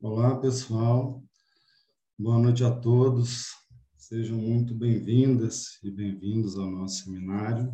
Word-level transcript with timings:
Olá, 0.00 0.38
pessoal. 0.38 1.24
Boa 2.16 2.38
noite 2.38 2.62
a 2.62 2.70
todos. 2.70 3.48
Sejam 3.96 4.38
muito 4.38 4.72
bem-vindas 4.72 5.80
e 5.82 5.90
bem-vindos 5.90 6.56
ao 6.56 6.70
nosso 6.70 7.02
seminário. 7.02 7.72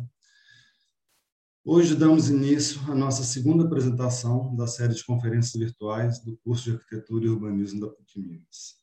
Hoje 1.63 1.93
damos 1.93 2.27
início 2.27 2.81
à 2.91 2.95
nossa 2.95 3.23
segunda 3.23 3.65
apresentação 3.65 4.55
da 4.55 4.65
série 4.65 4.95
de 4.95 5.05
conferências 5.05 5.53
virtuais 5.53 6.19
do 6.23 6.35
curso 6.37 6.63
de 6.63 6.71
Arquitetura 6.71 7.25
e 7.25 7.29
Urbanismo 7.29 7.81
da 7.81 7.89
PUC 7.89 8.19
Minas. 8.19 8.73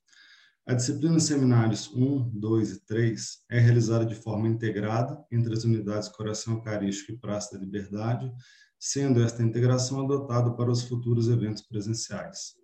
A 0.65 0.75
disciplina 0.75 1.19
Seminários 1.19 1.93
1, 1.93 2.39
2 2.39 2.71
e 2.71 2.87
3 2.87 3.39
é 3.51 3.59
realizada 3.59 4.07
de 4.07 4.15
forma 4.15 4.47
integrada 4.47 5.21
entre 5.33 5.53
as 5.53 5.65
unidades 5.65 6.09
Coração 6.09 6.55
Eucarístico 6.55 7.11
e 7.11 7.19
Praça 7.19 7.59
da 7.59 7.65
Liberdade, 7.65 8.33
sendo 8.79 9.21
esta 9.21 9.43
integração 9.43 10.05
adotada 10.05 10.53
para 10.53 10.71
os 10.71 10.83
futuros 10.83 11.29
eventos 11.29 11.63
presenciais. 11.63 12.62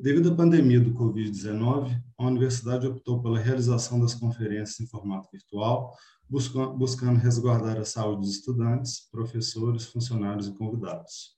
Devido 0.00 0.30
à 0.30 0.34
pandemia 0.36 0.78
do 0.78 0.94
Covid-19, 0.94 2.00
a 2.16 2.24
universidade 2.24 2.86
optou 2.86 3.20
pela 3.20 3.40
realização 3.40 3.98
das 3.98 4.14
conferências 4.14 4.78
em 4.78 4.86
formato 4.86 5.28
virtual, 5.32 5.92
buscando 6.30 7.18
resguardar 7.18 7.76
a 7.76 7.84
saúde 7.84 8.20
dos 8.20 8.36
estudantes, 8.36 9.08
professores, 9.10 9.86
funcionários 9.86 10.46
e 10.46 10.52
convidados. 10.52 11.36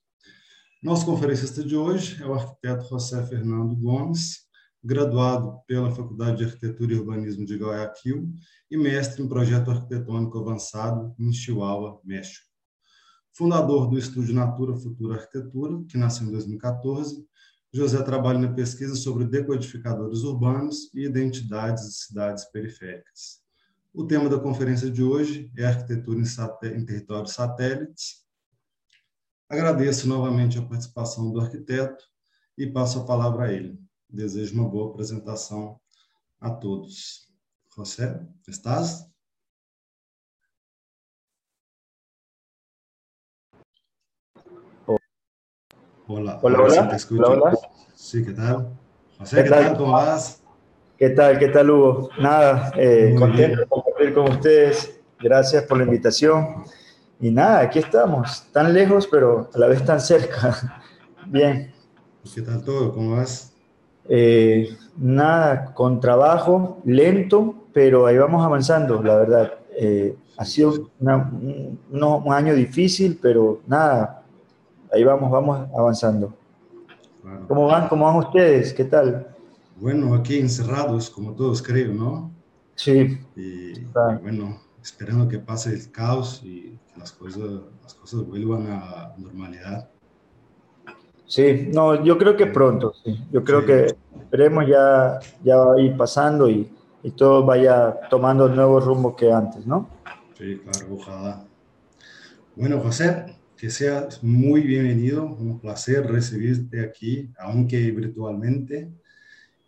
Nosso 0.83 1.07
conferencista 1.07 1.65
de 1.65 1.75
hoje 1.75 2.23
é 2.23 2.27
o 2.27 2.35
arquiteto 2.35 2.87
José 2.87 3.25
Fernando 3.27 3.75
Gomes, 3.75 4.41
graduado 4.85 5.59
pela 5.67 5.91
Faculdade 5.91 6.39
de 6.39 6.45
Arquitetura 6.45 6.93
e 6.93 6.99
Urbanismo 6.99 7.47
de 7.47 7.57
Guayaquil 7.57 8.31
e 8.71 8.77
mestre 8.77 9.23
em 9.23 9.29
projeto 9.29 9.71
arquitetônico 9.71 10.39
avançado 10.39 11.15
em 11.19 11.33
Chihuahua, 11.33 11.99
México. 12.05 12.45
Fundador 13.33 13.89
do 13.89 13.99
Estúdio 13.99 14.35
Natura 14.35 14.77
Futura 14.77 15.15
Arquitetura, 15.15 15.83
que 15.89 15.97
nasceu 15.97 16.27
em 16.27 16.31
2014, 16.31 17.27
José 17.73 18.03
trabalha 18.03 18.39
na 18.39 18.53
pesquisa 18.53 18.97
sobre 18.97 19.25
decodificadores 19.25 20.23
urbanos 20.23 20.93
e 20.93 21.05
identidades 21.05 21.85
de 21.85 21.95
cidades 21.95 22.45
periféricas. 22.47 23.41
O 23.93 24.07
tema 24.07 24.29
da 24.29 24.39
conferência 24.39 24.91
de 24.91 25.03
hoje 25.03 25.51
é 25.57 25.67
arquitetura 25.67 26.19
em, 26.19 26.77
em 26.77 26.85
territórios 26.85 27.33
satélites. 27.33 28.25
Agradeço 29.49 30.09
novamente 30.09 30.59
a 30.59 30.63
participação 30.63 31.33
do 31.33 31.41
arquiteto 31.41 32.05
e 32.57 32.67
passo 32.67 33.01
a 33.01 33.05
palavra 33.05 33.47
a 33.47 33.53
ele. 33.53 33.79
Desejo 34.09 34.55
uma 34.55 34.69
boa 34.69 34.91
apresentação 34.91 35.81
a 36.41 36.51
todos. 36.51 37.29
José, 37.77 38.21
estás? 38.49 39.10
Hola, 46.13 46.41
hola, 46.43 46.63
hola. 46.63 46.89
Te 46.89 46.97
escucho. 46.97 47.23
hola, 47.23 47.41
hola. 47.41 47.59
Sí, 47.95 48.25
¿qué 48.25 48.33
tal? 48.33 48.69
José, 49.17 49.37
¿qué, 49.37 49.43
¿qué 49.45 49.49
tal? 49.49 49.77
¿Cómo 49.77 49.93
vas? 49.93 50.43
¿Qué 50.99 51.11
tal? 51.11 51.39
¿Qué 51.39 51.49
tal, 51.51 51.71
Hugo? 51.71 52.11
Nada, 52.19 52.73
eh, 52.77 53.15
contento 53.17 53.61
de 53.61 53.67
compartir 53.69 54.15
con 54.15 54.29
ustedes. 54.29 55.01
Gracias 55.21 55.63
por 55.63 55.79
la 55.79 55.85
invitación. 55.85 56.65
Y 57.21 57.31
nada, 57.31 57.61
aquí 57.61 57.79
estamos, 57.79 58.45
tan 58.51 58.75
lejos, 58.75 59.07
pero 59.07 59.51
a 59.55 59.59
la 59.59 59.69
vez 59.69 59.85
tan 59.85 60.01
cerca. 60.01 60.83
Bien. 61.27 61.73
¿Qué 62.35 62.43
tal 62.43 62.65
todo? 62.65 62.93
¿Cómo 62.93 63.15
vas? 63.15 63.53
Eh, 64.09 64.69
nada, 64.97 65.73
con 65.75 66.01
trabajo, 66.01 66.81
lento, 66.85 67.55
pero 67.73 68.07
ahí 68.07 68.19
vamos 68.19 68.45
avanzando, 68.45 69.01
la 69.01 69.15
verdad. 69.15 69.53
Eh, 69.79 70.17
ha 70.37 70.45
sido 70.45 70.91
un, 70.99 71.79
un, 71.89 72.33
año 72.33 72.53
difícil, 72.53 73.17
pero 73.23 73.61
nada, 73.69 74.20
ahí 74.93 75.05
vamos, 75.05 75.31
vamos 75.31 75.69
avanzando. 75.77 76.35
¿Cómo 77.49 77.67
van? 77.67 77.89
¿Cómo 77.89 78.07
van 78.07 78.17
ustedes? 78.17 78.73
¿Qué 78.73 78.85
tal? 78.85 79.27
Bueno, 79.77 80.15
aquí 80.15 80.39
encerrados, 80.39 81.11
como 81.11 81.33
todos 81.33 81.63
creo, 81.63 81.93
¿no? 81.93 82.31
Sí. 82.75 83.19
Y, 83.37 83.79
y 83.79 83.87
bueno, 84.23 84.59
esperando 84.83 85.29
que 85.29 85.39
pase 85.39 85.75
el 85.75 85.91
caos 85.91 86.41
y 86.43 86.79
que 86.93 86.99
las 86.99 87.13
cosas, 87.13 87.63
las 87.83 87.95
cosas 87.95 88.27
vuelvan 88.27 88.67
a 88.69 89.15
normalidad. 89.19 89.89
Sí, 91.27 91.71
no, 91.73 92.03
yo 92.05 92.19
creo 92.19 92.37
que 92.37 92.47
pronto, 92.47 92.93
sí. 93.05 93.23
Yo 93.31 93.45
creo 93.45 93.61
sí. 93.61 93.67
que 93.67 93.97
esperemos 94.23 94.67
ya, 94.67 95.19
ya 95.45 95.57
va 95.57 95.75
a 95.75 95.81
ir 95.81 95.97
pasando 95.97 96.49
y, 96.51 96.71
y, 97.03 97.11
todo 97.13 97.45
vaya 97.45 98.01
tomando 98.11 98.47
el 98.47 98.57
nuevo 98.57 98.81
rumbo 98.81 99.15
que 99.15 99.31
antes, 99.33 99.65
¿no? 99.67 99.89
Sí, 100.37 100.59
claro, 100.59 100.95
ojalá. 100.95 101.45
Bueno, 102.57 102.81
José, 102.81 103.40
que 103.61 103.69
seas 103.69 104.25
muy 104.25 104.63
bienvenido, 104.63 105.23
un 105.23 105.61
placer 105.61 106.11
recibirte 106.11 106.83
aquí, 106.83 107.31
aunque 107.39 107.91
virtualmente. 107.91 108.91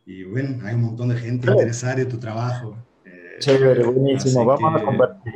Y 0.07 0.25
bueno, 0.25 0.65
hay 0.65 0.77
un 0.77 0.81
montón 0.81 1.11
de 1.11 1.17
gente 1.17 1.47
sí. 1.47 1.53
interesada 1.53 2.01
en 2.01 2.09
tu 2.09 2.17
trabajo. 2.17 2.75
Eh, 3.05 3.37
Chévere, 3.41 3.85
buenísimo, 3.85 4.47
vamos 4.47 4.77
que, 4.77 4.81
a 4.81 4.87
compartir. 4.87 5.35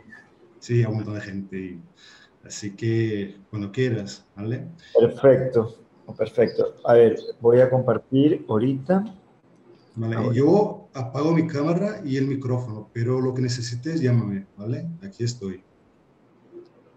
Sí, 0.59 0.79
hay 0.79 0.87
un 0.87 0.95
montón 0.95 1.15
de 1.17 1.21
gente. 1.21 1.79
Así 2.47 2.75
que 2.75 3.37
cuando 3.51 3.71
quieras, 3.71 4.25
¿vale? 4.35 4.67
Perfecto. 4.99 5.77
Perfecto. 6.17 6.77
A 6.87 6.95
ver, 6.95 7.19
voy 7.43 7.61
a 7.61 7.69
compartir 7.69 8.47
ahorita. 8.49 9.05
Vale, 9.97 10.35
yo 10.35 10.89
apago 10.95 11.33
mi 11.33 11.47
cámara 11.47 12.01
y 12.03 12.17
el 12.17 12.27
micrófono, 12.27 12.89
pero 12.95 13.21
lo 13.21 13.35
que 13.35 13.43
necesites, 13.43 14.01
llámame, 14.01 14.47
¿vale? 14.57 14.89
Aquí 15.03 15.25
estoy. 15.25 15.63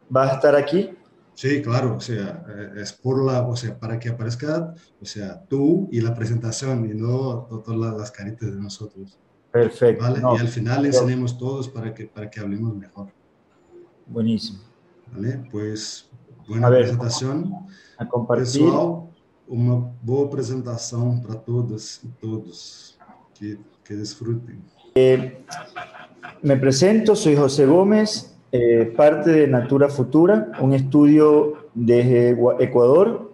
¿Vas 0.08 0.32
a 0.32 0.36
estar 0.36 0.56
aquí? 0.56 0.92
Sí, 1.40 1.62
claro, 1.62 1.96
o 1.96 2.02
sea, 2.02 2.44
eh, 2.50 2.82
es 2.82 2.92
por 2.92 3.24
la, 3.24 3.48
o 3.48 3.56
sea, 3.56 3.80
para 3.80 3.98
que 3.98 4.10
aparezca, 4.10 4.76
o 5.02 5.06
sea, 5.06 5.42
tú 5.48 5.88
y 5.90 6.02
la 6.02 6.14
presentación 6.14 6.86
y 6.92 6.94
no 6.94 7.48
todas 7.64 7.98
las 7.98 8.12
caritas 8.12 8.54
de 8.54 8.60
nosotros. 8.60 9.18
Perfecto. 9.50 10.04
¿Vale? 10.04 10.20
No, 10.20 10.36
y 10.36 10.40
al 10.40 10.50
final 10.50 10.82
pero... 10.82 10.88
enseñemos 10.88 11.38
todos 11.38 11.70
para 11.70 11.94
que, 11.94 12.08
para 12.08 12.30
que 12.30 12.42
hablemos 12.42 12.76
mejor. 12.76 13.08
Buenísimo. 14.06 14.60
Vale, 15.14 15.42
pues, 15.50 16.10
buena 16.46 16.68
a 16.68 16.72
ver, 16.72 16.82
presentación. 16.82 17.56
A 17.98 18.06
compartir. 18.06 18.62
Pessoal, 18.62 19.10
uma 19.48 19.94
boa 20.02 20.26
apresentação 20.26 21.22
para 21.22 21.36
todas 21.36 22.04
e 22.04 22.10
todos. 22.20 23.00
Que, 23.34 23.58
que 23.86 23.96
desfrutem. 23.96 24.60
Eh, 24.94 25.38
me 26.44 26.58
presento, 26.58 27.16
soy 27.16 27.38
José 27.38 27.66
Gómez, 27.66 28.29
eh, 28.52 28.92
parte 28.96 29.32
de 29.32 29.48
Natura 29.48 29.90
Futura, 29.90 30.52
un 30.60 30.74
estudio 30.74 31.70
desde 31.76 32.38
Ecuador. 32.60 33.32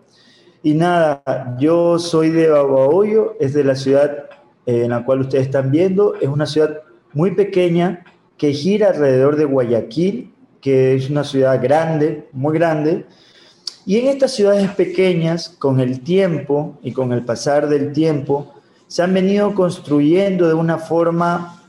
Y 0.62 0.74
nada, 0.74 1.24
yo 1.60 2.00
soy 2.00 2.32
de 2.32 2.50
Babahoyo, 2.50 3.36
es 3.40 3.54
de 3.54 3.64
la 3.64 3.76
ciudad 3.76 4.26
eh, 4.66 4.84
en 4.84 4.90
la 4.90 5.06
cual 5.06 5.22
ustedes 5.22 5.46
están 5.46 5.72
viendo. 5.72 6.16
Es 6.16 6.28
una 6.28 6.46
ciudad 6.46 6.82
muy 7.14 7.32
pequeña 7.32 8.04
que 8.38 8.52
gira 8.52 8.90
alrededor 8.90 9.38
de 9.38 9.46
Guayaquil, 9.46 10.34
que 10.60 10.96
es 10.96 11.10
una 11.10 11.24
ciudad 11.24 11.62
grande, 11.62 12.28
muy 12.34 12.58
grande. 12.58 13.06
Y 13.86 14.00
en 14.00 14.08
estas 14.08 14.32
ciudades 14.32 14.70
pequeñas, 14.72 15.50
con 15.50 15.80
el 15.80 16.02
tiempo 16.02 16.78
y 16.82 16.92
con 16.92 17.14
el 17.14 17.24
pasar 17.24 17.70
del 17.70 17.94
tiempo, 17.94 18.56
se 18.88 19.04
han 19.04 19.14
venido 19.14 19.54
construyendo 19.54 20.48
de 20.48 20.56
una 20.56 20.78
forma, 20.78 21.64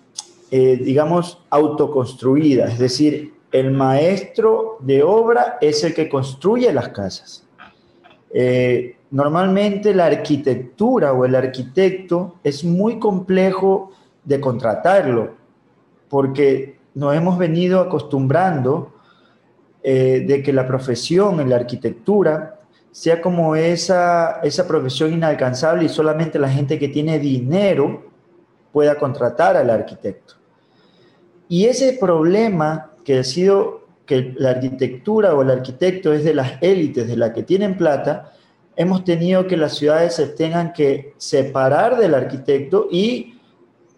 eh, 0.50 0.80
digamos, 0.82 1.38
autoconstruida. 1.50 2.66
Es 2.66 2.78
decir, 2.78 3.35
el 3.58 3.70
maestro 3.70 4.76
de 4.80 5.02
obra 5.02 5.56
es 5.62 5.82
el 5.82 5.94
que 5.94 6.10
construye 6.10 6.70
las 6.74 6.90
casas. 6.90 7.42
Eh, 8.30 8.96
normalmente 9.10 9.94
la 9.94 10.06
arquitectura 10.06 11.14
o 11.14 11.24
el 11.24 11.34
arquitecto 11.34 12.34
es 12.44 12.64
muy 12.64 12.98
complejo 12.98 13.92
de 14.24 14.40
contratarlo, 14.40 15.36
porque 16.10 16.76
nos 16.94 17.16
hemos 17.16 17.38
venido 17.38 17.80
acostumbrando 17.80 18.92
eh, 19.82 20.24
de 20.28 20.42
que 20.42 20.52
la 20.52 20.66
profesión 20.66 21.40
en 21.40 21.48
la 21.48 21.56
arquitectura 21.56 22.60
sea 22.90 23.22
como 23.22 23.56
esa, 23.56 24.40
esa 24.42 24.68
profesión 24.68 25.14
inalcanzable 25.14 25.84
y 25.84 25.88
solamente 25.88 26.38
la 26.38 26.50
gente 26.50 26.78
que 26.78 26.88
tiene 26.88 27.18
dinero 27.18 28.04
pueda 28.70 28.96
contratar 28.96 29.56
al 29.56 29.70
arquitecto. 29.70 30.34
Y 31.48 31.64
ese 31.64 31.94
problema 31.94 32.90
que 33.06 33.20
ha 33.20 33.24
sido 33.24 33.86
que 34.04 34.34
la 34.36 34.50
arquitectura 34.50 35.32
o 35.32 35.42
el 35.42 35.50
arquitecto 35.50 36.12
es 36.12 36.24
de 36.24 36.34
las 36.34 36.60
élites, 36.60 37.06
de 37.06 37.16
las 37.16 37.30
que 37.30 37.44
tienen 37.44 37.76
plata, 37.76 38.32
hemos 38.74 39.04
tenido 39.04 39.46
que 39.46 39.56
las 39.56 39.76
ciudades 39.76 40.16
se 40.16 40.26
tengan 40.26 40.72
que 40.72 41.14
separar 41.16 41.98
del 41.98 42.16
arquitecto 42.16 42.88
y 42.90 43.38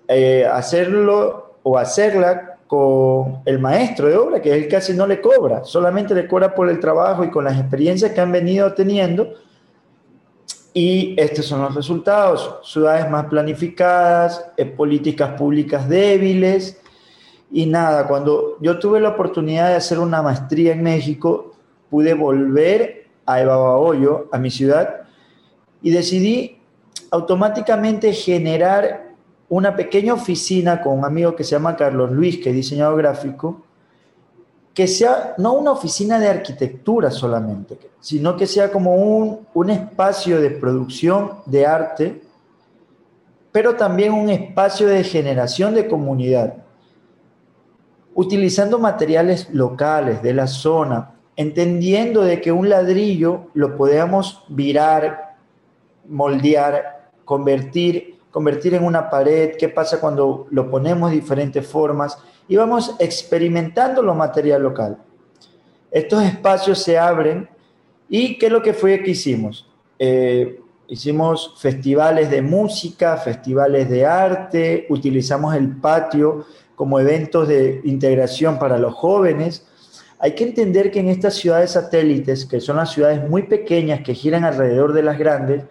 eh, 0.08 0.46
hacerlo 0.46 1.54
o 1.62 1.78
hacerla 1.78 2.58
con 2.66 3.40
el 3.46 3.58
maestro 3.58 4.08
de 4.08 4.16
obra, 4.18 4.42
que 4.42 4.52
él 4.52 4.68
casi 4.68 4.92
no 4.92 5.06
le 5.06 5.22
cobra, 5.22 5.64
solamente 5.64 6.14
le 6.14 6.28
cobra 6.28 6.54
por 6.54 6.68
el 6.68 6.78
trabajo 6.78 7.24
y 7.24 7.30
con 7.30 7.44
las 7.44 7.58
experiencias 7.58 8.12
que 8.12 8.20
han 8.20 8.30
venido 8.30 8.74
teniendo. 8.74 9.32
Y 10.74 11.18
estos 11.18 11.46
son 11.46 11.62
los 11.62 11.74
resultados, 11.74 12.58
ciudades 12.62 13.08
más 13.08 13.24
planificadas, 13.24 14.50
eh, 14.58 14.66
políticas 14.66 15.30
públicas 15.30 15.88
débiles. 15.88 16.78
Y 17.50 17.66
nada, 17.66 18.06
cuando 18.06 18.56
yo 18.60 18.78
tuve 18.78 19.00
la 19.00 19.10
oportunidad 19.10 19.68
de 19.68 19.76
hacer 19.76 19.98
una 19.98 20.22
maestría 20.22 20.72
en 20.72 20.82
México, 20.82 21.54
pude 21.90 22.14
volver 22.14 23.06
a 23.24 23.40
Evabahoyo, 23.40 24.28
a 24.32 24.38
mi 24.38 24.50
ciudad, 24.50 25.02
y 25.82 25.90
decidí 25.90 26.58
automáticamente 27.10 28.12
generar 28.12 29.08
una 29.48 29.74
pequeña 29.74 30.14
oficina 30.14 30.82
con 30.82 30.98
un 30.98 31.04
amigo 31.04 31.34
que 31.34 31.44
se 31.44 31.52
llama 31.52 31.76
Carlos 31.76 32.10
Luis, 32.10 32.38
que 32.38 32.50
es 32.50 32.56
diseñador 32.56 32.98
gráfico, 32.98 33.62
que 34.74 34.86
sea 34.86 35.34
no 35.38 35.54
una 35.54 35.72
oficina 35.72 36.20
de 36.20 36.28
arquitectura 36.28 37.10
solamente, 37.10 37.78
sino 38.00 38.36
que 38.36 38.46
sea 38.46 38.70
como 38.70 38.94
un, 38.94 39.40
un 39.54 39.70
espacio 39.70 40.40
de 40.40 40.50
producción 40.50 41.32
de 41.46 41.66
arte, 41.66 42.22
pero 43.50 43.74
también 43.74 44.12
un 44.12 44.28
espacio 44.28 44.86
de 44.86 45.02
generación 45.02 45.74
de 45.74 45.88
comunidad, 45.88 46.54
utilizando 48.18 48.80
materiales 48.80 49.48
locales 49.52 50.20
de 50.24 50.34
la 50.34 50.48
zona, 50.48 51.14
entendiendo 51.36 52.22
de 52.22 52.40
que 52.40 52.50
un 52.50 52.68
ladrillo 52.68 53.46
lo 53.54 53.76
podemos 53.76 54.42
virar, 54.48 55.36
moldear, 56.08 57.10
convertir, 57.24 58.18
convertir 58.32 58.74
en 58.74 58.84
una 58.84 59.08
pared, 59.08 59.52
qué 59.56 59.68
pasa 59.68 60.00
cuando 60.00 60.48
lo 60.50 60.68
ponemos 60.68 61.10
de 61.10 61.16
diferentes 61.16 61.64
formas 61.64 62.18
y 62.48 62.56
vamos 62.56 62.96
experimentando 62.98 64.02
lo 64.02 64.16
material 64.16 64.64
local. 64.64 64.98
Estos 65.88 66.24
espacios 66.24 66.82
se 66.82 66.98
abren 66.98 67.48
y 68.08 68.36
¿qué 68.36 68.46
es 68.46 68.52
lo 68.52 68.62
que 68.62 68.74
fue 68.74 69.00
que 69.00 69.12
hicimos? 69.12 69.70
Eh, 69.96 70.60
hicimos 70.88 71.54
festivales 71.56 72.32
de 72.32 72.42
música, 72.42 73.16
festivales 73.16 73.88
de 73.88 74.04
arte, 74.04 74.86
utilizamos 74.88 75.54
el 75.54 75.76
patio 75.76 76.46
como 76.78 77.00
eventos 77.00 77.48
de 77.48 77.80
integración 77.82 78.56
para 78.60 78.78
los 78.78 78.94
jóvenes, 78.94 79.66
hay 80.20 80.36
que 80.36 80.44
entender 80.44 80.92
que 80.92 81.00
en 81.00 81.08
estas 81.08 81.34
ciudades 81.34 81.72
satélites, 81.72 82.46
que 82.46 82.60
son 82.60 82.76
las 82.76 82.92
ciudades 82.92 83.28
muy 83.28 83.42
pequeñas 83.42 84.02
que 84.02 84.14
giran 84.14 84.44
alrededor 84.44 84.92
de 84.92 85.02
las 85.02 85.18
grandes, 85.18 85.64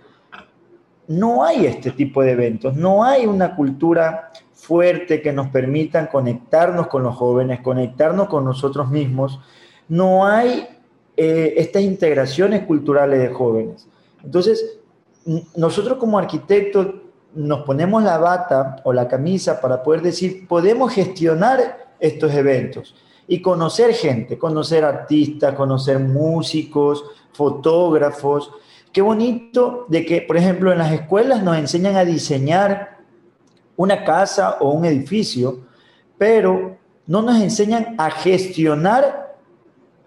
no 1.08 1.46
hay 1.46 1.66
este 1.66 1.92
tipo 1.92 2.22
de 2.22 2.32
eventos, 2.32 2.76
no 2.76 3.06
hay 3.06 3.26
una 3.26 3.56
cultura 3.56 4.34
fuerte 4.52 5.22
que 5.22 5.32
nos 5.32 5.48
permita 5.48 6.10
conectarnos 6.10 6.88
con 6.88 7.04
los 7.04 7.16
jóvenes, 7.16 7.62
conectarnos 7.62 8.28
con 8.28 8.44
nosotros 8.44 8.90
mismos, 8.90 9.40
no 9.88 10.26
hay 10.26 10.68
eh, 11.16 11.54
estas 11.56 11.84
integraciones 11.84 12.66
culturales 12.66 13.22
de 13.22 13.30
jóvenes. 13.30 13.88
Entonces, 14.26 14.78
nosotros 15.56 15.98
como 16.00 16.20
arquitectos 16.20 16.88
nos 17.34 17.62
ponemos 17.62 18.04
la 18.04 18.18
bata 18.18 18.78
o 18.84 18.94
la 18.94 19.08
camisa 19.08 19.62
para 19.62 19.84
poder 19.84 20.02
decir, 20.02 20.48
podemos 20.48 20.94
gestionar 20.94 21.88
estos 22.00 22.34
eventos 22.34 22.96
y 23.28 23.42
conocer 23.42 23.94
gente, 23.94 24.38
conocer 24.38 24.86
artistas, 24.86 25.54
conocer 25.56 26.00
músicos, 26.00 27.04
fotógrafos. 27.34 28.52
Qué 28.92 29.02
bonito 29.02 29.86
de 29.90 30.06
que, 30.06 30.22
por 30.22 30.38
ejemplo, 30.38 30.72
en 30.72 30.78
las 30.78 30.94
escuelas 30.94 31.44
nos 31.44 31.58
enseñan 31.58 31.98
a 31.98 32.06
diseñar 32.06 32.98
una 33.76 34.04
casa 34.04 34.58
o 34.60 34.72
un 34.72 34.86
edificio, 34.86 35.60
pero 36.18 36.78
no 37.06 37.22
nos 37.22 37.40
enseñan 37.42 37.96
a 37.98 38.10
gestionar 38.10 39.36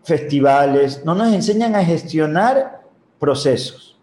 festivales, 0.03 1.05
no 1.05 1.15
nos 1.15 1.33
enseñan 1.33 1.77
a 1.77 1.85
gestionar 1.85 2.83
procesos. 3.19 3.99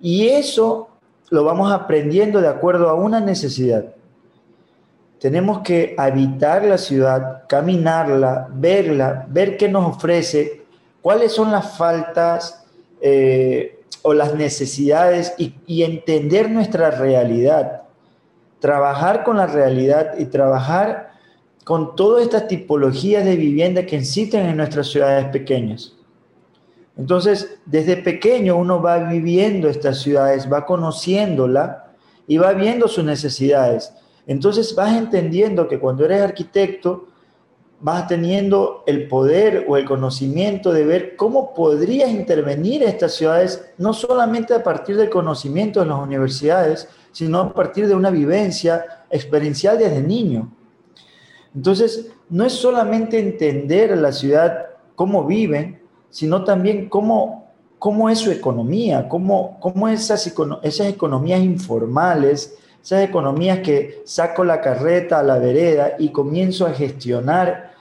Y 0.00 0.28
eso 0.28 0.88
lo 1.30 1.44
vamos 1.44 1.72
aprendiendo 1.72 2.40
de 2.40 2.48
acuerdo 2.48 2.88
a 2.88 2.94
una 2.94 3.20
necesidad. 3.20 3.84
Tenemos 5.20 5.60
que 5.60 5.94
habitar 5.98 6.64
la 6.64 6.78
ciudad, 6.78 7.42
caminarla, 7.48 8.48
verla, 8.52 9.26
ver 9.28 9.56
qué 9.56 9.68
nos 9.68 9.96
ofrece, 9.96 10.62
cuáles 11.02 11.32
son 11.32 11.50
las 11.50 11.76
faltas 11.76 12.64
eh, 13.00 13.80
o 14.02 14.14
las 14.14 14.34
necesidades 14.34 15.34
y, 15.36 15.54
y 15.66 15.82
entender 15.82 16.50
nuestra 16.50 16.90
realidad. 16.90 17.82
Trabajar 18.60 19.24
con 19.24 19.36
la 19.36 19.46
realidad 19.46 20.14
y 20.18 20.26
trabajar 20.26 21.12
con 21.64 21.96
todas 21.96 22.22
estas 22.22 22.48
tipologías 22.48 23.24
de 23.24 23.36
vivienda 23.36 23.84
que 23.84 23.96
existen 23.96 24.46
en 24.46 24.56
nuestras 24.56 24.86
ciudades 24.86 25.26
pequeñas. 25.26 25.97
Entonces, 26.98 27.58
desde 27.64 27.96
pequeño 27.96 28.56
uno 28.56 28.82
va 28.82 28.98
viviendo 28.98 29.68
estas 29.68 30.00
ciudades, 30.00 30.52
va 30.52 30.66
conociéndola 30.66 31.94
y 32.26 32.38
va 32.38 32.52
viendo 32.52 32.88
sus 32.88 33.04
necesidades. 33.04 33.94
Entonces 34.26 34.74
vas 34.74 34.96
entendiendo 34.96 35.68
que 35.68 35.78
cuando 35.78 36.04
eres 36.04 36.20
arquitecto, 36.20 37.06
vas 37.80 38.08
teniendo 38.08 38.82
el 38.88 39.06
poder 39.06 39.64
o 39.68 39.76
el 39.76 39.84
conocimiento 39.84 40.72
de 40.72 40.84
ver 40.84 41.16
cómo 41.16 41.54
podrías 41.54 42.10
intervenir 42.10 42.82
estas 42.82 43.14
ciudades, 43.14 43.64
no 43.78 43.92
solamente 43.92 44.52
a 44.52 44.64
partir 44.64 44.96
del 44.96 45.08
conocimiento 45.08 45.78
de 45.78 45.86
las 45.86 46.00
universidades, 46.00 46.88
sino 47.12 47.38
a 47.40 47.54
partir 47.54 47.86
de 47.86 47.94
una 47.94 48.10
vivencia 48.10 49.04
experiencial 49.08 49.78
desde 49.78 50.02
niño. 50.02 50.52
Entonces, 51.54 52.10
no 52.28 52.44
es 52.44 52.52
solamente 52.52 53.20
entender 53.20 53.96
la 53.96 54.10
ciudad, 54.10 54.66
cómo 54.96 55.24
viven, 55.24 55.77
sino 56.10 56.44
también 56.44 56.88
cómo, 56.88 57.48
cómo 57.78 58.08
es 58.10 58.18
su 58.18 58.30
economía, 58.30 59.08
cómo, 59.08 59.58
cómo 59.60 59.88
esas, 59.88 60.32
esas 60.62 60.86
economías 60.86 61.40
informales, 61.40 62.56
esas 62.82 63.02
economías 63.02 63.60
que 63.60 64.02
saco 64.04 64.44
la 64.44 64.60
carreta 64.60 65.20
a 65.20 65.22
la 65.22 65.38
vereda 65.38 65.96
y 65.98 66.10
comienzo 66.10 66.66
a 66.66 66.72
gestionar 66.72 67.72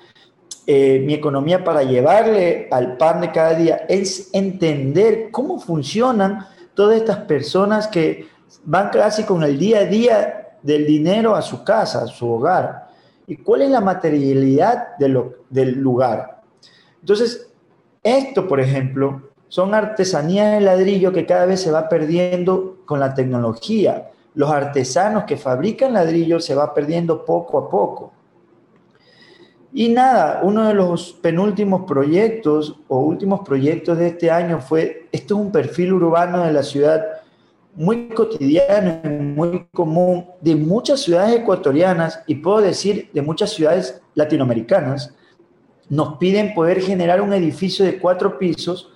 eh, 0.65 1.01
mi 1.05 1.13
economía 1.13 1.63
para 1.63 1.83
llevarle 1.83 2.67
al 2.71 2.97
pan 2.97 3.21
de 3.21 3.31
cada 3.31 3.53
día, 3.53 3.85
es 3.87 4.29
entender 4.33 5.29
cómo 5.31 5.59
funcionan 5.59 6.45
todas 6.73 6.97
estas 6.97 7.19
personas 7.19 7.87
que 7.87 8.27
van 8.65 8.89
casi 8.89 9.23
con 9.23 9.43
el 9.43 9.57
día 9.57 9.79
a 9.79 9.85
día 9.85 10.47
del 10.61 10.85
dinero 10.85 11.35
a 11.35 11.41
su 11.41 11.63
casa, 11.63 12.03
a 12.03 12.07
su 12.07 12.29
hogar, 12.29 12.89
y 13.25 13.37
cuál 13.37 13.61
es 13.61 13.69
la 13.69 13.79
materialidad 13.79 14.97
del 14.97 15.71
lugar. 15.79 16.41
Entonces, 16.99 17.47
esto, 18.07 18.47
por 18.47 18.59
ejemplo, 18.59 19.21
son 19.47 19.73
artesanías 19.73 20.53
de 20.53 20.61
ladrillo 20.61 21.11
que 21.11 21.25
cada 21.25 21.45
vez 21.45 21.61
se 21.61 21.71
va 21.71 21.89
perdiendo 21.89 22.77
con 22.85 22.99
la 22.99 23.13
tecnología 23.13 24.11
los 24.37 24.51
artesanos 24.51 25.23
que 25.23 25.35
fabrican 25.35 25.93
ladrillos 25.93 26.45
se 26.45 26.53
va 26.53 26.71
perdiendo 26.71 27.25
poco 27.25 27.57
a 27.57 27.67
poco. 27.67 28.13
Y 29.73 29.89
nada, 29.89 30.41
uno 30.43 30.67
de 30.67 30.75
los 30.75 31.13
penúltimos 31.13 31.85
proyectos 31.87 32.75
o 32.87 32.99
últimos 32.99 33.39
proyectos 33.39 33.97
de 33.97 34.09
este 34.09 34.29
año 34.29 34.61
fue, 34.61 35.07
esto 35.11 35.33
es 35.33 35.41
un 35.41 35.51
perfil 35.51 35.93
urbano 35.93 36.43
de 36.43 36.53
la 36.53 36.61
ciudad 36.61 37.03
muy 37.73 38.09
cotidiano, 38.09 39.01
muy 39.03 39.65
común, 39.73 40.27
de 40.39 40.55
muchas 40.55 40.99
ciudades 41.01 41.37
ecuatorianas 41.37 42.21
y 42.27 42.35
puedo 42.35 42.61
decir 42.61 43.09
de 43.13 43.23
muchas 43.23 43.49
ciudades 43.49 44.03
latinoamericanas, 44.13 45.15
nos 45.89 46.17
piden 46.17 46.53
poder 46.53 46.81
generar 46.81 47.21
un 47.21 47.33
edificio 47.33 47.85
de 47.85 47.99
cuatro 47.99 48.37
pisos 48.37 48.91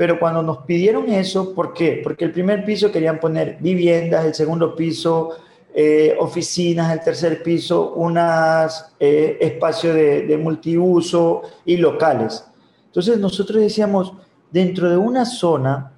pero 0.00 0.18
cuando 0.18 0.42
nos 0.42 0.64
pidieron 0.64 1.10
eso, 1.10 1.54
¿por 1.54 1.74
qué? 1.74 2.00
Porque 2.02 2.24
el 2.24 2.32
primer 2.32 2.64
piso 2.64 2.90
querían 2.90 3.20
poner 3.20 3.58
viviendas, 3.60 4.24
el 4.24 4.34
segundo 4.34 4.74
piso 4.74 5.36
eh, 5.74 6.16
oficinas, 6.18 6.90
el 6.90 7.00
tercer 7.00 7.42
piso 7.42 7.92
unas 7.96 8.94
eh, 8.98 9.36
espacios 9.38 9.94
de, 9.94 10.40
multiuso 10.42 11.42
y 11.66 11.76
locales. 11.76 12.42
Entonces 12.86 13.18
nosotros 13.18 13.60
decíamos, 13.60 14.14
dentro 14.50 14.88
de 14.88 14.96
una 14.96 15.26
zona 15.26 15.92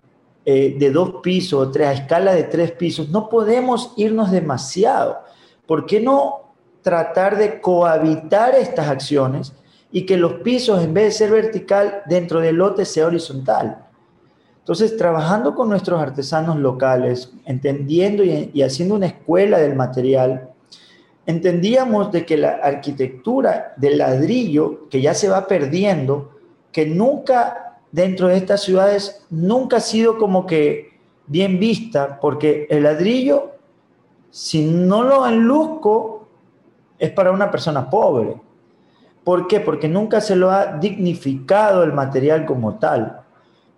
eh, 0.45 0.75
de 0.77 0.91
dos 0.91 1.23
pisos 1.23 1.69
o 1.69 1.71
tres, 1.71 1.87
a 1.87 1.93
escala 1.93 2.35
de 2.35 2.43
tres 2.43 2.73
pisos, 2.73 3.09
no 3.09 3.29
podemos 3.29 3.93
irnos 3.97 4.33
demasiado. 4.33 5.21
¿Por 5.65 5.87
qué 5.87 6.01
no 6.01 6.55
tratar 6.83 7.39
de 7.39 7.61
cohabitar 7.61 8.57
estas 8.57 8.89
acciones 8.89 9.53
y 9.93 10.07
que 10.07 10.17
los 10.17 10.35
pisos, 10.35 10.83
en 10.83 10.95
vez 10.95 11.05
de 11.05 11.11
ser 11.13 11.31
vertical, 11.31 12.03
dentro 12.07 12.41
del 12.41 12.57
lote 12.57 12.85
sea 12.85 13.07
horizontal? 13.07 13.87
Entonces, 14.63 14.97
trabajando 14.97 15.55
con 15.55 15.69
nuestros 15.69 16.01
artesanos 16.01 16.57
locales, 16.57 17.33
entendiendo 17.45 18.23
y, 18.23 18.63
haciendo 18.63 18.95
una 18.95 19.07
escuela 19.07 19.59
del 19.59 19.75
material, 19.75 20.51
entendíamos 21.27 22.13
de 22.13 22.25
que 22.25 22.37
la 22.37 22.53
arquitectura 22.63 23.75
del 23.77 23.99
ladrillo, 23.99 24.89
que 24.89 25.01
ya 25.01 25.15
se 25.15 25.29
va 25.29 25.49
perdiendo, 25.49 26.39
que 26.71 26.87
nunca 26.87 27.81
dentro 27.91 28.29
de 28.29 28.37
estas 28.37 28.63
ciudades, 28.63 29.25
nunca 29.31 29.79
ha 29.79 29.81
sido 29.81 30.17
como 30.17 30.47
que 30.47 30.93
bien 31.27 31.59
vista, 31.59 32.21
porque 32.21 32.67
el 32.71 32.85
ladrillo, 32.85 33.51
si 34.31 34.65
no 34.65 35.03
lo 35.03 35.27
enluzco, 35.27 36.29
es 37.01 37.11
para 37.11 37.33
una 37.33 37.51
persona 37.51 37.91
pobre. 37.91 38.41
¿Por 39.25 39.47
qué? 39.47 39.61
Porque 39.61 39.89
nunca 39.89 40.21
se 40.21 40.37
lo 40.37 40.51
ha 40.51 40.79
dignificado 40.79 41.85
el 41.85 41.93
material 41.93 42.45
como 42.45 42.79
tal. 42.79 43.21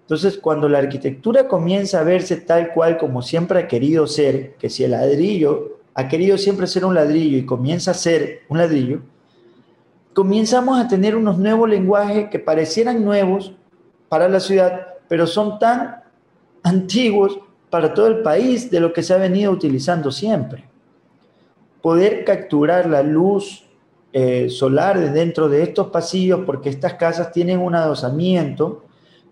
Entonces, 0.03 0.39
cuando 0.39 0.69
la 0.69 0.79
arquitectura 0.79 1.49
comienza 1.49 2.01
a 2.01 2.05
verse 2.05 2.37
tal 2.37 2.73
cual 2.73 2.99
como 2.99 3.23
siempre 3.23 3.59
ha 3.59 3.69
querido 3.69 4.07
ser, 4.07 4.55
que 4.57 4.71
si 4.71 4.85
el 4.85 4.93
ladrillo 4.93 5.79
ha 5.95 6.09
querido 6.09 6.37
siempre 6.39 6.67
ser 6.67 6.85
un 6.85 6.95
ladrillo 6.95 7.39
y 7.39 7.47
comienza 7.47 7.93
a 7.93 7.95
ser 7.95 8.41
un 8.49 8.59
ladrillo, 8.59 9.01
comenzamos 10.13 10.79
a 10.79 10.89
tener 10.89 11.17
unos 11.17 11.39
nuevos 11.39 11.69
lenguajes 11.69 12.29
que 12.29 12.39
parecieran 12.39 13.05
nuevos 13.05 13.55
para 14.09 14.29
la 14.29 14.41
ciudad, 14.41 14.89
pero 15.09 15.27
son 15.27 15.59
tan 15.59 16.03
antiguos 16.63 17.39
para 17.71 17.93
todo 17.93 18.07
el 18.07 18.23
país 18.23 18.71
de 18.71 18.81
lo 18.81 18.93
que 18.93 19.03
se 19.03 19.13
ha 19.13 19.19
venido 19.19 19.51
utilizando 19.51 20.11
siempre. 20.11 20.65
Poder 21.83 22.25
capturar 22.25 22.87
la 22.87 23.03
luz 23.03 23.63
eh, 24.16 24.49
solar 24.49 25.00
de 25.00 25.11
dentro 25.11 25.49
de 25.49 25.64
estos 25.64 25.88
pasillos, 25.88 26.42
porque 26.47 26.68
estas 26.68 26.94
casas 26.94 27.33
tienen 27.33 27.59
un 27.59 27.75
adosamiento, 27.75 28.85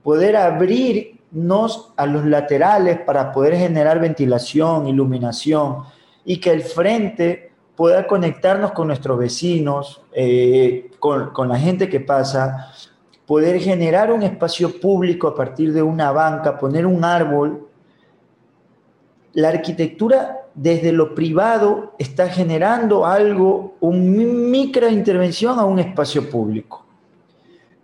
poder 0.02 0.34
abrirnos 0.36 1.92
a 1.96 2.04
los 2.04 2.24
laterales 2.24 2.98
para 2.98 3.30
poder 3.30 3.54
generar 3.54 4.00
ventilación, 4.00 4.88
iluminación, 4.88 5.84
y 6.24 6.38
que 6.38 6.50
el 6.50 6.62
frente 6.62 7.52
pueda 7.76 8.08
conectarnos 8.08 8.72
con 8.72 8.88
nuestros 8.88 9.16
vecinos, 9.20 10.02
eh, 10.12 10.90
con, 10.98 11.30
con 11.30 11.48
la 11.48 11.60
gente 11.60 11.88
que 11.88 12.00
pasa, 12.00 12.72
poder 13.24 13.60
generar 13.60 14.12
un 14.12 14.24
espacio 14.24 14.80
público 14.80 15.28
a 15.28 15.36
partir 15.36 15.72
de 15.72 15.82
una 15.82 16.10
banca, 16.10 16.58
poner 16.58 16.86
un 16.86 17.04
árbol. 17.04 17.68
La 19.34 19.48
arquitectura 19.48 20.42
desde 20.54 20.92
lo 20.92 21.14
privado 21.14 21.94
está 21.98 22.28
generando 22.28 23.06
algo, 23.06 23.76
una 23.80 23.98
microintervención 23.98 25.58
a 25.58 25.64
un 25.64 25.78
espacio 25.78 26.28
público. 26.28 26.84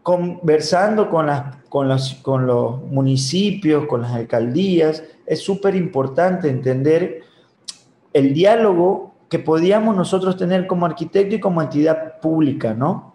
Conversando 0.02 1.08
con, 1.10 1.26
los 1.88 2.82
municipios, 2.84 3.86
con 3.86 4.02
las 4.02 4.12
alcaldías, 4.12 5.02
es 5.26 5.40
súper 5.40 5.74
importante 5.74 6.48
entender 6.48 7.22
el 8.12 8.32
diálogo 8.34 9.14
que 9.28 9.38
podíamos 9.38 9.96
nosotros 9.96 10.36
tener 10.36 10.66
como 10.66 10.86
arquitecto 10.86 11.34
y 11.34 11.40
como 11.40 11.60
entidad 11.60 12.18
pública, 12.20 12.72
¿no? 12.72 13.14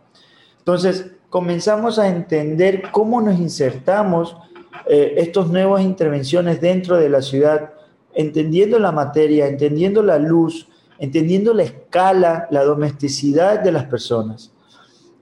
Entonces, 0.59 1.11
comenzamos 1.29 1.97
a 1.97 2.07
entender 2.07 2.83
cómo 2.91 3.19
nos 3.19 3.39
insertamos 3.39 4.37
eh, 4.85 5.15
estas 5.17 5.47
nuevas 5.47 5.81
intervenciones 5.81 6.61
dentro 6.61 6.97
de 6.97 7.09
la 7.09 7.21
ciudad 7.21 7.72
entendiendo 8.13 8.79
la 8.79 8.91
materia, 8.91 9.47
entendiendo 9.47 10.01
la 10.03 10.17
luz, 10.17 10.67
entendiendo 10.99 11.53
la 11.53 11.63
escala, 11.63 12.47
la 12.51 12.63
domesticidad 12.63 13.59
de 13.59 13.71
las 13.71 13.85
personas. 13.85 14.51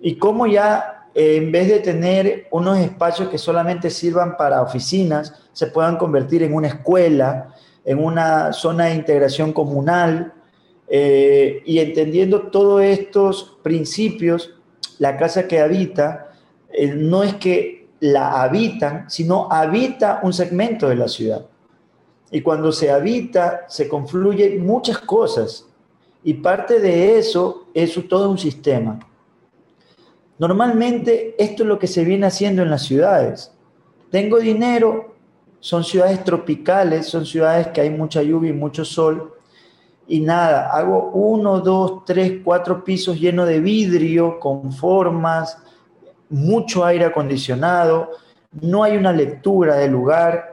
Y 0.01 0.15
cómo 0.15 0.47
ya, 0.47 1.07
eh, 1.13 1.37
en 1.37 1.51
vez 1.51 1.67
de 1.69 1.79
tener 1.79 2.47
unos 2.51 2.77
espacios 2.77 3.29
que 3.29 3.37
solamente 3.37 3.89
sirvan 3.89 4.37
para 4.37 4.61
oficinas, 4.61 5.33
se 5.53 5.67
puedan 5.67 5.97
convertir 5.97 6.43
en 6.43 6.53
una 6.53 6.67
escuela, 6.67 7.55
en 7.85 8.03
una 8.03 8.53
zona 8.53 8.85
de 8.85 8.95
integración 8.95 9.53
comunal, 9.53 10.33
eh, 10.87 11.61
y 11.65 11.79
entendiendo 11.79 12.49
todos 12.49 12.81
estos 12.81 13.57
principios, 13.63 14.55
la 14.99 15.17
casa 15.17 15.47
que 15.47 15.59
habita 15.59 16.31
eh, 16.69 16.87
no 16.87 17.23
es 17.23 17.35
que 17.35 17.87
la 18.01 18.41
habitan, 18.41 19.09
sino 19.09 19.47
habita 19.49 20.19
un 20.23 20.33
segmento 20.33 20.89
de 20.89 20.95
la 20.95 21.07
ciudad. 21.07 21.45
Y 22.31 22.41
cuando 22.41 22.71
se 22.71 22.89
habita, 22.89 23.65
se 23.67 23.87
confluyen 23.87 24.65
muchas 24.65 24.99
cosas. 24.99 25.67
Y 26.23 26.35
parte 26.35 26.79
de 26.79 27.17
eso 27.19 27.67
es 27.73 27.93
todo 28.07 28.29
un 28.29 28.37
sistema. 28.37 28.99
Normalmente 30.39 31.35
esto 31.37 31.63
es 31.63 31.69
lo 31.69 31.77
que 31.77 31.87
se 31.87 32.03
viene 32.05 32.25
haciendo 32.25 32.61
en 32.61 32.69
las 32.69 32.83
ciudades. 32.83 33.51
Tengo 34.09 34.39
dinero, 34.39 35.15
son 35.59 35.83
ciudades 35.83 36.23
tropicales, 36.23 37.07
son 37.07 37.25
ciudades 37.25 37.67
que 37.67 37.81
hay 37.81 37.89
mucha 37.89 38.23
lluvia 38.23 38.49
y 38.49 38.53
mucho 38.53 38.85
sol. 38.85 39.33
Y 40.07 40.19
nada, 40.21 40.71
hago 40.71 41.11
uno, 41.13 41.59
dos, 41.59 42.05
tres, 42.05 42.39
cuatro 42.43 42.83
pisos 42.83 43.19
llenos 43.19 43.47
de 43.47 43.59
vidrio, 43.59 44.39
con 44.39 44.71
formas, 44.71 45.57
mucho 46.31 46.83
aire 46.85 47.05
acondicionado, 47.05 48.09
no 48.61 48.83
hay 48.83 48.97
una 48.97 49.11
lectura 49.11 49.75
del 49.75 49.91
lugar, 49.91 50.50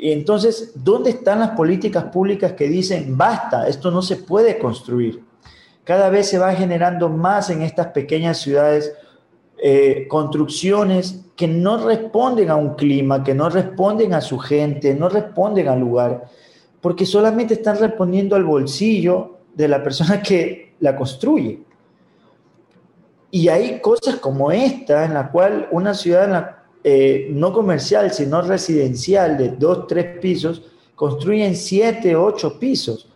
entonces, 0.00 0.72
¿dónde 0.76 1.10
están 1.10 1.40
las 1.40 1.50
políticas 1.50 2.04
públicas 2.04 2.52
que 2.52 2.68
dicen, 2.68 3.16
basta, 3.16 3.66
esto 3.68 3.90
no 3.90 4.02
se 4.02 4.16
puede 4.16 4.58
construir? 4.58 5.24
Cada 5.84 6.08
vez 6.10 6.28
se 6.28 6.38
va 6.38 6.54
generando 6.54 7.08
más 7.08 7.50
en 7.50 7.62
estas 7.62 7.88
pequeñas 7.88 8.38
ciudades 8.38 8.92
eh, 9.60 10.06
construcciones 10.08 11.24
que 11.34 11.48
no 11.48 11.84
responden 11.84 12.50
a 12.50 12.56
un 12.56 12.74
clima, 12.74 13.24
que 13.24 13.34
no 13.34 13.48
responden 13.48 14.14
a 14.14 14.20
su 14.20 14.38
gente, 14.38 14.94
no 14.94 15.08
responden 15.08 15.66
al 15.68 15.80
lugar, 15.80 16.26
porque 16.80 17.04
solamente 17.04 17.54
están 17.54 17.78
respondiendo 17.78 18.36
al 18.36 18.44
bolsillo 18.44 19.38
de 19.54 19.66
la 19.66 19.82
persona 19.82 20.22
que 20.22 20.74
la 20.80 20.94
construye. 20.94 21.62
Y 23.30 23.48
hay 23.48 23.80
cosas 23.80 24.16
como 24.16 24.52
esta, 24.52 25.04
en 25.04 25.14
la 25.14 25.30
cual 25.30 25.68
una 25.70 25.92
ciudad 25.92 26.24
en 26.24 26.32
la 26.32 26.57
eh, 26.84 27.28
no 27.30 27.52
comercial, 27.52 28.12
sino 28.12 28.40
residencial 28.42 29.36
de 29.36 29.50
dos, 29.50 29.86
tres 29.86 30.18
pisos, 30.20 30.62
construyen 30.94 31.56
siete, 31.56 32.16
ocho 32.16 32.58
pisos. 32.58 33.08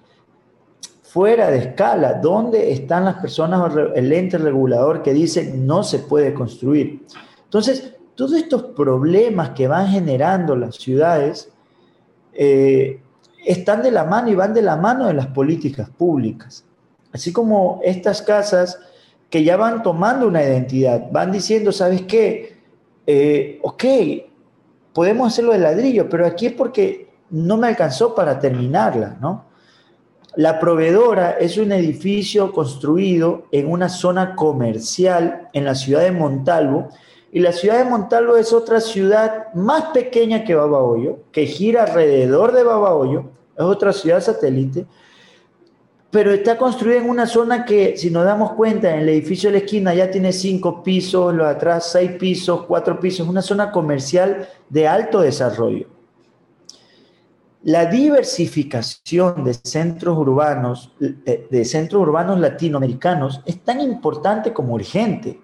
Fuera 1.02 1.50
de 1.50 1.58
escala, 1.58 2.14
¿dónde 2.14 2.72
están 2.72 3.04
las 3.04 3.16
personas 3.16 3.60
o 3.60 3.94
el 3.94 4.12
ente 4.12 4.38
regulador 4.38 5.02
que 5.02 5.12
dice 5.12 5.52
no 5.54 5.82
se 5.84 6.00
puede 6.00 6.32
construir? 6.32 7.04
Entonces, 7.44 7.94
todos 8.14 8.32
estos 8.32 8.62
problemas 8.62 9.50
que 9.50 9.68
van 9.68 9.88
generando 9.88 10.56
las 10.56 10.76
ciudades 10.76 11.50
eh, 12.32 13.00
están 13.44 13.82
de 13.82 13.90
la 13.90 14.04
mano 14.04 14.30
y 14.30 14.34
van 14.34 14.54
de 14.54 14.62
la 14.62 14.76
mano 14.76 15.06
de 15.06 15.14
las 15.14 15.26
políticas 15.28 15.90
públicas. 15.90 16.64
Así 17.12 17.32
como 17.32 17.80
estas 17.84 18.22
casas 18.22 18.78
que 19.28 19.44
ya 19.44 19.56
van 19.56 19.82
tomando 19.82 20.26
una 20.26 20.42
identidad, 20.42 21.10
van 21.10 21.32
diciendo, 21.32 21.72
¿sabes 21.72 22.02
qué? 22.02 22.51
Eh, 23.06 23.58
ok, 23.62 23.84
podemos 24.92 25.32
hacerlo 25.32 25.52
de 25.52 25.58
ladrillo, 25.58 26.08
pero 26.08 26.26
aquí 26.26 26.46
es 26.46 26.52
porque 26.52 27.10
no 27.30 27.56
me 27.56 27.68
alcanzó 27.68 28.14
para 28.14 28.38
terminarla, 28.38 29.16
¿no? 29.20 29.46
La 30.34 30.58
proveedora 30.58 31.32
es 31.32 31.58
un 31.58 31.72
edificio 31.72 32.52
construido 32.52 33.48
en 33.52 33.70
una 33.70 33.90
zona 33.90 34.34
comercial 34.34 35.50
en 35.52 35.64
la 35.64 35.74
ciudad 35.74 36.02
de 36.02 36.12
Montalvo, 36.12 36.88
y 37.30 37.40
la 37.40 37.52
ciudad 37.52 37.78
de 37.78 37.90
Montalvo 37.90 38.36
es 38.36 38.52
otra 38.52 38.80
ciudad 38.80 39.52
más 39.54 39.84
pequeña 39.94 40.44
que 40.44 40.54
Babahoyo, 40.54 41.20
que 41.32 41.46
gira 41.46 41.84
alrededor 41.84 42.52
de 42.52 42.62
Babahoyo, 42.62 43.30
es 43.56 43.64
otra 43.64 43.92
ciudad 43.92 44.22
satélite, 44.22 44.86
pero 46.12 46.30
está 46.30 46.58
construida 46.58 46.98
en 46.98 47.08
una 47.08 47.26
zona 47.26 47.64
que, 47.64 47.96
si 47.96 48.10
nos 48.10 48.26
damos 48.26 48.52
cuenta, 48.52 48.92
en 48.92 49.00
el 49.00 49.08
edificio 49.08 49.48
de 49.48 49.58
la 49.58 49.64
esquina 49.64 49.94
ya 49.94 50.10
tiene 50.10 50.30
cinco 50.30 50.82
pisos, 50.82 51.34
lo 51.34 51.44
de 51.44 51.52
atrás 51.52 51.88
seis 51.90 52.12
pisos, 52.12 52.66
cuatro 52.66 53.00
pisos, 53.00 53.26
una 53.26 53.40
zona 53.40 53.72
comercial 53.72 54.46
de 54.68 54.86
alto 54.86 55.22
desarrollo. 55.22 55.88
La 57.62 57.86
diversificación 57.86 59.42
de 59.42 59.54
centros 59.54 60.18
urbanos, 60.18 60.92
de 60.98 61.64
centros 61.64 62.02
urbanos 62.02 62.38
latinoamericanos, 62.38 63.40
es 63.46 63.60
tan 63.60 63.80
importante 63.80 64.52
como 64.52 64.74
urgente. 64.74 65.40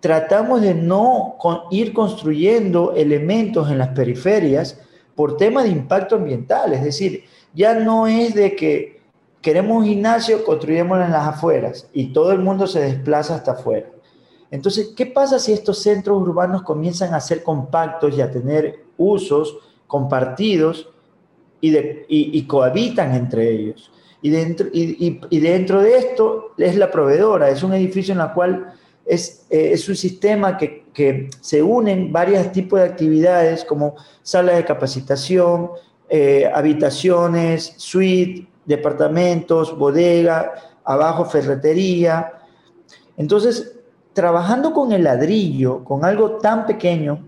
Tratamos 0.00 0.60
de 0.60 0.74
no 0.74 1.36
ir 1.70 1.92
construyendo 1.92 2.94
elementos 2.96 3.70
en 3.70 3.78
las 3.78 3.90
periferias 3.90 4.80
por 5.14 5.36
tema 5.36 5.62
de 5.62 5.68
impacto 5.68 6.16
ambiental, 6.16 6.72
es 6.72 6.82
decir, 6.82 7.22
ya 7.54 7.74
no 7.74 8.08
es 8.08 8.34
de 8.34 8.56
que 8.56 8.97
queremos 9.48 9.78
un 9.78 9.86
gimnasio, 9.86 10.44
construyémoslo 10.44 11.06
en 11.06 11.10
las 11.10 11.26
afueras 11.26 11.88
y 11.94 12.12
todo 12.12 12.32
el 12.32 12.38
mundo 12.38 12.66
se 12.66 12.80
desplaza 12.80 13.36
hasta 13.36 13.52
afuera. 13.52 13.88
Entonces, 14.50 14.90
¿qué 14.94 15.06
pasa 15.06 15.38
si 15.38 15.54
estos 15.54 15.78
centros 15.82 16.20
urbanos 16.20 16.64
comienzan 16.64 17.14
a 17.14 17.20
ser 17.20 17.42
compactos 17.42 18.14
y 18.14 18.20
a 18.20 18.30
tener 18.30 18.84
usos 18.98 19.56
compartidos 19.86 20.90
y, 21.62 22.42
cohabitan 22.42 23.14
entre 23.14 23.50
ellos? 23.50 23.90
Y 24.20 24.28
dentro, 24.28 25.80
de 25.80 25.96
esto 25.96 26.52
es 26.58 26.76
la 26.76 26.90
proveedora, 26.90 27.48
es 27.48 27.62
un 27.62 27.72
edificio 27.72 28.12
en 28.12 28.20
el 28.20 28.32
cual 28.34 28.74
es, 29.06 29.46
eh, 29.48 29.70
es 29.72 29.88
un 29.88 29.96
sistema 29.96 30.58
que, 30.58 30.84
que, 30.92 31.30
se 31.40 31.62
unen 31.62 32.12
varios 32.12 32.52
tipos 32.52 32.80
de 32.80 32.84
actividades 32.84 33.64
como 33.64 33.96
salas 34.22 34.56
de 34.56 34.66
capacitación, 34.66 35.70
eh, 36.10 36.50
habitaciones, 36.54 37.72
suite, 37.78 38.46
departamentos, 38.68 39.76
bodega, 39.76 40.52
abajo 40.84 41.24
ferretería. 41.24 42.34
Entonces, 43.16 43.80
trabajando 44.12 44.72
con 44.72 44.92
el 44.92 45.04
ladrillo, 45.04 45.82
con 45.84 46.04
algo 46.04 46.32
tan 46.36 46.66
pequeño, 46.66 47.24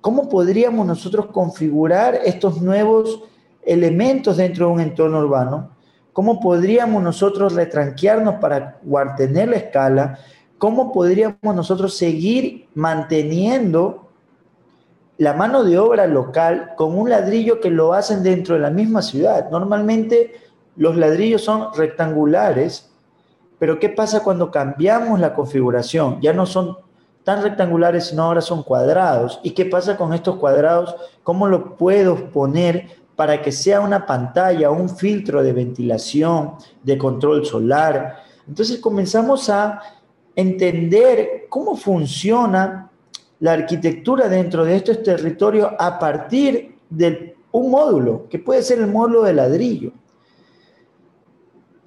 ¿cómo 0.00 0.28
podríamos 0.28 0.86
nosotros 0.86 1.26
configurar 1.32 2.20
estos 2.24 2.60
nuevos 2.60 3.22
elementos 3.62 4.36
dentro 4.36 4.66
de 4.66 4.72
un 4.72 4.80
entorno 4.80 5.18
urbano? 5.18 5.70
¿Cómo 6.12 6.40
podríamos 6.40 7.02
nosotros 7.02 7.54
retranquearnos 7.54 8.34
para 8.34 8.78
tener 9.16 9.48
la 9.48 9.56
escala? 9.56 10.18
¿Cómo 10.58 10.92
podríamos 10.92 11.54
nosotros 11.54 11.96
seguir 11.96 12.68
manteniendo 12.74 14.10
la 15.16 15.32
mano 15.34 15.64
de 15.64 15.78
obra 15.78 16.06
local 16.06 16.72
con 16.76 16.98
un 16.98 17.08
ladrillo 17.08 17.60
que 17.60 17.70
lo 17.70 17.92
hacen 17.92 18.22
dentro 18.22 18.56
de 18.56 18.60
la 18.62 18.70
misma 18.70 19.00
ciudad? 19.00 19.48
Normalmente 19.50 20.49
los 20.76 20.96
ladrillos 20.96 21.42
son 21.42 21.74
rectangulares, 21.74 22.90
pero 23.58 23.78
¿qué 23.78 23.88
pasa 23.88 24.22
cuando 24.22 24.50
cambiamos 24.50 25.20
la 25.20 25.34
configuración? 25.34 26.20
Ya 26.20 26.32
no 26.32 26.46
son 26.46 26.78
tan 27.24 27.42
rectangulares, 27.42 28.06
sino 28.06 28.24
ahora 28.24 28.40
son 28.40 28.62
cuadrados. 28.62 29.40
¿Y 29.42 29.50
qué 29.50 29.66
pasa 29.66 29.96
con 29.96 30.14
estos 30.14 30.36
cuadrados? 30.36 30.94
¿Cómo 31.22 31.46
lo 31.46 31.76
puedo 31.76 32.30
poner 32.30 33.00
para 33.20 33.42
que 33.42 33.52
sea 33.52 33.82
una 33.82 34.06
pantalla, 34.06 34.70
un 34.70 34.88
filtro 34.88 35.42
de 35.42 35.52
ventilación, 35.52 36.54
de 36.82 36.96
control 36.96 37.44
solar. 37.44 38.16
Entonces 38.48 38.78
comenzamos 38.78 39.50
a 39.50 39.78
entender 40.34 41.44
cómo 41.50 41.76
funciona 41.76 42.90
la 43.40 43.52
arquitectura 43.52 44.26
dentro 44.26 44.64
de 44.64 44.74
estos 44.74 45.02
territorios 45.02 45.70
a 45.78 45.98
partir 45.98 46.76
de 46.88 47.36
un 47.52 47.70
módulo, 47.70 48.26
que 48.30 48.38
puede 48.38 48.62
ser 48.62 48.78
el 48.78 48.86
módulo 48.86 49.22
de 49.24 49.34
ladrillo. 49.34 49.92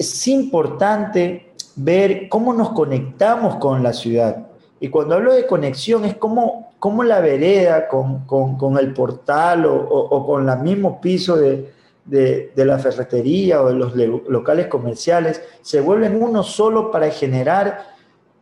Es 0.03 0.27
importante 0.27 1.53
ver 1.77 2.27
cómo 2.27 2.51
nos 2.51 2.71
conectamos 2.71 3.55
con 3.55 3.81
la 3.81 3.93
ciudad. 3.93 4.47
Y 4.81 4.89
cuando 4.89 5.15
hablo 5.15 5.31
de 5.31 5.47
conexión 5.47 6.03
es 6.03 6.17
como, 6.17 6.73
como 6.77 7.05
la 7.05 7.21
vereda 7.21 7.87
con, 7.87 8.25
con, 8.25 8.77
el 8.77 8.93
portal 8.93 9.65
o, 9.65 9.75
o, 9.75 10.27
con 10.27 10.49
el 10.49 10.59
mismo 10.59 10.99
piso 10.99 11.37
de, 11.37 11.71
de, 12.03 12.51
de, 12.53 12.65
la 12.65 12.77
ferretería 12.79 13.61
o 13.61 13.69
de 13.69 13.75
los 13.75 13.95
locales 14.27 14.67
comerciales 14.67 15.41
se 15.61 15.79
vuelven 15.79 16.21
uno 16.21 16.43
solo 16.43 16.91
para 16.91 17.09
generar 17.09 17.93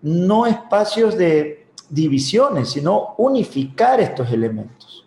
no 0.02 0.48
espacios 0.48 1.16
de 1.16 1.68
divisiones, 1.92 2.72
sino 2.72 3.14
unificar 3.18 4.00
estos 4.00 4.32
elementos. 4.32 5.06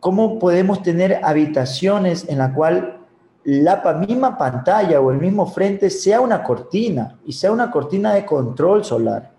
¿Cómo 0.00 0.40
podemos 0.40 0.82
tener 0.82 1.20
habitaciones 1.22 2.28
en 2.28 2.38
la 2.38 2.52
cual 2.52 3.01
la 3.44 3.82
misma 4.06 4.38
pantalla 4.38 5.00
o 5.00 5.10
el 5.10 5.18
mismo 5.18 5.46
frente 5.46 5.90
sea 5.90 6.20
una 6.20 6.42
cortina 6.42 7.18
y 7.24 7.32
sea 7.32 7.50
una 7.50 7.70
cortina 7.70 8.14
de 8.14 8.24
control 8.24 8.84
solar 8.84 9.32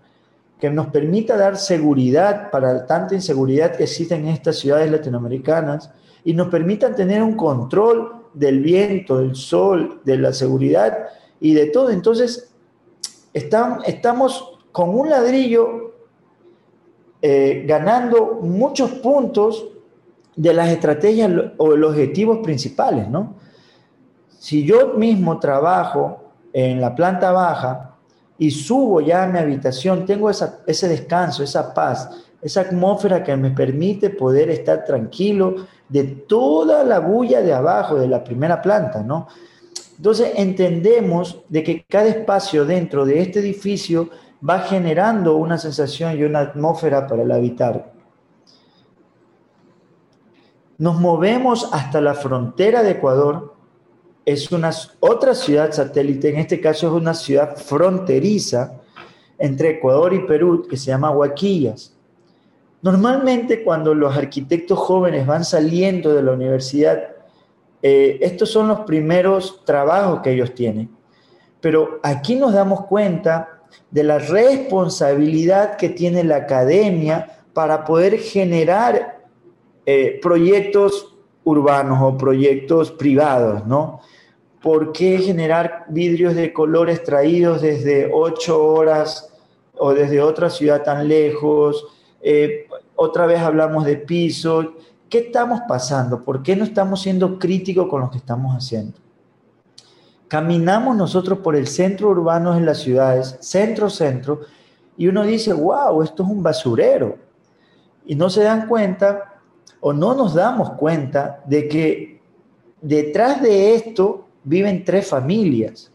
que 0.58 0.70
nos 0.70 0.88
permita 0.88 1.36
dar 1.36 1.56
seguridad 1.56 2.50
para 2.50 2.86
tanta 2.86 3.14
inseguridad 3.14 3.76
que 3.76 3.84
existe 3.84 4.14
en 4.14 4.28
estas 4.28 4.58
ciudades 4.58 4.90
latinoamericanas 4.90 5.90
y 6.24 6.34
nos 6.34 6.48
permita 6.48 6.94
tener 6.94 7.22
un 7.22 7.36
control 7.36 8.24
del 8.32 8.60
viento, 8.60 9.18
del 9.18 9.34
sol, 9.34 10.00
de 10.04 10.18
la 10.18 10.32
seguridad 10.32 11.06
y 11.40 11.54
de 11.54 11.66
todo. 11.66 11.90
Entonces, 11.90 12.50
estamos 13.32 14.58
con 14.72 14.90
un 14.90 15.10
ladrillo 15.10 15.94
eh, 17.20 17.64
ganando 17.66 18.38
muchos 18.42 18.90
puntos 18.90 19.66
de 20.36 20.52
las 20.52 20.68
estrategias 20.68 21.30
o 21.58 21.76
los 21.76 21.90
objetivos 21.90 22.38
principales, 22.38 23.08
¿no? 23.08 23.34
Si 24.44 24.62
yo 24.62 24.92
mismo 24.98 25.38
trabajo 25.38 26.22
en 26.52 26.78
la 26.78 26.94
planta 26.94 27.32
baja 27.32 27.96
y 28.36 28.50
subo 28.50 29.00
ya 29.00 29.22
a 29.22 29.26
mi 29.26 29.38
habitación, 29.38 30.04
tengo 30.04 30.28
ese 30.28 30.86
descanso, 30.86 31.42
esa 31.42 31.72
paz, 31.72 32.10
esa 32.42 32.60
atmósfera 32.60 33.24
que 33.24 33.34
me 33.38 33.52
permite 33.52 34.10
poder 34.10 34.50
estar 34.50 34.84
tranquilo 34.84 35.64
de 35.88 36.04
toda 36.04 36.84
la 36.84 36.98
bulla 36.98 37.40
de 37.40 37.54
abajo 37.54 37.94
de 37.94 38.06
la 38.06 38.22
primera 38.22 38.60
planta, 38.60 39.02
¿no? 39.02 39.28
Entonces 39.96 40.32
entendemos 40.36 41.40
de 41.48 41.62
que 41.62 41.86
cada 41.88 42.08
espacio 42.08 42.66
dentro 42.66 43.06
de 43.06 43.22
este 43.22 43.38
edificio 43.38 44.10
va 44.46 44.58
generando 44.58 45.36
una 45.36 45.56
sensación 45.56 46.18
y 46.18 46.22
una 46.22 46.40
atmósfera 46.40 47.06
para 47.06 47.22
el 47.22 47.32
habitar. 47.32 47.94
Nos 50.76 51.00
movemos 51.00 51.70
hasta 51.72 52.02
la 52.02 52.12
frontera 52.12 52.82
de 52.82 52.90
Ecuador. 52.90 53.53
Es 54.24 54.50
una 54.52 54.70
otra 55.00 55.34
ciudad 55.34 55.72
satélite, 55.72 56.30
en 56.30 56.38
este 56.38 56.60
caso 56.60 56.86
es 56.86 56.92
una 56.94 57.14
ciudad 57.14 57.56
fronteriza 57.56 58.80
entre 59.38 59.70
Ecuador 59.70 60.14
y 60.14 60.20
Perú 60.20 60.66
que 60.68 60.76
se 60.76 60.86
llama 60.86 61.10
Huaquillas. 61.10 61.94
Normalmente 62.80 63.62
cuando 63.64 63.94
los 63.94 64.16
arquitectos 64.16 64.78
jóvenes 64.78 65.26
van 65.26 65.44
saliendo 65.44 66.12
de 66.14 66.22
la 66.22 66.32
universidad, 66.32 67.14
eh, 67.82 68.18
estos 68.22 68.50
son 68.50 68.68
los 68.68 68.80
primeros 68.80 69.64
trabajos 69.64 70.20
que 70.20 70.32
ellos 70.32 70.54
tienen. 70.54 70.90
Pero 71.60 72.00
aquí 72.02 72.34
nos 72.34 72.52
damos 72.52 72.86
cuenta 72.86 73.62
de 73.90 74.04
la 74.04 74.18
responsabilidad 74.18 75.76
que 75.76 75.90
tiene 75.90 76.24
la 76.24 76.36
academia 76.36 77.42
para 77.52 77.84
poder 77.84 78.18
generar 78.18 79.22
eh, 79.86 80.18
proyectos 80.22 81.14
urbanos 81.44 81.98
o 82.02 82.16
proyectos 82.16 82.90
privados, 82.90 83.66
¿no? 83.66 84.00
¿Por 84.64 84.92
qué 84.92 85.18
generar 85.18 85.84
vidrios 85.88 86.34
de 86.34 86.50
colores 86.50 87.04
traídos 87.04 87.60
desde 87.60 88.10
ocho 88.10 88.64
horas 88.66 89.30
o 89.76 89.92
desde 89.92 90.22
otra 90.22 90.48
ciudad 90.48 90.82
tan 90.82 91.06
lejos? 91.06 91.86
Eh, 92.22 92.66
otra 92.96 93.26
vez 93.26 93.40
hablamos 93.40 93.84
de 93.84 93.98
pisos. 93.98 94.68
¿Qué 95.10 95.18
estamos 95.18 95.60
pasando? 95.68 96.24
¿Por 96.24 96.42
qué 96.42 96.56
no 96.56 96.64
estamos 96.64 97.02
siendo 97.02 97.38
críticos 97.38 97.88
con 97.88 98.00
lo 98.00 98.10
que 98.10 98.16
estamos 98.16 98.56
haciendo? 98.56 98.96
Caminamos 100.28 100.96
nosotros 100.96 101.40
por 101.40 101.56
el 101.56 101.66
centro 101.66 102.08
urbano 102.08 102.56
en 102.56 102.64
las 102.64 102.78
ciudades, 102.78 103.36
centro-centro, 103.40 104.40
y 104.96 105.08
uno 105.08 105.24
dice, 105.24 105.52
wow, 105.52 106.02
esto 106.02 106.22
es 106.22 106.30
un 106.30 106.42
basurero. 106.42 107.18
Y 108.06 108.14
no 108.14 108.30
se 108.30 108.42
dan 108.42 108.66
cuenta 108.66 109.42
o 109.80 109.92
no 109.92 110.14
nos 110.14 110.32
damos 110.32 110.70
cuenta 110.70 111.42
de 111.44 111.68
que 111.68 112.22
detrás 112.80 113.42
de 113.42 113.74
esto 113.74 114.23
viven 114.44 114.84
tres 114.84 115.08
familias. 115.08 115.90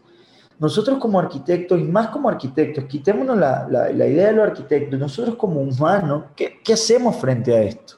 Nosotros 0.58 0.98
como 0.98 1.18
arquitectos, 1.18 1.80
y 1.80 1.84
más 1.84 2.08
como 2.08 2.28
arquitectos, 2.28 2.84
quitémonos 2.84 3.38
la, 3.38 3.66
la, 3.68 4.06
idea 4.06 4.26
de 4.26 4.32
los 4.34 4.46
arquitectos, 4.46 5.00
nosotros 5.00 5.36
como 5.36 5.60
humanos, 5.60 6.24
¿qué, 6.36 6.58
¿qué 6.62 6.74
hacemos 6.74 7.16
frente 7.16 7.54
a 7.54 7.62
esto? 7.62 7.94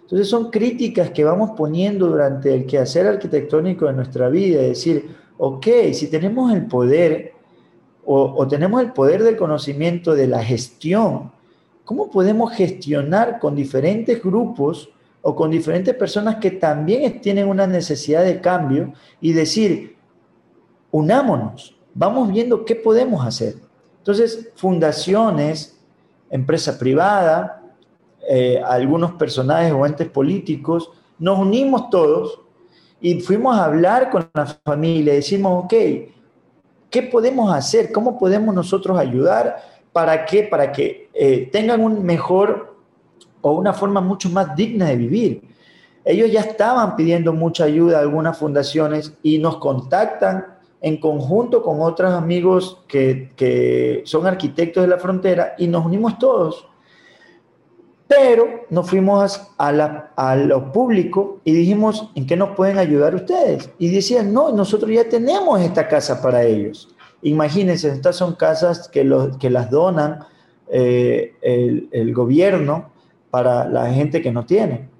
Entonces 0.00 0.28
son 0.28 0.50
críticas 0.50 1.10
que 1.10 1.24
vamos 1.24 1.52
poniendo 1.56 2.08
durante 2.08 2.52
el 2.52 2.66
quehacer 2.66 3.06
arquitectónico 3.06 3.86
de 3.86 3.92
nuestra 3.92 4.28
vida, 4.28 4.60
es 4.60 4.68
decir, 4.68 5.14
ok, 5.38 5.66
si 5.92 6.08
tenemos 6.08 6.52
el 6.52 6.66
poder 6.66 7.32
o, 8.04 8.46
tenemos 8.48 8.82
el 8.82 8.92
poder 8.92 9.22
del 9.22 9.36
conocimiento 9.36 10.14
de 10.14 10.26
la 10.26 10.42
gestión, 10.42 11.30
¿cómo 11.84 12.10
podemos 12.10 12.52
gestionar 12.52 13.38
con 13.38 13.54
diferentes 13.54 14.22
grupos 14.22 14.90
o 15.22 15.34
con 15.36 15.50
diferentes 15.50 15.94
personas 15.94 16.36
que 16.36 16.50
también 16.50 17.20
tienen 17.20 17.48
una 17.48 17.66
necesidad 17.66 18.24
de 18.24 18.40
cambio 18.40 18.92
y 19.20 19.32
decir, 19.32 19.96
unámonos, 20.90 21.76
vamos 21.94 22.30
viendo 22.30 22.64
qué 22.64 22.74
podemos 22.74 23.24
hacer? 23.24 23.54
Entonces, 23.98 24.50
fundaciones, 24.56 25.78
empresa 26.28 26.76
privada, 26.76 27.62
eh, 28.28 28.60
algunos 28.64 29.12
personajes 29.12 29.72
o 29.72 29.86
entes 29.86 30.08
políticos, 30.08 30.90
nos 31.18 31.38
unimos 31.38 31.88
todos 31.88 32.40
y 33.00 33.20
fuimos 33.20 33.56
a 33.56 33.64
hablar 33.64 34.10
con 34.10 34.28
la 34.34 34.46
familia, 34.46 35.12
decimos, 35.12 35.64
ok, 35.64 35.74
¿qué 36.90 37.02
podemos 37.02 37.54
hacer? 37.54 37.92
¿Cómo 37.92 38.18
podemos 38.18 38.52
nosotros 38.54 38.98
ayudar? 38.98 39.56
¿Para 39.92 40.24
qué? 40.24 40.42
Para 40.42 40.72
que 40.72 41.08
eh, 41.14 41.48
tengan 41.52 41.80
un 41.80 42.04
mejor 42.04 42.71
o 43.42 43.52
una 43.52 43.72
forma 43.72 44.00
mucho 44.00 44.30
más 44.30 44.56
digna 44.56 44.86
de 44.86 44.96
vivir. 44.96 45.42
Ellos 46.04 46.32
ya 46.32 46.40
estaban 46.40 46.96
pidiendo 46.96 47.32
mucha 47.32 47.64
ayuda 47.64 47.98
a 47.98 48.00
algunas 48.00 48.38
fundaciones 48.38 49.12
y 49.22 49.38
nos 49.38 49.58
contactan 49.58 50.46
en 50.80 50.96
conjunto 50.96 51.62
con 51.62 51.80
otros 51.80 52.12
amigos 52.12 52.82
que, 52.88 53.32
que 53.36 54.02
son 54.04 54.26
arquitectos 54.26 54.82
de 54.82 54.88
la 54.88 54.98
frontera 54.98 55.54
y 55.58 55.68
nos 55.68 55.84
unimos 55.84 56.18
todos 56.18 56.66
pero 58.12 58.66
nos 58.68 58.90
fuimos 58.90 59.40
a, 59.56 59.72
la, 59.72 60.12
a, 60.16 60.36
lo 60.36 60.70
público 60.70 61.40
y 61.44 61.52
dijimos, 61.52 62.10
¿en 62.14 62.26
qué 62.26 62.36
nos 62.36 62.54
pueden 62.54 62.76
ayudar 62.76 63.14
ustedes? 63.14 63.70
Y 63.78 63.88
decían, 63.88 64.34
no, 64.34 64.52
nosotros 64.52 64.90
ya 64.90 65.08
tenemos 65.08 65.58
esta 65.62 65.88
casa 65.88 66.20
para 66.20 66.44
ellos. 66.44 66.94
Imagínense, 67.22 67.88
estas 67.88 68.16
son 68.16 68.34
casas 68.34 68.86
que, 68.90 69.10
que 69.40 69.48
las 69.48 69.70
donan 69.70 70.26
eh, 70.68 71.36
el, 71.40 72.12
gobierno 72.12 72.91
para 73.32 73.66
la 73.66 73.90
gente 73.90 74.20
que 74.20 74.30
no 74.30 74.44
tiene. 74.44 74.90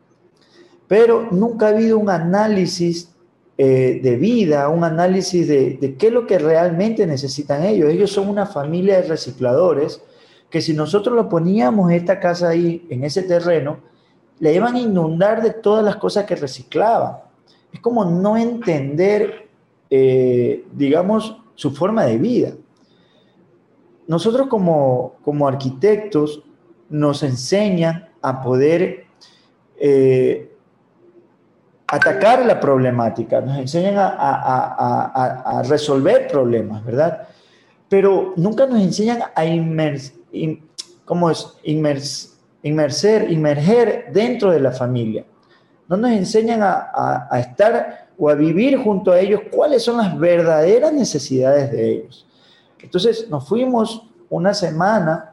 Pero 0.88 1.28
nunca 1.30 1.66
ha 1.66 1.68
habido 1.68 1.98
un 1.98 2.08
análisis 2.08 3.14
eh, 3.58 4.00
de 4.02 4.16
vida, 4.16 4.70
un 4.70 4.84
análisis 4.84 5.46
de, 5.46 5.96
qué 5.98 6.06
es 6.06 6.12
lo 6.14 6.26
que 6.26 6.38
realmente 6.38 7.06
necesitan 7.06 7.62
ellos. 7.62 7.90
Ellos 7.90 8.10
son 8.10 8.30
una 8.30 8.46
familia 8.46 9.02
de 9.02 9.08
recicladores 9.08 10.02
que 10.48 10.62
si 10.62 10.72
nosotros 10.72 11.14
lo 11.14 11.28
poníamos 11.28 11.92
esta 11.92 12.18
casa 12.18 12.48
ahí, 12.48 12.86
en 12.88 13.04
ese 13.04 13.22
terreno, 13.22 13.80
le 14.38 14.54
iban 14.54 14.76
a 14.76 14.80
inundar 14.80 15.42
de 15.42 15.50
todas 15.50 15.84
las 15.84 15.96
cosas 15.96 16.24
que 16.24 16.34
reciclaba. 16.34 17.28
Es 17.70 17.80
como 17.80 18.06
no 18.06 18.38
entender, 18.38 19.46
eh, 19.90 20.64
digamos, 20.72 21.36
su 21.54 21.70
forma 21.70 22.06
de 22.06 22.16
vida. 22.16 22.52
Nosotros 24.06 24.48
como, 24.48 25.16
como 25.22 25.46
arquitectos 25.46 26.42
nos 26.88 27.22
enseñan 27.22 28.08
a 28.22 28.40
poder 28.40 29.04
eh, 29.76 30.52
atacar 31.88 32.46
la 32.46 32.58
problemática, 32.58 33.40
nos 33.40 33.58
enseñan 33.58 33.98
a, 33.98 34.08
a, 34.08 35.58
a, 35.58 35.62
resolver 35.64 36.26
problemas, 36.26 36.82
¿verdad? 36.84 37.28
Pero 37.88 38.32
nunca 38.36 38.66
nos 38.66 38.80
enseñan 38.80 39.18
a, 39.34 39.44
inmers, 39.44 40.14
¿cómo 41.04 41.30
es? 41.30 41.54
inmerser, 42.62 43.30
inmerger 43.30 44.06
dentro 44.12 44.50
de 44.52 44.60
la 44.60 44.72
familia. 44.72 45.26
no 45.88 45.96
nos 45.98 46.12
enseñan 46.12 46.60
a, 46.62 47.28
estar 47.38 48.08
o 48.16 48.30
a 48.30 48.34
vivir 48.34 48.78
junto 48.78 49.12
a 49.12 49.20
ellos 49.20 49.42
cuáles 49.50 49.82
son 49.82 49.98
las 49.98 50.18
verdaderas 50.18 50.92
necesidades 50.92 51.70
de 51.72 51.90
ellos. 51.90 52.26
Entonces 52.80 53.28
nos 53.28 53.46
fuimos 53.46 54.08
una 54.30 54.54
semana 54.54 55.31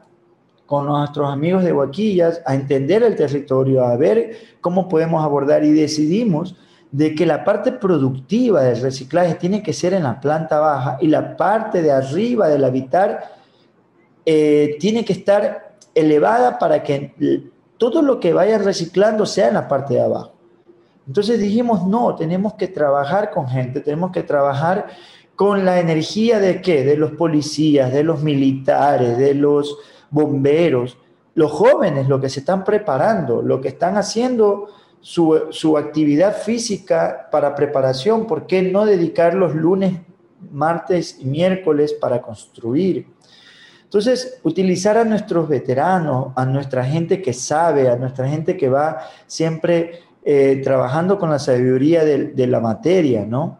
con 0.70 0.86
nuestros 0.86 1.28
amigos 1.28 1.64
de 1.64 1.72
Huaquillas 1.72 2.42
a 2.46 2.54
entender 2.54 3.02
el 3.02 3.16
territorio, 3.16 3.84
a 3.84 3.96
ver 3.96 4.36
cómo 4.60 4.88
podemos 4.88 5.24
abordar 5.24 5.64
y 5.64 5.72
decidimos 5.72 6.54
de 6.92 7.12
que 7.12 7.26
la 7.26 7.42
parte 7.42 7.72
productiva 7.72 8.62
del 8.62 8.80
reciclaje 8.80 9.34
tiene 9.34 9.64
que 9.64 9.72
ser 9.72 9.94
en 9.94 10.04
la 10.04 10.20
planta 10.20 10.60
baja 10.60 10.96
y 11.00 11.08
la 11.08 11.36
parte 11.36 11.82
de 11.82 11.90
arriba 11.90 12.46
del 12.46 12.62
habitar 12.62 13.32
eh, 14.24 14.76
tiene 14.78 15.04
que 15.04 15.14
estar 15.14 15.74
elevada 15.92 16.56
para 16.60 16.84
que 16.84 17.50
todo 17.76 18.00
lo 18.00 18.20
que 18.20 18.32
vaya 18.32 18.56
reciclando 18.58 19.26
sea 19.26 19.48
en 19.48 19.54
la 19.54 19.66
parte 19.66 19.94
de 19.94 20.02
abajo. 20.02 20.34
Entonces 21.04 21.40
dijimos, 21.40 21.84
no, 21.84 22.14
tenemos 22.14 22.54
que 22.54 22.68
trabajar 22.68 23.32
con 23.32 23.48
gente, 23.48 23.80
tenemos 23.80 24.12
que 24.12 24.22
trabajar 24.22 24.86
con 25.34 25.64
la 25.64 25.80
energía 25.80 26.38
de 26.38 26.62
qué? 26.62 26.84
De 26.84 26.96
los 26.96 27.10
policías, 27.10 27.92
de 27.92 28.04
los 28.04 28.22
militares, 28.22 29.18
de 29.18 29.34
los 29.34 29.76
bomberos, 30.10 30.98
los 31.34 31.50
jóvenes, 31.50 32.08
lo 32.08 32.20
que 32.20 32.28
se 32.28 32.40
están 32.40 32.64
preparando, 32.64 33.42
lo 33.42 33.60
que 33.60 33.68
están 33.68 33.96
haciendo 33.96 34.66
su, 35.00 35.46
su 35.50 35.78
actividad 35.78 36.36
física 36.36 37.28
para 37.30 37.54
preparación, 37.54 38.26
¿por 38.26 38.46
qué 38.46 38.62
no 38.62 38.84
dedicar 38.84 39.34
los 39.34 39.54
lunes, 39.54 39.94
martes 40.50 41.18
y 41.20 41.24
miércoles 41.24 41.92
para 41.94 42.20
construir? 42.20 43.06
Entonces, 43.90 44.38
utilizar 44.44 44.96
a 44.96 45.04
nuestros 45.04 45.48
veteranos, 45.48 46.28
a 46.36 46.46
nuestra 46.46 46.84
gente 46.84 47.20
que 47.20 47.32
sabe, 47.32 47.88
a 47.88 47.96
nuestra 47.96 48.28
gente 48.28 48.56
que 48.56 48.68
va 48.68 48.98
siempre 49.26 50.02
eh, 50.22 50.60
trabajando 50.62 51.18
con 51.18 51.28
la 51.28 51.40
sabiduría 51.40 52.04
de, 52.04 52.46
la 52.46 52.60
materia, 52.60 53.26
¿no? 53.26 53.58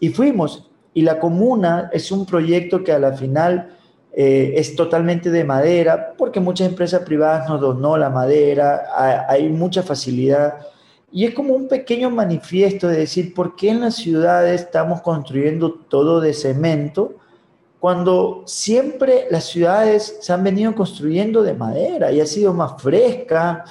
Y 0.00 0.10
fuimos, 0.10 0.68
y 0.92 1.00
la 1.00 1.18
comuna 1.18 1.88
es 1.94 2.12
un 2.12 2.26
proyecto 2.26 2.84
que 2.84 2.92
a 2.92 2.98
la 2.98 3.12
final 3.12 3.77
eh, 4.20 4.58
es 4.58 4.74
totalmente 4.74 5.30
de 5.30 5.44
madera, 5.44 6.12
porque 6.18 6.40
muchas 6.40 6.66
empresas 6.66 7.02
privadas 7.02 7.48
nos 7.48 7.60
donó 7.60 7.96
la 7.96 8.10
madera, 8.10 8.86
hay, 9.28 9.48
mucha 9.48 9.84
facilidad. 9.84 10.54
Y 11.12 11.24
es 11.24 11.34
como 11.34 11.54
un 11.54 11.68
pequeño 11.68 12.10
manifiesto 12.10 12.88
de 12.88 12.98
decir, 12.98 13.32
¿por 13.32 13.54
qué 13.54 13.70
en 13.70 13.80
las 13.80 13.94
ciudades 13.94 14.62
estamos 14.62 15.02
construyendo 15.02 15.72
todo 15.72 16.20
de 16.20 16.34
cemento? 16.34 17.14
cuando 17.78 18.42
siempre 18.44 19.28
las 19.30 19.44
ciudades 19.44 20.16
se 20.20 20.32
han 20.32 20.42
venido 20.42 20.74
construyendo 20.74 21.44
de 21.44 21.54
madera 21.54 22.10
y 22.10 22.20
ha 22.20 22.26
sido 22.26 22.52
más 22.52 22.82
fresca, 22.82 23.64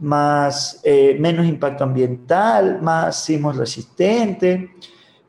más, 0.00 0.80
eh, 0.82 1.16
menos 1.20 1.46
impacto 1.46 1.84
ambiental, 1.84 2.82
más 2.82 3.22
sismos 3.22 3.56
resistente. 3.56 4.74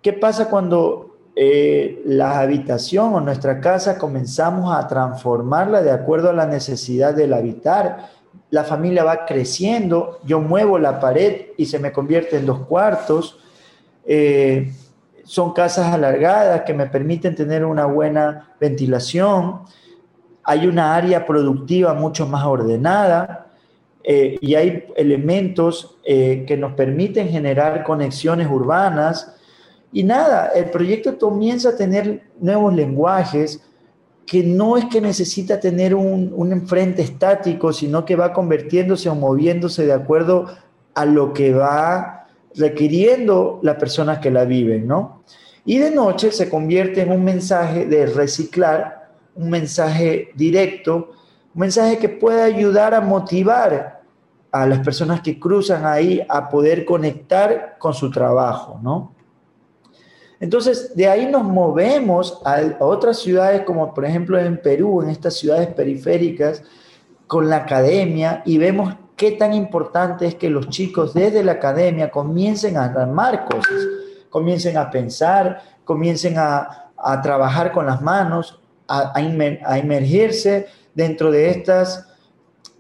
¿Qué 0.01 0.13
pasa 0.13 0.49
cuando 0.49 1.12
eh, 1.35 2.03
la 2.05 2.41
habitación 2.41 3.15
o 3.15 3.19
nuestra 3.19 3.59
casa 3.59 3.97
comenzamos 3.97 4.75
a 4.75 4.87
transformarla 4.87 5.81
de 5.81 5.89
acuerdo 5.89 6.29
a 6.29 6.33
la 6.33 6.45
necesidad 6.45 7.15
del 7.15 7.33
habitar? 7.33 8.09
La 8.51 8.63
familia 8.63 9.03
va 9.03 9.25
creciendo, 9.25 10.19
yo 10.25 10.39
muevo 10.39 10.77
la 10.77 10.99
pared 10.99 11.47
y 11.57 11.65
se 11.65 11.79
me 11.79 11.91
convierte 11.91 12.37
en 12.37 12.45
dos 12.45 12.59
cuartos. 12.67 13.39
Eh, 14.05 14.71
son 15.23 15.53
casas 15.53 15.91
alargadas 15.91 16.61
que 16.61 16.73
me 16.73 16.85
permiten 16.85 17.33
tener 17.33 17.65
una 17.65 17.85
buena 17.85 18.49
ventilación. 18.59 19.61
Hay 20.43 20.67
una 20.67 20.95
área 20.95 21.25
productiva 21.25 21.95
mucho 21.95 22.27
más 22.27 22.45
ordenada 22.45 23.47
eh, 24.03 24.37
y 24.39 24.53
hay 24.53 24.85
elementos 24.97 25.97
que 26.03 26.57
nos 26.59 26.73
permiten 26.73 27.29
generar 27.29 27.83
conexiones 27.83 28.47
urbanas. 28.51 29.33
Y 29.93 30.03
nada, 30.03 30.47
el 30.55 30.71
proyecto 30.71 31.17
comienza 31.17 31.69
a 31.69 31.75
tener 31.77 32.23
nuevos 32.39 32.73
lenguajes 32.73 33.61
que 34.25 34.43
no 34.43 34.75
es 34.75 34.85
que 34.85 34.99
necesita 34.99 35.59
tener 35.59 35.93
un, 35.93 36.33
un 36.35 36.51
enfrente 36.51 37.03
estático, 37.03 37.71
sino 37.71 38.03
que 38.03 38.15
va 38.15 38.33
convirtiéndose 38.33 39.09
o 39.09 39.15
moviéndose 39.15 39.85
de 39.85 39.93
acuerdo 39.93 40.47
a 40.95 41.05
lo 41.05 41.33
que 41.33 41.53
va 41.53 42.25
requiriendo 42.55 43.59
las 43.61 43.75
personas 43.75 44.19
que 44.19 44.31
la 44.31 44.45
viven, 44.45 44.87
¿no? 44.87 45.23
Y 45.65 45.77
de 45.77 45.91
noche 45.91 46.31
se 46.31 46.49
convierte 46.49 47.01
en 47.01 47.11
un 47.11 47.23
mensaje 47.23 47.85
de 47.85 48.05
reciclar, 48.05 49.11
un 49.35 49.49
mensaje 49.49 50.29
directo, 50.35 51.11
un 51.53 51.61
mensaje 51.61 51.97
que 51.97 52.09
puede 52.09 52.41
ayudar 52.41 52.93
a 52.93 53.01
motivar 53.01 54.01
a 54.51 54.67
las 54.67 54.79
personas 54.79 55.21
que 55.21 55.39
cruzan 55.39 55.85
ahí 55.85 56.23
a 56.29 56.49
poder 56.49 56.85
conectar 56.85 57.77
con 57.79 57.93
su 57.93 58.11
trabajo, 58.11 58.79
¿no? 58.83 59.12
Entonces, 60.43 60.93
de 60.93 61.07
ahí 61.07 61.25
nos 61.25 61.45
movemos 61.45 62.41
a, 62.43 62.59
otras 62.81 63.19
ciudades, 63.19 63.61
como 63.61 63.93
por 63.93 64.03
ejemplo 64.03 64.37
en 64.37 64.57
Perú, 64.57 65.01
en 65.01 65.07
estas 65.07 65.35
ciudades 65.35 65.69
periféricas, 65.69 66.63
con 67.27 67.49
la 67.49 67.55
academia, 67.59 68.41
y 68.45 68.57
vemos 68.57 68.93
qué 69.15 69.31
tan 69.31 69.53
importante 69.53 70.27
es 70.27 70.35
que 70.35 70.49
los 70.49 70.67
chicos 70.67 71.13
desde 71.13 71.45
la 71.45 71.53
academia 71.53 72.11
comiencen 72.11 72.75
a 72.75 72.83
armar 72.83 73.45
cosas, 73.45 73.87
comiencen 74.29 74.75
a 74.75 74.91
pensar, 74.91 75.61
comiencen 75.85 76.35
a, 76.37 76.91
trabajar 77.23 77.71
con 77.71 77.85
las 77.85 78.01
manos, 78.01 78.59
a, 78.89 79.13
a, 79.15 79.77
emergirse 79.77 80.67
dentro 80.93 81.31
de 81.31 81.51
estas 81.51 82.05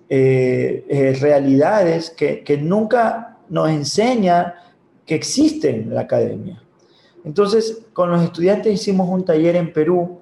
eh, 0.09 0.83
eh, 0.89 1.17
realidades 1.21 2.09
que, 2.09 2.57
nunca 2.61 3.37
nos 3.47 3.69
enseña 3.69 4.55
que 5.05 5.15
existen 5.15 5.75
en 5.83 5.95
la 5.95 6.01
academia. 6.01 6.62
Entonces, 7.23 7.83
con 7.93 8.11
los 8.11 8.21
estudiantes 8.23 8.73
hicimos 8.73 9.07
un 9.09 9.23
taller 9.23 9.55
en 9.55 9.71
Perú, 9.71 10.19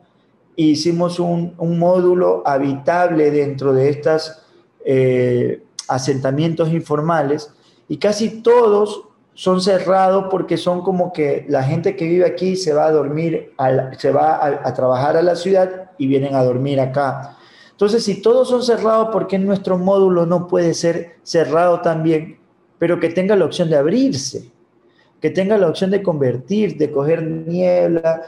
e 0.57 0.63
hicimos 0.63 1.19
un, 1.19 1.55
módulo 1.57 2.43
habitable 2.45 3.31
dentro 3.31 3.73
de 3.73 3.89
estas 3.89 4.43
eh, 4.85 5.63
asentamientos 5.87 6.71
informales 6.71 7.51
y 7.87 7.97
casi 7.97 8.41
todos 8.41 9.03
son 9.33 9.61
cerrados 9.61 10.25
porque 10.29 10.57
son 10.57 10.81
como 10.81 11.13
que 11.13 11.45
la 11.47 11.63
gente 11.63 11.95
que 11.95 12.05
vive 12.05 12.25
aquí 12.25 12.55
se 12.55 12.73
va 12.73 12.85
a 12.85 12.91
dormir, 12.91 13.53
se 13.97 14.11
va 14.11 14.45
a, 14.45 14.73
trabajar 14.73 15.15
a 15.17 15.21
la 15.21 15.35
ciudad 15.35 15.91
y 15.97 16.07
vienen 16.07 16.35
a 16.35 16.43
dormir 16.43 16.79
acá. 16.79 17.37
Entonces, 17.71 18.03
si 18.03 18.21
todos 18.21 18.49
son 18.49 18.61
cerrados, 18.61 19.09
¿por 19.11 19.27
qué 19.27 19.39
nuestro 19.39 19.77
módulo 19.77 20.25
no 20.25 20.47
puede 20.47 20.73
ser 20.73 21.15
cerrado 21.23 21.81
también, 21.81 22.37
pero 22.77 22.99
que 22.99 23.09
tenga 23.09 23.35
la 23.35 23.45
opción 23.45 23.69
de 23.69 23.77
abrirse? 23.77 24.51
Que 25.21 25.29
tenga 25.29 25.57
la 25.57 25.69
opción 25.69 25.91
de 25.91 26.03
convertir, 26.03 26.77
de 26.77 26.91
coger 26.91 27.23
niebla, 27.23 28.23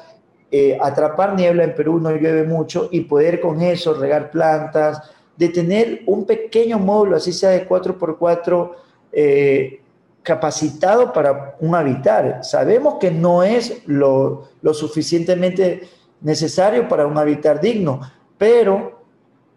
eh, 0.56 0.78
atrapar 0.80 1.34
niebla 1.34 1.64
en 1.64 1.74
Perú 1.74 2.00
no 2.00 2.12
llueve 2.12 2.44
mucho 2.44 2.88
y 2.92 3.02
poder 3.02 3.42
con 3.42 3.60
eso 3.62 3.96
regar 3.96 4.30
plantas, 4.30 5.02
de 5.36 5.50
tener 5.50 6.02
un 6.06 6.26
pequeño 6.26 6.78
módulo, 6.78 7.16
así 7.16 7.34
sea 7.34 7.50
de 7.50 7.68
4x4, 7.68 8.72
eh, 9.12 9.82
capacitado 10.22 11.12
para 11.12 11.56
un 11.60 11.74
habitar. 11.74 12.44
Sabemos 12.44 12.96
que 13.00 13.10
no 13.10 13.42
es 13.42 13.82
lo, 13.88 14.50
lo 14.62 14.74
suficientemente 14.76 15.90
necesario 16.22 16.88
para 16.88 17.08
un 17.08 17.18
habitar 17.18 17.60
digno, 17.60 18.02
pero 18.38 19.02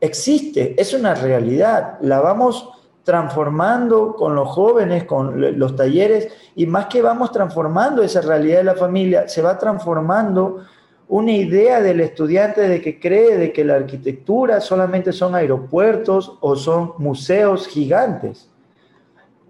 existe, 0.01 0.75
es 0.81 0.94
una 0.94 1.14
realidad. 1.14 1.99
La 2.01 2.20
vamos 2.20 2.70
transformando 3.07 4.16
con 4.16 4.35
los 4.35 4.49
jóvenes, 4.49 5.05
con 5.05 5.57
los 5.57 5.77
talleres, 5.77 6.27
y 6.57 6.66
más 6.66 6.87
que 6.87 7.01
vamos 7.01 7.31
transformando 7.31 8.03
esa 8.03 8.21
realidad 8.21 8.59
de 8.59 8.64
la 8.64 8.75
familia, 8.75 9.29
se 9.29 9.42
va 9.42 9.57
transformando 9.57 10.64
una 11.07 11.31
idea 11.31 11.81
del 11.81 12.01
estudiante 12.01 12.62
de 12.62 12.81
que 12.81 12.99
cree 12.99 13.38
de 13.38 13.53
que 13.53 13.64
la 13.64 13.77
arquitectura 13.77 14.61
solamente 14.61 15.12
son 15.12 15.37
aeropuertos 15.37 16.37
o 16.40 16.57
son 16.57 16.95
museos 16.99 17.69
gigantes. 17.69 18.51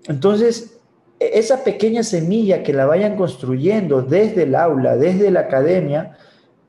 Entonces, 0.06 0.78
e-, 1.18 1.38
esa 1.38 1.64
pequeña 1.64 2.02
semilla 2.02 2.62
que 2.62 2.74
la 2.74 2.84
vayan 2.84 3.16
construyendo 3.16 4.02
desde 4.02 4.42
el 4.42 4.54
aula, 4.54 4.98
desde 4.98 5.30
la 5.30 5.40
academia, 5.40 6.18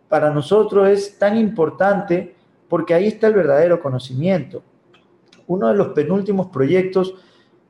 para 0.08 0.32
nosotros 0.32 0.88
es 0.88 1.19
tan 1.19 1.38
importante 1.38 2.34
porque 2.69 2.93
ahí 2.93 3.08
está 3.08 3.28
el 3.28 3.34
verdadero 3.34 3.82
conocimiento. 3.82 4.63
Uno 5.48 5.70
de 5.70 5.76
los 5.76 5.90
penúltimos 5.90 6.48
proyectos 6.48 7.16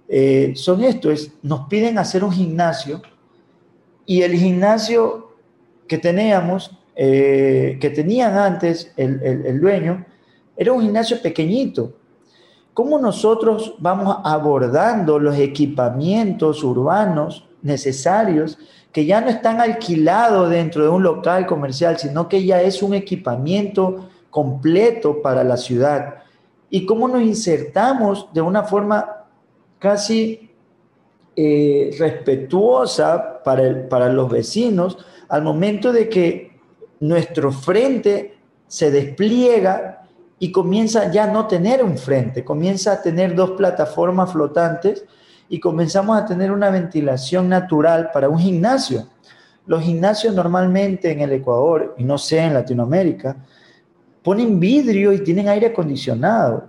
eh, 0.08 0.54
son 0.56 0.84
estos, 0.84 1.32
nos 1.42 1.68
piden 1.68 1.98
hacer 1.98 2.24
un 2.24 2.32
gimnasio 2.32 3.02
y 4.06 4.22
el 4.22 4.34
gimnasio 4.34 5.34
que 5.88 5.98
teníamos 5.98 6.72
eh, 7.00 7.78
que 7.80 7.92
tenían 7.92 8.36
antes 8.40 8.92
el, 8.98 9.62
dueño, 9.62 10.04
era 10.56 10.74
un 10.74 10.82
gimnasio 10.82 11.22
pequeñito. 11.22 11.94
¿Cómo 12.74 12.98
nosotros 12.98 13.76
vamos 13.78 14.18
abordando 14.24 15.20
los 15.20 15.38
equipamientos 15.38 16.64
urbanos 16.64 17.48
necesarios 17.62 18.58
que 18.92 19.06
ya 19.06 19.22
no 19.22 19.30
están 19.30 19.62
alquilados 19.62 20.50
dentro 20.50 20.82
de 20.82 20.90
un 20.90 21.04
local 21.04 21.46
comercial, 21.46 22.00
sino 22.00 22.28
que 22.28 22.44
ya 22.44 22.64
es 22.64 22.82
un 22.82 22.96
equipamiento 22.96 24.10
completo 24.32 25.22
para 25.22 25.44
la 25.44 25.58
ciudad? 25.58 26.24
¿Y 26.70 26.86
cómo 26.86 27.08
nos 27.08 27.22
insertamos 27.22 28.28
de 28.34 28.42
una 28.42 28.64
forma 28.64 29.26
casi 29.80 30.52
eh, 31.36 31.96
respetuosa 32.00 33.44
para, 33.44 33.88
para 33.88 34.10
los 34.10 34.30
vecinos 34.30 34.98
al 35.30 35.44
momento 35.44 35.92
de 35.92 36.10
que 36.10 36.60
nuestro 37.00 37.52
frente 37.52 38.38
se 38.68 38.92
despliega 38.92 40.08
y 40.40 40.52
comienza 40.52 41.12
ya 41.12 41.26
a 41.26 41.32
no 41.32 41.48
tener 41.48 41.84
un 41.84 41.98
frente, 41.98 42.44
comienza 42.44 42.94
a 42.94 43.02
tener 43.02 43.36
dos 43.36 43.52
plataformas 43.52 44.32
flotantes 44.32 45.06
y 45.50 45.60
comenzamos 45.60 46.18
a 46.18 46.26
tener 46.26 46.52
una 46.52 46.70
ventilación 46.70 47.50
natural 47.50 48.12
para 48.12 48.30
un 48.30 48.38
gimnasio. 48.38 49.08
Los 49.66 49.84
gimnasios 49.84 50.34
normalmente 50.34 51.12
en 51.12 51.22
el 51.22 51.32
Ecuador, 51.34 51.96
y 51.98 52.04
no 52.04 52.18
sé 52.18 52.40
en 52.40 52.54
Latinoamérica, 52.54 53.38
ponen 54.28 54.60
vidrio 54.60 55.14
y 55.14 55.24
tienen 55.24 55.48
aire 55.48 55.68
acondicionado. 55.68 56.68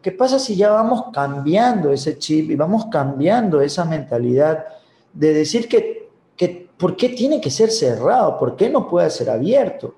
¿Qué 0.00 0.12
pasa 0.12 0.38
si 0.38 0.54
ya 0.54 0.70
vamos 0.70 1.06
cambiando 1.12 1.90
ese 1.90 2.16
chip 2.16 2.52
y 2.52 2.54
vamos 2.54 2.86
cambiando 2.92 3.60
esa 3.60 3.84
mentalidad 3.84 4.64
de 5.12 5.34
decir 5.34 5.68
que, 5.68 6.08
que 6.36 6.68
¿por 6.78 6.94
qué 6.94 7.08
tiene 7.08 7.40
que 7.40 7.50
ser 7.50 7.72
cerrado? 7.72 8.38
¿Por 8.38 8.54
qué 8.54 8.70
no 8.70 8.88
puede 8.88 9.10
ser 9.10 9.30
abierto? 9.30 9.96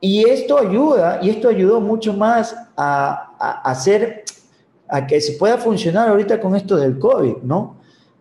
Y 0.00 0.26
esto 0.26 0.56
ayuda, 0.56 1.18
y 1.20 1.28
esto 1.28 1.50
ayudó 1.50 1.78
mucho 1.78 2.14
más 2.14 2.56
a, 2.74 3.34
a, 3.38 3.70
hacer, 3.70 4.24
a 4.88 5.06
que 5.06 5.20
se 5.20 5.32
pueda 5.32 5.58
funcionar 5.58 6.08
ahorita 6.08 6.40
con 6.40 6.56
esto 6.56 6.78
del 6.78 6.98
COVID, 6.98 7.42
¿no? 7.42 7.76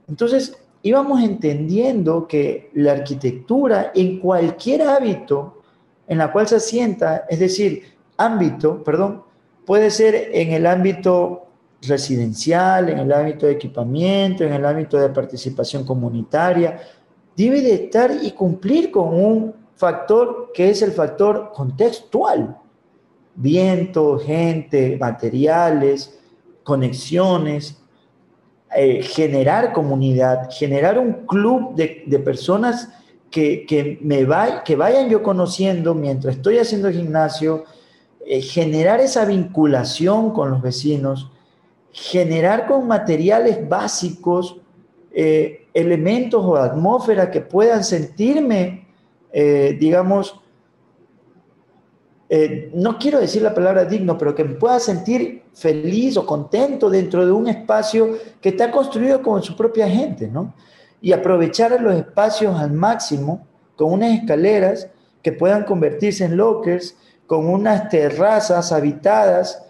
Entonces, 0.10 0.58
íbamos 0.84 1.24
entendiendo 1.24 2.28
que 2.28 2.70
la 2.74 2.92
arquitectura 2.92 3.94
en 3.96 4.20
cualquier 4.20 4.82
hábito 4.82 5.57
en 6.08 6.18
la 6.18 6.32
cual 6.32 6.48
se 6.48 6.56
asienta, 6.56 7.26
es 7.30 7.40
decir, 7.40 7.84
ámbito, 8.18 8.84
perdón, 8.84 9.24
puede 9.66 9.92
ser 9.92 10.30
en 10.34 10.52
el 10.54 10.66
ámbito 10.66 11.48
residencial, 11.82 12.90
en 12.90 13.00
el 13.00 13.12
ámbito 13.12 13.46
de 13.46 13.54
equipamiento, 13.54 14.44
en 14.44 14.54
el 14.54 14.66
ámbito 14.66 14.98
de 14.98 15.10
participación 15.10 15.86
comunitaria, 15.86 16.80
debe 17.36 17.62
de 17.62 17.74
estar 17.74 18.12
y 18.22 18.32
cumplir 18.32 18.90
con 18.90 19.14
un 19.14 19.54
factor 19.76 20.52
que 20.54 20.70
es 20.70 20.82
el 20.82 20.92
factor 20.92 21.52
contextual. 21.54 22.58
Viento, 23.36 24.18
gente, 24.18 24.98
materiales, 25.00 26.18
conexiones, 26.64 27.78
eh, 28.76 29.02
generar 29.02 29.72
comunidad, 29.72 30.50
generar 30.52 31.00
un 31.00 31.26
club 31.26 31.76
de, 31.76 32.20
personas 32.20 32.90
que, 33.32 34.00
me 34.02 34.28
que 34.64 34.76
vayan 34.76 35.10
yo 35.10 35.22
conociendo 35.22 35.94
mientras 35.94 36.38
estoy 36.38 36.60
haciendo 36.60 36.92
gimnasio, 36.92 37.66
eh, 38.26 38.42
generar 38.42 39.00
esa 39.00 39.26
vinculación 39.26 40.32
con 40.32 40.52
los 40.52 40.62
vecinos, 40.62 41.32
generar 41.92 42.68
con 42.68 42.88
materiales 42.88 43.68
básicos 43.68 44.58
eh, 45.12 45.68
elementos 45.74 46.44
o 46.44 46.56
atmósfera 46.56 47.32
que 47.32 47.42
puedan 47.42 47.84
sentirme 47.84 48.88
eh, 49.32 49.78
digamos, 49.80 50.40
no 52.74 52.98
quiero 52.98 53.20
decir 53.20 53.42
la 53.42 53.54
palabra 53.54 53.86
digno, 53.86 54.18
pero 54.18 54.36
que 54.36 54.44
me 54.44 54.56
pueda 54.56 54.80
sentir 54.80 55.44
feliz 55.54 56.18
o 56.18 56.26
contento 56.26 56.90
dentro 56.90 57.26
de 57.26 57.32
un 57.32 57.48
espacio 57.48 58.18
que 58.42 58.50
está 58.50 58.70
construido 58.70 59.22
con 59.22 59.42
su 59.42 59.56
propia 59.56 59.88
gente, 59.88 60.28
¿no? 60.28 60.54
Y 61.02 61.12
aprovechar 61.12 61.80
los 61.82 61.96
espacios 61.96 62.60
al 62.60 62.72
máximo 62.72 63.46
con 63.76 63.94
unas 63.94 64.20
escaleras 64.20 64.90
que 65.22 65.32
puedan 65.32 65.64
convertirse 65.64 66.26
en 66.26 66.38
lockers, 66.38 66.96
con 67.28 67.48
unas 67.48 67.90
terrazas 67.90 68.72
habitadas 68.72 69.68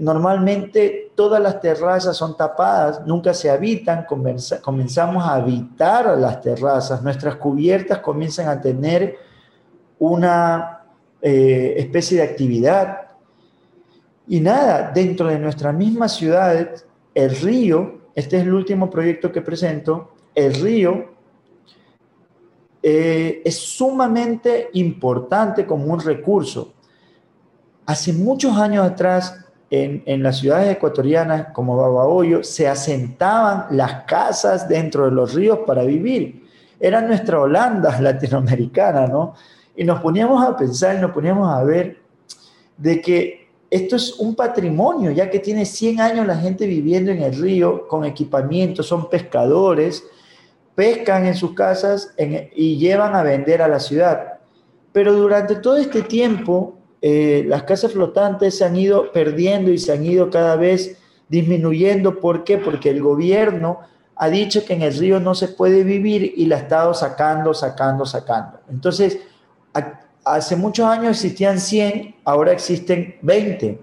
normalmente 0.00 1.12
todas 1.14 1.40
las 1.40 1.60
terrazas 1.60 2.16
son 2.16 2.36
tapadas, 2.36 3.06
nunca 3.06 3.32
se 3.34 3.50
habitan, 3.50 4.06
comenzamos 4.06 5.24
a 5.24 5.34
habitar 5.34 6.18
las 6.18 6.40
terrazas, 6.40 7.02
nuestras 7.02 7.36
cubiertas 7.36 7.98
comienzan 7.98 8.48
a 8.48 8.60
tener 8.60 9.16
una 9.98 10.82
eh, 11.20 11.74
especie 11.78 12.18
de 12.18 12.24
actividad. 12.24 13.02
Y 14.26 14.40
nada, 14.40 14.90
dentro 14.92 15.28
de 15.28 15.38
nuestra 15.38 15.72
misma 15.72 16.08
ciudad, 16.08 16.70
el 17.14 17.36
río, 17.36 18.00
este 18.14 18.38
es 18.38 18.42
el 18.42 18.54
último 18.54 18.90
proyecto 18.90 19.30
que 19.30 19.42
presento, 19.42 20.13
el 20.34 20.54
río 20.54 21.14
eh, 22.82 23.42
es 23.44 23.56
sumamente 23.56 24.68
importante 24.74 25.64
como 25.64 25.86
un 25.86 26.00
recurso. 26.00 26.74
Hace 27.86 28.12
muchos 28.12 28.56
años 28.56 28.84
atrás, 28.84 29.44
en, 29.70 30.22
las 30.22 30.38
ciudades 30.38 30.76
ecuatorianas 30.76 31.48
como 31.52 31.76
Babahoyo 31.76 32.44
se 32.44 32.68
asentaban 32.68 33.66
las 33.70 34.04
casas 34.04 34.68
dentro 34.68 35.06
de 35.06 35.10
los 35.10 35.34
ríos 35.34 35.60
para 35.66 35.82
vivir. 35.82 36.46
Era 36.78 37.00
nuestra 37.00 37.40
Holanda 37.40 38.00
latinoamericana, 38.02 39.06
¿no? 39.06 39.34
Y 39.76 39.84
nos 39.84 40.00
poníamos 40.00 40.46
a 40.46 40.56
pensar 40.56 41.00
nos 41.00 41.10
poníamos 41.10 41.52
a 41.52 41.64
ver 41.64 41.98
de 42.76 43.00
que 43.00 43.48
esto 43.70 43.96
es 43.96 44.20
un 44.20 44.36
patrimonio, 44.36 45.10
ya 45.10 45.28
que 45.30 45.40
tiene 45.40 45.64
100 45.64 46.00
años 46.00 46.26
la 46.26 46.36
gente 46.36 46.66
viviendo 46.66 47.10
en 47.10 47.22
el 47.22 47.34
río 47.34 47.88
con 47.88 48.04
equipamiento, 48.04 48.84
son 48.84 49.10
pescadores, 49.10 50.04
pescan 50.74 51.26
en 51.26 51.34
sus 51.34 51.54
casas 51.54 52.12
y 52.18 52.78
llevan 52.78 53.14
a 53.14 53.22
vender 53.22 53.62
a 53.62 53.68
la 53.68 53.80
ciudad. 53.80 54.38
Pero 54.92 55.12
durante 55.12 55.56
todo 55.56 55.76
este 55.76 56.02
tiempo 56.02 56.78
eh, 57.06 57.44
las 57.46 57.64
casas 57.64 57.92
flotantes 57.92 58.56
se 58.56 58.64
han 58.64 58.76
ido 58.76 59.12
perdiendo 59.12 59.70
y 59.70 59.76
se 59.76 59.92
han 59.92 60.06
ido 60.06 60.30
cada 60.30 60.56
vez 60.56 60.96
disminuyendo. 61.28 62.18
¿Por 62.18 62.44
qué? 62.44 62.56
Porque 62.56 62.90
el 62.90 63.02
gobierno 63.02 63.80
ha 64.16 64.28
dicho 64.28 64.64
que 64.64 64.72
en 64.72 64.82
el 64.82 64.96
río 64.96 65.20
no 65.20 65.34
se 65.34 65.48
puede 65.48 65.84
vivir 65.84 66.32
y 66.36 66.46
la 66.46 66.56
ha 66.56 66.60
estado 66.60 66.94
sacando, 66.94 67.52
sacando, 67.52 68.06
sacando. 68.06 68.60
Entonces, 68.70 69.18
hace 70.24 70.56
muchos 70.56 70.86
años 70.86 71.10
existían 71.10 71.60
100, 71.60 72.16
ahora 72.24 72.52
existen 72.52 73.16
20. 73.22 73.80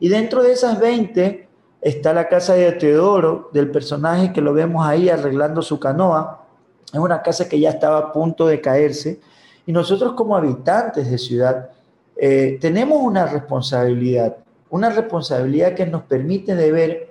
Y 0.00 0.08
dentro 0.08 0.42
de 0.42 0.52
esas 0.52 0.80
20 0.80 1.46
está 1.80 2.12
la 2.12 2.28
casa 2.28 2.54
de 2.54 2.72
Teodoro, 2.72 3.50
del 3.52 3.70
personaje 3.70 4.32
que 4.32 4.40
lo 4.40 4.52
vemos 4.52 4.86
ahí 4.86 5.08
arreglando 5.08 5.62
su 5.62 5.78
canoa. 5.80 6.44
Es 6.92 6.98
una 6.98 7.22
casa 7.22 7.48
que 7.48 7.58
ya 7.58 7.70
estaba 7.70 7.98
a 7.98 8.12
punto 8.12 8.46
de 8.46 8.60
caerse. 8.60 9.20
Y 9.66 9.72
nosotros 9.72 10.12
como 10.14 10.36
habitantes 10.36 11.10
de 11.10 11.18
ciudad 11.18 11.70
eh, 12.16 12.58
tenemos 12.60 13.00
una 13.00 13.26
responsabilidad, 13.26 14.36
una 14.68 14.90
responsabilidad 14.90 15.74
que 15.74 15.86
nos 15.86 16.02
permite 16.02 16.54
de 16.54 16.72
ver 16.72 17.10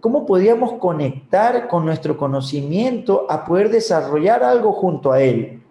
cómo 0.00 0.26
podíamos 0.26 0.74
conectar 0.74 1.66
con 1.68 1.84
nuestro 1.84 2.16
conocimiento 2.16 3.26
a 3.28 3.44
poder 3.44 3.70
desarrollar 3.70 4.44
algo 4.44 4.72
junto 4.72 5.10
a 5.10 5.20
él. 5.20 5.62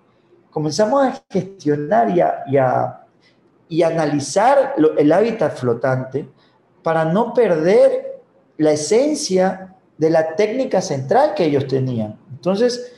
Comenzamos 0.52 1.06
a 1.06 1.24
gestionar 1.30 2.10
y 2.10 2.20
a, 2.58 3.06
y 3.68 3.84
analizar 3.84 4.76
el 4.98 5.12
hábitat 5.12 5.56
flotante 5.56 6.28
para 6.82 7.06
no 7.06 7.34
perder 7.34 8.15
la 8.58 8.72
esencia 8.72 9.76
de 9.98 10.10
la 10.10 10.36
técnica 10.36 10.82
central 10.82 11.34
que 11.36 11.46
ellos 11.46 11.68
tenían. 11.68 12.18
Entonces, 12.32 12.94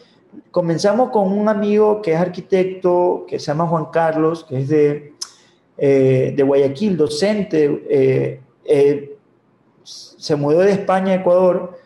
comenzamos 0.51 1.09
con 1.11 1.31
un 1.31 1.49
amigo 1.49 2.01
que 2.01 2.13
es 2.13 2.19
arquitecto, 2.19 3.25
que 3.27 3.39
se 3.39 3.47
llama 3.47 3.67
Juan 3.67 3.85
Carlos, 3.91 4.45
que 4.47 4.59
es 4.59 4.67
de, 4.67 5.13
eh, 5.77 6.33
de 6.35 6.43
Guayaquil, 6.43 6.97
docente, 6.97 7.83
eh, 7.89 8.41
eh, 8.65 9.17
se 9.83 10.35
mudó 10.35 10.59
de 10.59 10.71
España 10.71 11.13
a 11.13 11.15
Ecuador 11.15 11.77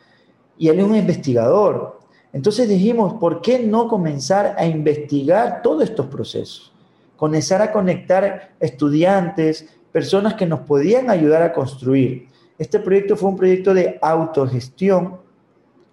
y 0.58 0.70
él 0.70 0.80
es 0.80 0.86
un 0.86 0.96
investigador. 0.96 2.00
Entonces 2.34 2.70
dijimos, 2.70 3.16
¿por 3.16 3.42
qué 3.42 3.60
no 3.60 3.88
comenzar 3.88 4.56
a 4.58 4.66
investigar 4.66 5.62
todos 5.62 5.84
estos 5.84 6.08
procesos? 6.08 6.72
Comenzar 7.18 7.62
a 7.62 7.72
conectar 7.72 8.54
estudiantes, 8.60 9.68
personas 9.92 10.34
que 10.36 10.46
nos 10.46 10.62
podían 10.62 11.10
ayudar 11.10 11.44
a 11.44 11.54
construir. 11.54 12.28
Este 12.62 12.80
proyecto 12.80 13.16
fue 13.16 13.32
un 13.32 13.38
proyecto 13.38 13.74
de 13.74 13.98
autogestión, 14.04 15.18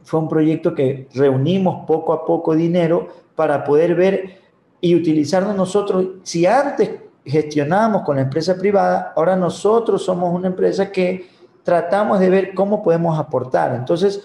fue 0.02 0.20
un 0.20 0.28
proyecto 0.28 0.74
que 0.74 1.08
reunimos 1.14 1.86
poco 1.86 2.12
a 2.12 2.26
poco 2.26 2.54
dinero 2.54 3.08
para 3.34 3.64
poder 3.64 3.94
ver 3.94 4.38
y 4.78 4.94
utilizarnos 4.94 5.56
nosotros. 5.56 6.08
Si 6.24 6.44
antes 6.44 6.90
gestionamos 7.24 8.02
con 8.02 8.16
la 8.16 8.22
empresa 8.22 8.54
privada, 8.58 9.14
ahora 9.16 9.34
nosotros 9.34 10.04
somos 10.04 10.30
una 10.34 10.48
empresa 10.48 10.92
que 10.92 11.26
tratamos 11.62 12.20
de 12.20 12.28
ver 12.28 12.52
cómo 12.52 12.82
podemos 12.82 13.18
aportar. 13.18 13.74
Entonces, 13.74 14.22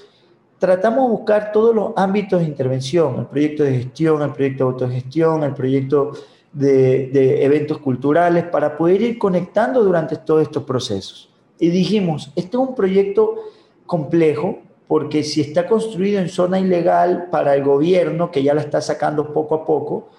tratamos 0.60 1.06
de 1.06 1.12
buscar 1.12 1.54
todos 1.54 1.74
los 1.74 1.94
ámbitos 1.96 2.42
de 2.42 2.46
intervención, 2.46 3.20
el 3.20 3.28
proyecto 3.28 3.64
de 3.64 3.72
gestión, 3.78 4.22
el 4.22 4.34
proyecto 4.34 4.66
de 4.66 4.72
autogestión, 4.72 5.44
el 5.46 5.54
proyecto 5.54 6.12
de, 6.52 7.08
de 7.08 7.46
eventos 7.46 7.78
culturales, 7.78 8.44
para 8.44 8.76
poder 8.76 9.02
ir 9.02 9.18
conectando 9.18 9.82
durante 9.82 10.18
todos 10.18 10.42
estos 10.42 10.64
procesos. 10.64 11.33
Y 11.64 11.70
dijimos, 11.70 12.30
este 12.36 12.58
es 12.58 12.62
un 12.62 12.76
proyecto 12.76 13.36
complejo, 13.86 14.58
porque 14.86 15.24
si 15.24 15.40
está 15.40 15.66
construido 15.66 16.20
en 16.20 16.28
zona 16.28 16.60
ilegal 16.60 17.30
para 17.32 17.56
el 17.56 17.64
gobierno, 17.64 18.32
que 18.32 18.44
ya 18.44 18.54
la 18.54 18.60
está 18.60 18.82
sacando 18.82 19.32
poco 19.32 19.56
a 19.56 19.66
poco, 19.66 20.10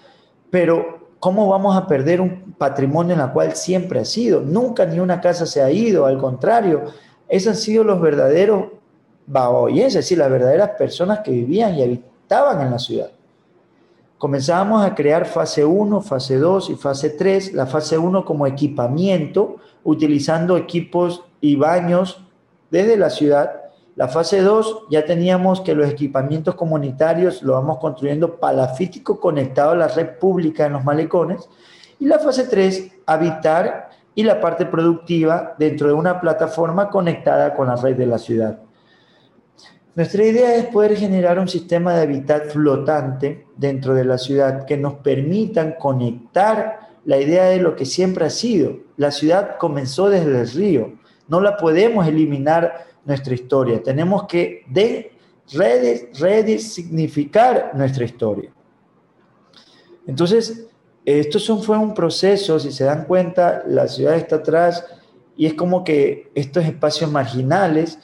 pero 0.48 1.00
¿cómo 1.20 1.46
vamos 1.46 1.76
a 1.76 1.86
perder 1.86 2.22
un 2.22 2.54
patrimonio 2.56 3.12
en 3.12 3.18
la 3.18 3.30
cual 3.30 3.54
siempre 3.56 4.00
ha 4.00 4.06
sido? 4.06 4.40
Nunca 4.40 4.86
ni 4.86 5.00
una 5.00 5.20
casa 5.20 5.44
se 5.44 5.60
ha 5.60 5.70
ido, 5.70 6.06
al 6.06 6.16
contrario, 6.16 6.84
esos 7.28 7.48
han 7.48 7.56
sido 7.56 7.84
los 7.84 8.00
verdaderos 8.00 8.68
baoyenses, 9.26 9.96
es 9.96 10.04
decir, 10.06 10.16
las 10.16 10.30
verdaderas 10.30 10.70
personas 10.78 11.18
que 11.18 11.30
vivían 11.30 11.74
y 11.74 11.82
habitaban 11.82 12.62
en 12.62 12.70
la 12.70 12.78
ciudad. 12.78 13.10
Comenzamos 14.16 14.82
a 14.82 14.94
crear 14.94 15.26
fase 15.26 15.62
1, 15.62 16.00
fase 16.00 16.38
2 16.38 16.70
y 16.70 16.74
fase 16.76 17.10
3. 17.10 17.52
La 17.52 17.66
fase 17.66 17.98
1 17.98 18.24
como 18.24 18.46
equipamiento, 18.46 19.56
utilizando 19.82 20.56
equipos 20.56 21.24
y 21.44 21.56
baños 21.56 22.24
desde 22.70 22.96
la 22.96 23.10
ciudad. 23.10 23.64
La 23.96 24.08
fase 24.08 24.40
2 24.40 24.86
ya 24.90 25.04
teníamos 25.04 25.60
que 25.60 25.74
los 25.74 25.90
equipamientos 25.90 26.54
comunitarios 26.54 27.42
lo 27.42 27.52
vamos 27.52 27.80
construyendo 27.80 28.40
palafítico 28.40 29.20
conectado 29.20 29.72
a 29.72 29.76
la 29.76 29.88
red 29.88 30.18
pública 30.18 30.64
en 30.64 30.72
los 30.72 30.84
malecones. 30.84 31.46
Y 32.00 32.06
la 32.06 32.18
fase 32.18 32.44
3, 32.44 32.92
habitar 33.04 33.90
y 34.14 34.22
la 34.22 34.40
parte 34.40 34.64
productiva 34.64 35.54
dentro 35.58 35.88
de 35.88 35.92
una 35.92 36.18
plataforma 36.18 36.88
conectada 36.88 37.54
con 37.54 37.66
la 37.66 37.76
red 37.76 37.94
de 37.94 38.06
la 38.06 38.16
ciudad. 38.16 38.60
Nuestra 39.94 40.24
idea 40.24 40.54
es 40.56 40.64
poder 40.64 40.96
generar 40.96 41.38
un 41.38 41.48
sistema 41.48 41.92
de 41.92 42.04
hábitat 42.04 42.52
flotante 42.52 43.48
dentro 43.54 43.92
de 43.92 44.06
la 44.06 44.16
ciudad 44.16 44.64
que 44.64 44.78
nos 44.78 44.94
permitan 44.94 45.74
conectar 45.78 46.88
la 47.04 47.18
idea 47.18 47.44
de 47.44 47.58
lo 47.58 47.76
que 47.76 47.84
siempre 47.84 48.24
ha 48.24 48.30
sido. 48.30 48.78
La 48.96 49.10
ciudad 49.10 49.58
comenzó 49.58 50.08
desde 50.08 50.40
el 50.40 50.48
río, 50.48 51.03
no 51.28 51.40
la 51.40 51.56
podemos 51.56 52.06
eliminar 52.06 52.86
nuestra 53.04 53.34
historia, 53.34 53.82
tenemos 53.82 54.24
que 54.24 54.64
de 54.68 55.14
redesignificar 55.52 57.72
nuestra 57.74 58.04
historia. 58.04 58.50
Entonces, 60.06 60.66
esto 61.04 61.58
fue 61.58 61.76
un 61.76 61.94
proceso, 61.94 62.58
si 62.58 62.72
se 62.72 62.84
dan 62.84 63.04
cuenta, 63.04 63.62
la 63.66 63.88
ciudad 63.88 64.16
está 64.16 64.36
atrás 64.36 64.86
y 65.36 65.46
es 65.46 65.54
como 65.54 65.84
que 65.84 66.30
estos 66.34 66.64
espacios 66.64 67.10
marginales, 67.10 67.98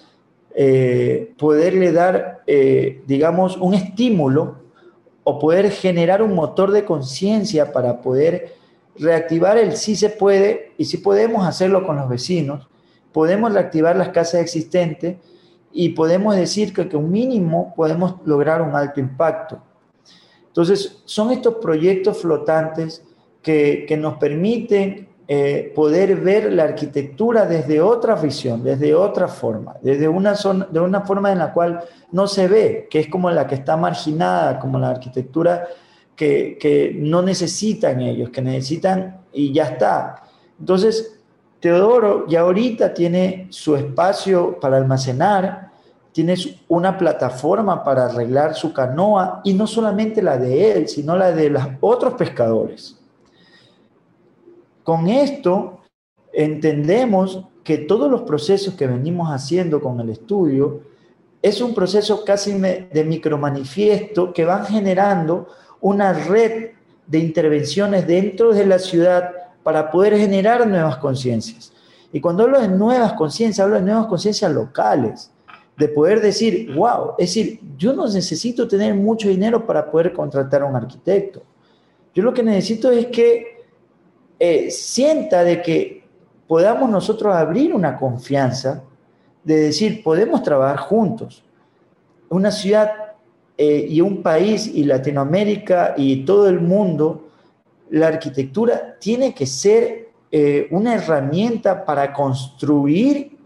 eh, 0.54 1.32
poderle 1.38 1.92
dar, 1.92 2.42
eh, 2.46 3.02
digamos, 3.06 3.56
un 3.56 3.74
estímulo 3.74 4.58
o 5.22 5.38
poder 5.38 5.70
generar 5.70 6.22
un 6.22 6.34
motor 6.34 6.72
de 6.72 6.84
conciencia 6.84 7.72
para 7.72 8.00
poder 8.00 8.54
reactivar 8.96 9.56
el 9.56 9.76
sí 9.76 9.94
se 9.94 10.10
puede 10.10 10.72
y 10.76 10.86
si 10.86 10.98
podemos 10.98 11.46
hacerlo 11.46 11.86
con 11.86 11.96
los 11.96 12.08
vecinos, 12.08 12.69
podemos 13.12 13.52
reactivar 13.52 13.96
las 13.96 14.10
casas 14.10 14.40
existentes 14.40 15.16
y 15.72 15.90
podemos 15.90 16.36
decir 16.36 16.72
que, 16.72 16.96
un 16.96 17.10
mínimo 17.10 17.74
podemos 17.76 18.16
lograr 18.24 18.62
un 18.62 18.74
alto 18.74 19.00
impacto. 19.00 19.62
Entonces, 20.46 21.02
son 21.04 21.30
estos 21.30 21.56
proyectos 21.56 22.18
flotantes 22.18 23.04
que, 23.42 23.84
que 23.86 23.96
nos 23.96 24.18
permiten 24.18 25.10
eh, 25.32 25.72
poder 25.76 26.16
ver 26.16 26.52
la 26.52 26.64
arquitectura 26.64 27.46
desde 27.46 27.80
otra 27.80 28.16
visión, 28.16 28.64
desde 28.64 28.96
otra 28.96 29.28
forma, 29.28 29.76
desde 29.80 30.08
una, 30.08 30.34
zona, 30.34 30.66
de 30.68 30.80
una 30.80 31.02
forma 31.02 31.30
en 31.30 31.38
la 31.38 31.52
cual 31.52 31.84
no 32.10 32.26
se 32.26 32.48
ve, 32.48 32.88
que 32.90 32.98
es 32.98 33.06
como 33.06 33.30
la 33.30 33.46
que 33.46 33.54
está 33.54 33.76
marginada, 33.76 34.58
como 34.58 34.76
la 34.80 34.90
arquitectura 34.90 35.68
que, 36.16 36.58
que 36.60 36.92
no 36.98 37.22
necesitan 37.22 38.00
ellos, 38.00 38.30
que 38.30 38.42
necesitan 38.42 39.20
y 39.32 39.52
ya 39.52 39.66
está. 39.66 40.24
Entonces, 40.58 41.19
Teodoro 41.60 42.26
ya 42.26 42.40
ahorita 42.40 42.94
tiene 42.94 43.46
su 43.50 43.76
espacio 43.76 44.58
para 44.58 44.78
almacenar, 44.78 45.70
tiene 46.10 46.34
una 46.68 46.96
plataforma 46.96 47.84
para 47.84 48.06
arreglar 48.06 48.54
su 48.54 48.72
canoa 48.72 49.42
y 49.44 49.52
no 49.52 49.66
solamente 49.66 50.22
la 50.22 50.38
de 50.38 50.72
él, 50.72 50.88
sino 50.88 51.16
la 51.16 51.32
de 51.32 51.50
los 51.50 51.62
otros 51.80 52.14
pescadores. 52.14 52.98
Con 54.82 55.08
esto 55.08 55.80
entendemos 56.32 57.44
que 57.62 57.78
todos 57.78 58.10
los 58.10 58.22
procesos 58.22 58.74
que 58.74 58.86
venimos 58.86 59.28
haciendo 59.28 59.80
con 59.80 60.00
el 60.00 60.08
estudio 60.08 60.80
es 61.42 61.60
un 61.60 61.74
proceso 61.74 62.24
casi 62.24 62.52
de 62.52 63.04
micromanifiesto 63.04 64.32
que 64.32 64.44
van 64.44 64.66
generando 64.66 65.46
una 65.80 66.12
red 66.12 66.70
de 67.06 67.18
intervenciones 67.18 68.06
dentro 68.06 68.52
de 68.52 68.66
la 68.66 68.78
ciudad 68.78 69.32
para 69.62 69.90
poder 69.90 70.16
generar 70.16 70.66
nuevas 70.66 70.96
conciencias. 70.96 71.72
Y 72.12 72.20
cuando 72.20 72.44
hablo 72.44 72.60
de 72.60 72.68
nuevas 72.68 73.12
conciencias, 73.12 73.64
hablo 73.64 73.76
de 73.76 73.82
nuevas 73.82 74.06
conciencias 74.06 74.50
locales, 74.50 75.30
de 75.76 75.88
poder 75.88 76.20
decir, 76.20 76.74
wow, 76.74 77.12
es 77.18 77.28
decir, 77.28 77.60
yo 77.78 77.92
no 77.92 78.06
necesito 78.06 78.68
tener 78.68 78.94
mucho 78.94 79.28
dinero 79.28 79.64
para 79.66 79.90
poder 79.90 80.12
contratar 80.12 80.62
a 80.62 80.66
un 80.66 80.76
arquitecto. 80.76 81.42
Yo 82.14 82.22
lo 82.22 82.34
que 82.34 82.42
necesito 82.42 82.90
es 82.90 83.06
que 83.06 83.60
eh, 84.38 84.70
sienta 84.70 85.44
de 85.44 85.62
que 85.62 86.04
podamos 86.46 86.90
nosotros 86.90 87.34
abrir 87.34 87.74
una 87.74 87.96
confianza 87.96 88.82
de 89.44 89.56
decir, 89.56 90.02
podemos 90.02 90.42
trabajar 90.42 90.78
juntos. 90.78 91.44
Una 92.28 92.50
ciudad 92.50 92.90
eh, 93.56 93.86
y 93.88 94.00
un 94.00 94.22
país 94.22 94.66
y 94.66 94.84
Latinoamérica 94.84 95.94
y 95.96 96.24
todo 96.24 96.48
el 96.48 96.60
mundo, 96.60 97.29
la 97.90 98.08
arquitectura 98.08 98.96
tiene 98.98 99.34
que 99.34 99.46
ser 99.46 100.10
eh, 100.30 100.68
una 100.70 100.94
herramienta 100.94 101.84
para 101.84 102.12
construir 102.12 103.38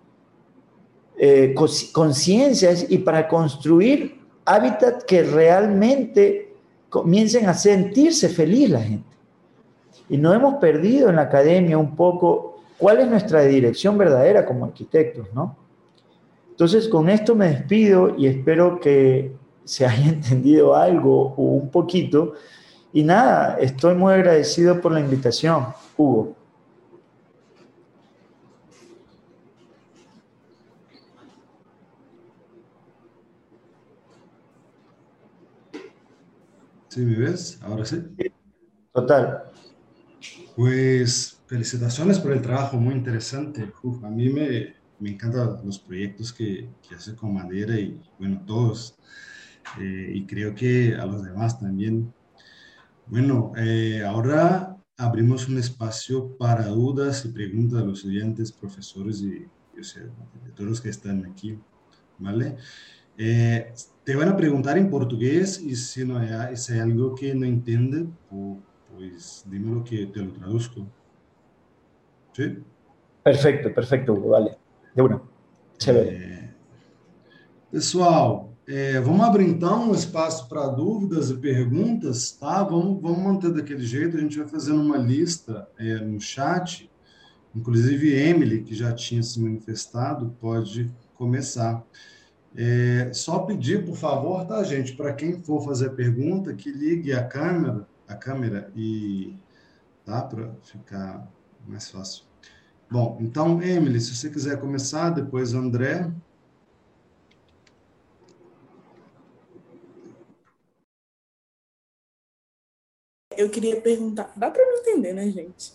conciencias 1.92 2.86
y 2.90 2.98
para 2.98 3.28
construir 3.28 4.20
hábitats 4.44 5.04
que 5.04 5.22
realmente 5.22 6.54
comiencen 6.90 7.48
a 7.48 7.54
sentirse 7.54 8.28
feliz 8.28 8.70
la 8.70 8.80
gente. 8.80 9.16
Y 10.08 10.18
nos 10.18 10.34
hemos 10.34 10.54
perdido 10.56 11.08
en 11.08 11.16
la 11.16 11.22
academia 11.22 11.78
un 11.78 11.96
poco 11.96 12.62
cuál 12.78 13.00
es 13.00 13.08
nuestra 13.08 13.42
dirección 13.42 13.96
verdadera 13.96 14.44
como 14.44 14.66
arquitectos, 14.66 15.28
¿no? 15.32 15.56
Entonces, 16.50 16.86
con 16.88 17.08
esto 17.08 17.34
me 17.34 17.48
despido 17.48 18.14
y 18.16 18.28
espero 18.28 18.78
que 18.78 19.32
se 19.64 19.86
haya 19.86 20.08
entendido 20.08 20.76
algo 20.76 21.34
o 21.36 21.42
un 21.42 21.70
poquito. 21.70 22.34
Y 22.94 23.02
nada, 23.02 23.56
estoy 23.58 23.96
muy 23.96 24.14
agradecido 24.14 24.80
por 24.80 24.92
la 24.92 25.00
invitación, 25.00 25.66
Hugo. 25.96 26.36
¿Sí 36.88 37.00
me 37.00 37.18
ves? 37.18 37.58
Ahora 37.62 37.84
sí. 37.84 38.00
Total. 38.92 39.42
Pues 40.54 41.42
felicitaciones 41.46 42.20
por 42.20 42.30
el 42.30 42.42
trabajo, 42.42 42.76
muy 42.76 42.94
interesante. 42.94 43.72
a 44.04 44.08
mí 44.08 44.28
me, 44.28 44.76
me 45.00 45.10
encantan 45.10 45.58
los 45.64 45.80
proyectos 45.80 46.32
que, 46.32 46.68
que, 46.88 46.94
hace 46.94 47.16
con 47.16 47.34
Madera 47.34 47.74
y 47.74 48.00
bueno, 48.20 48.40
todos. 48.46 48.96
Eh, 49.80 50.12
y 50.14 50.26
creo 50.26 50.54
que 50.54 50.94
a 50.94 51.04
los 51.06 51.24
demás 51.24 51.58
también. 51.58 52.14
Bueno, 53.06 53.52
eh, 53.56 54.02
ahora 54.04 54.76
abrimos 54.96 55.48
un 55.48 55.58
espacio 55.58 56.36
para 56.36 56.66
dudas 56.66 57.24
y 57.24 57.28
preguntas 57.28 57.80
de 57.80 57.86
los 57.86 57.98
estudiantes, 57.98 58.52
profesores 58.52 59.20
y 59.20 59.46
de 59.74 60.50
todos 60.54 60.70
los 60.70 60.80
que 60.80 60.88
están 60.88 61.26
aquí, 61.26 61.58
¿vale? 62.18 62.56
Eh, 63.18 63.72
te 64.04 64.14
van 64.16 64.28
a 64.28 64.36
preguntar 64.36 64.78
en 64.78 64.90
portugués 64.90 65.60
y 65.60 65.76
si, 65.76 66.04
no 66.04 66.18
hay, 66.18 66.56
si 66.56 66.72
hay 66.72 66.80
algo 66.80 67.14
que 67.14 67.34
no 67.34 67.44
entienden, 67.44 68.16
pues 68.28 69.44
dime 69.46 69.74
lo 69.74 69.84
que 69.84 70.06
te 70.06 70.20
lo 70.20 70.32
traduzco. 70.32 70.86
¿Sí? 72.32 72.58
Perfecto, 73.22 73.72
perfecto, 73.72 74.12
Hugo, 74.12 74.30
vale. 74.30 74.58
De 74.94 75.02
una. 75.02 75.20
É... 75.86 76.48
Pessoal, 77.70 78.53
é, 78.66 79.00
vamos 79.00 79.24
abrir 79.24 79.48
então 79.48 79.90
um 79.90 79.94
espaço 79.94 80.48
para 80.48 80.66
dúvidas 80.68 81.30
e 81.30 81.36
perguntas, 81.36 82.32
tá? 82.32 82.62
Vamos, 82.62 83.00
vamos 83.00 83.18
manter 83.18 83.52
daquele 83.52 83.84
jeito, 83.84 84.16
a 84.16 84.20
gente 84.20 84.38
vai 84.38 84.48
fazendo 84.48 84.80
uma 84.80 84.96
lista 84.96 85.68
é, 85.78 85.96
no 85.96 86.20
chat. 86.20 86.90
Inclusive, 87.54 88.12
Emily, 88.12 88.62
que 88.62 88.74
já 88.74 88.92
tinha 88.92 89.22
se 89.22 89.40
manifestado, 89.40 90.34
pode 90.40 90.90
começar. 91.14 91.84
É, 92.56 93.10
só 93.12 93.40
pedir, 93.40 93.84
por 93.84 93.96
favor, 93.96 94.44
tá, 94.46 94.62
gente, 94.62 94.94
para 94.96 95.12
quem 95.12 95.42
for 95.42 95.64
fazer 95.64 95.90
pergunta, 95.90 96.54
que 96.54 96.70
ligue 96.70 97.12
a 97.12 97.22
câmera 97.22 97.86
a 98.06 98.14
câmera 98.14 98.70
e 98.74 99.36
tá 100.04 100.22
para 100.22 100.52
ficar 100.62 101.28
mais 101.66 101.90
fácil. 101.90 102.24
Bom, 102.90 103.18
então, 103.20 103.62
Emily, 103.62 104.00
se 104.00 104.14
você 104.14 104.30
quiser 104.30 104.60
começar, 104.60 105.10
depois 105.10 105.54
André. 105.54 106.10
Eu 113.44 113.50
queria 113.50 113.80
perguntar. 113.80 114.32
Dá 114.36 114.50
para 114.50 114.64
não 114.64 114.78
entender, 114.78 115.12
né, 115.12 115.28
gente? 115.30 115.72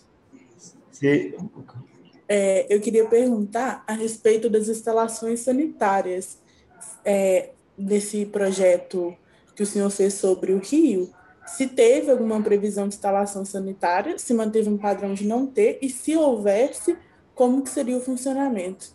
Sim. 0.92 1.34
É, 2.28 2.66
eu 2.68 2.80
queria 2.80 3.06
perguntar 3.06 3.82
a 3.86 3.92
respeito 3.92 4.48
das 4.48 4.68
instalações 4.68 5.40
sanitárias 5.40 6.38
é, 7.04 7.50
desse 7.76 8.26
projeto 8.26 9.16
que 9.56 9.62
o 9.62 9.66
senhor 9.66 9.90
fez 9.90 10.14
sobre 10.14 10.52
o 10.52 10.58
Rio 10.58 11.10
se 11.56 11.66
teve 11.66 12.10
alguma 12.10 12.40
previsão 12.40 12.86
de 12.86 12.94
instalação 12.94 13.44
sanitária, 13.44 14.16
se 14.18 14.32
manteve 14.32 14.68
um 14.68 14.78
padrão 14.78 15.14
de 15.14 15.26
não 15.26 15.46
ter, 15.46 15.78
e 15.82 15.90
se 15.90 16.16
houvesse, 16.16 16.96
como 17.34 17.62
que 17.62 17.70
seria 17.70 17.96
o 17.96 18.00
funcionamento? 18.00 18.94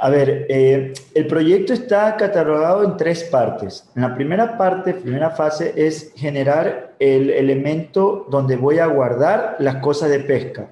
A 0.00 0.10
ver, 0.10 0.46
eh, 0.48 0.92
el 1.14 1.26
proyecto 1.26 1.72
está 1.72 2.16
catalogado 2.16 2.84
en 2.84 2.96
tres 2.96 3.24
partes. 3.24 3.88
En 3.96 4.02
la 4.02 4.14
primera 4.14 4.56
parte, 4.56 4.94
primera 4.94 5.30
fase, 5.30 5.72
es 5.76 6.12
generar 6.14 6.94
el 7.00 7.30
elemento 7.30 8.26
donde 8.30 8.56
voy 8.56 8.78
a 8.78 8.86
guardar 8.86 9.56
las 9.58 9.76
cosas 9.76 10.10
de 10.10 10.20
pesca. 10.20 10.70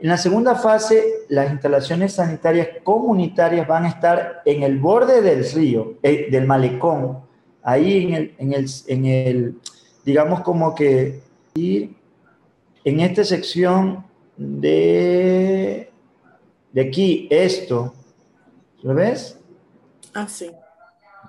En 0.00 0.08
la 0.08 0.18
segunda 0.18 0.54
fase, 0.54 1.02
las 1.28 1.50
instalaciones 1.50 2.14
sanitarias 2.14 2.68
comunitarias 2.82 3.66
van 3.66 3.84
a 3.84 3.88
estar 3.88 4.42
en 4.44 4.62
el 4.62 4.78
borde 4.78 5.22
del 5.22 5.44
río, 5.52 5.94
eh, 6.02 6.28
del 6.30 6.46
malecón, 6.46 7.20
ahí 7.62 8.06
en 8.06 8.14
el, 8.14 8.34
en 8.38 8.52
el, 8.52 8.66
en 8.86 9.04
el 9.06 9.54
digamos 10.04 10.40
como 10.40 10.74
que 10.74 11.20
en 11.54 13.00
esta 13.00 13.24
sección 13.24 14.04
de, 14.36 15.90
de 16.72 16.80
aquí, 16.80 17.28
esto, 17.30 17.94
¿lo 18.82 18.94
ves? 18.94 19.38
Ah, 20.14 20.26
sí. 20.28 20.50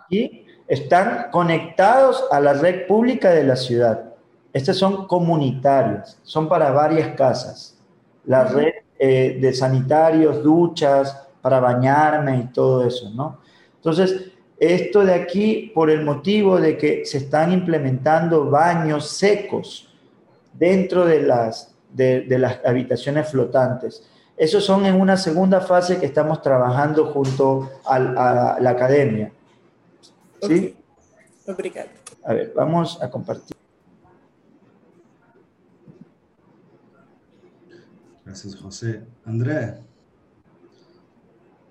Y 0.10 0.45
están 0.68 1.32
conectados 1.32 2.24
a 2.32 2.39
la 2.39 2.54
red 2.54 2.88
pública 2.88 3.32
de 3.32 3.43
la 3.43 3.56
ciudad. 3.56 4.14
Estas 4.54 4.78
son 4.78 5.08
comunitarias, 5.08 6.20
son 6.24 6.49
para 6.49 6.72
varias 6.72 7.16
casas. 7.16 7.78
La 8.26 8.43
red 8.43 8.74
eh, 8.99 9.38
de 9.41 9.54
sanitarios, 9.54 10.43
duchas, 10.43 11.28
para 11.41 11.60
bañarme 11.60 12.38
y 12.38 12.54
todo 12.54 12.86
eso, 12.86 13.10
¿no? 13.10 13.39
Entonces, 13.78 14.32
esto 14.60 15.04
de 15.04 15.16
aquí, 15.16 15.72
por 15.74 15.89
el 15.89 16.04
motivo 16.04 16.60
de 16.60 16.78
que 16.78 17.04
se 17.04 17.18
están 17.18 17.52
implementando 17.52 18.47
baños 18.49 19.10
secos 19.10 19.91
dentro 20.54 21.06
de 21.06 21.24
las, 21.24 21.74
de, 21.91 22.26
las 22.38 22.60
habitaciones 22.64 23.28
flotantes. 23.30 24.08
Esos 24.42 24.66
son 24.66 24.88
en 24.88 25.00
una 25.00 25.18
segunda 25.18 25.62
fase 25.62 26.00
que 26.00 26.08
estamos 26.08 26.42
trabajando 26.42 27.14
junto 27.14 27.70
a, 27.86 28.58
la 28.60 28.70
academia. 28.72 29.32
¿Sí? 30.42 30.76
Obrigado. 31.46 31.89
A 32.24 32.34
ver, 32.34 32.52
vamos 32.56 33.00
a 33.04 33.12
compartir. 33.12 33.56
Gracias, 38.26 38.56
José. 38.56 39.06
André. 39.26 39.78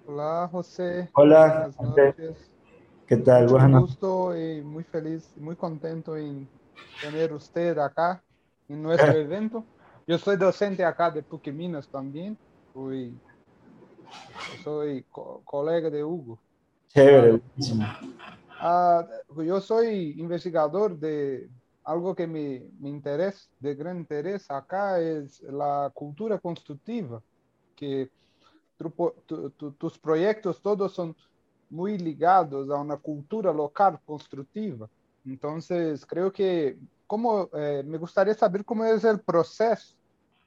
Hola, 0.06 0.48
José. 0.52 1.10
Hola, 1.14 1.70
¿Qué 3.04 3.16
tal? 3.16 3.48
Mucho 3.50 3.80
gusto 3.80 4.36
y 4.38 4.62
muy 4.62 4.84
feliz, 4.84 5.28
muy 5.38 5.56
contento 5.56 6.16
en 6.16 6.48
tener 7.02 7.32
usted 7.32 7.76
acá 7.78 8.22
en 8.68 8.80
nuestro 8.80 9.10
evento. 9.18 9.64
Yo 10.06 10.16
soy 10.18 10.36
docente 10.36 10.84
acá 10.84 11.10
de 11.10 11.24
PUC 11.24 11.48
Minas 11.48 11.88
también. 11.88 12.38
Fui, 12.72 13.18
soy 14.62 15.04
colega 15.44 15.90
de 15.90 16.04
Hugo. 16.04 16.38
Chévere. 16.88 17.40
Ah, 18.58 19.06
yo 19.36 19.60
soy 19.60 20.14
investigador 20.18 20.98
de 20.98 21.48
algo 21.84 22.14
que 22.14 22.26
me, 22.26 22.68
me, 22.78 22.88
interesa, 22.88 23.48
de 23.58 23.74
gran 23.74 23.98
interés 23.98 24.50
acá, 24.50 25.00
es 25.00 25.40
la 25.42 25.90
cultura 25.94 26.38
constructiva, 26.38 27.22
que 27.74 28.10
tus 29.78 29.98
proyectos 29.98 30.60
todos 30.60 30.92
son 30.92 31.16
muy 31.68 31.98
ligados 31.98 32.68
a 32.70 32.76
una 32.76 32.96
cultura 32.96 33.52
local 33.52 33.98
constructiva. 34.04 34.88
Entonces, 35.24 36.04
creo 36.04 36.32
que 36.32 36.78
como, 37.06 37.48
eh, 37.54 37.82
me 37.84 37.98
gustaría 37.98 38.34
saber 38.34 38.64
cómo 38.64 38.84
es 38.84 39.04
el 39.04 39.20
proceso 39.20 39.96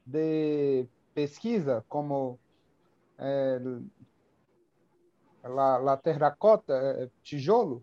de 0.05 0.87
pesquisa, 1.13 1.83
como 1.87 2.37
el, 3.17 3.81
la, 5.43 5.79
la, 5.79 5.97
terracota, 5.97 7.03
eh, 7.03 7.09
tijolo. 7.23 7.81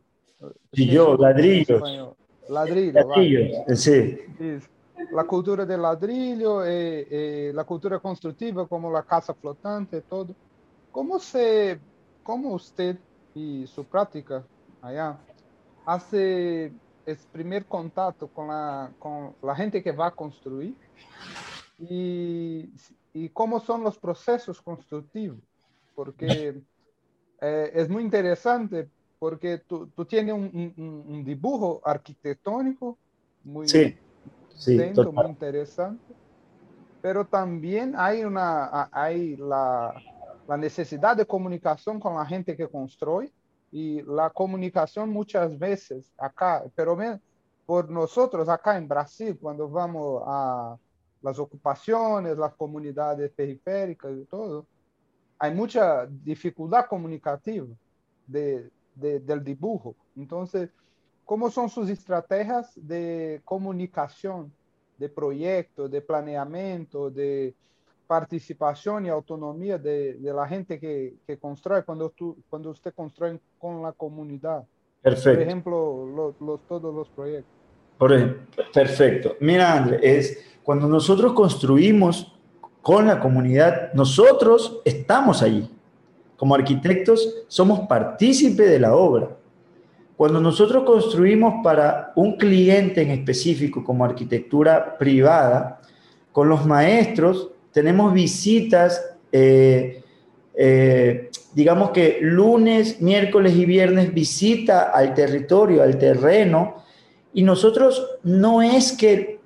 Tijolo, 0.71 1.17
ladrillo. 1.17 2.17
Ladrillo. 2.49 3.09
Ladrillo, 3.09 3.77
sí. 3.77 4.19
La 5.13 5.25
cultura 5.25 5.65
del 5.65 5.83
ladrillo, 5.83 6.65
eh, 6.65 7.07
eh, 7.11 7.53
la 7.55 7.65
cultura 7.65 7.99
constructiva, 7.99 8.67
como 8.67 8.91
la 8.91 9.03
casa 9.03 9.35
flotante, 9.35 10.03
todo. 10.03 10.35
¿Cómo, 10.91 11.19
se, 11.19 11.79
cómo 12.23 12.55
usted 12.55 12.97
y 13.35 13.67
su 13.67 13.85
práctica 13.85 14.45
allá 14.83 15.17
hace 15.87 16.73
el 17.07 17.17
primer 17.33 17.65
contacto 17.65 18.29
con 18.29 18.49
la, 18.49 18.91
con 18.99 19.35
la 19.43 19.55
gente 19.55 19.83
que 19.83 19.93
va 19.93 20.09
a 20.09 20.11
construir 20.11 20.75
y, 21.79 22.69
y 23.13 23.29
cómo 23.31 23.61
son 23.61 23.83
los 23.83 23.99
procesos 23.99 24.61
constructivos, 24.61 25.41
porque 25.95 26.61
eh, 27.41 27.71
es 27.75 27.89
muy 27.89 28.03
interesante 28.03 28.89
porque 29.19 29.59
tú, 29.59 29.89
tú 29.89 30.05
tienes 30.05 30.35
un, 30.35 30.75
un, 30.77 31.05
un, 31.07 31.25
dibujo 31.25 31.83
arquitectónico 31.85 32.97
muy, 33.45 33.69
sí, 33.69 33.97
sí, 34.55 34.79
muy 35.13 35.27
interesante, 35.27 36.15
pero 37.03 37.27
también 37.27 37.95
hay, 37.97 38.25
una, 38.25 38.89
hay 38.91 39.37
la, 39.37 39.95
la 40.49 40.57
necesidad 40.57 41.17
de 41.17 41.27
comunicación 41.27 42.01
con 42.01 42.15
la 42.15 42.25
gente 42.25 42.57
que 42.57 42.69
construye 42.69 43.31
y 43.73 44.03
la 44.03 44.31
comunicación 44.31 45.11
muchas 45.11 45.59
veces 45.59 46.13
acá, 46.19 46.65
pero 46.75 46.97
por 47.67 47.89
nosotros 47.89 48.49
acá 48.49 48.77
en 48.77 48.89
Brasil, 48.89 49.39
cuando 49.41 49.69
vamos 49.69 50.23
a 50.27 50.77
las 51.23 51.39
ocupaciones, 51.39 52.37
las 52.37 52.55
comunidades 52.55 53.31
periféricas 53.31 54.13
y 54.17 54.25
todo, 54.25 54.67
hay 55.39 55.55
mucha 55.55 56.07
dificultad 56.07 56.87
comunicativa 56.87 57.67
de, 58.27 58.71
de, 58.95 59.21
del 59.21 59.43
dibujo. 59.43 59.95
Entonces, 60.17 60.71
¿cómo 61.25 61.51
son 61.51 61.69
sus 61.69 61.89
estrategias 61.89 62.73
de 62.77 63.41
comunicación, 63.45 64.53
de 64.99 65.09
proyecto, 65.09 65.89
de 65.89 66.01
planeamiento, 66.03 67.11
de 67.11 67.55
participación 68.07 69.07
y 69.07 69.09
autonomía 69.09 69.79
de, 69.79 70.15
de 70.15 70.33
la 70.33 70.47
gente 70.47 70.81
que, 70.81 71.15
que, 71.27 71.39
construye 71.39 71.85
cuando, 71.85 72.11
tú, 72.11 72.37
cuando 72.51 72.71
usted 72.71 72.93
construye 72.93 73.41
con 73.59 73.83
la 73.83 73.93
comunidad. 73.93 74.67
Perfecto. 75.01 75.39
Por 75.39 75.43
ejemplo, 75.43 76.07
los, 76.07 76.41
los, 76.41 76.61
todos 76.67 76.95
los 76.95 77.09
proyectos. 77.09 77.60
Por 78.01 78.15
ejemplo, 78.15 78.65
perfecto. 78.73 79.37
Mira, 79.41 79.75
André, 79.75 80.01
es 80.03 80.43
cuando 80.63 80.89
nosotros 80.89 81.35
construimos 81.35 82.33
con 82.81 83.07
la 83.07 83.21
comunidad, 83.21 83.93
nosotros 83.93 84.81
estamos 84.87 85.43
allí. 85.43 85.69
Como 86.39 86.55
arquitectos 86.55 87.45
somos 87.47 87.81
partícipes 87.81 88.71
de 88.71 88.81
la 88.81 88.95
obra. 88.97 89.37
Cuando 90.17 90.41
nosotros 90.41 90.85
construimos 90.85 91.63
para 91.63 92.13
un 92.17 92.39
cliente 92.39 93.03
en 93.03 93.11
específico 93.11 93.85
como 93.85 94.03
arquitectura 94.03 94.97
privada, 94.97 95.83
con 96.33 96.49
los 96.49 96.65
maestros 96.65 97.51
tenemos 97.71 98.15
visitas, 98.15 99.15
eh, 99.31 100.03
eh, 100.55 101.29
digamos 101.53 101.91
que 101.91 102.17
lunes, 102.23 103.03
miércoles 103.03 103.55
y 103.55 103.67
viernes 103.67 104.15
visita 104.15 104.85
al 104.85 105.13
territorio, 105.13 105.83
al 105.83 105.99
terreno, 105.99 106.81
y 107.33 107.43
nosotros 107.43 108.07
no 108.23 108.63
es 108.63 108.93
que 108.93 109.41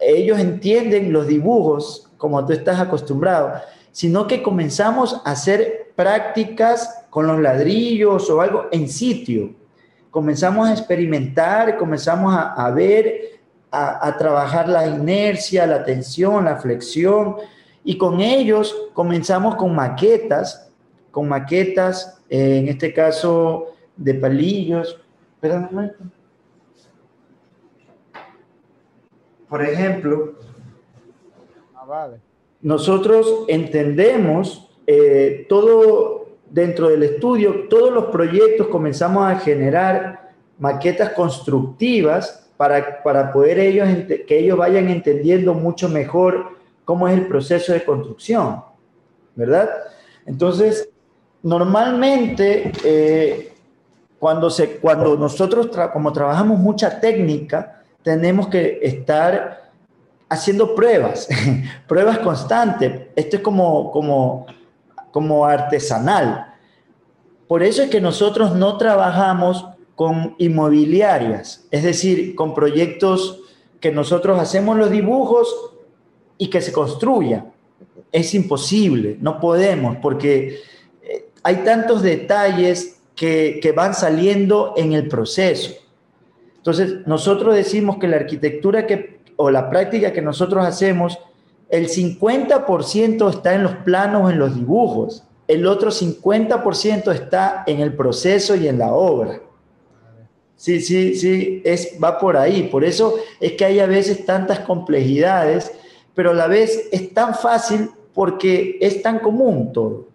ellos 0.00 0.38
entienden 0.38 1.12
los 1.12 1.26
dibujos 1.26 2.10
como 2.16 2.44
tú 2.46 2.52
estás 2.52 2.80
acostumbrado, 2.80 3.54
sino 3.92 4.26
que 4.26 4.42
comenzamos 4.42 5.20
a 5.24 5.32
hacer 5.32 5.92
prácticas 5.96 7.06
con 7.10 7.26
los 7.26 7.40
ladrillos 7.40 8.28
o 8.30 8.40
algo 8.40 8.66
en 8.72 8.88
sitio. 8.88 9.54
Comenzamos 10.10 10.68
a 10.68 10.72
experimentar, 10.72 11.76
comenzamos 11.76 12.34
a, 12.36 12.70
ver, 12.70 13.40
a, 13.70 14.06
a, 14.06 14.16
trabajar 14.16 14.68
la 14.68 14.86
inercia, 14.86 15.66
la 15.66 15.84
tensión, 15.84 16.44
la 16.44 16.56
flexión, 16.56 17.36
y 17.84 17.98
con 17.98 18.20
ellos 18.20 18.74
comenzamos 18.94 19.56
con 19.56 19.74
maquetas, 19.74 20.70
con 21.10 21.28
maquetas, 21.28 22.18
eh, 22.30 22.58
en 22.58 22.68
este 22.68 22.92
caso 22.92 23.74
de 23.96 24.14
palillos. 24.14 24.98
Por 29.54 29.62
ejemplo, 29.62 30.32
ah, 31.76 32.08
nosotros 32.60 33.44
entendemos 33.46 34.68
eh, 34.84 35.46
todo 35.48 36.26
dentro 36.50 36.88
del 36.88 37.04
estudio, 37.04 37.68
todos 37.70 37.92
los 37.92 38.06
proyectos 38.06 38.66
comenzamos 38.66 39.30
a 39.30 39.38
generar 39.38 40.32
maquetas 40.58 41.10
constructivas 41.10 42.50
para, 42.56 43.00
para 43.04 43.32
poder 43.32 43.60
ellos, 43.60 43.88
que 44.26 44.38
ellos 44.40 44.58
vayan 44.58 44.88
entendiendo 44.88 45.54
mucho 45.54 45.88
mejor 45.88 46.48
cómo 46.84 47.06
es 47.06 47.16
el 47.16 47.28
proceso 47.28 47.72
de 47.72 47.84
construcción, 47.84 48.60
¿verdad? 49.36 49.70
Entonces, 50.26 50.88
normalmente, 51.44 52.72
eh, 52.84 53.52
cuando, 54.18 54.50
se, 54.50 54.78
cuando 54.78 55.16
nosotros, 55.16 55.68
como 55.92 56.12
trabajamos 56.12 56.58
mucha 56.58 56.98
técnica, 56.98 57.73
tenemos 58.04 58.48
que 58.48 58.78
estar 58.82 59.72
haciendo 60.28 60.74
pruebas, 60.74 61.26
pruebas 61.88 62.18
constantes. 62.18 63.08
Esto 63.16 63.36
es 63.36 63.42
como, 63.42 63.90
como, 63.90 64.46
como 65.10 65.44
artesanal. 65.46 66.54
Por 67.48 67.62
eso 67.62 67.82
es 67.82 67.90
que 67.90 68.00
nosotros 68.00 68.54
no 68.54 68.76
trabajamos 68.76 69.66
con 69.96 70.34
inmobiliarias, 70.38 71.66
es 71.70 71.82
decir, 71.82 72.34
con 72.34 72.52
proyectos 72.52 73.40
que 73.80 73.92
nosotros 73.92 74.38
hacemos 74.38 74.76
los 74.76 74.90
dibujos 74.90 75.72
y 76.36 76.48
que 76.48 76.60
se 76.60 76.72
construya. 76.72 77.46
Es 78.12 78.34
imposible, 78.34 79.16
no 79.20 79.40
podemos, 79.40 79.96
porque 79.96 80.60
eh, 81.02 81.28
hay 81.42 81.56
tantos 81.56 82.02
detalles 82.02 83.00
que, 83.14 83.60
que 83.62 83.72
van 83.72 83.94
saliendo 83.94 84.74
en 84.76 84.92
el 84.92 85.08
proceso. 85.08 85.83
Entonces, 86.64 87.06
nosotros 87.06 87.54
decimos 87.54 87.98
que 87.98 88.08
la 88.08 88.16
arquitectura 88.16 88.86
que, 88.86 89.20
o 89.36 89.50
la 89.50 89.68
práctica 89.68 90.14
que 90.14 90.22
nosotros 90.22 90.64
hacemos, 90.64 91.18
el 91.68 91.88
50% 91.88 93.28
está 93.28 93.54
en 93.54 93.64
los 93.64 93.76
planos, 93.76 94.32
en 94.32 94.38
los 94.38 94.54
dibujos, 94.54 95.24
el 95.46 95.66
otro 95.66 95.90
50% 95.90 97.12
está 97.12 97.64
en 97.66 97.80
el 97.80 97.92
proceso 97.92 98.56
y 98.56 98.66
en 98.66 98.78
la 98.78 98.94
obra. 98.94 99.42
Sí, 100.56 100.80
sí, 100.80 101.14
sí, 101.16 101.60
es, 101.66 101.98
va 102.02 102.18
por 102.18 102.38
ahí. 102.38 102.62
Por 102.62 102.82
eso 102.82 103.16
es 103.40 103.52
que 103.52 103.66
hay 103.66 103.80
a 103.80 103.86
veces 103.86 104.24
tantas 104.24 104.60
complejidades, 104.60 105.70
pero 106.14 106.30
a 106.30 106.34
la 106.34 106.46
vez 106.46 106.88
es 106.90 107.12
tan 107.12 107.34
fácil 107.34 107.90
porque 108.14 108.78
es 108.80 109.02
tan 109.02 109.18
común 109.18 109.70
todo. 109.70 110.08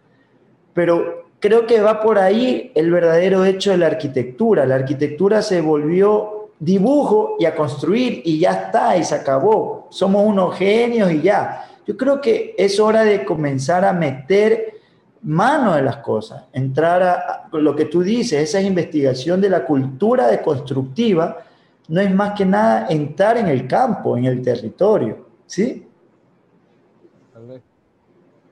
Pero 0.74 1.28
creo 1.40 1.68
que 1.68 1.80
va 1.80 2.02
por 2.02 2.18
ahí 2.18 2.72
el 2.74 2.90
verdadero 2.90 3.46
hecho 3.46 3.70
de 3.70 3.78
la 3.78 3.86
arquitectura. 3.86 4.66
La 4.66 4.76
arquitectura 4.76 5.44
se 5.44 5.62
volvió 5.62 6.39
dibujo 6.60 7.38
y 7.40 7.46
a 7.46 7.56
construir 7.56 8.22
y 8.26 8.40
ya 8.40 8.52
está 8.52 8.98
y 8.98 9.04
se 9.04 9.16
acabó. 9.16 9.88
Somos 9.90 10.26
unos 10.26 10.56
genios 10.56 11.12
y 11.12 11.22
ya. 11.22 11.66
Yo 11.88 11.98
creo 11.98 12.20
que 12.22 12.54
es 12.58 12.80
hora 12.80 13.04
de 13.04 13.26
comenzar 13.26 13.86
a 13.86 13.94
meter 13.94 14.80
mano 15.22 15.76
de 15.76 15.82
las 15.82 15.98
cosas, 15.98 16.46
entrar 16.54 17.04
a, 17.04 17.50
lo 17.52 17.76
que 17.76 17.86
tú 17.86 18.02
dices, 18.02 18.42
esa 18.42 18.62
investigación 18.62 19.42
de 19.42 19.50
la 19.50 19.66
cultura 19.66 20.28
deconstructiva, 20.28 21.44
no 21.88 22.00
es 22.00 22.14
más 22.14 22.38
que 22.38 22.46
nada 22.46 22.88
entrar 22.90 23.38
en 23.38 23.48
el 23.48 23.68
campo, 23.68 24.16
en 24.16 24.26
el 24.26 24.42
territorio, 24.42 25.26
¿sí? 25.46 25.86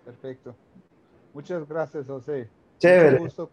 Perfecto. 0.04 0.56
Muchas 1.34 1.68
gracias, 1.68 2.06
José. 2.08 2.50
Chévere. 2.80 3.20
Mucho 3.20 3.24
gusto, 3.24 3.52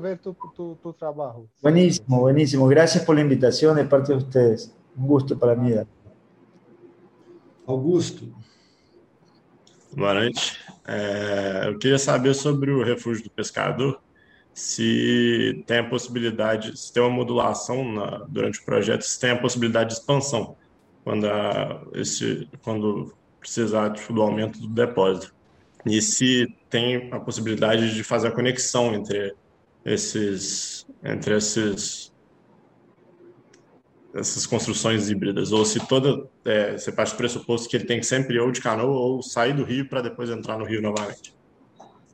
ver 0.00 0.18
tu, 0.18 0.34
tu, 0.82 0.92
trabajo. 0.92 1.48
Buenísimo, 1.62 2.20
buenísimo. 2.20 2.66
Gracias 2.68 3.04
por 3.04 3.14
la 3.14 3.22
invitación 3.22 3.76
de 3.76 3.84
parte 3.84 4.12
de 4.12 4.18
ustedes. 4.18 4.74
Un 4.96 5.06
gusto 5.06 5.38
para 5.38 5.54
mí. 5.54 5.74
Augusto. 7.66 8.24
Boa 9.94 10.14
noite. 10.14 10.58
É, 10.86 11.68
eu 11.68 11.78
queria 11.78 11.98
saber 11.98 12.34
sobre 12.34 12.70
o 12.70 12.82
refúgio 12.82 13.24
do 13.24 13.30
pescador, 13.30 14.00
se 14.54 15.62
tem 15.66 15.78
a 15.78 15.88
possibilidade, 15.88 16.76
se 16.78 16.92
tem 16.92 17.02
uma 17.02 17.10
modulação 17.10 17.92
na, 17.92 18.24
durante 18.28 18.60
o 18.60 18.64
projeto, 18.64 19.02
se 19.02 19.20
tem 19.20 19.30
a 19.30 19.40
possibilidade 19.40 19.90
de 19.90 20.00
expansão 20.00 20.56
quando, 21.04 21.26
a, 21.26 21.82
esse, 21.94 22.48
quando 22.62 23.14
precisar 23.38 23.92
tipo, 23.92 24.12
do 24.12 24.22
aumento 24.22 24.58
do 24.58 24.68
depósito. 24.68 25.34
E 25.86 26.02
se 26.02 26.46
tem 26.68 27.08
a 27.12 27.20
possibilidade 27.20 27.94
de 27.94 28.02
fazer 28.02 28.28
a 28.28 28.30
conexão 28.30 28.94
entre 28.94 29.34
esses, 29.84 30.86
entre 31.02 31.36
esses 31.36 32.12
essas 34.14 34.46
construções 34.46 35.10
híbridas, 35.10 35.52
ou 35.52 35.64
se 35.64 35.78
toda 35.86 36.26
é, 36.44 36.72
você 36.72 36.90
parte 36.90 37.12
do 37.12 37.16
pressuposto 37.16 37.68
que 37.68 37.76
ele 37.76 37.84
tem 37.84 38.00
que 38.00 38.06
sempre 38.06 38.38
ou 38.38 38.50
de 38.50 38.60
canoa 38.60 38.98
ou 38.98 39.22
sair 39.22 39.54
do 39.54 39.64
rio 39.64 39.88
para 39.88 40.00
depois 40.00 40.30
entrar 40.30 40.58
no 40.58 40.64
rio 40.64 40.80
novamente. 40.82 41.34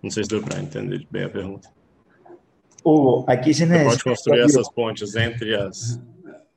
Não 0.03 0.11
sei 0.11 0.25
se 0.25 0.29
deu 0.29 0.43
para 0.43 0.61
entender 0.61 1.07
bem 1.11 1.25
a 1.25 1.31
pergunta. 1.31 1.69
Hugo, 2.85 3.25
aqui 3.27 3.55
se 3.55 3.65
você 3.65 3.85
pode 3.85 4.05
construir 4.05 4.41
essas 4.41 4.71
pontes 4.71 5.15
entre 5.15 5.55
as, 5.57 5.99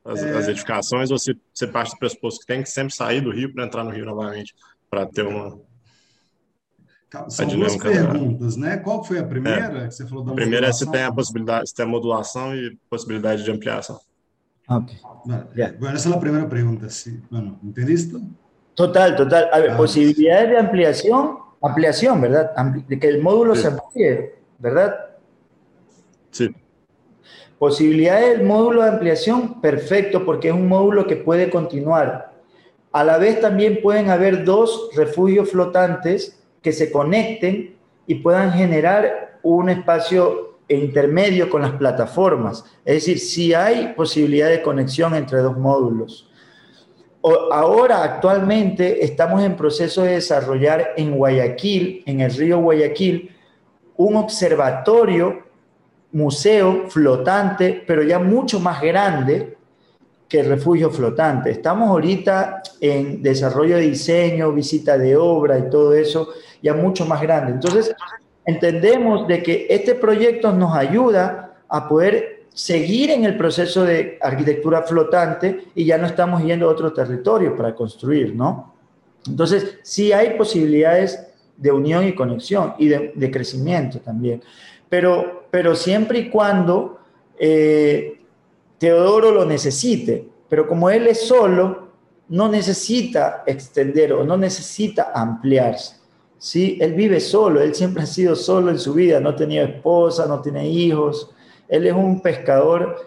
as, 0.04 0.22
é... 0.22 0.38
as, 0.38 0.48
edificações, 0.50 1.10
ou 1.10 1.18
se 1.18 1.38
você 1.54 1.66
parte 1.66 1.92
do 1.92 1.98
pressuposto 1.98 2.42
que 2.42 2.48
tem 2.48 2.62
que 2.62 2.70
sempre 2.70 2.94
sair 2.94 3.22
do 3.22 3.32
rio 3.32 3.54
para 3.54 3.66
entrar 3.66 3.84
no 3.86 3.92
rio 3.92 4.06
novamente, 4.06 4.54
para 4.90 5.06
ter 5.06 5.26
uma. 5.26 5.58
São 7.30 7.48
duas 7.48 7.78
perguntas, 7.78 8.58
né? 8.58 8.78
Qual 8.78 9.02
foi 9.04 9.20
a 9.20 9.24
primeira 9.24 9.84
é. 9.84 9.88
que 9.88 9.94
você 9.94 10.06
falou 10.06 10.26
da 10.26 10.32
A 10.34 10.36
primeira 10.36 10.68
é 10.68 10.74
se 10.74 10.90
tem 10.92 11.04
a 11.04 11.12
possibilidade, 11.12 11.70
se 11.70 11.76
tem 11.76 11.86
a 11.86 11.88
modulação 11.88 12.54
e 12.54 12.78
possibilidade 12.90 13.44
de 13.44 13.52
ampliação. 13.52 13.98
Ok. 14.68 14.98
Bueno, 15.80 15.96
esa 15.96 16.10
es 16.10 16.16
la 16.16 16.20
primera 16.20 16.50
pregunta. 16.50 16.90
Sí. 16.90 17.22
Bueno, 17.32 17.58
¿entendiste? 17.64 18.18
Total, 18.76 19.16
total. 19.16 19.50
A 19.54 19.60
ver, 19.60 19.72
ah, 19.72 19.78
posibilidades 19.78 20.50
de 20.50 20.58
ampliación, 20.58 21.38
ampliación, 21.62 22.20
¿verdad? 22.20 22.52
de 22.88 23.00
que 23.00 23.08
el 23.08 23.22
módulo 23.22 23.56
se 23.56 23.68
amplíe, 23.68 24.36
¿verdad? 24.60 24.94
Sí. 26.32 26.54
Posibilidades 27.58 28.38
del 28.38 28.46
módulo 28.46 28.84
de 28.84 28.90
ampliación, 28.90 29.62
perfecto, 29.62 30.26
porque 30.26 30.50
es 30.50 30.54
un 30.54 30.68
módulo 30.68 31.08
que 31.08 31.16
puede 31.16 31.50
continuar. 31.50 32.34
A 32.92 33.04
la 33.04 33.18
vez 33.18 33.40
también 33.40 33.80
pueden 33.82 34.10
haber 34.10 34.44
dos 34.44 34.90
refugios 34.94 35.50
flotantes 35.50 36.37
que 36.68 36.74
se 36.74 36.92
conecten 36.92 37.78
y 38.08 38.16
puedan 38.16 38.52
generar 38.52 39.40
un 39.42 39.70
espacio 39.70 40.58
intermedio 40.68 41.50
con 41.50 41.62
las 41.62 41.72
plataformas. 41.72 42.66
Es 42.84 42.96
decir, 42.96 43.20
si 43.20 43.54
hay 43.54 43.94
posibilidad 43.96 44.50
de 44.50 44.62
conexión 44.62 45.16
entre 45.16 45.40
dos 45.40 45.58
módulos. 45.58 46.30
ahora, 47.54 48.04
actualmente, 48.04 49.06
estamos 49.06 49.42
en 49.44 49.56
proceso 49.56 50.04
de 50.04 50.16
desarrollar 50.16 50.90
en 50.98 51.16
Guayaquil, 51.16 52.04
en 52.06 52.20
el 52.20 52.34
río 52.34 52.60
Guayaquil, 52.60 53.34
un 53.96 54.18
observatorio, 54.18 55.44
museo 56.12 56.90
flotante, 56.90 57.82
pero 57.88 58.04
ya 58.04 58.20
mucho 58.20 58.60
más 58.60 58.82
grande 58.82 59.57
que 60.28 60.42
el 60.42 60.48
refugio 60.48 60.90
flotante. 60.90 61.52
Estamos 61.52 61.90
ahorita 61.90 62.62
en 62.82 63.22
desarrollo 63.22 63.78
de 63.78 63.84
diseño, 63.84 64.52
visita 64.52 64.98
de 64.98 65.16
obra 65.16 65.58
y 65.58 65.70
todo 65.70 65.94
eso, 65.94 66.30
ya 66.62 66.74
mucho 66.74 67.06
más 67.06 67.22
grande. 67.22 67.54
Entonces, 67.54 67.96
entendemos 68.46 69.28
de 69.28 69.42
que 69.42 69.68
este 69.70 69.96
proyecto 69.96 70.52
nos 70.52 70.76
ayuda 70.76 71.56
a 71.70 71.88
poder 71.88 72.46
seguir 72.54 73.12
en 73.12 73.24
el 73.24 73.38
proceso 73.38 73.84
de 73.84 74.18
arquitectura 74.20 74.82
flotante 74.82 75.66
y 75.76 75.86
ya 75.86 75.98
no 75.98 76.08
estamos 76.08 76.44
yendo 76.44 76.68
a 76.68 76.72
otro 76.72 76.92
territorio 76.92 77.56
para 77.56 77.76
construir, 77.76 78.36
¿no? 78.36 78.74
Entonces, 79.28 79.78
sí 79.84 80.12
hay 80.12 80.32
posibilidades 80.38 81.28
de 81.56 81.72
unión 81.72 82.08
y 82.08 82.16
conexión 82.16 82.74
y 82.78 82.88
de, 82.88 83.32
crecimiento 83.32 84.00
también, 84.00 84.42
pero, 84.90 85.48
pero 85.52 85.76
siempre 85.76 86.20
y 86.20 86.30
cuando 86.30 87.00
eh, 87.40 88.17
Teodoro 88.78 89.32
lo 89.32 89.46
necesite, 89.46 90.30
pero 90.50 90.68
como 90.68 90.90
él 90.90 91.08
es 91.08 91.28
solo, 91.28 91.88
no 92.30 92.48
necesita 92.50 93.44
extender 93.46 94.14
o 94.14 94.24
no 94.24 94.38
necesita 94.38 95.12
ampliarse. 95.14 95.96
¿sí? 96.38 96.78
Él 96.82 96.94
vive 96.94 97.20
solo, 97.20 97.62
él 97.62 97.74
siempre 97.74 98.04
ha 98.04 98.06
sido 98.06 98.36
solo 98.36 98.70
en 98.70 98.80
su 98.80 98.94
vida, 98.94 99.20
no 99.20 99.36
tenía 99.36 99.64
esposa, 99.64 100.26
no 100.28 100.42
tiene 100.42 100.68
hijos. 100.70 101.32
Él 101.68 101.88
es 101.88 101.94
un 101.94 102.22
pescador 102.22 102.98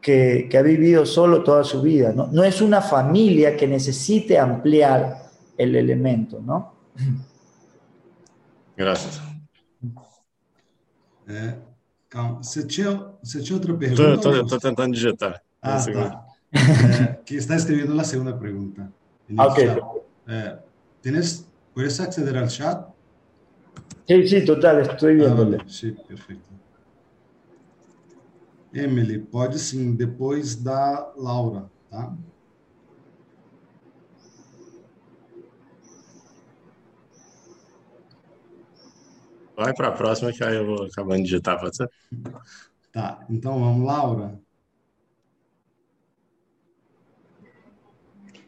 que, 0.00 0.50
ha 0.56 0.62
vivido 0.62 1.06
solo 1.06 1.42
toda 1.42 1.64
su 1.64 1.80
vida, 1.80 2.12
¿no? 2.12 2.26
No 2.26 2.44
es 2.44 2.60
una 2.60 2.82
familia 2.82 3.56
que 3.56 3.66
necesite 3.66 4.38
ampliar 4.38 5.30
el 5.56 5.74
elemento, 5.76 6.40
¿no? 6.40 6.74
Gracias. 8.76 9.22
É, 11.26 11.56
calma, 12.10 12.42
você 12.42 12.66
tinha, 12.66 13.13
você 13.24 13.42
tinha 13.42 13.56
outra 13.56 13.74
pergunta? 13.74 14.30
Estou 14.40 14.60
tentando 14.60 14.92
digitar. 14.94 15.40
Ah, 15.62 15.78
tá. 15.84 16.26
É, 16.52 17.14
que 17.24 17.34
está 17.36 17.56
escrevendo 17.56 17.98
a 17.98 18.04
segunda 18.04 18.36
pergunta. 18.36 18.92
Ok. 19.38 19.64
É, 20.28 20.58
¿Tienes 21.02 21.46
¿Puedes 21.74 21.98
acceder 21.98 22.36
al 22.38 22.48
chat? 22.48 22.86
Sí, 24.06 24.28
sí, 24.28 24.44
total, 24.44 24.80
estoy 24.80 25.16
viéndole. 25.16 25.58
Ah, 25.60 25.64
sí, 25.66 25.90
perfeito. 26.06 26.44
Emily, 28.72 29.18
pode 29.18 29.58
sim, 29.58 29.96
depois 29.96 30.62
da 30.62 31.12
Laura, 31.16 31.68
tá? 31.90 32.12
Vai 39.56 39.72
para 39.72 39.88
a 39.88 39.92
próxima 39.92 40.32
que 40.32 40.42
aí 40.44 40.56
eu 40.56 40.66
vou 40.66 40.84
acabando 40.84 41.18
de 41.18 41.24
digitar, 41.24 41.58
pode 41.60 41.76
ser? 41.76 41.88
Tá, 42.94 43.26
então 43.28 43.58
vamos, 43.58 43.84
Laura. 43.84 44.40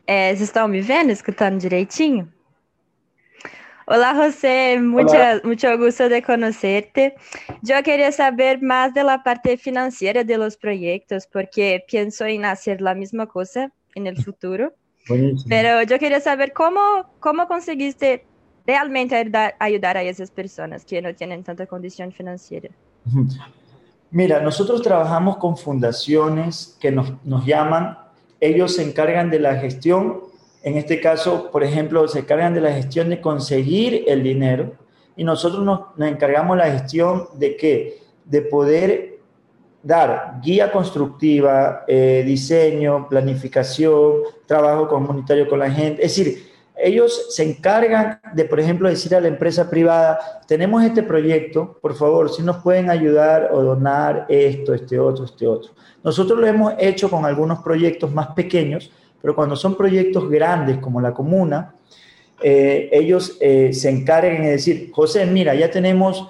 É, 0.07 0.28
vocês 0.28 0.42
estão 0.42 0.68
me 0.68 0.80
vendo, 0.80 1.11
escutando 1.11 1.59
direitinho? 1.59 2.32
Hola 3.88 4.14
José, 4.14 4.78
mucho 4.78 5.78
gusto 5.78 6.09
de 6.09 6.22
conocerte. 6.22 7.16
Yo 7.61 7.82
quería 7.82 8.12
saber 8.12 8.61
de 8.94 9.03
la 9.03 9.24
parte 9.24 9.57
financiera 9.57 10.22
de 10.22 10.38
los 10.38 10.57
proyectos 10.57 11.26
porque 11.26 11.84
pienso 11.88 12.24
en 12.24 12.44
hacer 12.44 12.80
la 12.80 12.94
misma 12.94 13.26
cosa 13.26 13.72
en 13.97 14.07
el 14.07 14.16
futuro. 14.22 14.72
Buenísimo. 15.09 15.49
Pero 15.49 15.82
yo 15.82 15.99
quería 15.99 16.20
saber 16.20 16.53
cómo, 16.53 16.80
cómo 17.18 17.49
conseguiste 17.49 18.24
realmente 18.64 19.16
ayudar, 19.16 19.57
ayudar 19.59 19.97
a 19.97 20.03
esas 20.03 20.30
personas 20.30 20.84
que 20.84 21.03
no 21.03 21.12
tienen 21.16 21.42
tanta 21.42 21.66
condición 21.66 22.12
financiera. 22.12 22.70
Mira, 24.16 24.40
nosotros 24.40 24.80
trabajamos 24.80 25.36
con 25.36 25.58
fundaciones 25.58 26.74
que 26.80 26.90
nos, 26.90 27.12
nos 27.22 27.44
llaman, 27.44 27.98
ellos 28.40 28.76
se 28.76 28.82
encargan 28.82 29.28
de 29.28 29.38
la 29.38 29.56
gestión, 29.56 30.22
en 30.62 30.78
este 30.78 31.02
caso, 31.02 31.50
por 31.52 31.62
ejemplo, 31.62 32.08
se 32.08 32.20
encargan 32.20 32.54
de 32.54 32.62
la 32.62 32.72
gestión 32.72 33.10
de 33.10 33.20
conseguir 33.20 34.04
el 34.06 34.22
dinero 34.22 34.72
y 35.18 35.22
nosotros 35.22 35.62
nos, 35.62 35.80
nos 35.98 36.08
encargamos 36.08 36.56
la 36.56 36.70
gestión 36.70 37.28
de 37.34 37.58
qué? 37.58 37.98
De 38.24 38.40
poder 38.40 39.18
dar 39.82 40.40
guía 40.42 40.72
constructiva, 40.72 41.84
eh, 41.86 42.24
diseño, 42.24 43.10
planificación, 43.10 44.14
trabajo 44.46 44.88
comunitario 44.88 45.46
con 45.46 45.58
la 45.58 45.70
gente. 45.70 46.02
Es 46.02 46.16
decir, 46.16 46.45
ellos 46.76 47.34
se 47.34 47.42
encargan 47.42 48.20
de, 48.34 48.44
por 48.44 48.60
ejemplo, 48.60 48.88
decir 48.88 49.14
a 49.14 49.20
la 49.20 49.28
empresa 49.28 49.70
privada, 49.70 50.40
tenemos 50.46 50.84
este 50.84 51.02
proyecto, 51.02 51.78
por 51.80 51.94
favor, 51.94 52.30
si 52.30 52.42
nos 52.42 52.58
pueden 52.58 52.90
ayudar 52.90 53.50
o 53.52 53.62
donar 53.62 54.26
esto, 54.28 54.74
este 54.74 54.98
otro, 54.98 55.24
este 55.24 55.46
otro. 55.46 55.72
Nosotros 56.04 56.38
lo 56.38 56.46
hemos 56.46 56.74
hecho 56.78 57.08
con 57.08 57.24
algunos 57.24 57.60
proyectos 57.60 58.12
más 58.12 58.28
pequeños, 58.28 58.90
pero 59.20 59.34
cuando 59.34 59.56
son 59.56 59.74
proyectos 59.74 60.28
grandes 60.30 60.78
como 60.78 61.00
la 61.00 61.12
comuna, 61.12 61.74
eh, 62.42 62.90
ellos 62.92 63.38
eh, 63.40 63.72
se 63.72 63.88
encargan 63.88 64.42
de 64.42 64.50
decir, 64.50 64.90
José, 64.92 65.24
mira, 65.26 65.54
ya 65.54 65.70
tenemos 65.70 66.28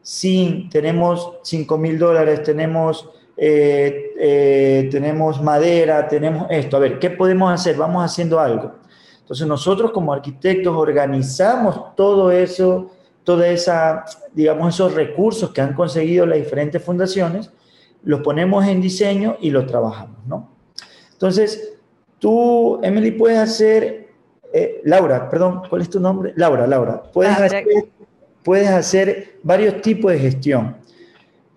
sin, 0.00 0.70
tenemos 0.70 1.34
5 1.42 1.78
mil 1.78 1.98
dólares, 1.98 2.42
tenemos, 2.42 3.08
eh, 3.36 4.88
tenemos 4.90 5.42
madera, 5.42 6.08
tenemos 6.08 6.46
esto. 6.50 6.76
A 6.76 6.80
ver, 6.80 6.98
¿qué 6.98 7.10
podemos 7.10 7.52
hacer? 7.52 7.76
Vamos 7.76 8.02
haciendo 8.04 8.40
algo. 8.40 8.72
Entonces 9.32 9.48
nosotros 9.48 9.92
como 9.92 10.12
arquitectos 10.12 10.76
organizamos 10.76 11.96
todo 11.96 12.30
eso, 12.30 12.90
toda 13.24 13.48
esa, 13.48 14.04
digamos, 14.34 14.74
esos 14.74 14.92
recursos 14.92 15.52
que 15.52 15.62
han 15.62 15.72
conseguido 15.72 16.26
las 16.26 16.36
diferentes 16.36 16.84
fundaciones, 16.84 17.50
los 18.02 18.20
ponemos 18.20 18.66
en 18.66 18.82
diseño 18.82 19.38
y 19.40 19.48
los 19.48 19.64
trabajamos, 19.64 20.18
¿no? 20.26 20.50
Entonces, 21.12 21.78
tú, 22.18 22.78
Emily, 22.82 23.12
puedes 23.12 23.38
hacer, 23.38 24.10
eh, 24.52 24.82
Laura, 24.84 25.30
perdón, 25.30 25.62
¿cuál 25.66 25.80
es 25.80 25.88
tu 25.88 25.98
nombre? 25.98 26.34
Laura, 26.36 26.66
Laura, 26.66 27.02
puedes, 27.02 27.34
hacer, 27.34 27.64
puedes 28.44 28.68
hacer 28.68 29.38
varios 29.42 29.80
tipos 29.80 30.12
de 30.12 30.18
gestión. 30.18 30.76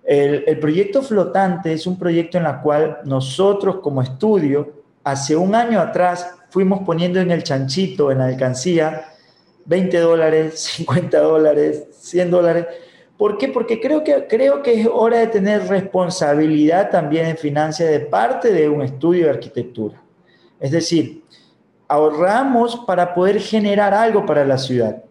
El, 0.02 0.46
el, 0.48 0.60
proyecto 0.60 1.02
flotante 1.02 1.74
es 1.74 1.86
un 1.86 2.00
proyecto 2.00 2.38
en 2.38 2.46
el 2.46 2.62
cual 2.62 3.00
nosotros 3.04 3.82
como 3.82 4.02
estudio, 4.02 4.86
hace 5.04 5.36
un 5.36 5.54
año 5.54 5.82
atrás, 5.82 6.36
fuimos 6.56 6.84
poniendo 6.86 7.20
en 7.20 7.32
el 7.32 7.44
chanchito, 7.44 8.14
en 8.14 8.20
la 8.20 8.28
alcancía, 8.28 9.08
20 9.66 10.00
dólares, 10.00 10.58
50 10.78 11.20
dólares, 11.20 11.88
100 12.00 12.32
dólares. 12.32 12.66
¿Por 13.18 13.38
qué? 13.38 13.50
Porque 13.50 13.82
creo 13.82 14.06
que, 14.06 14.26
creo 14.26 14.64
que 14.64 14.80
es 14.80 14.88
hora 14.90 15.20
de 15.20 15.28
tener 15.28 15.68
responsabilidad 15.68 16.90
también 16.90 17.26
en 17.26 17.36
finanzas 17.36 17.90
de 17.90 18.00
parte 18.00 18.54
de 18.54 18.70
un 18.70 18.82
estudio 18.82 19.26
de 19.26 19.32
arquitectura. 19.32 20.02
Es 20.58 20.72
decir, 20.72 21.26
ahorramos 21.90 22.78
para 22.88 23.14
poder 23.14 23.42
generar 23.42 23.94
algo 23.94 24.26
para 24.26 24.46
la 24.46 24.58
ciudad. 24.58 25.04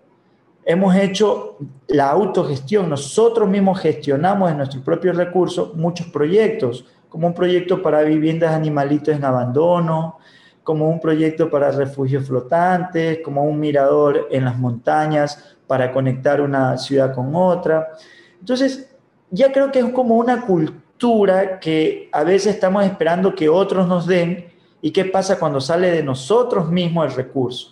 Hemos 0.65 0.97
hecho 0.97 1.59
la 1.89 2.09
autogestión, 2.09 2.89
nosotros 2.89 3.47
mismos 3.47 3.81
gestionamos 3.81 4.51
en 4.51 4.57
nuestros 4.57 4.83
propios 4.83 5.15
recursos 5.15 5.75
muchos 5.75 6.07
proyectos, 6.07 6.87
como 7.11 7.27
un 7.27 7.35
proyecto 7.35 7.83
para 7.83 8.01
viviendas 8.01 8.55
animalitos 8.55 9.15
en 9.15 9.27
abandono, 9.27 10.17
como 10.65 10.89
un 10.89 10.99
proyecto 10.99 11.51
para 11.51 11.71
refugios 11.71 12.27
flotantes, 12.27 13.21
como 13.23 13.45
un 13.45 13.61
mirador 13.61 14.29
en 14.31 14.47
las 14.47 14.59
montañas 14.59 15.57
para 15.67 15.93
conectar 15.93 16.41
una 16.41 16.77
ciudad 16.79 17.15
con 17.15 17.37
otra. 17.37 17.91
Entonces, 18.41 18.91
ya 19.31 19.53
creo 19.53 19.71
que 19.71 19.81
es 19.81 19.85
como 19.91 20.17
una 20.17 20.43
cultura 20.43 21.61
que 21.61 22.09
a 22.13 22.25
veces 22.25 22.55
estamos 22.55 22.85
esperando 22.85 23.35
que 23.35 23.49
otros 23.49 23.87
nos 23.87 24.07
den 24.07 24.47
y 24.81 24.91
qué 24.91 25.05
pasa 25.05 25.39
cuando 25.39 25.61
sale 25.61 25.91
de 25.91 26.03
nosotros 26.03 26.71
mismos 26.71 27.07
el 27.07 27.17
recurso. 27.17 27.71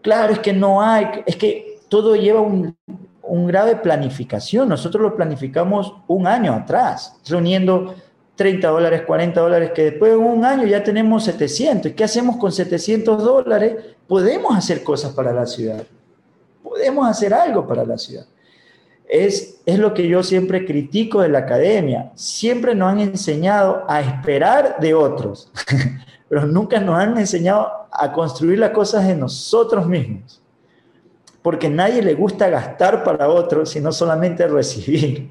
Claro, 0.00 0.32
es 0.32 0.38
que 0.38 0.52
no 0.52 0.80
hay, 0.80 1.22
es 1.26 1.36
que 1.36 1.80
todo 1.88 2.16
lleva 2.16 2.40
un, 2.40 2.74
un 3.22 3.46
grado 3.46 3.68
de 3.68 3.76
planificación. 3.76 4.68
Nosotros 4.68 5.02
lo 5.02 5.14
planificamos 5.14 5.94
un 6.08 6.26
año 6.26 6.54
atrás, 6.54 7.20
reuniendo 7.28 7.94
30 8.40 8.68
dólares, 8.68 9.02
40 9.06 9.38
dólares, 9.38 9.72
que 9.74 9.82
después 9.90 10.12
de 10.12 10.16
un 10.16 10.46
año 10.46 10.66
ya 10.66 10.82
tenemos 10.82 11.24
700. 11.24 11.92
¿Y 11.92 11.94
qué 11.94 12.04
hacemos 12.04 12.38
con 12.38 12.50
700 12.50 13.22
dólares? 13.22 13.76
Podemos 14.08 14.56
hacer 14.56 14.82
cosas 14.82 15.12
para 15.12 15.30
la 15.30 15.44
ciudad. 15.44 15.84
Podemos 16.62 17.06
hacer 17.06 17.34
algo 17.34 17.66
para 17.66 17.84
la 17.84 17.98
ciudad. 17.98 18.24
Es, 19.06 19.60
es 19.66 19.78
lo 19.78 19.92
que 19.92 20.08
yo 20.08 20.22
siempre 20.22 20.64
critico 20.64 21.20
de 21.20 21.28
la 21.28 21.40
academia. 21.40 22.12
Siempre 22.14 22.74
nos 22.74 22.90
han 22.90 23.00
enseñado 23.00 23.84
a 23.86 24.00
esperar 24.00 24.76
de 24.80 24.94
otros, 24.94 25.52
pero 26.30 26.46
nunca 26.46 26.80
nos 26.80 26.98
han 26.98 27.18
enseñado 27.18 27.70
a 27.92 28.10
construir 28.10 28.58
las 28.58 28.70
cosas 28.70 29.06
de 29.06 29.16
nosotros 29.16 29.86
mismos. 29.86 30.40
Porque 31.42 31.68
nadie 31.68 32.00
le 32.00 32.14
gusta 32.14 32.48
gastar 32.48 33.04
para 33.04 33.28
otros, 33.28 33.68
sino 33.68 33.92
solamente 33.92 34.48
recibir. 34.48 35.28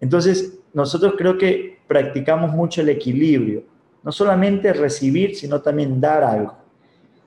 Entonces, 0.00 0.54
nosotros 0.72 1.12
creo 1.18 1.36
que 1.36 1.77
practicamos 1.88 2.52
mucho 2.52 2.82
el 2.82 2.90
equilibrio, 2.90 3.64
no 4.04 4.12
solamente 4.12 4.72
recibir, 4.72 5.34
sino 5.34 5.60
también 5.60 6.00
dar 6.00 6.22
algo. 6.22 6.56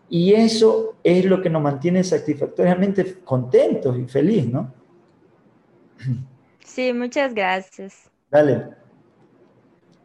Y 0.07 0.33
eso 0.33 0.95
es 1.03 1.25
lo 1.25 1.41
que 1.41 1.49
nos 1.49 1.61
mantiene 1.61 2.03
satisfactoriamente 2.03 3.19
contentos 3.23 3.97
y 3.97 4.05
felices, 4.05 4.51
¿no? 4.51 4.73
Sí, 6.63 6.93
muchas 6.93 7.33
gracias. 7.33 8.09
Dale. 8.29 8.69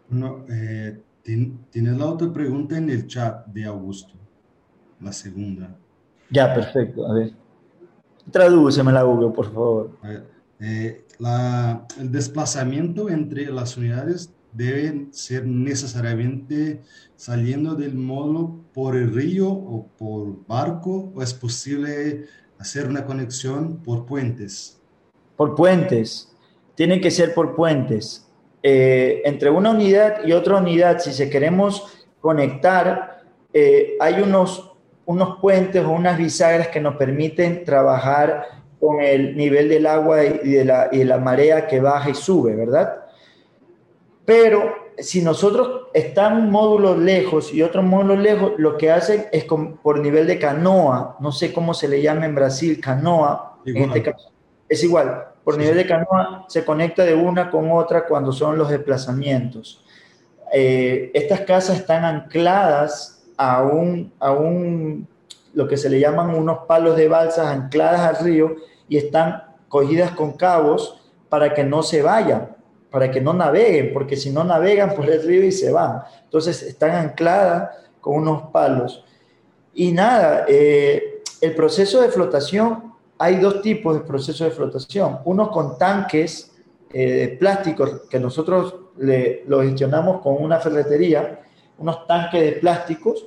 No, 0.09 0.45
eh, 0.49 1.01
tienes 1.23 1.97
la 1.97 2.07
otra 2.07 2.33
pregunta 2.33 2.79
en 2.79 2.91
el 2.91 3.07
chat 3.07 3.47
de 3.47 3.65
Augusto, 3.65 4.15
la 5.01 5.13
segunda. 5.13 5.77
Ya, 6.31 6.55
perfecto. 6.55 7.07
A 7.07 7.15
ver. 7.15 7.33
Tradúceme 8.31 8.93
la 8.93 9.03
Google, 9.03 9.31
por 9.31 9.53
favor. 9.53 9.91
Eh, 10.61 11.05
la, 11.19 11.87
el 11.99 12.11
desplazamiento 12.11 13.09
entre 13.09 13.47
las 13.51 13.77
unidades 13.77 14.33
deben 14.57 15.13
ser 15.13 15.47
necesariamente 15.47 16.81
saliendo 17.15 17.75
del 17.75 17.95
módulo 17.95 18.65
por 18.73 18.97
el 18.97 19.15
río 19.15 19.49
o 19.49 19.87
por 19.99 20.47
barco 20.47 21.13
o 21.15 21.23
es 21.23 21.35
posible 21.35 22.25
hacer 22.59 22.87
una 22.87 23.05
conexión 23.05 23.83
por 23.83 24.07
puentes? 24.07 24.81
Por 25.37 25.55
puentes, 25.55 26.33
tienen 26.75 27.01
que 27.01 27.11
ser 27.11 27.35
por 27.35 27.55
puentes. 27.55 28.27
Eh, 28.63 29.23
entre 29.25 29.51
una 29.51 29.71
unidad 29.71 30.25
y 30.25 30.33
otra 30.33 30.57
unidad, 30.57 30.99
si 30.99 31.13
se 31.13 31.29
queremos 31.29 32.07
conectar, 32.21 33.23
eh, 33.53 33.97
hay 34.01 34.21
unos, 34.21 34.73
unos 35.05 35.39
puentes 35.41 35.85
o 35.85 35.91
unas 35.91 36.19
bisagras 36.19 36.69
que 36.69 36.81
nos 36.81 36.97
permiten 36.97 37.65
trabajar 37.65 38.45
con 38.81 39.01
el 39.01 39.37
nivel 39.37 39.69
del 39.69 39.87
agua 39.87 40.25
y 40.25 40.51
de 40.51 40.65
la, 40.65 40.89
y 40.91 41.05
la 41.05 41.19
marea 41.19 41.67
que 41.67 41.81
baja 41.81 42.11
y 42.11 42.15
sube, 42.15 42.55
¿verdad? 42.55 43.06
Pero 44.27 44.75
si 44.99 45.23
nosotros 45.23 45.87
están 45.95 46.51
módulos 46.51 46.99
lejos 46.99 47.55
y 47.55 47.63
otros 47.63 47.85
módulos 47.85 48.19
lejos, 48.19 48.53
lo 48.59 48.77
que 48.77 48.91
hacen 48.91 49.27
es 49.33 49.45
por 49.45 50.01
nivel 50.01 50.27
de 50.27 50.39
canoa, 50.39 51.17
no 51.21 51.33
sé 51.33 51.53
cómo 51.53 51.73
se 51.73 51.89
le 51.89 52.03
llama 52.03 52.27
en 52.27 52.35
Brasil, 52.35 52.81
canoa, 52.81 53.59
en 53.65 53.77
este 53.77 54.03
caso, 54.03 54.33
es 54.69 54.83
igual, 54.83 55.29
por 55.45 55.57
nivel 55.57 55.77
de 55.77 55.87
canoa 55.87 56.45
se 56.49 56.65
conecta 56.65 57.05
de 57.05 57.15
una 57.15 57.51
con 57.51 57.71
otra 57.71 58.07
cuando 58.07 58.33
son 58.33 58.59
los 58.59 58.69
desplazamientos. 58.69 59.85
Eh, 60.53 61.11
estas 61.15 61.41
casas 61.41 61.79
están 61.79 62.05
ancladas 62.05 63.25
a 63.37 63.63
un, 63.63 64.13
a 64.19 64.33
un, 64.33 65.07
lo 65.55 65.69
que 65.69 65.77
se 65.77 65.89
le 65.89 66.01
llaman 66.01 66.35
unos 66.35 66.61
palos 66.67 66.97
de 66.97 67.09
balsas 67.09 67.47
ancladas 67.47 68.01
al 68.01 68.25
río 68.25 68.57
y 68.89 68.97
están 68.97 69.45
cogidas 69.69 70.11
con 70.13 70.33
cabos 70.33 71.03
para 71.29 71.55
que 71.55 71.65
no 71.65 71.83
se 71.83 72.03
vayan 72.03 72.56
para 72.97 73.11
que 73.11 73.21
no 73.21 73.35
naveguen, 73.35 73.93
porque 73.93 74.17
si 74.17 74.31
no 74.31 74.43
navegan 74.43 74.95
por 74.95 75.05
el 75.05 75.23
río 75.23 75.45
y 75.45 75.53
se 75.53 75.71
van. 75.71 76.01
Entonces 76.25 76.63
están 76.63 76.93
ancladas 76.93 77.77
con 78.01 78.15
unos 78.15 78.45
palos. 78.45 79.05
Y 79.75 79.93
nada, 79.93 80.47
eh, 80.49 81.21
el 81.43 81.55
proceso 81.55 82.01
de 82.01 82.09
flotación, 82.09 82.95
hay 83.19 83.37
dos 83.37 83.61
tipos 83.61 83.97
de 83.97 84.01
proceso 84.01 84.45
de 84.45 84.51
flotación. 84.51 85.19
Uno 85.27 85.51
con 85.51 85.77
tanques 85.77 86.53
eh, 86.91 87.13
de 87.13 87.29
plástico, 87.37 88.09
que 88.09 88.19
nosotros 88.19 88.75
le, 88.97 89.45
lo 89.47 89.61
gestionamos 89.61 90.23
con 90.23 90.43
una 90.43 90.59
ferretería, 90.59 91.41
unos 91.77 92.07
tanques 92.07 92.41
de 92.41 92.53
plásticos, 92.53 93.27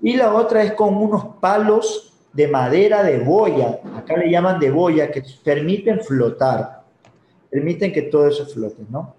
y 0.00 0.16
la 0.16 0.32
otra 0.32 0.62
es 0.62 0.72
con 0.72 0.96
unos 0.96 1.26
palos 1.42 2.14
de 2.32 2.48
madera 2.48 3.02
de 3.02 3.18
boya, 3.18 3.80
acá 3.98 4.16
le 4.16 4.30
llaman 4.30 4.58
de 4.58 4.70
boya, 4.70 5.10
que 5.10 5.22
permiten 5.44 6.00
flotar 6.00 6.79
permiten 7.50 7.92
que 7.92 8.02
todo 8.02 8.28
eso 8.28 8.46
flote, 8.46 8.82
¿no? 8.88 9.14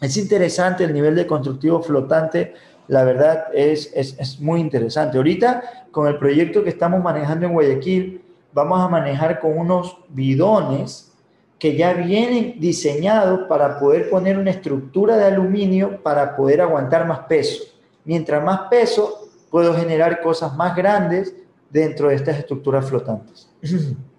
Es 0.00 0.16
interesante 0.16 0.84
el 0.84 0.92
nivel 0.92 1.14
de 1.14 1.26
constructivo 1.26 1.82
flotante, 1.82 2.54
la 2.88 3.04
verdad 3.04 3.46
es, 3.52 3.90
es, 3.94 4.16
es, 4.18 4.40
muy 4.40 4.60
interesante. 4.60 5.16
Ahorita, 5.16 5.86
con 5.90 6.06
el 6.06 6.18
proyecto 6.18 6.62
que 6.62 6.70
estamos 6.70 7.02
manejando 7.02 7.46
en 7.46 7.52
Guayaquil, 7.52 8.22
vamos 8.52 8.80
a 8.80 8.88
manejar 8.88 9.40
con 9.40 9.58
unos 9.58 9.96
bidones 10.08 11.12
que 11.58 11.76
ya 11.76 11.94
vienen 11.94 12.60
diseñados 12.60 13.40
para 13.48 13.78
poder 13.78 14.10
poner 14.10 14.38
una 14.38 14.50
estructura 14.50 15.16
de 15.16 15.24
aluminio 15.24 16.02
para 16.02 16.36
poder 16.36 16.60
aguantar 16.60 17.06
más 17.06 17.20
peso. 17.20 17.64
Mientras 18.04 18.44
más 18.44 18.68
peso, 18.68 19.30
puedo 19.50 19.74
generar 19.74 20.20
cosas 20.20 20.54
más 20.54 20.76
grandes 20.76 21.34
dentro 21.70 22.08
de 22.08 22.16
estas 22.16 22.38
estructuras 22.38 22.88
flotantes. 22.88 23.50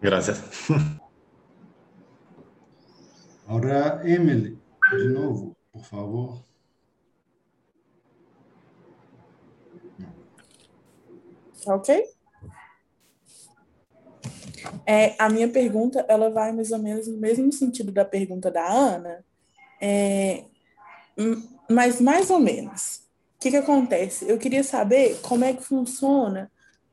Gracias. 0.00 0.40
Ahora, 3.46 4.00
Emily, 4.04 4.58
de 4.92 5.08
nuevo, 5.08 5.56
por 5.72 5.84
favor. 5.84 6.44
Ok? 11.66 12.04
É, 14.86 15.14
a 15.18 15.28
minha 15.28 15.48
pergunta, 15.48 16.04
ela 16.08 16.30
vai 16.30 16.52
mais 16.52 16.70
ou 16.72 16.78
menos 16.78 17.06
no 17.08 17.18
mesmo 17.18 17.52
sentido 17.52 17.90
da 17.90 18.04
pergunta 18.04 18.50
da 18.50 18.66
Ana, 18.66 19.24
é, 19.80 20.44
mas 21.68 22.00
mais 22.00 22.30
ou 22.30 22.38
menos. 22.38 23.02
O 23.36 23.40
que, 23.40 23.50
que 23.50 23.56
acontece? 23.56 24.28
Eu 24.28 24.38
queria 24.38 24.64
saber 24.64 25.18
como 25.22 25.44
é 25.44 25.52
que 25.52 25.62
funciona 25.62 26.50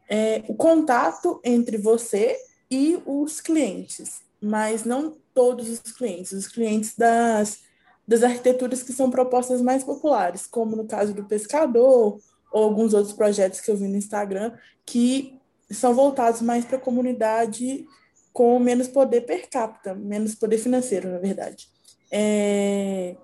é, 0.09 0.43
o 0.47 0.55
contato 0.55 1.41
entre 1.43 1.77
você 1.77 2.37
e 2.75 3.01
os 3.05 3.39
clientes, 3.39 4.19
mas 4.41 4.83
não 4.83 5.15
todos 5.33 5.69
os 5.69 5.79
clientes, 5.79 6.33
os 6.33 6.47
clientes 6.47 6.93
das, 6.97 7.59
das 8.05 8.21
arquiteturas 8.21 8.83
que 8.83 8.91
são 8.91 9.09
propostas 9.09 9.61
mais 9.61 9.81
populares, 9.81 10.45
como 10.45 10.75
no 10.75 10.85
caso 10.85 11.13
do 11.13 11.23
pescador, 11.23 12.19
ou 12.51 12.63
alguns 12.63 12.93
outros 12.93 13.13
projetos 13.13 13.61
que 13.61 13.71
eu 13.71 13.77
vi 13.77 13.87
no 13.87 13.95
Instagram, 13.95 14.51
que 14.85 15.39
são 15.71 15.93
voltados 15.93 16.41
mais 16.41 16.65
para 16.65 16.77
a 16.77 16.81
comunidade 16.81 17.85
com 18.33 18.59
menos 18.59 18.89
poder 18.89 19.21
per 19.21 19.49
capita, 19.49 19.95
menos 19.95 20.35
poder 20.35 20.57
financeiro, 20.57 21.09
na 21.09 21.19
verdade. 21.19 21.69
É... 22.11 23.15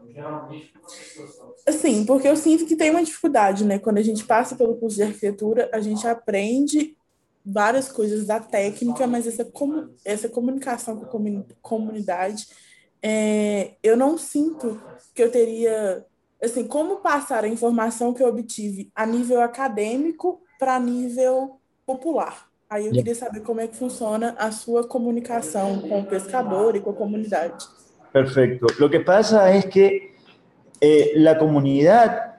Assim, 1.67 2.05
porque 2.05 2.27
eu 2.27 2.37
sinto 2.37 2.65
que 2.65 2.77
tem 2.77 2.89
uma 2.89 3.03
dificuldade, 3.03 3.65
né? 3.65 3.77
Quando 3.77 3.97
a 3.97 4.01
gente 4.01 4.23
passa 4.23 4.55
pelo 4.55 4.77
curso 4.77 4.95
de 4.95 5.03
arquitetura, 5.03 5.69
a 5.73 5.81
gente 5.81 6.07
aprende 6.07 6.95
várias 7.45 7.91
coisas 7.91 8.25
da 8.25 8.39
técnica, 8.39 9.07
mas 9.07 9.27
essa, 9.27 9.49
essa 10.05 10.29
comunicação 10.29 10.97
com 10.97 11.05
a 11.05 11.43
comunidade, 11.61 12.47
é, 13.01 13.73
eu 13.81 13.97
não 13.97 14.17
sinto 14.17 14.79
que 15.13 15.23
eu 15.23 15.31
teria, 15.31 16.05
assim, 16.41 16.67
como 16.67 16.97
passar 16.97 17.43
a 17.43 17.47
informação 17.47 18.13
que 18.13 18.21
eu 18.21 18.27
obtive 18.27 18.91
a 18.95 19.05
nível 19.05 19.41
acadêmico 19.41 20.41
para 20.59 20.79
nível 20.79 21.59
popular. 21.85 22.47
Aí 22.69 22.85
eu 22.85 22.93
queria 22.93 23.15
saber 23.15 23.41
como 23.41 23.59
é 23.59 23.67
que 23.67 23.75
funciona 23.75 24.33
a 24.37 24.49
sua 24.51 24.87
comunicação 24.87 25.81
com 25.81 25.99
o 25.99 26.05
pescador 26.05 26.75
e 26.75 26.79
com 26.79 26.91
a 26.91 26.93
comunidade. 26.93 27.67
Perfecto. 28.13 28.65
Lo 28.79 28.89
que 28.89 28.99
pasa 28.99 29.53
es 29.53 29.65
que 29.65 30.11
eh, 30.79 31.11
la 31.15 31.37
comunidad 31.37 32.35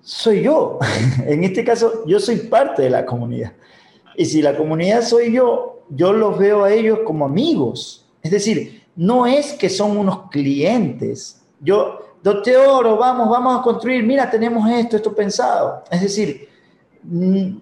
soy 0.00 0.42
yo. 0.42 0.78
este 1.26 1.64
caso, 1.64 2.04
yo 2.06 2.20
soy 2.20 2.36
parte 2.36 2.82
de 2.82 2.90
la 2.90 3.04
comunidad. 3.04 3.52
Y 4.16 4.24
si 4.24 4.42
la 4.42 4.56
comunidad 4.56 5.02
soy 5.02 5.32
yo, 5.32 5.82
yo 5.90 6.12
los 6.12 6.38
veo 6.38 6.64
a 6.64 6.72
ellos 6.72 7.00
como 7.04 7.24
amigos. 7.24 8.06
Es 8.22 8.30
decir, 8.30 8.84
no 8.96 9.26
es 9.26 9.52
que 9.52 9.68
son 9.68 9.96
unos 9.96 10.30
clientes. 10.30 11.42
Yo, 11.60 11.98
doctor, 12.22 12.98
vamos, 12.98 13.28
vamos 13.28 13.58
a 13.58 13.62
construir, 13.62 14.04
mira, 14.04 14.30
tenemos 14.30 14.68
esto, 14.70 14.96
esto 14.96 15.14
pensado. 15.14 15.82
Es 15.90 16.00
decir, 16.00 16.48
mm, 17.02 17.56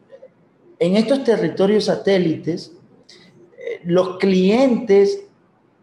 en 0.79 0.97
estos 0.97 1.25
territorios 1.25 1.85
satélites, 1.87 2.73
eh, 3.57 3.81
los 3.85 4.19
clientes 4.19 5.25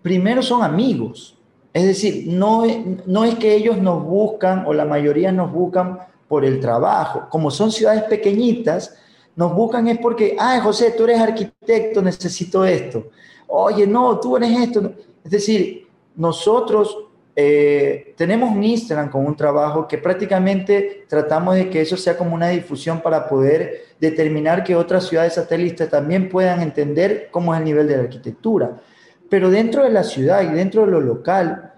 primero 0.02 0.42
son 0.42 0.64
amigos. 0.64 1.38
Es 1.74 1.86
decir, 1.86 2.26
no, 2.28 2.64
no 3.06 3.26
es 3.26 3.36
que 3.36 3.56
ellos 3.56 3.78
nos 3.78 4.04
buscan 4.04 4.66
o 4.66 4.74
la 4.74 4.86
mayoría 4.86 5.32
nos 5.32 5.52
buscan 5.52 6.00
por 6.28 6.46
el 6.46 6.60
trabajo. 6.60 7.28
Como 7.30 7.52
son 7.52 7.72
ciudades 7.72 8.04
pequeñitas, 8.04 8.96
nos 9.36 9.54
buscan 9.54 9.88
es 9.88 9.98
porque, 10.00 10.36
ay, 10.38 10.60
José, 10.60 10.94
tú 10.98 11.06
eres 11.06 11.20
arquitecto, 11.20 12.02
necesito 12.02 12.66
esto. 12.66 13.10
Oye, 13.48 13.88
no, 13.88 14.20
tú 14.20 14.38
eres 14.38 14.60
esto. 14.60 14.94
Es 15.24 15.32
decir, 15.32 15.88
nosotros 16.16 16.98
eh, 17.36 18.14
tenemos 18.18 18.52
un 18.52 18.64
Instagram 18.64 19.10
con 19.10 19.26
un 19.26 19.36
trabajo 19.36 19.88
que 19.88 19.98
prácticamente 19.98 21.06
tratamos 21.08 21.56
de 21.56 21.70
que 21.70 21.82
eso 21.82 21.96
sea 21.96 22.18
como 22.18 22.36
una 22.36 22.50
difusión 22.50 23.00
para 23.00 23.30
poder 23.30 23.86
determinar 24.00 24.64
que 24.64 24.76
otras 24.76 25.08
ciudades 25.08 25.36
satélites 25.36 25.90
también 25.90 26.28
puedan 26.28 26.62
entender 26.62 27.30
cómo 27.32 27.54
es 27.54 27.60
el 27.60 27.66
nivel 27.66 27.88
de 27.88 27.96
la 27.96 28.04
arquitectura. 28.04 28.82
Pero 29.30 29.50
dentro 29.50 29.84
de 29.84 29.90
la 29.90 30.04
ciudad 30.04 30.42
y 30.42 30.48
dentro 30.48 30.86
de 30.86 30.92
lo 30.92 31.00
local, 31.00 31.74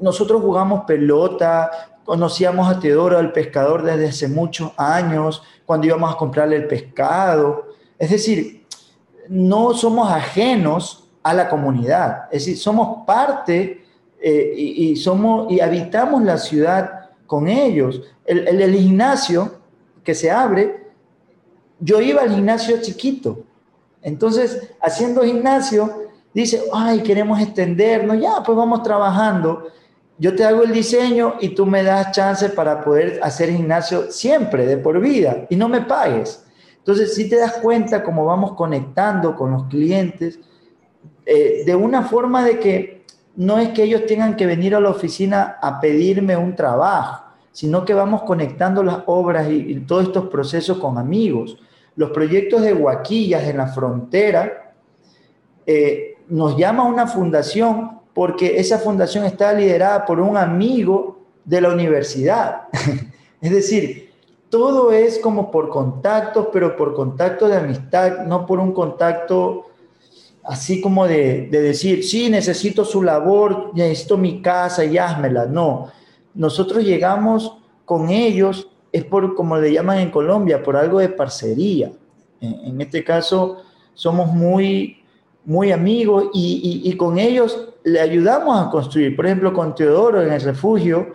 nosotros 0.00 0.42
jugamos 0.42 0.84
pelota, 0.84 1.70
conocíamos 2.04 2.68
a 2.68 2.80
Teodoro, 2.80 3.18
el 3.18 3.32
pescador, 3.32 3.82
desde 3.82 4.08
hace 4.08 4.28
muchos 4.28 4.72
años, 4.76 5.42
cuando 5.66 5.86
íbamos 5.86 6.14
a 6.14 6.16
comprarle 6.16 6.56
el 6.56 6.66
pescado. 6.66 7.66
Es 7.98 8.10
decir, 8.10 8.64
no 9.28 9.74
somos 9.74 10.10
ajenos 10.10 11.08
a 11.22 11.34
la 11.34 11.48
comunidad, 11.48 12.26
es 12.30 12.44
decir, 12.44 12.56
somos 12.56 13.04
parte 13.04 13.84
eh, 14.20 14.54
y, 14.56 14.96
somos, 14.96 15.50
y 15.50 15.60
habitamos 15.60 16.22
la 16.22 16.38
ciudad 16.38 17.10
con 17.26 17.48
ellos. 17.48 18.00
El, 18.24 18.46
el, 18.46 18.74
gimnasio 18.76 19.56
que 20.04 20.14
se 20.14 20.30
abre, 20.30 20.86
yo 21.80 22.00
iba 22.00 22.22
al 22.22 22.32
gimnasio 22.32 22.80
chiquito. 22.80 23.40
Entonces, 24.02 24.70
haciendo 24.80 25.22
gimnasio, 25.22 26.06
dice, 26.32 26.62
ay, 26.72 27.02
queremos 27.02 27.40
extendernos, 27.40 28.20
ya, 28.20 28.42
pues 28.44 28.56
vamos 28.56 28.82
trabajando 28.84 29.66
yo 30.18 30.34
te 30.34 30.44
hago 30.44 30.62
el 30.62 30.72
diseño 30.72 31.34
y 31.40 31.50
tú 31.50 31.66
me 31.66 31.82
das 31.82 32.12
chance 32.12 32.48
para 32.48 32.82
poder 32.82 33.20
hacer 33.22 33.50
gimnasio 33.50 34.10
siempre, 34.10 34.66
de 34.66 34.78
por 34.78 35.00
vida, 35.00 35.46
y 35.50 35.56
no 35.56 35.68
me 35.68 35.82
pagues. 35.82 36.44
Entonces, 36.78 37.14
si 37.14 37.28
te 37.28 37.36
das 37.36 37.54
cuenta 37.54 38.02
cómo 38.02 38.24
vamos 38.24 38.52
conectando 38.52 39.34
con 39.34 39.50
los 39.50 39.64
clientes, 39.64 40.38
eh, 41.26 41.64
de 41.66 41.74
una 41.74 42.02
forma 42.02 42.44
de 42.44 42.58
que 42.58 43.04
no 43.34 43.58
es 43.58 43.70
que 43.70 43.82
ellos 43.82 44.06
tengan 44.06 44.36
que 44.36 44.46
venir 44.46 44.74
a 44.74 44.80
la 44.80 44.90
oficina 44.90 45.58
a 45.60 45.80
pedirme 45.80 46.36
un 46.36 46.54
trabajo, 46.54 47.24
sino 47.52 47.84
que 47.84 47.92
vamos 47.92 48.22
conectando 48.22 48.82
las 48.82 49.00
obras 49.06 49.50
y, 49.50 49.74
todos 49.80 50.04
estos 50.04 50.28
procesos 50.28 50.78
con 50.78 50.96
amigos. 50.96 51.58
Los 51.96 52.10
proyectos 52.10 52.62
de 52.62 52.72
Huaquillas 52.72 53.44
en 53.44 53.58
la 53.58 53.66
frontera, 53.66 54.72
eh, 55.66 56.14
nos 56.28 56.56
llama 56.56 56.84
una 56.84 57.06
fundación 57.06 57.95
porque 58.16 58.58
esa 58.58 58.78
fundación 58.78 59.26
está 59.26 59.52
liderada 59.52 60.06
por 60.06 60.20
un 60.20 60.38
amigo 60.38 61.18
de 61.44 61.60
la 61.60 61.68
universidad. 61.68 62.62
es 63.42 63.50
decir, 63.50 64.10
todo 64.48 64.90
es 64.90 65.18
como 65.18 65.50
por 65.50 65.68
contactos, 65.68 66.48
pero 66.50 66.78
por 66.78 66.94
contacto 66.94 67.46
de 67.46 67.58
amistad, 67.58 68.24
no 68.24 68.46
por 68.46 68.58
un 68.58 68.72
contacto 68.72 69.66
así 70.44 70.80
como 70.80 71.06
de, 71.06 71.48
decir, 71.50 72.04
sí, 72.04 72.30
necesito 72.30 72.86
su 72.86 73.02
labor, 73.02 73.72
necesito 73.74 74.16
mi 74.16 74.40
casa 74.40 74.82
y 74.82 74.96
házmela. 74.96 75.44
No, 75.44 75.88
nosotros 76.32 76.84
llegamos 76.84 77.58
con 77.84 78.08
ellos, 78.08 78.70
es 78.92 79.04
por, 79.04 79.34
como 79.34 79.58
le 79.58 79.74
llaman 79.74 79.98
en 79.98 80.10
Colombia, 80.10 80.62
por 80.62 80.78
algo 80.78 81.00
de 81.00 81.10
parcería. 81.10 81.92
En, 82.40 82.80
este 82.80 83.04
caso, 83.04 83.58
somos 83.92 84.32
muy, 84.32 85.02
muy 85.44 85.70
amigos 85.70 86.30
y 86.32 86.96
con 86.96 87.18
ellos 87.18 87.74
le 87.86 88.00
ayudamos 88.00 88.66
a 88.66 88.68
construir. 88.68 89.14
Por 89.14 89.26
ejemplo, 89.26 89.52
con 89.52 89.72
Teodoro 89.72 90.20
en 90.20 90.32
el 90.32 90.40
refugio, 90.40 91.14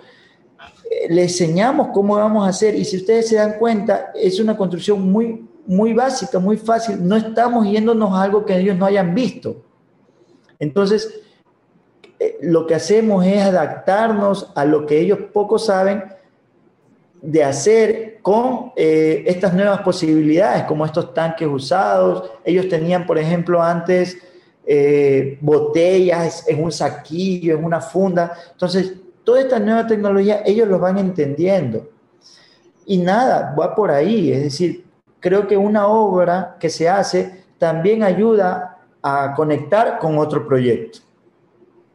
eh, 0.90 1.14
le 1.14 1.24
enseñamos 1.24 1.90
cómo 1.94 2.16
vamos 2.16 2.46
a 2.46 2.50
hacer 2.50 2.76
y 2.76 2.86
si 2.86 2.96
ustedes 2.96 3.28
se 3.28 3.36
dan 3.36 3.58
cuenta, 3.60 4.12
es 4.16 4.40
una 4.40 4.56
construcción 4.56 5.12
muy, 5.12 5.46
muy 5.68 5.92
básica, 5.92 6.40
muy 6.40 6.56
fácil. 6.56 7.06
No 7.06 7.18
estamos 7.18 7.68
yéndonos 7.68 8.14
a 8.14 8.24
algo 8.24 8.46
que 8.46 8.58
ellos 8.58 8.78
no 8.78 8.86
hayan 8.86 9.14
visto. 9.14 9.66
Entonces, 10.60 11.14
eh, 12.18 12.38
lo 12.42 12.66
que 12.66 12.76
hacemos 12.76 13.26
es 13.26 13.44
adaptarnos 13.44 14.50
a 14.56 14.64
lo 14.64 14.86
que 14.86 15.02
ellos 15.02 15.20
poco 15.34 15.60
saben 15.60 16.06
de 17.22 17.44
hacer 17.44 18.20
con 18.22 18.72
eh, 18.78 19.26
estas 19.28 19.54
nuevas 19.54 19.82
posibilidades, 19.82 20.64
como 20.64 20.86
estos 20.86 21.14
tanques 21.14 21.50
usados. 21.50 22.32
Ellos 22.46 22.70
tenían, 22.70 23.06
por 23.06 23.18
ejemplo, 23.18 23.62
antes 23.62 24.18
eh, 24.66 25.38
botellas 25.42 26.48
en 26.48 26.64
un 26.64 26.72
saquillo, 26.72 27.58
en 27.58 27.64
una 27.64 27.82
funda. 27.82 28.34
Entonces, 28.52 28.94
toda 29.24 29.42
esta 29.42 29.60
nueva 29.60 29.88
tecnología, 29.88 30.44
ellos 30.46 30.68
lo 30.68 30.80
van 30.80 30.98
entendiendo. 30.98 31.90
Y 32.86 32.98
nada, 32.98 33.56
va 33.60 33.76
por 33.76 33.92
ahí. 33.92 34.32
Es 34.32 34.44
decir, 34.44 34.86
creo 35.20 35.48
que 35.48 35.58
una 35.58 35.88
obra 35.88 36.58
que 36.60 36.70
se 36.70 36.90
hace 36.90 37.44
también 37.58 38.04
ayuda 38.04 38.80
a 39.02 39.34
conectar 39.36 40.00
con 40.00 40.18
otro 40.18 40.48
proyecto. 40.48 41.00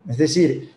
Es 0.08 0.18
decir, 0.18 0.72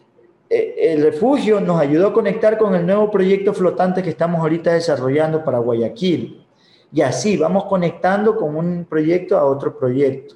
eh, 0.50 0.76
el 0.94 1.04
refugio 1.04 1.60
nos 1.60 1.80
ayudó 1.80 2.08
a 2.08 2.14
conectar 2.14 2.58
con 2.58 2.74
el 2.74 2.86
nuevo 2.86 3.12
proyecto 3.12 3.54
flotante 3.54 4.02
que 4.02 4.10
estamos 4.10 4.42
ahorita 4.42 4.74
desarrollando 4.74 5.44
para 5.44 5.60
Guayaquil. 5.60 6.46
Y 6.92 7.02
así 7.02 7.38
vamos 7.38 7.66
conectando 7.66 8.36
con 8.36 8.56
un 8.56 8.86
proyecto 8.90 9.38
a 9.38 9.46
otro 9.46 9.78
proyecto. 9.78 10.36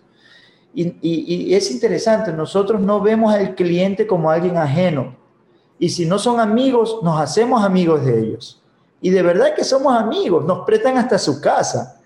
Y, 0.73 1.53
es 1.53 1.69
interesante, 1.71 2.33
nosotros 2.33 2.81
no 2.81 2.99
vemos 2.99 3.33
al 3.33 3.53
cliente 3.55 4.07
como 4.07 4.29
alguien 4.29 4.57
ajeno. 4.57 5.15
Y 5.77 5.89
si 5.89 6.05
no 6.05 6.17
son 6.17 6.39
amigos, 6.39 6.99
nos 7.03 7.19
hacemos 7.21 7.63
amigos 7.63 8.05
de 8.05 8.19
ellos. 8.19 8.61
Y 9.01 9.09
de 9.09 9.21
verdad 9.21 9.53
que 9.55 9.63
somos 9.63 9.95
amigos, 9.95 10.45
nos 10.45 10.65
prestan 10.65 10.97
hasta 10.97 11.19
su 11.19 11.41
casa. 11.41 12.01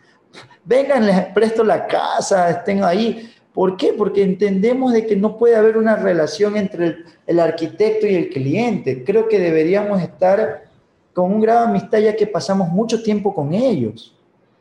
Vengan, 0.65 1.05
les 1.05 1.25
presto 1.27 1.63
la 1.63 1.87
casa, 1.87 2.49
estén 2.49 2.83
ahí. 2.83 3.31
¿Por 3.53 3.77
qué? 3.77 3.93
Porque 3.93 4.23
entendemos 4.23 4.91
de 4.91 5.05
que 5.05 5.15
no 5.15 5.37
puede 5.37 5.55
haber 5.55 5.77
una 5.77 5.95
relación 5.95 6.57
entre 6.57 6.85
el, 6.87 7.05
el 7.25 7.39
arquitecto 7.39 8.05
y 8.05 8.15
el 8.15 8.29
cliente. 8.29 9.03
Creo 9.03 9.27
que 9.27 9.39
deberíamos 9.39 10.01
estar 10.01 10.65
con 11.13 11.31
un 11.31 11.41
grado 11.41 11.61
de 11.61 11.69
amistad 11.69 11.99
ya 11.99 12.15
que 12.15 12.27
pasamos 12.27 12.69
mucho 12.69 13.01
tiempo 13.01 13.33
con 13.33 13.53
ellos. 13.53 14.16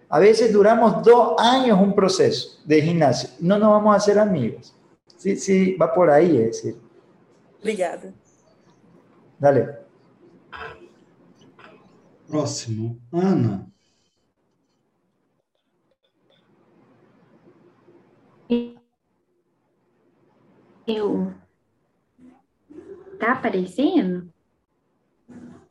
A 0.08 0.18
veces 0.20 0.52
duramos 0.52 1.02
dos 1.02 1.34
años 1.38 1.78
un 1.80 1.94
proceso 1.94 2.60
de 2.64 2.80
gimnasio. 2.80 3.28
No 3.40 3.58
nos 3.58 3.70
vamos 3.70 3.92
a 3.92 3.96
hacer 3.96 4.18
amigos. 4.18 4.74
Sí, 5.16 5.36
sí, 5.36 5.74
va 5.74 5.92
por 5.92 6.10
ahí, 6.10 6.36
es 6.36 6.62
decir. 6.62 6.76
Obrigada. 7.60 8.12
Dale. 9.38 9.78
Próximo, 12.28 12.98
Ana. 13.12 13.66
Eu. 20.86 21.34
Tá 23.18 23.32
aparecendo? 23.32 24.32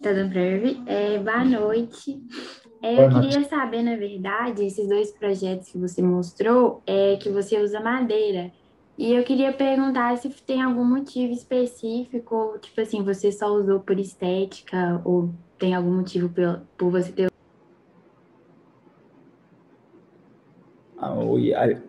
Tá 0.02 0.12
dando 0.12 0.34
para 0.34 0.42
ver? 0.42 0.78
É, 0.88 1.18
boa 1.20 1.46
noite. 1.46 2.22
É, 2.86 3.04
eu 3.04 3.10
queria 3.10 3.44
saber, 3.46 3.82
na 3.82 3.96
verdade, 3.96 4.64
esses 4.64 4.88
dois 4.88 5.10
projetos 5.10 5.70
que 5.70 5.78
você 5.80 6.04
mostrou, 6.04 6.84
é 6.86 7.16
que 7.16 7.30
você 7.30 7.60
usa 7.60 7.80
madeira. 7.80 8.52
E 8.96 9.12
eu 9.12 9.24
queria 9.24 9.52
perguntar 9.52 10.16
se 10.20 10.30
tem 10.46 10.62
algum 10.62 10.86
motivo 10.86 11.34
específico, 11.34 12.60
tipo 12.62 12.80
assim, 12.80 13.02
você 13.02 13.32
só 13.32 13.48
usou 13.48 13.80
por 13.80 13.98
estética 14.00 15.02
ou 15.04 15.34
tem 15.58 15.74
algum 15.74 15.96
motivo 15.96 16.30
por, 16.30 16.62
por 16.78 16.92
você 16.92 17.12
ter. 17.12 17.28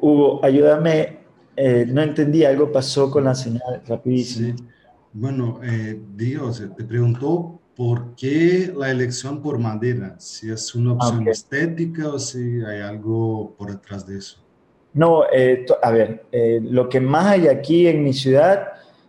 Hugo, 0.00 0.40
ayúdame, 0.42 1.18
eh, 1.56 1.84
no 1.84 2.02
entendí, 2.02 2.46
algo 2.46 2.72
pasó 2.72 3.10
con 3.10 3.24
la 3.24 3.34
señal 3.34 3.82
rapidísimo. 3.86 4.56
Sí. 4.56 4.64
Bueno, 5.12 5.60
eh, 5.62 6.00
Dios, 6.16 6.64
te 6.74 6.84
preguntó 6.84 7.60
¿Por 7.76 8.14
qué 8.16 8.72
la 8.74 8.90
elección 8.90 9.42
por 9.42 9.58
madera? 9.58 10.16
Si 10.18 10.50
es 10.50 10.74
una 10.74 10.94
opción 10.94 11.20
okay. 11.20 11.32
estética 11.32 12.08
o 12.08 12.18
si 12.18 12.62
hay 12.64 12.80
algo 12.80 13.54
por 13.58 13.70
detrás 13.70 14.06
de 14.06 14.18
eso. 14.18 14.38
No, 14.94 15.24
eh, 15.30 15.66
a 15.82 15.90
ver, 15.90 16.24
eh, 16.32 16.58
lo 16.62 16.88
que 16.88 17.00
más 17.00 17.26
hay 17.26 17.48
aquí 17.48 17.86
en 17.86 18.02
mi 18.02 18.14
ciudad 18.14 18.68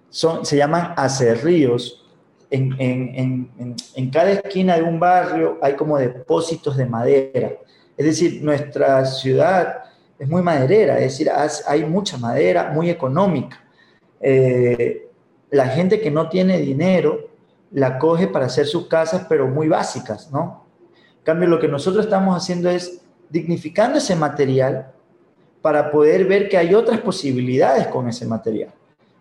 son, 0.09 0.45
se 0.45 0.57
llaman 0.57 0.93
acerríos. 0.97 2.03
En, 2.49 2.73
en, 2.79 3.49
en, 3.57 3.75
en, 3.95 4.09
cada 4.09 4.31
esquina 4.31 4.75
de 4.75 4.83
un 4.83 4.99
barrio 4.99 5.57
hay 5.61 5.75
como 5.75 5.97
depósitos 5.97 6.75
de 6.75 6.85
madera. 6.85 7.53
Es 7.95 8.05
decir, 8.05 8.41
nuestra 8.43 9.05
ciudad 9.05 9.83
es 10.19 10.27
muy 10.27 10.41
maderera, 10.41 10.95
es 10.99 11.11
decir, 11.11 11.29
hay 11.67 11.85
mucha 11.85 12.17
madera, 12.17 12.71
muy 12.71 12.89
económica. 12.89 13.63
Eh, 14.19 15.07
la 15.51 15.67
gente 15.67 15.99
que 16.01 16.11
no 16.11 16.27
tiene 16.27 16.59
dinero 16.59 17.26
la 17.71 17.99
coge 17.99 18.27
para 18.27 18.45
hacer 18.45 18.65
sus 18.65 18.87
casas, 18.87 19.25
pero 19.27 19.47
muy 19.47 19.67
básicas, 19.67 20.31
¿no? 20.31 20.65
En 21.19 21.23
cambio, 21.23 21.49
lo 21.49 21.59
que 21.59 21.67
nosotros 21.67 22.05
estamos 22.05 22.35
haciendo 22.35 22.69
es 22.69 23.01
dignificando 23.29 23.97
ese 23.97 24.15
material 24.15 24.91
para 25.61 25.91
poder 25.91 26.25
ver 26.25 26.47
que 26.47 26.57
hay 26.57 26.73
otras 26.73 27.01
posibilidades 27.01 27.87
con 27.87 28.07
ese 28.07 28.25
material, 28.25 28.73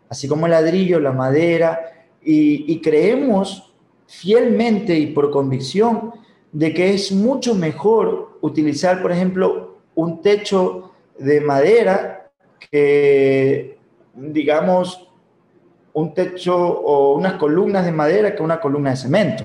así 0.08 0.28
como 0.28 0.46
el 0.46 0.52
ladrillo, 0.52 1.00
la 1.00 1.12
madera, 1.12 1.80
y, 2.22 2.72
y 2.72 2.80
creemos 2.80 3.74
fielmente 4.06 4.96
y 4.96 5.08
por 5.08 5.30
convicción 5.30 6.12
de 6.52 6.72
que 6.72 6.94
es 6.94 7.12
mucho 7.12 7.54
mejor 7.54 8.38
utilizar, 8.40 9.02
por 9.02 9.12
ejemplo, 9.12 9.78
un 9.94 10.22
techo 10.22 10.92
de 11.18 11.40
madera 11.40 12.30
que, 12.70 13.78
digamos, 14.14 15.08
un 15.96 16.12
techo 16.12 16.54
o 16.54 17.14
unas 17.14 17.34
columnas 17.34 17.86
de 17.86 17.90
madera 17.90 18.34
que 18.34 18.42
una 18.42 18.60
columna 18.60 18.90
de 18.90 18.96
cemento. 18.96 19.44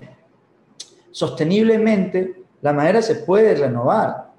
Sosteniblemente, 1.10 2.44
la 2.62 2.74
madera 2.74 3.02
se 3.02 3.16
puede 3.16 3.56
renovar, 3.56 4.32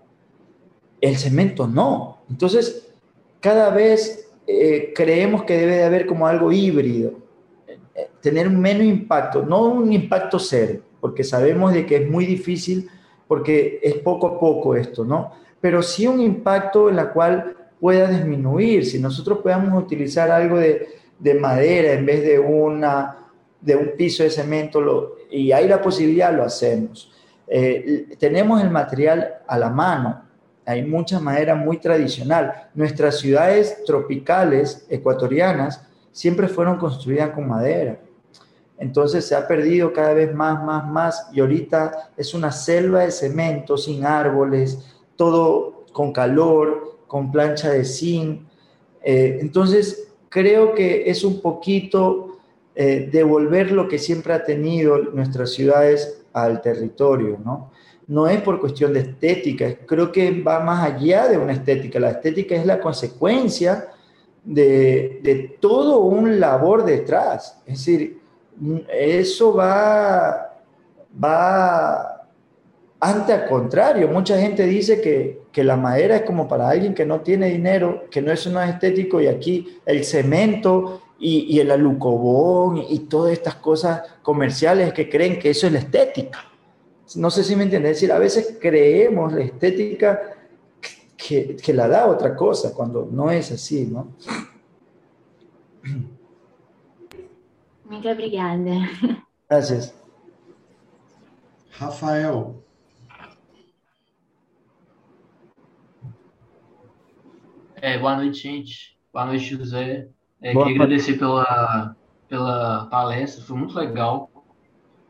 el 1.00 1.16
cemento 1.16 1.66
no. 1.66 2.18
Entonces, 2.28 2.92
cada 3.40 3.70
vez 3.70 4.30
eh, 4.46 4.92
creemos 4.94 5.44
que 5.44 5.56
debe 5.56 5.76
de 5.76 5.84
haber 5.84 6.06
como 6.06 6.26
algo 6.26 6.52
híbrido, 6.52 7.14
eh, 7.66 8.10
tener 8.20 8.50
menos 8.50 8.84
impacto, 8.84 9.42
no 9.42 9.64
un 9.64 9.90
impacto 9.90 10.38
cero, 10.38 10.80
porque 11.00 11.24
sabemos 11.24 11.72
de 11.72 11.86
que 11.86 11.96
es 11.96 12.10
muy 12.10 12.26
difícil, 12.26 12.90
porque 13.26 13.80
es 13.82 13.94
poco 13.94 14.26
a 14.26 14.38
poco 14.38 14.76
esto, 14.76 15.02
¿no? 15.02 15.32
Pero 15.62 15.82
sí 15.82 16.06
un 16.06 16.20
impacto 16.20 16.90
en 16.90 16.96
la 16.96 17.10
cual 17.10 17.56
pueda 17.80 18.06
disminuir, 18.10 18.84
si 18.84 18.98
nosotros 18.98 19.38
podamos 19.38 19.82
utilizar 19.82 20.30
algo 20.30 20.58
de 20.58 21.00
de 21.23 21.35
madera 21.35 21.93
en 21.93 22.05
vez 22.05 22.23
de, 22.25 22.39
una, 22.39 23.29
de 23.61 23.77
un 23.77 23.93
piso 23.97 24.25
de 24.25 24.31
cemento 24.31 25.16
y 25.31 25.53
hay 25.53 25.68
la 25.68 25.81
posibilidad, 25.81 26.35
lo 26.35 26.43
hacemos. 26.43 27.12
Eh, 27.47 28.16
tenemos 28.18 28.61
el 28.61 28.70
material 28.70 29.35
a 29.47 29.57
la 29.57 29.70
mano, 29.70 30.25
hay 30.66 30.85
mucha 30.85 31.20
madera 31.20 31.55
muy 31.55 31.79
tradicional. 31.79 32.70
Nuestras 32.75 33.20
ciudades 33.20 33.85
tropicales 33.85 34.85
ecuatorianas 34.89 35.87
siempre 36.11 36.49
fueron 36.49 36.77
construidas 36.77 37.31
con 37.31 37.49
madera. 37.49 37.99
Entonces 38.79 39.25
se 39.25 39.37
ha 39.37 39.47
perdido 39.47 39.93
cada 39.93 40.14
vez 40.14 40.35
más, 40.35 40.64
más, 40.64 40.85
más 40.89 41.29
y 41.33 41.39
ahorita 41.39 42.11
es 42.16 42.35
una 42.35 42.51
selva 42.51 43.03
de 43.03 43.12
cemento 43.12 43.77
sin 43.77 44.05
árboles, 44.05 44.97
todo 45.14 45.85
con 45.93 46.12
calor, 46.12 46.99
con 47.07 47.31
plancha 47.31 47.70
de 47.70 47.85
zinc. 47.85 48.43
Eh, 49.05 49.39
entonces 49.41 50.11
creo 50.33 50.74
que 50.74 51.11
es 51.11 51.24
un 51.24 51.43
poquito 51.43 52.39
eh, 52.74 53.11
devolver 53.12 53.70
lo 53.70 53.87
que 53.87 53.99
siempre 53.99 54.33
ha 54.33 54.43
tenido 54.43 54.97
nuestras 54.97 55.53
ciudades 55.53 56.24
al 56.33 56.62
territorio, 56.62 57.39
¿no? 57.45 57.70
No 58.07 58.26
es 58.26 58.41
por 58.41 58.59
cuestión 58.59 58.95
de 58.95 59.01
estética, 59.01 59.76
creo 59.87 60.11
que 60.11 60.43
va 60.43 60.61
más 60.61 60.83
allá 60.91 61.28
de 61.28 61.37
una 61.37 61.53
estética. 61.53 62.01
La 62.01 62.11
estética 62.12 62.57
es 62.57 62.64
la 62.64 62.80
consecuencia 62.80 63.89
de, 64.43 65.20
de 65.22 65.57
todo 65.61 66.01
un 66.01 66.41
labor 66.41 66.85
detrás. 66.85 67.61
Es 67.66 67.78
decir, 67.78 68.18
eso 68.89 69.55
va, 69.55 70.57
va 71.22 72.26
ante 72.99 73.33
al 73.33 73.47
contrario, 73.49 74.09
mucha 74.09 74.39
gente 74.39 74.64
dice 74.64 75.01
que, 75.01 75.41
que, 75.53 75.64
la 75.64 75.76
madera 75.76 76.16
es 76.16 76.22
como 76.22 76.48
para 76.48 76.68
alguien 76.68 76.94
que 76.94 77.05
no 77.05 77.20
tiene 77.20 77.48
dinero, 77.48 78.05
que 78.11 78.22
no 78.22 78.32
es 78.32 78.46
un 78.46 78.59
estético, 78.59 79.20
y 79.20 79.26
aquí 79.26 79.78
el 79.86 80.05
cemento 80.05 81.03
y, 81.18 81.55
y, 81.55 81.61
el 81.61 81.70
alucobón 81.70 82.84
y 82.88 83.00
todas 83.00 83.32
estas 83.32 83.57
cosas 83.57 84.03
comerciales 84.22 84.92
que 84.92 85.09
creen 85.09 85.38
que 85.38 85.50
eso 85.50 85.66
es 85.66 85.72
la 85.72 85.78
estética. 85.80 86.44
No 87.16 87.30
sé 87.30 87.44
si 87.44 87.55
me 87.55 87.64
entienden, 87.64 87.90
es 87.92 87.98
decir, 87.98 88.12
a 88.12 88.18
veces 88.18 88.57
creemos 88.61 89.32
la 89.32 89.42
estética 89.42 90.20
que, 91.16 91.57
que 91.57 91.72
la 91.72 91.86
da 91.86 92.07
otra 92.07 92.34
cosa, 92.34 92.72
cuando 92.72 93.09
no 93.11 93.30
es 93.30 93.53
así, 93.53 93.86
¿no? 93.86 94.09
Muito 97.84 98.09
obrigada. 98.11 98.88
Gracias. 99.48 99.94
Rafael. 101.78 102.61
É, 107.83 107.99
boa 107.99 108.14
noite, 108.14 108.45
gente. 108.45 108.97
Boa 109.12 109.26
noite, 109.26 109.45
José. 109.45 110.07
É, 110.41 110.53
queria 110.53 110.76
agradecer 110.76 111.18
pela, 111.18 111.97
pela 112.28 112.87
palestra, 112.87 113.43
foi 113.43 113.59
muito 113.59 113.74
legal. 113.74 114.30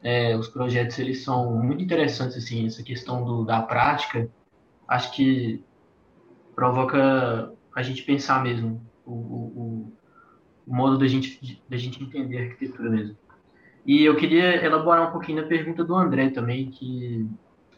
É, 0.02 0.34
os 0.34 0.48
projetos 0.48 0.98
eles 0.98 1.22
são 1.22 1.52
muito 1.62 1.84
interessantes, 1.84 2.34
assim, 2.34 2.64
essa 2.64 2.82
questão 2.82 3.22
do, 3.26 3.44
da 3.44 3.60
prática. 3.60 4.26
Acho 4.88 5.12
que 5.12 5.62
provoca 6.54 7.52
a 7.76 7.82
gente 7.82 8.04
pensar 8.04 8.42
mesmo 8.42 8.82
o, 9.04 9.12
o, 9.12 9.92
o 10.66 10.74
modo 10.74 10.96
da 10.96 11.06
gente, 11.06 11.62
da 11.68 11.76
gente 11.76 12.02
entender 12.02 12.38
a 12.38 12.42
arquitetura 12.44 12.88
mesmo. 12.88 13.18
E 13.84 14.02
eu 14.02 14.16
queria 14.16 14.64
elaborar 14.64 15.10
um 15.10 15.12
pouquinho 15.12 15.42
na 15.42 15.46
pergunta 15.46 15.84
do 15.84 15.94
André 15.94 16.30
também, 16.30 16.70
que 16.70 17.28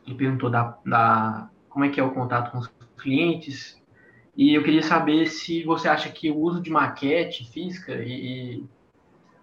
ele 0.06 0.16
perguntou 0.16 0.48
da, 0.48 0.78
da 0.86 1.50
como 1.68 1.84
é 1.84 1.88
que 1.88 1.98
é 1.98 2.04
o 2.04 2.14
contato 2.14 2.52
com 2.52 2.58
os 2.58 2.70
clientes, 2.96 3.82
e 4.36 4.54
eu 4.54 4.62
queria 4.62 4.82
saber 4.82 5.26
se 5.26 5.62
você 5.62 5.88
acha 5.88 6.08
que 6.10 6.30
o 6.30 6.38
uso 6.38 6.60
de 6.60 6.70
maquete 6.70 7.50
física 7.50 7.94
e, 7.94 8.56
e 8.56 8.64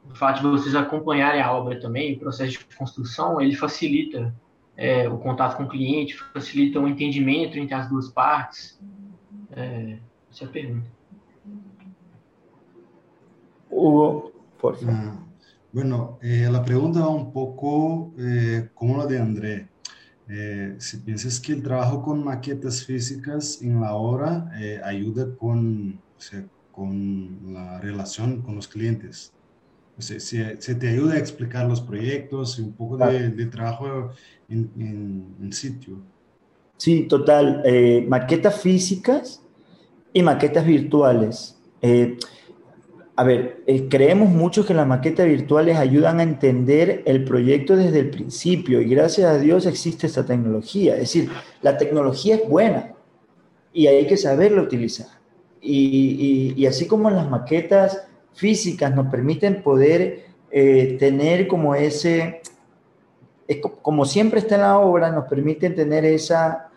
o 0.10 0.16
fato 0.16 0.38
de 0.38 0.48
vocês 0.48 0.76
acompanharem 0.76 1.42
a 1.42 1.52
obra 1.52 1.80
também, 1.80 2.14
o 2.14 2.20
processo 2.20 2.52
de 2.52 2.76
construção, 2.76 3.39
ele 3.39 3.56
facilita 3.56 4.34
é, 4.76 5.08
o 5.08 5.18
contato 5.18 5.58
com 5.58 5.64
o 5.64 5.70
cliente, 5.70 6.18
facilita 6.34 6.80
o 6.80 6.88
entendimento 6.88 7.58
entre 7.58 7.74
as 7.74 7.88
duas 7.88 8.10
partes. 8.10 8.80
É, 9.52 9.98
essa 10.30 10.46
é 10.46 10.48
a 10.48 10.50
pergunta. 10.50 10.92
Hugo, 13.70 14.34
por 14.58 14.76
favor. 14.76 14.94
Ah, 14.94 15.18
bueno, 15.72 16.20
eh, 16.22 16.50
la 16.50 16.64
pregunta 16.64 17.00
va 17.00 17.10
un 17.10 17.32
poco 17.32 18.14
eh, 18.18 18.70
como 18.74 18.98
la 18.98 19.06
de 19.06 19.18
André. 19.18 19.70
Eh, 20.34 20.75
si 20.77 20.95
piensas 20.97 21.41
que 21.41 21.51
el 21.51 21.61
trabajo 21.61 22.01
con 22.01 22.23
maquetas 22.23 22.86
físicas 22.86 23.61
en 23.61 23.82
la 23.82 23.95
obra 23.95 24.49
eh, 24.57 24.79
ayuda 24.82 25.36
con, 25.36 25.99
o 26.17 26.21
sea, 26.21 26.45
con 26.71 27.53
la 27.53 27.82
relación 27.82 28.41
con 28.41 28.55
los 28.55 28.65
clientes. 28.65 29.34
O 29.97 30.01
sea, 30.01 30.21
se, 30.21 30.61
se, 30.61 30.75
te 30.75 30.88
ayuda 30.88 31.15
a 31.15 31.17
explicar 31.17 31.67
los 31.67 31.82
proyectos 31.82 32.57
y 32.57 32.61
un 32.61 32.71
poco 32.71 32.95
de, 32.95 33.29
de 33.29 33.45
trabajo 33.47 34.11
en, 34.47 34.71
en, 34.77 35.36
en, 35.41 35.51
sitio. 35.51 35.97
Sí, 36.77 37.07
total. 37.09 37.61
Eh, 37.65 38.05
maquetas 38.07 38.61
físicas 38.61 39.43
y 40.13 40.23
maquetas 40.23 40.65
virtuales. 40.65 41.57
A 43.22 43.24
ver, 43.24 43.61
eh, 43.67 43.88
creemos 43.88 44.30
mucho 44.30 44.65
que 44.65 44.74
las 44.74 44.88
maquetas 44.88 45.28
virtuales 45.28 45.78
ayudan 45.78 46.19
a 46.19 46.24
entender 46.24 47.03
el 47.05 47.24
proyecto 47.24 47.76
desde 47.76 47.99
el 47.99 48.09
principio 48.09 48.82
y 48.82 48.89
gracias 48.89 49.30
a 49.30 49.38
Dios 49.38 49.67
existe 49.67 50.07
esta 50.07 50.26
tecnología. 50.26 50.95
Es 50.95 51.01
decir, 51.01 51.30
la 51.61 51.78
tecnología 51.78 52.38
es 52.38 52.49
buena 52.49 52.95
y 53.74 53.86
hay 53.86 54.07
que 54.07 54.17
saberla 54.17 54.63
utilizar. 54.63 55.05
Y, 55.61 56.55
y, 56.57 56.63
y 56.63 56.65
así 56.65 56.88
como 56.88 57.11
las 57.11 57.30
maquetas 57.30 58.07
físicas 58.34 58.95
nos 58.95 59.11
permiten 59.11 59.61
poder 59.61 60.26
eh, 60.49 60.97
tener 60.97 61.47
como 61.47 61.76
ese, 61.76 62.41
como 63.84 64.05
siempre 64.05 64.39
está 64.39 64.55
en 64.55 64.61
la 64.61 64.80
obra, 64.80 65.11
nos 65.11 65.26
permiten 65.26 65.76
tener 65.76 66.05
esa, 66.05 66.70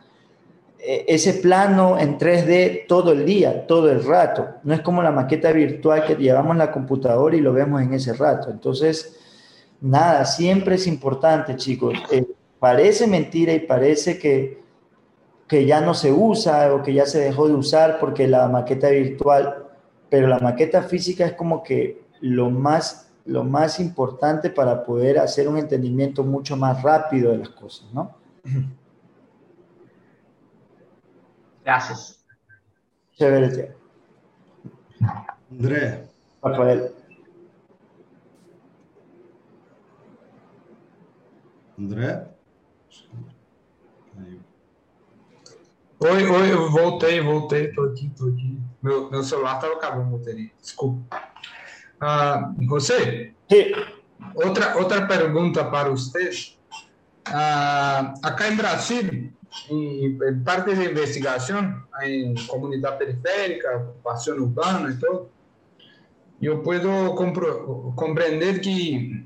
ese 0.86 1.34
plano 1.34 1.98
en 1.98 2.18
3D 2.18 2.86
todo 2.86 3.12
el 3.12 3.24
día, 3.24 3.66
todo 3.66 3.90
el 3.90 4.04
rato. 4.04 4.46
No 4.64 4.74
es 4.74 4.80
como 4.80 5.02
la 5.02 5.10
maqueta 5.10 5.52
virtual 5.52 6.04
que 6.04 6.14
llevamos 6.16 6.52
en 6.52 6.58
la 6.58 6.72
computadora 6.72 7.36
y 7.36 7.40
lo 7.40 7.52
vemos 7.52 7.82
en 7.82 7.94
ese 7.94 8.12
rato. 8.12 8.50
Entonces, 8.50 9.16
nada, 9.80 10.24
siempre 10.24 10.74
es 10.74 10.86
importante, 10.86 11.56
chicos. 11.56 11.94
Eh, 12.10 12.26
parece 12.58 13.06
mentira 13.06 13.52
y 13.52 13.60
parece 13.60 14.18
que, 14.18 14.62
que 15.46 15.66
ya 15.66 15.80
no 15.80 15.94
se 15.94 16.12
usa 16.12 16.74
o 16.74 16.82
que 16.82 16.92
ya 16.92 17.06
se 17.06 17.20
dejó 17.20 17.48
de 17.48 17.54
usar 17.54 17.98
porque 17.98 18.28
la 18.28 18.48
maqueta 18.48 18.88
virtual 18.90 19.64
pero 20.14 20.28
la 20.28 20.38
maqueta 20.38 20.82
física 20.82 21.26
es 21.26 21.32
como 21.32 21.64
que 21.64 22.04
lo 22.20 22.48
más, 22.48 23.10
lo 23.24 23.42
más 23.42 23.80
importante 23.80 24.48
para 24.48 24.84
poder 24.84 25.18
hacer 25.18 25.48
un 25.48 25.58
entendimiento 25.58 26.22
mucho 26.22 26.56
más 26.56 26.84
rápido 26.84 27.32
de 27.32 27.38
las 27.38 27.48
cosas, 27.48 27.92
¿no? 27.92 28.14
Gracias. 31.64 32.22
Chévere. 33.12 33.74
André. 35.50 36.08
Rafael. 36.42 36.94
André? 41.78 42.28
Oi, 46.00 46.26
oi, 46.26 46.52
eu 46.52 46.70
voltei, 46.70 47.20
voltei, 47.20 47.72
tô 47.72 47.82
aqui, 47.84 48.10
tô 48.10 48.28
aqui. 48.28 48.60
Meu, 48.82 49.10
meu 49.10 49.22
celular 49.22 49.54
estava 49.54 49.72
acabando 49.72 50.14
a 50.14 50.18
bateria, 50.18 50.50
desculpa. 50.60 51.18
Ah, 51.98 52.52
você? 52.68 53.34
Sim. 53.50 53.72
Outra, 54.34 54.76
outra 54.76 55.06
pergunta 55.06 55.64
para 55.64 55.88
vocês. 55.88 56.58
Ah, 57.24 58.12
acá 58.22 58.48
em 58.48 58.56
Brasil, 58.56 59.32
em, 59.70 60.18
em 60.20 60.40
parte 60.44 60.74
de 60.74 60.84
investigação 60.84 61.82
em 62.02 62.34
comunidade 62.46 62.98
periférica, 62.98 63.76
ocupação 63.76 64.36
urbana 64.36 64.90
e 64.90 64.96
tudo, 64.96 65.28
eu 66.42 66.62
posso 66.62 67.14
compreender 67.94 68.60
que 68.60 69.24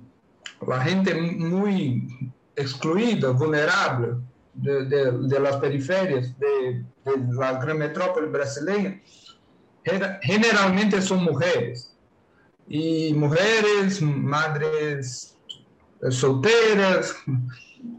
a 0.70 0.88
gente 0.88 1.10
é 1.10 1.14
muito 1.14 2.32
excluída, 2.56 3.32
vulnerável, 3.32 4.20
de, 4.54 4.84
de, 5.28 5.38
las 5.38 5.56
periferias 5.56 6.36
de, 6.38 6.84
de, 7.04 7.34
la 7.34 7.52
gran 7.54 7.78
metrópole 7.78 8.26
brasileña, 8.26 9.00
generalmente 10.22 11.00
son 11.00 11.24
mujeres. 11.24 11.94
Y 12.68 13.14
mujeres, 13.14 14.02
madres 14.02 15.36
solteras, 16.10 17.14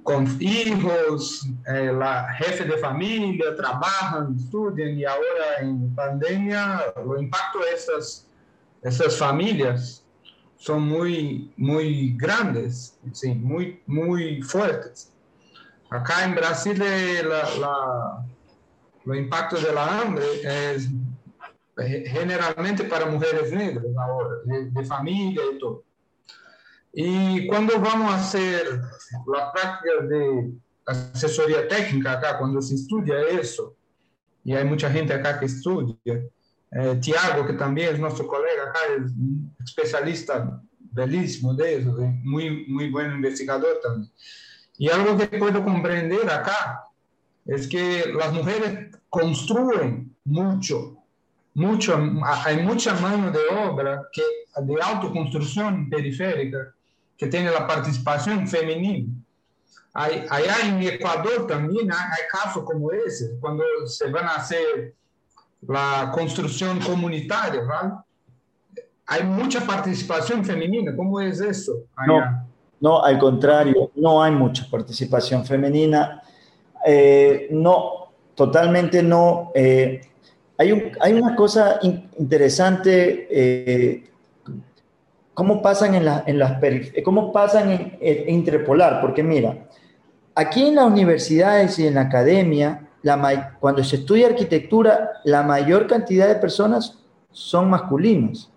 con 0.03 0.25
hijos, 0.39 1.47
eh, 1.67 1.91
la 1.93 2.33
jefe 2.33 2.65
de 2.65 2.77
familia, 2.77 3.55
trabajan, 3.55 4.35
estudian 4.35 4.97
y 4.97 5.05
ahora 5.05 5.59
en 5.61 5.93
pandemia, 5.95 6.93
el 6.97 7.23
impacto 7.23 7.59
de 7.59 7.71
esas, 7.75 8.27
esas 8.81 9.17
familias 9.17 10.03
son 10.57 10.81
muy, 10.81 11.53
muy 11.55 12.15
grandes, 12.17 12.97
sí, 13.13 13.33
muy, 13.33 13.81
muy 13.85 14.41
fuertes. 14.41 15.13
Acá 15.89 16.25
en 16.25 16.35
Brasil 16.35 16.77
la, 16.77 18.25
la, 19.05 19.17
impacto 19.17 19.57
de 19.57 19.73
la 19.73 20.01
hambre 20.01 20.23
eh, 20.43 20.79
generalmente 22.07 22.83
para 22.83 23.05
mujeres 23.05 23.51
negras 23.51 23.83
de, 24.45 24.69
de, 24.69 25.11
y 25.11 25.59
todo. 25.59 25.83
Y 26.93 27.47
cuando 27.47 27.79
vamos 27.79 28.11
a 28.11 28.17
hacer 28.17 28.65
la 29.27 29.51
práctica 29.51 30.05
de 30.07 30.53
asesoría 30.85 31.67
técnica 31.67 32.13
acá, 32.13 32.37
cuando 32.37 32.61
se 32.61 32.75
estudia 32.75 33.21
eso, 33.29 33.75
y 34.43 34.53
hay 34.53 34.65
mucha 34.65 34.89
gente 34.89 35.13
acá 35.13 35.39
que 35.39 35.45
estudia, 35.45 35.95
eh, 36.05 36.99
Tiago, 37.01 37.45
que 37.45 37.53
también 37.53 37.93
es 37.93 37.99
nuestro 37.99 38.27
colega 38.27 38.63
acá, 38.69 38.79
es 38.97 39.11
un 39.11 39.55
especialista 39.63 40.61
belísimo 40.91 41.53
de 41.53 41.77
eso, 41.77 41.95
muy, 42.23 42.65
muy 42.67 42.89
buen 42.89 43.11
investigador 43.11 43.79
también. 43.83 44.11
Y 44.77 44.89
algo 44.89 45.17
que 45.17 45.27
puedo 45.37 45.63
comprender 45.63 46.29
acá 46.29 46.85
es 47.45 47.67
que 47.67 48.11
las 48.13 48.33
mujeres 48.33 48.95
construyen 49.09 50.15
mucho, 50.23 50.97
mucho, 51.53 51.97
hay 52.45 52.63
mucha 52.63 52.93
mano 52.99 53.31
de 53.31 53.39
obra 53.67 54.07
que, 54.11 54.23
de 54.61 54.81
autoconstrucción 54.81 55.89
periférica 55.89 56.73
que 57.19 57.27
tiene 57.27 57.51
la 57.51 57.67
participación 57.67 58.47
femenina. 58.47 59.13
Hay, 59.93 60.25
allá 60.29 60.55
en 60.65 60.81
Ecuador 60.81 61.45
también 61.45 61.91
hay, 61.91 61.97
hay 61.97 62.27
casos 62.31 62.63
como 62.63 62.91
ese, 62.91 63.37
cuando 63.39 63.63
se 63.85 64.09
van 64.09 64.25
a 64.25 64.35
hacer 64.35 64.95
la 65.67 66.09
construcción 66.13 66.79
comunitaria, 66.79 67.61
¿vale? 67.61 67.93
Hay 69.05 69.23
mucha 69.23 69.61
participación 69.61 70.45
femenina, 70.45 70.95
¿cómo 70.95 71.19
es 71.19 71.41
eso? 71.41 71.73
Allá? 71.95 72.31
No. 72.31 72.49
No, 72.81 73.03
al 73.03 73.19
contrario, 73.19 73.91
no 73.95 74.23
hay 74.23 74.31
mucha 74.31 74.65
participación 74.69 75.45
femenina. 75.45 76.21
Eh, 76.85 77.49
no, 77.51 78.13
totalmente 78.35 79.03
no. 79.03 79.51
Eh, 79.53 80.01
hay, 80.57 80.71
un, 80.71 80.91
hay, 81.01 81.13
una 81.13 81.35
cosa 81.35 81.79
in, 81.81 82.09
interesante, 82.17 83.27
eh, 83.29 84.09
cómo 85.39 85.61
pasan 85.61 85.95
en, 85.95 86.03
la, 86.03 86.25
en 86.27 86.37
las 86.37 86.59
cómo 87.01 87.31
pasan 87.31 87.71
en, 87.71 87.97
en, 88.01 88.29
interpolar, 88.29 88.99
porque 88.99 89.23
mira, 89.23 89.69
aquí 90.35 90.67
en 90.67 90.75
las 90.75 90.85
universidades 90.85 91.79
y 91.79 91.87
en 91.87 91.93
la 91.93 92.01
academia, 92.01 92.89
la, 93.03 93.55
cuando 93.57 93.81
se 93.81 93.95
estudia 93.95 94.27
arquitectura, 94.27 95.11
la 95.23 95.41
mayor 95.43 95.87
cantidad 95.87 96.27
de 96.27 96.35
personas 96.35 96.99
son 97.31 97.69
masculinos, 97.69 98.51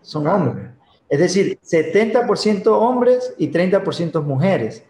son 0.00 0.28
hombres. 0.28 0.68
Es 1.08 1.18
decir, 1.18 1.58
70% 1.60 2.68
hombres 2.68 3.34
y 3.36 3.50
30% 3.50 4.22
mujeres. 4.22 4.84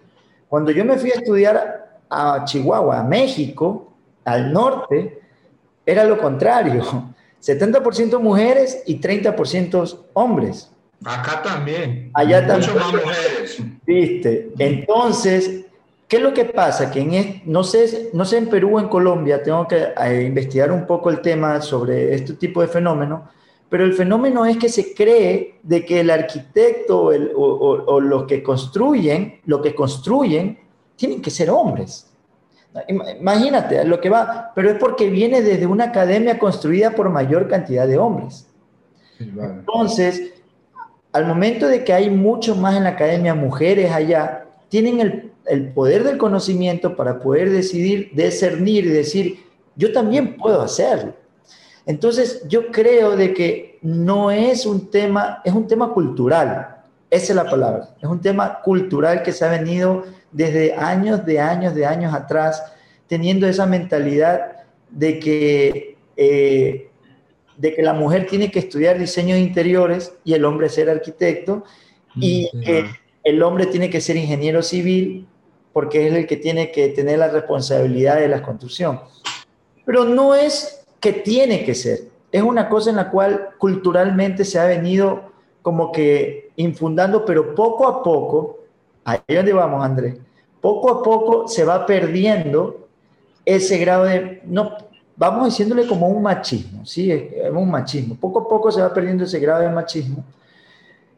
Cuando 0.50 0.70
yo 0.70 0.84
me 0.84 0.98
fui 0.98 1.12
a 1.12 1.14
estudiar 1.14 1.98
a 2.10 2.44
Chihuahua, 2.44 3.00
a 3.00 3.04
México, 3.04 3.94
al 4.22 4.52
norte, 4.52 5.22
era 5.86 6.04
lo 6.04 6.18
contrario. 6.18 6.82
70% 7.40 8.20
mujeres 8.20 8.82
y 8.84 9.00
30% 9.00 9.98
hombres. 10.12 10.70
Acá 11.04 11.42
también. 11.42 12.10
Allá 12.14 12.46
también. 12.46 12.74
más 12.74 12.92
mujeres. 12.92 13.62
Viste. 13.86 14.50
Entonces, 14.58 15.66
¿qué 16.08 16.16
es 16.16 16.22
lo 16.22 16.34
que 16.34 16.44
pasa? 16.44 16.90
Que 16.90 17.00
en, 17.00 17.42
no, 17.46 17.64
sé, 17.64 18.10
no 18.12 18.24
sé 18.24 18.38
en 18.38 18.48
Perú 18.48 18.76
o 18.76 18.80
en 18.80 18.88
Colombia, 18.88 19.42
tengo 19.42 19.66
que 19.68 19.88
eh, 20.04 20.24
investigar 20.26 20.72
un 20.72 20.86
poco 20.86 21.10
el 21.10 21.20
tema 21.20 21.60
sobre 21.60 22.14
este 22.14 22.34
tipo 22.34 22.60
de 22.60 22.68
fenómeno 22.68 23.30
pero 23.68 23.84
el 23.84 23.92
fenómeno 23.92 24.46
es 24.46 24.56
que 24.56 24.68
se 24.68 24.94
cree 24.94 25.58
de 25.62 25.84
que 25.84 26.00
el 26.00 26.10
arquitecto 26.10 27.02
o, 27.02 27.12
o, 27.12 27.84
o, 27.84 28.00
los 28.00 28.24
que 28.24 28.42
construyen, 28.42 29.40
lo 29.44 29.60
que 29.60 29.74
construyen, 29.74 30.58
tienen 30.96 31.20
que 31.20 31.30
ser 31.30 31.50
hombres. 31.50 32.10
Imagínate 32.88 33.84
lo 33.84 34.00
que 34.00 34.08
va, 34.08 34.52
pero 34.54 34.70
es 34.70 34.78
porque 34.78 35.10
viene 35.10 35.42
desde 35.42 35.66
una 35.66 35.84
academia 35.84 36.38
construida 36.38 36.92
por 36.92 37.10
mayor 37.10 37.48
cantidad 37.48 37.86
de 37.86 37.98
hombres. 37.98 38.46
Entonces, 39.18 40.32
al 41.12 41.26
momento 41.26 41.68
de 41.68 41.84
que 41.84 41.92
hay 41.92 42.10
mucho 42.10 42.54
más 42.54 42.76
en 42.76 42.84
la 42.84 42.90
academia 42.90 43.34
mujeres 43.34 43.90
allá, 43.92 44.46
tienen 44.68 45.00
el, 45.00 45.72
poder 45.72 46.04
del 46.04 46.18
conocimiento 46.18 46.94
para 46.94 47.20
poder 47.20 47.50
decidir, 47.50 48.10
discernir 48.12 48.84
y 48.84 48.90
decir, 48.90 49.44
yo 49.76 49.92
también 49.92 50.36
puedo 50.36 50.60
hacerlo. 50.60 51.14
Entonces, 51.86 52.42
yo 52.48 52.70
creo 52.70 53.16
de 53.16 53.32
que 53.32 53.78
no 53.80 54.30
es 54.30 54.66
un 54.66 54.90
tema, 54.90 55.40
es 55.44 55.54
un 55.54 55.66
tema 55.66 55.94
cultural. 55.94 56.82
Esa 57.08 57.32
es 57.32 57.36
la 57.36 57.48
palabra. 57.48 57.94
Es 57.98 58.08
un 58.08 58.20
tema 58.20 58.60
cultural 58.60 59.22
que 59.22 59.32
se 59.32 59.46
ha 59.46 59.50
venido 59.50 60.04
desde 60.30 60.74
años, 60.74 61.24
de 61.24 61.40
años, 61.40 61.74
de 61.74 61.86
años 61.86 62.12
atrás, 62.12 62.62
teniendo 63.06 63.46
esa 63.46 63.64
mentalidad 63.64 64.66
de 64.90 65.18
que, 65.18 65.96
eh, 66.16 66.87
de 67.58 67.74
que 67.74 67.82
la 67.82 67.92
mujer 67.92 68.26
tiene 68.26 68.50
que 68.50 68.60
estudiar 68.60 68.98
diseño 68.98 69.34
de 69.34 69.40
interiores 69.42 70.14
y 70.24 70.32
el 70.32 70.44
hombre 70.44 70.68
ser 70.68 70.88
arquitecto, 70.88 71.64
y 72.14 72.48
que 72.64 72.86
el 73.22 73.42
hombre 73.42 73.66
tiene 73.66 73.90
que 73.90 74.00
ser 74.00 74.16
ingeniero 74.16 74.62
civil 74.62 75.26
porque 75.72 76.08
es 76.08 76.14
el 76.14 76.26
que 76.26 76.36
tiene 76.36 76.72
que 76.72 76.88
tener 76.88 77.18
la 77.18 77.28
responsabilidad 77.28 78.16
de 78.16 78.28
la 78.28 78.42
construcción. 78.42 79.00
Pero 79.84 80.04
no 80.04 80.34
es 80.34 80.84
que 80.98 81.12
tiene 81.12 81.64
que 81.64 81.74
ser, 81.74 82.08
es 82.32 82.42
una 82.42 82.68
cosa 82.68 82.90
en 82.90 82.96
la 82.96 83.10
cual 83.10 83.50
culturalmente 83.58 84.44
se 84.44 84.58
ha 84.58 84.64
venido 84.64 85.30
como 85.62 85.92
que 85.92 86.50
infundando, 86.56 87.24
pero 87.24 87.54
poco 87.54 87.86
a 87.86 88.02
poco, 88.02 88.60
ahí 89.04 89.18
es 89.26 89.36
donde 89.36 89.52
vamos, 89.52 89.84
Andrés, 89.84 90.16
poco 90.60 90.90
a 90.90 91.02
poco 91.02 91.46
se 91.46 91.64
va 91.64 91.86
perdiendo 91.86 92.88
ese 93.44 93.78
grado 93.78 94.04
de, 94.04 94.42
no, 94.44 94.76
vamos 95.18 95.46
diciéndole 95.46 95.86
como 95.86 96.08
un 96.08 96.22
machismo, 96.22 96.86
¿sí? 96.86 97.10
Es 97.10 97.50
un 97.52 97.70
machismo. 97.70 98.14
Poco 98.14 98.40
a 98.40 98.48
poco 98.48 98.70
se 98.70 98.80
va 98.80 98.94
perdiendo 98.94 99.24
ese 99.24 99.40
grado 99.40 99.62
de 99.62 99.68
machismo. 99.68 100.24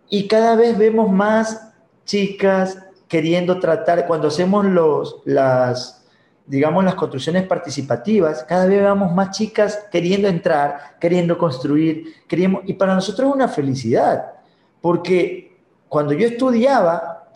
Y 0.08 0.26
cada 0.26 0.56
vez 0.56 0.76
vemos 0.76 1.12
más 1.12 1.70
chicas 2.04 2.78
queriendo 3.06 3.60
tratar, 3.60 4.06
cuando 4.06 4.28
hacemos 4.28 4.64
los, 4.64 5.16
las, 5.24 6.04
digamos, 6.46 6.82
las 6.84 6.94
construcciones 6.94 7.46
participativas, 7.46 8.44
cada 8.44 8.66
vez 8.66 8.82
vemos 8.82 9.12
más 9.12 9.36
chicas 9.36 9.86
queriendo 9.92 10.28
entrar, 10.28 10.96
queriendo 10.98 11.36
construir, 11.36 12.14
queríamos, 12.26 12.62
y 12.66 12.72
para 12.72 12.94
nosotros 12.94 13.28
es 13.28 13.34
una 13.34 13.48
felicidad, 13.48 14.32
porque 14.80 15.56
cuando 15.88 16.12
yo 16.14 16.26
estudiaba, 16.26 17.28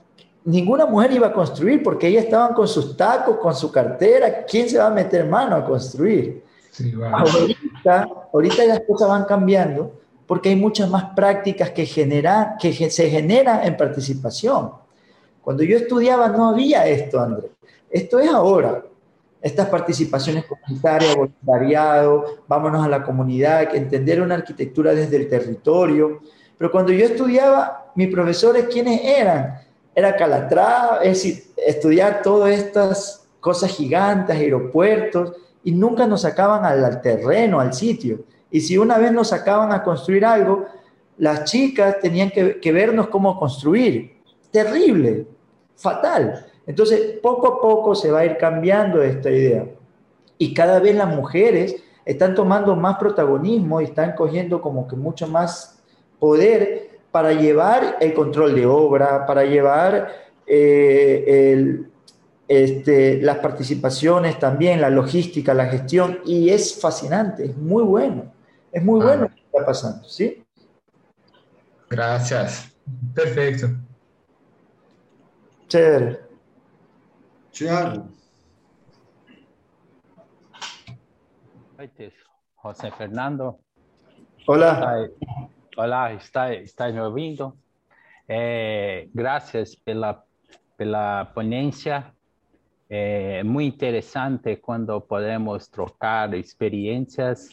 ninguna 0.44 0.86
mujer 0.86 1.12
iba 1.12 1.26
a 1.26 1.32
construir 1.32 1.82
porque 1.82 2.06
ellas 2.06 2.24
estaban 2.24 2.54
con 2.54 2.68
sus 2.68 2.96
tacos, 2.96 3.38
con 3.38 3.54
su 3.54 3.72
cartera. 3.72 4.44
¿Quién 4.44 4.68
se 4.68 4.78
va 4.78 4.86
a 4.86 4.90
meter 4.90 5.26
mano 5.26 5.56
a 5.56 5.64
construir? 5.64 6.43
Ahorita, 7.12 8.08
ahorita 8.32 8.64
las 8.64 8.80
cosas 8.80 9.08
van 9.08 9.24
cambiando 9.24 10.00
porque 10.26 10.48
hay 10.50 10.56
muchas 10.56 10.88
más 10.88 11.14
prácticas 11.14 11.70
que, 11.70 11.84
generan, 11.86 12.56
que 12.58 12.72
se 12.72 13.10
generan 13.10 13.64
en 13.64 13.76
participación. 13.76 14.72
Cuando 15.42 15.62
yo 15.62 15.76
estudiaba 15.76 16.28
no 16.28 16.48
había 16.48 16.86
esto, 16.86 17.20
André. 17.20 17.50
Esto 17.90 18.18
es 18.18 18.30
ahora. 18.30 18.82
Estas 19.42 19.68
participaciones 19.68 20.46
comunitarias, 20.46 21.14
voluntariado, 21.14 22.38
vámonos 22.48 22.84
a 22.84 22.88
la 22.88 23.02
comunidad, 23.02 23.74
entender 23.74 24.22
una 24.22 24.36
arquitectura 24.36 24.94
desde 24.94 25.16
el 25.16 25.28
territorio. 25.28 26.20
Pero 26.56 26.70
cuando 26.70 26.92
yo 26.92 27.04
estudiaba, 27.04 27.92
mis 27.94 28.08
profesores, 28.08 28.66
¿quiénes 28.70 29.02
eran? 29.04 29.64
era 29.94 30.16
Calatrava, 30.16 30.98
es 31.02 31.22
decir, 31.22 31.44
estudiar 31.56 32.22
todas 32.22 32.52
estas 32.52 33.26
cosas 33.40 33.70
gigantes, 33.70 34.36
aeropuertos, 34.36 35.32
y 35.64 35.72
nunca 35.72 36.06
nos 36.06 36.20
sacaban 36.20 36.64
al, 36.64 37.00
terreno, 37.00 37.58
al 37.58 37.72
sitio. 37.72 38.20
Y 38.50 38.60
si 38.60 38.76
una 38.76 38.98
vez 38.98 39.10
nos 39.12 39.28
sacaban 39.28 39.72
a 39.72 39.82
construir 39.82 40.24
algo, 40.24 40.66
las 41.16 41.44
chicas 41.44 41.98
tenían 42.00 42.30
que, 42.30 42.72
vernos 42.72 43.08
cómo 43.08 43.38
construir. 43.38 44.18
Terrible, 44.50 45.26
fatal. 45.74 46.46
Entonces, 46.66 47.18
poco 47.22 47.48
a 47.48 47.60
poco 47.60 47.94
se 47.94 48.10
va 48.10 48.20
a 48.20 48.26
ir 48.26 48.36
cambiando 48.36 49.02
esta 49.02 49.30
idea. 49.30 49.66
Y 50.36 50.52
cada 50.52 50.78
vez 50.80 50.94
las 50.94 51.08
mujeres 51.08 51.82
están 52.04 52.34
tomando 52.34 52.76
más 52.76 52.98
protagonismo 52.98 53.80
y 53.80 53.84
están 53.84 54.14
cogiendo 54.14 54.60
como 54.60 54.86
que 54.86 54.96
mucho 54.96 55.26
más 55.26 55.82
poder 56.18 56.90
para 57.10 57.32
llevar 57.32 57.96
el 58.00 58.12
control 58.12 58.54
de 58.54 58.66
obra, 58.66 59.24
para 59.26 59.44
llevar 59.44 60.12
eh, 60.46 61.84
este, 62.46 63.20
las 63.22 63.38
participaciones 63.38 64.38
también, 64.38 64.80
la 64.80 64.90
logística, 64.90 65.54
la 65.54 65.66
gestión, 65.66 66.20
y 66.24 66.50
es 66.50 66.80
fascinante, 66.80 67.46
es 67.46 67.56
muy 67.56 67.82
bueno, 67.82 68.32
es 68.70 68.82
muy 68.82 69.00
ah. 69.00 69.04
bueno 69.04 69.22
lo 69.22 69.28
que 69.28 69.40
está 69.40 69.66
pasando, 69.66 70.08
¿sí? 70.08 70.44
Gracias, 71.88 72.74
perfecto. 73.14 73.68
Chévere. 75.68 76.20
Tiago. 77.50 78.08
José 82.56 82.90
Fernando. 82.92 83.58
Hola. 84.46 85.08
Olá, 85.76 86.12
está, 86.12 86.52
está 86.54 86.90
me 86.90 87.00
ouvindo? 87.00 87.56
É, 88.28 89.08
graças 89.14 89.74
pela, 89.74 90.22
pela 90.76 91.26
ponência. 91.34 92.13
É 92.88 93.42
muito 93.42 93.74
interessante 93.74 94.56
quando 94.56 95.00
podemos 95.00 95.66
trocar 95.68 96.34
experiências 96.34 97.50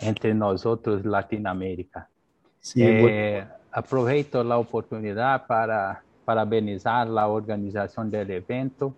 entre 0.00 0.34
nós 0.34 0.66
outros 0.66 1.04
Latinoamérica. 1.04 2.06
Sim, 2.60 2.82
é, 2.82 3.46
aproveito 3.70 4.36
a 4.36 4.58
oportunidade 4.58 5.44
para 5.46 6.02
parabenizar 6.26 7.08
a 7.08 7.28
organização 7.28 8.08
do 8.08 8.16
evento. 8.16 8.94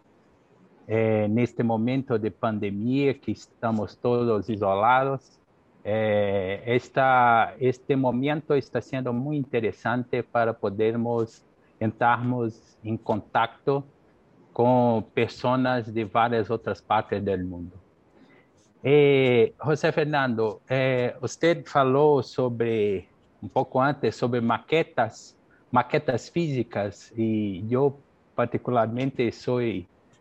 É, 0.87 1.29
neste 1.29 1.63
momento 1.63 2.19
de 2.19 2.31
pandemia 2.31 3.15
que 3.15 3.33
estamos 3.33 3.97
todos 3.97 4.49
isolados, 4.49 5.39
Eh, 5.87 6.63
esta, 6.65 7.55
este 7.61 7.95
momento 7.95 8.55
está 8.55 8.81
siendo 8.81 9.13
muy 9.13 9.37
interesante 9.37 10.23
para 10.23 10.55
podermos 10.55 11.45
entrarmos 11.79 12.79
en 12.83 12.97
contacto 12.97 13.85
con 14.55 15.03
personas 15.13 15.93
de 15.93 16.05
varias 16.05 16.49
otras 16.49 16.81
partes 16.81 17.23
del 17.25 17.45
mundo. 17.45 17.77
Eh, 18.85 19.53
José 19.59 19.91
Fernando, 19.91 20.61
eh, 20.69 21.17
usted 21.21 21.65
falou 21.67 22.23
sobre, 22.23 23.09
um 23.43 23.49
pouco 23.49 23.81
antes, 23.81 24.15
sobre 24.15 24.41
maquetas, 24.41 25.37
maquetas 25.73 26.29
físicas, 26.29 27.13
e 27.17 27.67
eu 27.69 27.99
particularmente 28.37 29.33
sou, 29.33 29.59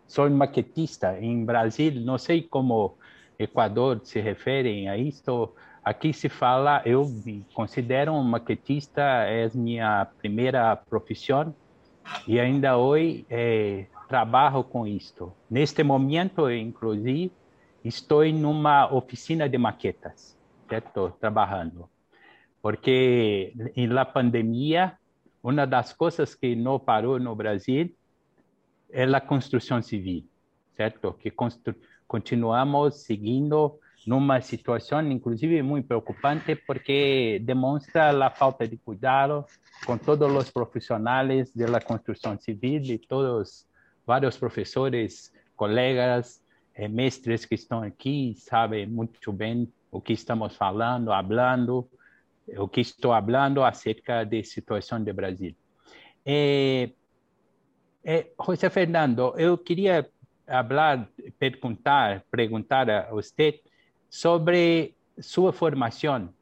sou 0.08 0.28
maquetista 0.32 1.16
em 1.20 1.46
Brasil, 1.46 1.94
não 2.02 2.18
sei 2.18 2.42
como 2.42 2.98
Equador 3.38 4.02
se 4.04 4.20
referem 4.20 4.90
a 4.90 4.98
isto. 4.98 5.54
Aqui 5.84 6.12
se 6.12 6.28
fala, 6.28 6.82
eu 6.86 7.06
me 7.06 7.46
considero 7.54 8.14
um 8.14 8.24
maquetista, 8.24 9.02
é 9.02 9.48
minha 9.54 10.08
primeira 10.18 10.76
profissão 10.76 11.54
e 12.28 12.40
ainda 12.40 12.78
hoje 12.78 13.26
é, 13.30 13.86
trabalho 14.14 14.64
com 14.64 14.86
isto. 14.86 15.34
Neste 15.50 15.82
momento, 15.82 16.48
inclusive, 16.48 17.32
estou 17.84 18.24
numa 18.32 18.94
oficina 18.94 19.50
de 19.50 19.58
maquetas, 19.58 20.38
certo? 20.70 21.12
Trabalhando. 21.20 21.90
Porque 22.62 23.54
na 23.76 24.06
pandemia, 24.06 24.96
uma 25.42 25.66
das 25.66 25.94
coisas 25.94 26.36
que 26.36 26.56
não 26.56 26.78
parou 26.78 27.20
no 27.20 27.36
Brasil 27.36 27.92
é 28.92 29.04
a 29.04 29.20
construção 29.20 29.82
civil, 29.82 30.24
certo? 30.78 31.14
Que 31.14 31.34
continuamos 32.08 32.98
seguindo 32.98 33.80
numa 34.06 34.42
situação, 34.42 35.02
inclusive, 35.12 35.64
muito 35.64 35.88
preocupante, 35.88 36.56
porque 36.56 37.42
demonstra 37.44 38.12
a 38.24 38.30
falta 38.30 38.68
de 38.68 38.78
cuidado 38.78 39.44
com 39.88 39.98
todos 39.98 40.32
os 40.32 40.52
profissionais 40.52 41.52
da 41.52 41.82
construção 41.82 42.40
civil 42.40 42.80
e 42.84 43.00
todos 43.00 43.66
vários 44.06 44.38
professores, 44.38 45.34
colegas, 45.56 46.42
eh, 46.76 46.88
mestres 46.88 47.46
que 47.46 47.56
estão 47.56 47.82
aqui, 47.82 48.36
sabem 48.38 48.86
muito 48.88 49.32
bem 49.32 49.72
o 49.92 50.02
que 50.02 50.14
estamos 50.14 50.56
falando, 50.56 51.08
falando, 51.08 51.90
o 52.58 52.68
que 52.68 52.82
estou 52.82 53.12
falando 53.12 53.64
acerca 53.64 54.26
da 54.26 54.44
situação 54.44 55.04
do 55.04 55.14
Brasil. 55.14 55.56
Eh, 56.26 56.90
eh, 58.04 58.32
José 58.46 58.70
Fernando, 58.70 59.34
eu 59.38 59.58
queria 59.58 60.10
hablar, 60.48 61.08
perguntar, 61.40 62.24
perguntar 62.30 62.90
a 62.90 63.12
você 63.12 63.62
sobre 64.10 64.96
sua 65.20 65.54
formação. 65.54 66.34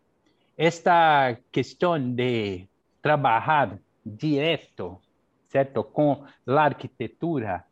Esta 0.58 1.38
questão 1.52 1.98
de 2.00 2.68
trabalhar 3.02 3.80
direto, 4.06 5.00
certo, 5.52 5.84
com 5.84 6.24
a 6.48 6.62
arquitetura. 6.62 7.64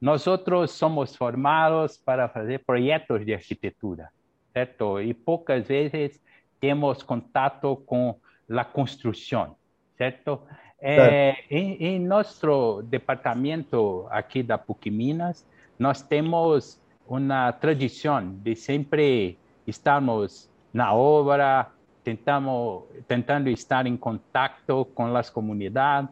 Nós 0.00 0.26
outros 0.26 0.70
somos 0.70 1.14
formados 1.14 1.98
para 1.98 2.28
fazer 2.28 2.64
projetos 2.64 3.24
de 3.26 3.34
arquitetura, 3.34 4.08
certo? 4.52 4.98
E 5.00 5.12
poucas 5.12 5.68
vezes 5.68 6.22
temos 6.58 7.02
contato 7.02 7.76
com 7.84 8.16
a 8.50 8.64
construção, 8.64 9.56
certo? 9.96 10.40
É, 10.80 11.36
em, 11.50 11.74
em, 11.84 11.98
nosso 12.00 12.82
departamento 12.82 14.06
aqui 14.10 14.42
da 14.42 14.56
PUC 14.56 14.90
Minas, 14.90 15.46
nós 15.78 16.00
temos 16.00 16.80
uma 17.06 17.52
tradição 17.52 18.32
de 18.36 18.54
sempre 18.54 19.36
estarmos 19.66 20.48
na 20.72 20.94
obra, 20.94 21.66
tentamos, 22.04 22.84
tentando 23.06 23.50
estar 23.50 23.86
em 23.86 23.96
contato 23.96 24.84
com 24.94 25.14
as 25.16 25.28
comunidades, 25.28 26.10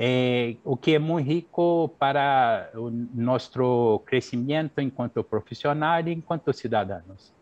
é, 0.00 0.54
o 0.64 0.76
que 0.76 0.94
é 0.94 0.98
muito 1.00 1.26
rico 1.26 1.90
para 1.98 2.70
o 2.76 2.88
nosso 2.88 4.00
crescimento 4.06 4.80
enquanto 4.80 5.24
profissional 5.24 6.06
e 6.06 6.12
enquanto 6.12 6.52
cidadãos. 6.52 7.32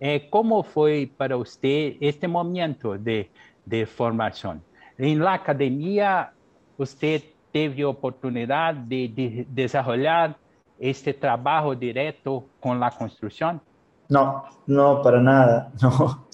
É, 0.00 0.18
como 0.18 0.64
foi 0.64 1.06
para 1.06 1.36
você 1.36 1.96
este 2.00 2.26
momento 2.26 2.98
de, 2.98 3.28
de 3.64 3.86
formação? 3.86 4.60
Em 4.98 5.18
la 5.18 5.34
academia, 5.34 6.30
você 6.76 7.22
teve 7.52 7.82
a 7.82 7.88
oportunidade 7.88 8.80
de, 8.88 9.06
de 9.06 9.44
desenvolver 9.48 10.34
este 10.80 11.14
trabajo 11.14 11.76
direto 11.76 12.44
con 12.58 12.80
la 12.80 12.90
construcción? 12.90 13.60
No, 14.08 14.42
no, 14.66 15.00
para 15.00 15.20
nada, 15.20 15.70
no. 15.80 16.26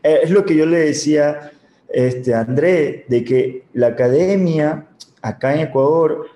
Es 0.00 0.30
lo 0.30 0.44
que 0.44 0.54
yo 0.54 0.64
le 0.66 0.78
decía 0.78 1.50
este, 1.88 2.34
André, 2.34 3.06
de 3.08 3.24
que 3.24 3.64
la 3.72 3.88
academia 3.88 4.86
acá 5.28 5.54
en 5.54 5.60
Ecuador, 5.60 6.26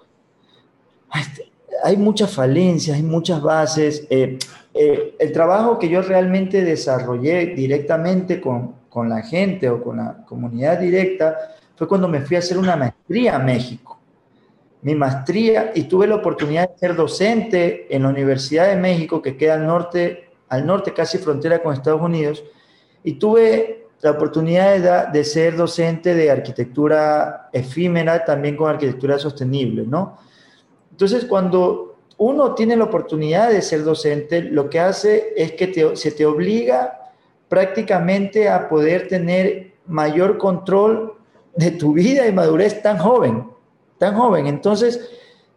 hay 1.85 1.97
muchas 1.97 2.31
falencias, 2.31 2.97
hay 2.97 3.03
muchas 3.03 3.43
bases. 3.43 4.07
Eh, 4.09 4.39
eh, 4.75 5.17
el 5.19 5.33
trabajo 5.33 5.79
que 5.79 5.89
yo 5.89 6.01
realmente 6.03 6.63
desarrollé 6.63 7.47
directamente 7.47 8.41
con, 8.41 8.75
con 8.89 9.09
la 9.09 9.23
gente 9.23 9.69
o 9.69 9.83
con 9.83 9.99
la 9.99 10.25
comunidad 10.27 10.79
directa 10.79 11.37
fue 11.77 11.89
cuando 11.89 12.09
me 12.09 12.21
fui 12.21 12.37
a 12.37 12.39
hacer 12.39 12.59
una 12.59 12.77
maestría 12.77 13.37
a 13.37 13.39
México. 13.39 13.99
Mi 14.83 14.95
maestría 14.95 15.73
y 15.75 15.85
tuve 15.85 16.07
la 16.07 16.17
oportunidad 16.17 16.71
de 16.71 16.79
ser 16.79 16.97
docente 16.97 17.95
en 17.95 18.03
la 18.03 18.09
Universidad 18.09 18.69
de 18.69 18.77
México, 18.77 19.23
que 19.23 19.37
queda 19.37 19.55
al 19.55 19.67
norte, 19.67 20.29
al 20.49 20.67
norte 20.67 20.93
casi 20.93 21.19
frontera 21.19 21.63
con 21.63 21.73
Estados 21.73 22.01
Unidos, 22.01 22.43
y 23.05 23.15
tuve 23.15 23.82
la 24.03 24.11
oportunidad 24.11 25.09
de, 25.09 25.25
ser 25.25 25.57
docente 25.57 26.15
de 26.15 26.29
arquitectura 26.29 27.49
efímera, 27.53 28.25
también 28.25 28.57
con 28.57 28.69
arquitectura 28.69 29.17
sostenible, 29.17 29.85
¿no? 29.87 30.19
Entonces, 30.91 31.25
cuando 31.25 31.99
uno 32.19 32.53
tiene 32.55 32.77
la 32.77 32.85
oportunidad 32.85 33.51
de 33.51 33.63
ser 33.63 33.85
docente, 33.85 34.43
lo 34.43 34.69
que 34.69 34.81
hace 34.81 35.33
es 35.37 35.53
que 35.53 35.93
se 35.95 36.11
te 36.11 36.27
obliga 36.27 37.13
prácticamente 37.49 38.49
a 38.49 38.69
poder 38.69 39.07
tener 39.07 39.75
mayor 39.87 40.37
control 40.37 41.15
de 41.55 41.71
tu 41.71 41.93
vida 41.93 42.27
y 42.27 42.33
madurez 42.33 42.83
tan 42.83 42.99
joven, 42.99 43.47
tan 43.99 44.17
joven. 44.17 44.49
Entonces, 44.49 45.11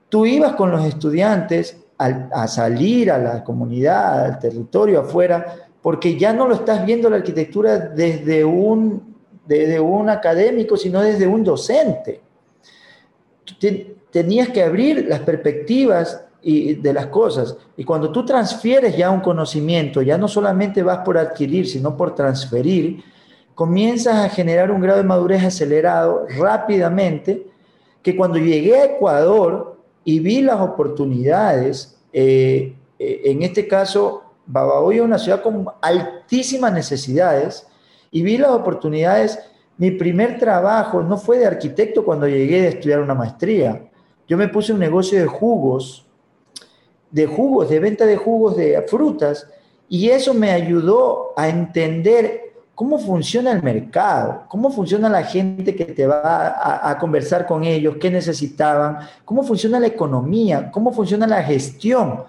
tú 0.08 0.28
ibas 0.28 0.56
con 0.56 0.70
los 0.70 0.86
estudiantes 0.86 1.82
a 1.98 2.48
salir 2.48 3.10
a 3.10 3.18
la 3.18 3.44
comunidad, 3.44 4.26
al 4.26 4.40
territorio 4.40 5.00
afuera, 5.00 5.65
porque 5.86 6.18
ya 6.18 6.34
no 6.34 6.48
lo 6.48 6.56
estás 6.56 6.84
viendo 6.84 7.12
la 7.12 7.18
arquitectura 7.18 7.78
desde 7.78 8.44
un, 8.44 9.18
desde 9.46 9.80
un 9.80 10.10
académico, 10.10 10.76
sino 10.78 11.00
desde 11.00 11.28
un 11.28 11.44
docente. 11.44 12.22
Tenías 14.10 14.50
que 14.50 14.64
abrir 14.64 15.06
las 15.08 15.20
perspectivas 15.20 16.26
y 16.42 16.74
de 16.74 16.92
las 16.92 17.06
cosas. 17.06 17.56
Y 17.78 17.84
cuando 17.84 18.12
tú 18.12 18.26
transfieres 18.26 18.98
ya 18.98 19.12
un 19.12 19.20
conocimiento, 19.20 20.02
ya 20.02 20.18
no 20.18 20.28
solamente 20.28 20.82
vas 20.82 21.06
por 21.06 21.20
adquirir, 21.20 21.68
sino 21.68 21.96
por 21.96 22.16
transferir, 22.16 23.04
comienzas 23.54 24.16
a 24.26 24.30
generar 24.30 24.72
un 24.72 24.82
grado 24.82 24.98
de 24.98 25.08
madurez 25.08 25.44
acelerado 25.44 26.26
rápidamente, 26.36 27.46
que 28.02 28.16
cuando 28.16 28.40
llegué 28.40 28.76
a 28.76 28.86
Ecuador 28.86 29.78
y 30.04 30.20
vi 30.20 30.42
las 30.42 30.60
oportunidades, 30.62 31.96
eh, 32.12 32.74
eh, 32.98 33.22
en 33.26 33.44
este 33.44 33.68
caso, 33.68 34.24
Babahoyo 34.48 35.04
es 35.04 35.08
una 35.08 35.20
ciudad 35.20 35.42
con 35.42 35.66
altísimas 35.82 36.74
necesidades, 36.74 37.68
y 38.12 38.22
vi 38.24 38.38
las 38.38 38.52
oportunidades, 38.52 39.40
mi 39.78 39.92
primer 39.92 40.40
trabajo 40.40 41.02
no 41.02 41.18
fue 41.18 41.38
de 41.38 41.48
arquitecto 41.48 42.06
cuando 42.06 42.28
llegué 42.28 42.66
a 42.66 42.70
estudiar 42.70 43.02
una 43.02 43.14
maestría. 43.14 43.90
Yo 44.28 44.38
me 44.38 44.48
puse 44.48 44.72
un 44.72 44.80
negocio 44.80 45.20
de 45.20 45.28
jugos, 45.28 46.06
de 47.12 47.26
jugos, 47.26 47.70
de 47.70 47.80
venta 47.80 48.06
de 48.06 48.18
jugos 48.18 48.56
de 48.56 48.82
frutas, 48.88 49.48
y 49.90 50.10
eso 50.10 50.34
me 50.34 50.52
ayudó 50.52 51.34
a 51.36 51.50
entender 51.50 52.46
cómo 52.76 53.00
funciona 53.00 53.52
el 53.52 53.64
mercado, 53.64 54.44
cómo 54.50 54.70
funciona 54.70 55.08
la 55.10 55.24
gente 55.24 55.76
que 55.76 55.86
te 55.86 56.06
va 56.06 56.90
a, 56.90 56.98
conversar 56.98 57.48
con 57.48 57.64
ellos, 57.64 57.96
qué 58.00 58.12
necesitaban, 58.12 59.00
cómo 59.24 59.44
funciona 59.44 59.80
la 59.80 59.88
economía, 59.88 60.70
cómo 60.72 60.92
funciona 60.92 61.26
la 61.26 61.42
gestión. 61.42 62.24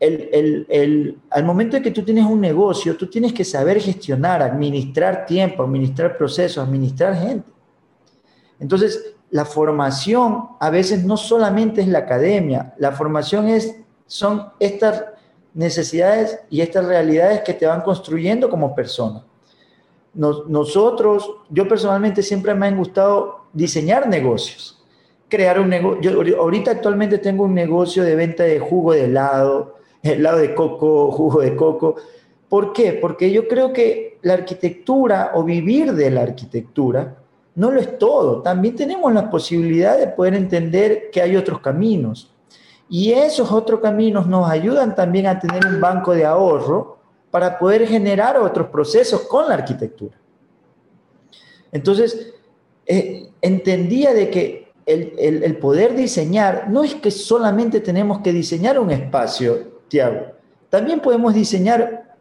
Al 0.00 1.44
momento 1.44 1.76
de 1.76 1.82
que 1.82 1.90
tú 1.90 2.02
tienes 2.02 2.26
un 2.26 2.40
negocio, 2.40 2.96
tú 2.96 3.06
tienes 3.06 3.32
que 3.32 3.44
saber 3.44 3.80
gestionar, 3.80 4.42
administrar 4.42 5.26
tiempo, 5.26 5.62
administrar 5.62 6.16
procesos, 6.16 6.66
administrar 6.66 7.16
gente. 7.16 7.48
Entonces, 8.60 9.14
la 9.30 9.44
formación 9.44 10.48
a 10.60 10.70
veces 10.70 11.04
no 11.04 11.16
solamente 11.16 11.80
es 11.80 11.88
la 11.88 12.00
academia, 12.00 12.74
la 12.78 12.92
formación 12.92 13.48
es, 13.48 13.76
son 14.06 14.48
estas 14.60 15.04
necesidades 15.54 16.40
y 16.50 16.60
estas 16.60 16.84
realidades 16.84 17.40
que 17.42 17.54
te 17.54 17.66
van 17.66 17.82
construyendo 17.82 18.50
como 18.50 18.74
persona 18.74 19.24
nosotros, 20.14 21.30
yo 21.50 21.68
personalmente 21.68 22.22
siempre 22.22 22.54
me 22.54 22.66
han 22.66 22.76
gustado 22.76 23.46
diseñar 23.52 24.08
negocios, 24.08 24.82
crear 25.28 25.58
un 25.58 25.68
negocio. 25.68 26.40
Ahorita 26.40 26.70
actualmente 26.70 27.18
tengo 27.18 27.44
un 27.44 27.54
negocio 27.54 28.04
de 28.04 28.14
venta 28.14 28.44
de 28.44 28.60
jugo 28.60 28.92
de 28.92 29.04
helado, 29.04 29.73
helado 30.04 30.38
de 30.38 30.54
coco, 30.54 31.10
jugo 31.10 31.40
de 31.40 31.56
coco. 31.56 31.96
¿Por 32.48 32.72
qué? 32.72 32.92
Porque 32.92 33.32
yo 33.32 33.48
creo 33.48 33.72
que 33.72 34.18
la 34.22 34.34
arquitectura 34.34 35.32
o 35.34 35.42
vivir 35.42 35.92
de 35.94 36.10
la 36.10 36.22
arquitectura 36.22 37.16
no 37.54 37.70
lo 37.70 37.80
es 37.80 37.98
todo. 37.98 38.42
También 38.42 38.76
tenemos 38.76 39.12
la 39.12 39.30
posibilidad 39.30 39.98
de 39.98 40.08
poder 40.08 40.34
entender 40.34 41.10
que 41.10 41.22
hay 41.22 41.36
otros 41.36 41.60
caminos. 41.60 42.30
Y 42.88 43.12
esos 43.12 43.50
otros 43.50 43.80
caminos 43.80 44.26
nos 44.26 44.48
ayudan 44.48 44.94
también 44.94 45.26
a 45.26 45.38
tener 45.38 45.66
un 45.66 45.80
banco 45.80 46.12
de 46.12 46.24
ahorro 46.24 46.98
para 47.30 47.58
poder 47.58 47.86
generar 47.86 48.36
otros 48.36 48.68
procesos 48.68 49.22
con 49.22 49.48
la 49.48 49.54
arquitectura. 49.54 50.16
Entonces, 51.72 52.34
eh, 52.86 53.30
entendía 53.40 54.12
de 54.12 54.30
que 54.30 54.72
el, 54.86 55.14
el, 55.18 55.56
poder 55.56 55.96
diseñar 55.96 56.68
no 56.68 56.84
es 56.84 56.94
que 56.94 57.10
solamente 57.10 57.80
tenemos 57.80 58.20
que 58.20 58.32
diseñar 58.32 58.78
un 58.78 58.90
espacio, 58.90 59.73
Tiago, 59.88 60.32
también 60.70 61.00
podemos 61.00 61.34
diseñar 61.34 62.16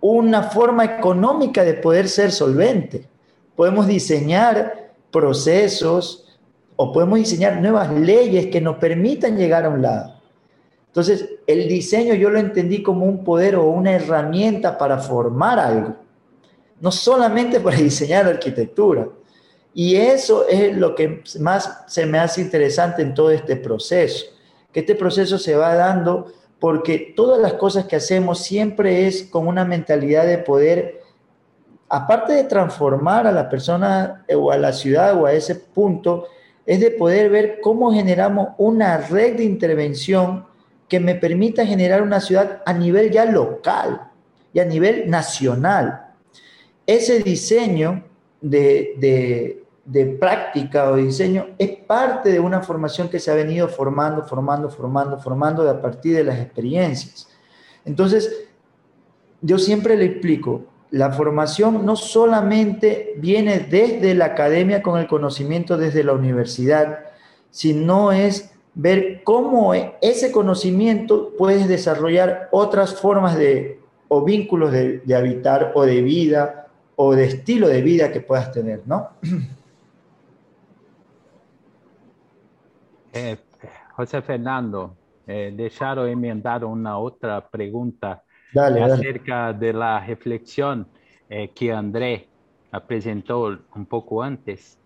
una 0.00 0.42
forma 0.42 0.84
económica 0.84 1.64
de 1.64 1.74
poder 1.74 2.08
ser 2.08 2.32
solvente. 2.32 3.08
Podemos 3.54 3.86
diseñar 3.86 4.92
procesos 5.10 6.38
o 6.76 6.92
podemos 6.92 7.18
diseñar 7.18 7.60
nuevas 7.60 7.92
leyes 7.92 8.48
que 8.48 8.60
nos 8.60 8.76
permitan 8.76 9.36
llegar 9.36 9.64
a 9.64 9.68
un 9.68 9.82
lado. 9.82 10.14
Entonces, 10.88 11.28
el 11.46 11.68
diseño 11.68 12.14
yo 12.14 12.28
lo 12.30 12.38
entendí 12.38 12.82
como 12.82 13.06
un 13.06 13.24
poder 13.24 13.56
o 13.56 13.64
una 13.64 13.92
herramienta 13.92 14.76
para 14.76 14.98
formar 14.98 15.58
algo, 15.58 15.96
no 16.80 16.90
solamente 16.90 17.60
para 17.60 17.76
diseñar 17.76 18.26
arquitectura. 18.26 19.08
Y 19.72 19.96
eso 19.96 20.46
es 20.48 20.76
lo 20.76 20.94
que 20.94 21.22
más 21.40 21.84
se 21.86 22.04
me 22.04 22.18
hace 22.18 22.42
interesante 22.42 23.00
en 23.00 23.14
todo 23.14 23.30
este 23.30 23.56
proceso, 23.56 24.26
que 24.70 24.80
este 24.80 24.94
proceso 24.94 25.38
se 25.38 25.56
va 25.56 25.74
dando 25.74 26.32
porque 26.62 27.12
todas 27.16 27.40
las 27.40 27.54
cosas 27.54 27.86
que 27.86 27.96
hacemos 27.96 28.38
siempre 28.38 29.08
es 29.08 29.24
con 29.24 29.48
una 29.48 29.64
mentalidad 29.64 30.24
de 30.24 30.38
poder, 30.38 31.00
aparte 31.88 32.34
de 32.34 32.44
transformar 32.44 33.26
a 33.26 33.32
la 33.32 33.48
persona 33.48 34.24
o 34.32 34.52
a 34.52 34.56
la 34.56 34.72
ciudad 34.72 35.20
o 35.20 35.26
a 35.26 35.32
ese 35.32 35.56
punto, 35.56 36.28
es 36.64 36.78
de 36.78 36.92
poder 36.92 37.30
ver 37.30 37.58
cómo 37.60 37.92
generamos 37.92 38.50
una 38.58 38.96
red 38.98 39.38
de 39.38 39.42
intervención 39.42 40.46
que 40.88 41.00
me 41.00 41.16
permita 41.16 41.66
generar 41.66 42.00
una 42.00 42.20
ciudad 42.20 42.62
a 42.64 42.72
nivel 42.72 43.10
ya 43.10 43.24
local 43.24 44.12
y 44.52 44.60
a 44.60 44.64
nivel 44.64 45.10
nacional. 45.10 46.12
Ese 46.86 47.24
diseño 47.24 48.04
de, 48.40 49.61
práctica 50.18 50.90
o 50.90 50.96
diseño 50.96 51.48
es 51.58 51.70
parte 51.70 52.30
de 52.30 52.40
una 52.40 52.60
formación 52.60 53.08
que 53.08 53.18
se 53.18 53.30
ha 53.30 53.34
venido 53.34 53.68
formando, 53.68 54.22
formando, 54.22 54.70
formando, 54.70 55.18
formando 55.18 55.68
a 55.68 55.80
partir 55.80 56.16
de 56.16 56.24
las 56.24 56.38
experiencias. 56.38 57.28
Entonces, 57.84 58.46
yo 59.40 59.58
siempre 59.58 59.96
le 59.96 60.04
explico, 60.04 60.62
la 60.90 61.10
formación 61.10 61.84
no 61.84 61.96
solamente 61.96 63.14
viene 63.16 63.58
desde 63.58 64.14
la 64.14 64.26
academia 64.26 64.82
con 64.82 65.00
el 65.00 65.06
conocimiento 65.06 65.76
desde 65.76 66.04
la 66.04 66.12
universidad, 66.12 67.00
sino 67.50 68.12
es 68.12 68.52
ver 68.74 69.22
cómo 69.24 69.74
ese 69.74 70.32
conocimiento 70.32 71.32
puedes 71.36 71.66
desarrollar 71.66 72.48
otras 72.52 72.94
formas 72.94 73.36
de 73.36 73.80
o 74.08 74.22
vínculos 74.22 74.70
de, 74.72 75.02
habitar 75.16 75.72
o 75.74 75.84
de 75.84 76.02
vida 76.02 76.68
o 76.96 77.14
de 77.14 77.24
estilo 77.24 77.68
de 77.68 77.80
vida 77.80 78.12
que 78.12 78.20
puedas 78.20 78.52
tener, 78.52 78.82
¿no? 78.84 79.08
Eh, 83.12 83.36
José 83.96 84.22
Fernando, 84.22 84.96
eh, 85.26 85.52
dejaron 85.54 86.08
emendar 86.08 86.64
una 86.64 86.98
otra 86.98 87.46
pregunta 87.48 88.22
acerca 88.54 89.52
de 89.52 89.72
la 89.72 90.04
reflexión 90.04 90.86
eh, 91.28 91.50
que 91.54 91.72
André 91.72 92.28
presentó 92.86 93.58
un 93.74 93.86
poco 93.86 94.22
antes. 94.22 94.78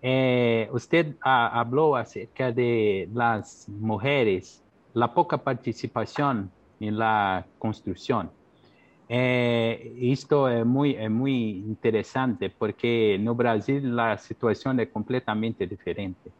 Eh, 0.00 0.68
usted 0.72 1.16
habló 1.20 1.96
acerca 1.96 2.52
de 2.52 3.08
las 3.12 3.68
mujeres, 3.68 4.62
la 4.94 5.12
poca 5.12 5.38
participación 5.38 6.50
en 6.80 6.98
la 6.98 7.44
construcción. 7.58 8.30
Eh, 9.08 9.96
esto 10.00 10.48
es 10.48 10.64
muy, 10.66 10.94
es 10.94 11.10
muy 11.10 11.58
interesante 11.66 12.50
porque 12.50 13.14
en 13.14 13.36
Brasil 13.36 13.96
la 13.96 14.18
situación 14.18 14.78
es 14.80 14.88
completamente 14.88 15.66
diferente. 15.66 16.30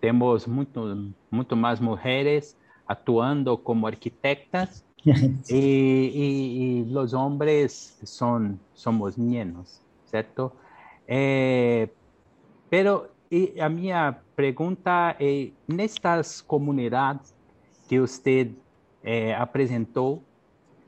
Tenemos 0.00 0.48
mucho, 0.48 0.96
mucho 1.30 1.56
más 1.56 1.80
mujeres 1.80 2.56
actuando 2.86 3.62
como 3.62 3.86
arquitectas 3.86 4.84
y, 5.04 5.54
y, 5.54 6.84
los 6.86 7.14
hombres 7.14 7.98
son, 8.02 8.58
somos 8.74 9.16
menos, 9.16 9.80
¿cierto? 10.06 10.52
Eh, 11.06 11.88
pero 12.68 13.08
a 13.60 13.68
mi 13.68 13.90
pregunta 14.34 15.16
es, 15.18 15.52
en 15.68 15.80
estas 15.80 16.42
comunidades 16.42 17.34
que 17.88 18.00
usted 18.00 18.48
eh, 19.02 19.34
apresentou, 19.34 20.22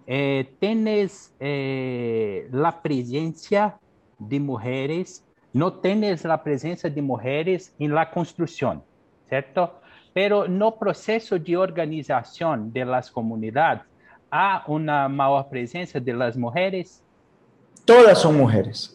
eh, 0.06 0.52
tienes 0.58 1.32
eh, 1.38 2.48
la 2.52 2.82
presencia 2.82 3.78
de 4.18 4.40
mujeres, 4.40 5.24
no 5.52 5.72
tienes 5.72 6.24
la 6.24 6.42
presencia 6.42 6.90
de 6.90 7.02
mujeres 7.02 7.74
en 7.78 7.94
la 7.94 8.10
construcción, 8.10 8.82
¿cierto? 9.32 9.80
Pero 10.12 10.46
no 10.46 10.74
proceso 10.76 11.38
de 11.38 11.56
organización 11.56 12.70
de 12.70 12.84
las 12.84 13.10
comunidades, 13.10 13.82
¿hay 14.30 14.60
una 14.66 15.08
mayor 15.08 15.48
presencia 15.48 15.98
de 15.98 16.12
las 16.12 16.36
mujeres? 16.36 17.02
Todas 17.86 18.18
son 18.18 18.36
mujeres. 18.36 18.94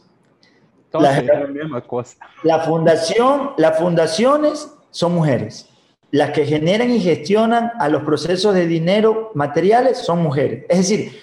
Todas 0.91 1.23
la, 1.23 1.39
la 1.39 1.47
misma 1.47 1.81
cosa. 1.81 2.18
La 2.43 2.59
fundación, 2.59 3.53
las 3.57 3.80
fundaciones 3.80 4.72
son 4.91 5.15
mujeres 5.15 5.73
las 6.11 6.31
que 6.31 6.45
generan 6.45 6.89
y 6.89 7.01
gestionan 7.01 7.73
a 7.80 7.89
los 7.89 8.03
procesos 8.03 8.53
de 8.53 8.65
dinero 8.65 9.31
materiales 9.34 9.97
son 9.97 10.23
mujeres. 10.23 10.65
Es 10.69 10.77
decir, 10.77 11.19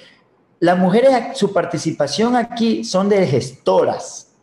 las 0.60 0.76
mujeres, 0.76 1.10
su 1.38 1.54
participación 1.54 2.36
aquí 2.36 2.84
son 2.84 3.08
de 3.08 3.26
gestoras. 3.26 4.33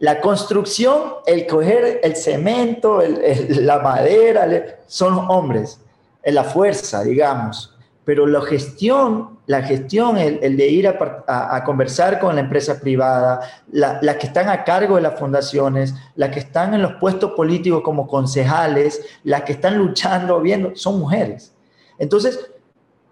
La 0.00 0.20
construcción, 0.20 1.14
el 1.26 1.46
coger 1.46 2.00
el 2.02 2.16
cemento, 2.16 3.02
la 3.48 3.80
madera, 3.80 4.46
son 4.86 5.26
hombres, 5.28 5.80
en 6.22 6.34
la 6.34 6.44
fuerza, 6.44 7.02
digamos 7.02 7.74
pero 8.08 8.26
la 8.26 8.40
gestión, 8.40 9.38
la 9.44 9.60
gestión, 9.60 10.16
el, 10.16 10.56
de 10.56 10.66
ir 10.66 10.88
a, 10.88 11.62
conversar 11.62 12.18
con 12.18 12.36
la 12.36 12.40
empresa 12.40 12.80
privada, 12.80 13.40
las 13.70 14.16
que 14.16 14.28
están 14.28 14.48
a 14.48 14.64
cargo 14.64 14.96
de 14.96 15.02
las 15.02 15.18
fundaciones, 15.18 15.94
las 16.16 16.30
que 16.30 16.38
están 16.38 16.72
en 16.72 16.80
los 16.80 16.94
puestos 16.94 17.32
políticos 17.32 17.82
como 17.82 18.06
concejales, 18.06 19.04
las 19.24 19.42
que 19.42 19.52
están 19.52 19.76
luchando, 19.76 20.40
viendo, 20.40 20.74
son 20.74 20.98
mujeres. 20.98 21.52
Entonces, 21.98 22.50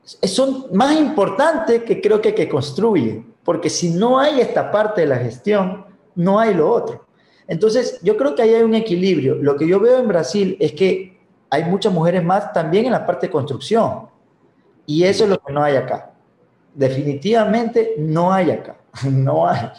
son 0.02 0.68
más 0.72 0.96
importantes 0.96 1.82
que 1.82 2.00
creo 2.00 2.22
que 2.22 2.34
que 2.34 2.48
construyen, 2.48 3.34
porque 3.44 3.68
si 3.68 3.90
no 3.90 4.18
hay 4.18 4.40
esta 4.40 4.70
parte 4.70 5.02
de 5.02 5.08
la 5.08 5.18
gestión, 5.18 5.84
no 6.16 6.40
hay 6.40 6.54
lo 6.54 6.70
otro. 6.70 7.06
Entonces, 7.46 8.00
yo 8.02 8.16
creo 8.16 8.34
que 8.34 8.42
ahí 8.42 8.54
hay 8.54 8.62
un 8.62 8.74
equilibrio. 8.74 9.36
Lo 9.36 9.56
que 9.56 9.68
yo 9.68 9.78
veo 9.78 9.98
en 9.98 10.08
Brasil 10.08 10.56
es 10.58 10.72
que 10.72 11.16
hay 11.48 11.64
muchas 11.64 11.92
mujeres 11.92 12.24
más 12.24 12.52
también 12.52 12.86
en 12.86 12.92
la 12.92 13.06
parte 13.06 13.26
de 13.26 13.32
construcción 13.32 14.08
y 14.86 15.04
eso 15.04 15.24
es 15.24 15.30
lo 15.30 15.38
que 15.38 15.52
no 15.52 15.62
hay 15.62 15.76
acá. 15.76 16.12
Definitivamente 16.74 17.94
no 17.98 18.32
hay 18.32 18.50
acá. 18.50 18.76
No 19.10 19.46
hay. 19.46 19.70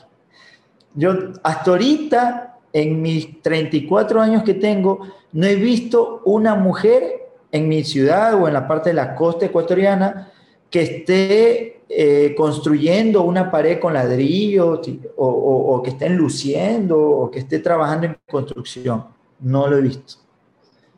Yo 0.94 1.12
hasta 1.44 1.72
ahorita, 1.72 2.58
en 2.74 3.02
mis 3.02 3.42
34 3.42 4.22
años 4.22 4.44
que 4.44 4.54
tengo, 4.54 5.02
no 5.32 5.46
he 5.46 5.56
visto 5.56 6.22
una 6.26 6.56
mujer 6.56 7.30
en 7.52 7.68
mi 7.68 7.84
ciudad 7.84 8.34
o 8.36 8.48
en 8.48 8.54
la 8.54 8.68
parte 8.68 8.90
de 8.90 8.96
la 8.96 9.16
costa 9.16 9.46
ecuatoriana 9.46 10.32
que 10.70 10.82
esté 10.82 11.82
eh, 11.90 12.36
construyendo 12.36 13.24
una 13.24 13.50
pared 13.50 13.80
con 13.80 13.94
ladrillo 13.94 14.82
o, 15.16 15.82
que 15.82 15.92
estén 15.92 16.18
luciendo 16.18 17.00
o 17.00 17.32
que 17.32 17.40
esté 17.40 17.60
trabajando 17.60 18.08
en 18.08 18.18
construcción. 18.30 19.06
No 19.40 19.68
lo 19.68 19.78
he 19.78 19.82
visto. 19.82 20.16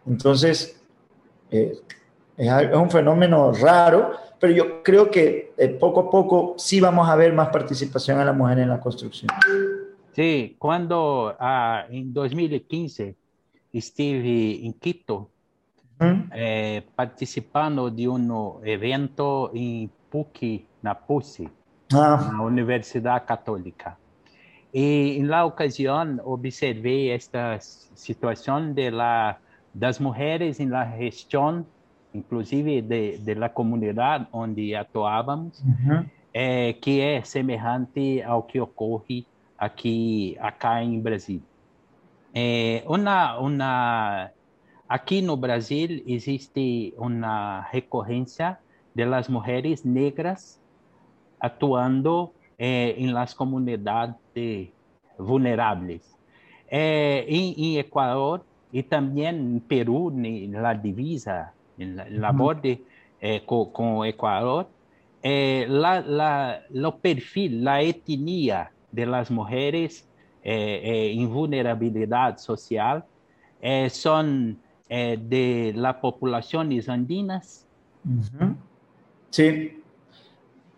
Entonces, 0.07 0.81
eh, 1.51 1.77
es 2.37 2.73
un 2.73 2.89
fenómeno 2.89 3.51
raro, 3.51 4.13
pero 4.39 4.53
yo 4.53 4.81
creo 4.81 5.11
que 5.11 5.53
eh, 5.57 5.67
poco 5.67 5.99
a 6.01 6.09
poco 6.09 6.55
sí 6.57 6.79
vamos 6.79 7.07
a 7.07 7.15
ver 7.15 7.33
más 7.33 7.49
participación 7.49 8.17
de 8.17 8.25
la 8.25 8.33
mujer 8.33 8.59
en 8.59 8.69
la 8.69 8.79
construcción. 8.79 9.29
Sí, 10.13 10.55
cuando 10.57 11.35
ah, 11.39 11.85
en 11.89 12.11
2015 12.13 13.15
estuve 13.73 14.65
en 14.65 14.73
Quito 14.73 15.29
eh, 15.99 16.83
participando 16.95 17.89
de 17.89 18.07
un 18.07 18.61
evento 18.63 19.51
en 19.53 19.89
PUC, 20.09 20.65
na 20.81 20.93
PUC, 20.93 21.49
ah. 21.93 22.31
la 22.31 22.41
Universidad 22.41 23.25
Católica. 23.25 23.97
Y 24.71 25.17
en 25.19 25.29
la 25.29 25.45
ocasión 25.45 26.21
observé 26.23 27.13
esta 27.13 27.59
situación 27.59 28.75
de 28.75 28.91
la, 28.91 29.39
las 29.73 29.99
mujeres 29.99 30.59
en 30.59 30.71
la 30.71 30.85
gestión 30.85 31.65
inclusive 32.13 32.81
de, 32.81 33.19
de 33.19 33.35
la 33.35 33.49
comunidade 33.49 34.27
onde 34.31 34.75
atuávamos, 34.75 35.61
uhum. 35.61 36.05
é, 36.33 36.73
que 36.73 37.01
é 37.01 37.21
semelhante 37.23 38.21
ao 38.23 38.43
que 38.43 38.59
ocorre 38.59 39.25
aqui, 39.57 40.37
acá 40.39 40.83
em 40.83 40.99
Brasil. 40.99 41.41
É, 42.33 42.83
uma, 42.85 43.37
uma, 43.39 44.29
aqui 44.89 45.21
no 45.21 45.37
Brasil 45.37 46.01
existe 46.07 46.93
uma 46.97 47.61
recorrência 47.69 48.57
das 48.95 49.29
mulheres 49.29 49.83
negras 49.85 50.59
atuando 51.39 52.31
é, 52.57 52.91
em 52.97 53.11
las 53.13 53.33
comunidades 53.33 54.15
vulneráveis. 55.17 56.17
É, 56.67 57.23
em, 57.27 57.53
em 57.57 57.77
Equador 57.77 58.41
e 58.73 58.83
também 58.83 59.29
em 59.29 59.59
Peru, 59.59 60.11
na 60.11 60.73
divisa 60.73 61.53
en 61.77 61.95
la, 61.95 62.05
la 62.09 62.31
borde 62.31 62.83
eh, 63.21 63.41
con, 63.45 63.71
con, 63.71 64.05
Ecuador, 64.05 64.67
eh, 65.23 65.65
la, 65.67 66.01
la, 66.01 66.61
lo 66.69 66.97
perfil, 66.97 67.63
la 67.63 67.81
etnia 67.81 68.71
de 68.91 69.05
las 69.05 69.31
mujeres 69.31 70.07
eh, 70.43 71.11
en 71.15 71.29
vulnerabilidad 71.29 72.37
social 72.37 73.05
son 73.89 74.57
de 74.89 75.73
las 75.75 75.95
poblaciones 75.97 76.89
andinas. 76.89 77.65
Sí, 79.29 79.79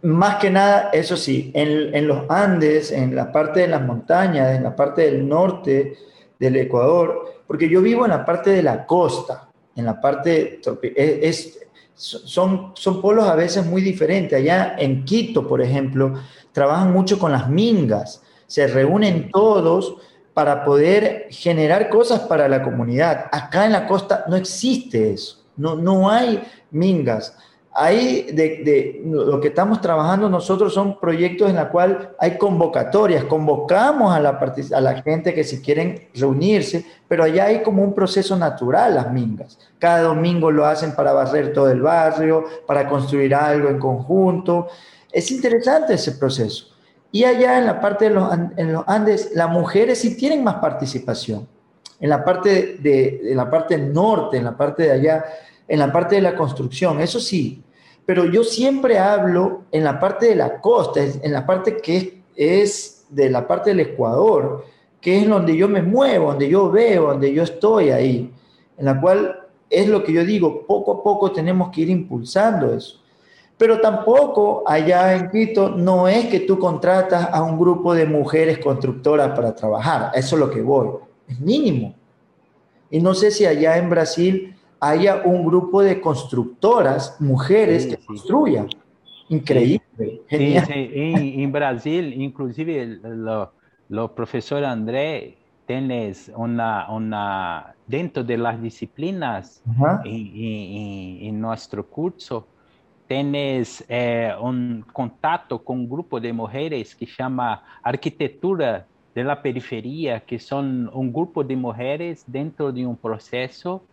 más 0.02 0.36
que 0.38 0.50
nada, 0.50 0.90
eso 0.92 1.16
sí, 1.16 1.52
en, 1.54 1.96
en, 1.96 2.08
los 2.08 2.30
Andes, 2.30 2.92
en 2.92 3.16
la 3.16 3.32
parte 3.32 3.62
de 3.62 3.68
las 3.68 3.82
montañas, 3.82 4.56
en 4.56 4.64
la 4.64 4.76
parte 4.76 5.04
del 5.04 5.28
norte 5.28 5.96
del 6.40 6.56
Ecuador, 6.58 7.44
porque 7.48 7.70
yo 7.70 7.82
vivo 7.82 8.06
en 8.06 8.12
la 8.12 8.26
parte 8.26 8.50
de 8.50 8.64
la 8.64 8.86
costa, 8.86 9.50
en 9.76 9.86
la 9.86 10.02
parte, 10.02 10.60
es, 10.96 11.60
son, 11.94 12.72
son 12.74 13.02
polos 13.02 13.26
a 13.26 13.36
veces 13.36 13.66
muy 13.66 13.82
diferentes. 13.82 14.38
Allá 14.38 14.76
en 14.78 15.06
Quito, 15.06 15.48
por 15.48 15.62
ejemplo, 15.62 16.16
trabajan 16.52 16.92
mucho 16.92 17.20
con 17.20 17.32
las 17.32 17.50
mingas, 17.50 18.24
se 18.48 18.68
reúnen 18.68 19.30
todos 19.32 19.98
para 20.34 20.64
poder 20.64 21.28
generar 21.30 21.90
cosas 21.90 22.22
para 22.22 22.48
la 22.48 22.64
comunidad. 22.64 23.26
Acá 23.32 23.66
en 23.66 23.74
la 23.74 23.88
costa 23.88 24.26
no 24.28 24.36
existe 24.36 25.14
eso, 25.14 25.44
no, 25.58 25.76
no 25.76 26.10
hay 26.10 26.42
mingas. 26.72 27.36
Ahí 27.74 28.24
de, 28.34 29.02
lo 29.06 29.40
que 29.40 29.48
estamos 29.48 29.80
trabajando 29.80 30.28
nosotros 30.28 30.74
son 30.74 31.00
proyectos 31.00 31.50
en 31.50 31.56
la 31.56 31.70
cual 31.70 32.16
hay 32.20 32.38
convocatorias, 32.38 33.24
convocamos 33.24 34.14
a 34.14 34.20
la, 34.20 34.38
a 34.74 34.82
la 34.82 35.02
gente 35.02 35.34
que 35.34 35.46
si 35.46 35.62
quieren 35.62 36.10
reunirse, 36.14 36.86
pero 37.08 37.24
allá 37.24 37.46
hay 37.46 37.64
como 37.64 37.82
un 37.82 37.94
proceso 37.94 38.36
natural 38.36 38.96
las 38.96 39.14
mingas. 39.14 39.58
Cada 39.80 40.02
domingo 40.02 40.52
lo 40.52 40.66
hacen 40.66 40.94
para 40.94 41.14
barrer 41.14 41.54
todo 41.54 41.72
el 41.72 41.82
barrio, 41.82 42.44
para 42.68 42.90
construir 42.90 43.34
algo 43.34 43.70
en 43.70 43.80
conjunto. 43.80 44.68
Es 45.10 45.32
interesante 45.32 45.94
ese 45.94 46.12
proceso. 46.14 46.71
Y 47.12 47.24
allá 47.26 47.60
en 47.60 47.66
la 47.66 47.82
parte 47.82 48.06
de 48.06 48.16
los, 48.16 48.32
en 48.56 48.74
los 48.74 48.84
Andes, 48.88 49.32
las 49.36 49.50
mujeres 49.50 50.00
sí 50.00 50.16
tienen 50.16 50.44
más 50.44 50.56
participación. 50.56 51.48
En 52.00 52.10
la 52.10 52.24
parte 52.24 52.78
de, 52.80 53.22
de 53.24 53.36
la 53.36 53.50
parte 53.50 53.78
norte, 53.78 54.38
en 54.38 54.46
la 54.46 54.56
parte 54.56 54.84
de 54.84 54.92
allá, 54.92 55.26
en 55.68 55.80
la 55.80 55.92
parte 55.92 56.16
de 56.16 56.22
la 56.22 56.36
construcción, 56.36 57.00
eso 57.00 57.20
sí, 57.20 57.64
pero 58.06 58.26
yo 58.26 58.44
siempre 58.44 58.98
hablo 58.98 59.64
en 59.72 59.84
la 59.84 60.00
parte 60.00 60.28
de 60.28 60.36
la 60.36 60.60
costa, 60.60 61.02
en 61.02 61.32
la 61.32 61.46
parte 61.46 61.78
que 61.78 62.24
es, 62.36 63.06
de 63.10 63.30
la 63.30 63.48
parte 63.48 63.72
del 63.72 63.82
Ecuador, 63.82 64.66
que 65.00 65.20
es 65.20 65.28
donde 65.28 65.56
yo 65.56 65.68
me 65.68 65.82
muevo, 65.82 66.28
donde 66.28 66.50
yo 66.50 66.70
veo, 66.72 67.08
donde 67.08 67.34
yo 67.34 67.44
estoy 67.44 67.90
ahí, 67.90 68.34
en 68.78 68.86
la 68.86 69.00
cual 69.00 69.48
es 69.70 69.88
lo 69.88 70.04
que 70.04 70.14
yo 70.14 70.26
digo, 70.26 70.66
poco 70.66 70.94
a 70.94 71.04
poco 71.04 71.32
tenemos 71.32 71.70
que 71.70 71.82
ir 71.82 71.90
impulsando 71.90 72.74
eso. 72.74 73.01
Pero 73.62 73.80
tampoco 73.80 74.64
allá 74.66 75.16
en 75.16 75.30
Quito 75.30 75.70
no 75.70 76.08
es 76.08 76.26
que 76.26 76.40
tú 76.40 76.58
contratas 76.58 77.30
a 77.32 77.44
un 77.44 77.60
grupo 77.60 77.94
de 77.94 78.08
mujeres 78.08 78.58
constructoras 78.58 79.36
para 79.36 79.54
trabajar, 79.54 80.10
eso 80.16 80.36
es 80.36 80.40
lo 80.40 80.50
que 80.50 80.64
voy, 80.64 80.90
es 81.28 81.40
mínimo. 81.40 81.94
Y 82.90 83.00
no 83.00 83.14
sé 83.14 83.30
si 83.30 83.46
allá 83.46 83.78
en 83.78 83.88
Brasil 83.88 84.56
haya 84.80 85.22
un 85.24 85.46
grupo 85.46 85.84
de 85.84 86.02
constructoras, 86.02 87.22
mujeres 87.22 87.86
que 87.86 87.98
construyan. 87.98 88.68
Increíble. 89.30 90.24
Genial. 90.28 90.66
En, 90.68 91.52
Brasil, 91.52 92.20
inclusive, 92.20 93.00
lo, 93.90 94.16
profesor 94.16 94.66
André, 94.66 95.38
tienes 95.68 96.32
una, 96.36 96.92
una, 96.92 97.76
dentro 97.86 98.24
de 98.24 98.40
las 98.40 98.60
disciplinas 98.60 99.62
en, 100.04 101.40
nuestro 101.40 101.86
curso, 101.88 102.48
tienes 103.12 103.84
eh, 103.90 104.34
un 104.40 104.86
contacto 104.94 105.62
con 105.62 105.80
un 105.80 105.90
grupo 105.90 106.18
de 106.18 106.32
mujeres 106.32 106.96
que 106.96 107.06
se 107.06 107.22
llama 107.22 107.62
Arquitectura 107.84 108.86
de 109.14 109.24
la 109.26 109.42
Periferia, 109.42 110.22
que 110.22 110.40
son 110.40 110.90
un 110.94 111.12
grupo 111.12 111.44
de 111.44 111.58
mujeres 111.58 112.24
dentro 112.26 112.72
de 112.72 112.88
un 112.88 112.96
proceso 112.96 113.84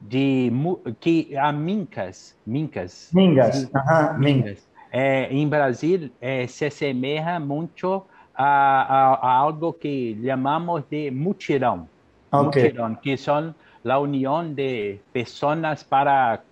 de 0.00 0.50
que 0.98 1.36
a 1.38 1.52
mincas, 1.52 2.34
mincas, 2.46 3.10
mingas, 3.12 3.70
ajá, 3.74 4.16
mingas. 4.18 4.66
Eh, 4.90 5.28
en 5.30 5.50
Brasil 5.50 6.10
eh, 6.18 6.48
se 6.48 6.68
asemeja 6.68 7.38
mucho 7.38 8.06
a, 8.34 8.46
a, 8.88 9.14
a, 9.16 9.40
algo 9.42 9.76
que 9.78 10.16
llamamos 10.18 10.88
de 10.88 11.10
mutirão, 11.10 11.86
okay. 12.30 12.72
mutirão, 12.72 12.96
que 12.96 13.18
son 13.18 13.54
la 13.84 13.98
unión 13.98 14.54
de 14.54 14.98
personas 15.12 15.84
para 15.84 16.42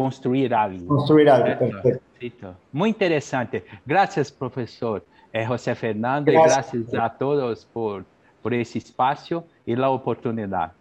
construir 0.00 0.54
algo. 0.54 0.86
Construir 0.86 1.28
algo, 1.28 1.58
perfecto. 1.82 2.56
Muy 2.72 2.88
interesante. 2.90 3.64
Gracias, 3.84 4.32
profesor 4.32 5.04
eh, 5.32 5.46
José 5.46 5.74
Fernando, 5.74 6.32
gracias. 6.32 6.74
y 6.74 6.78
gracias 6.78 6.94
a 6.94 7.08
todos 7.10 7.66
por, 7.66 8.04
por 8.42 8.54
esse 8.54 8.78
espaço 8.78 9.44
e 9.66 9.74
a 9.74 9.90
oportunidade. 9.90 10.72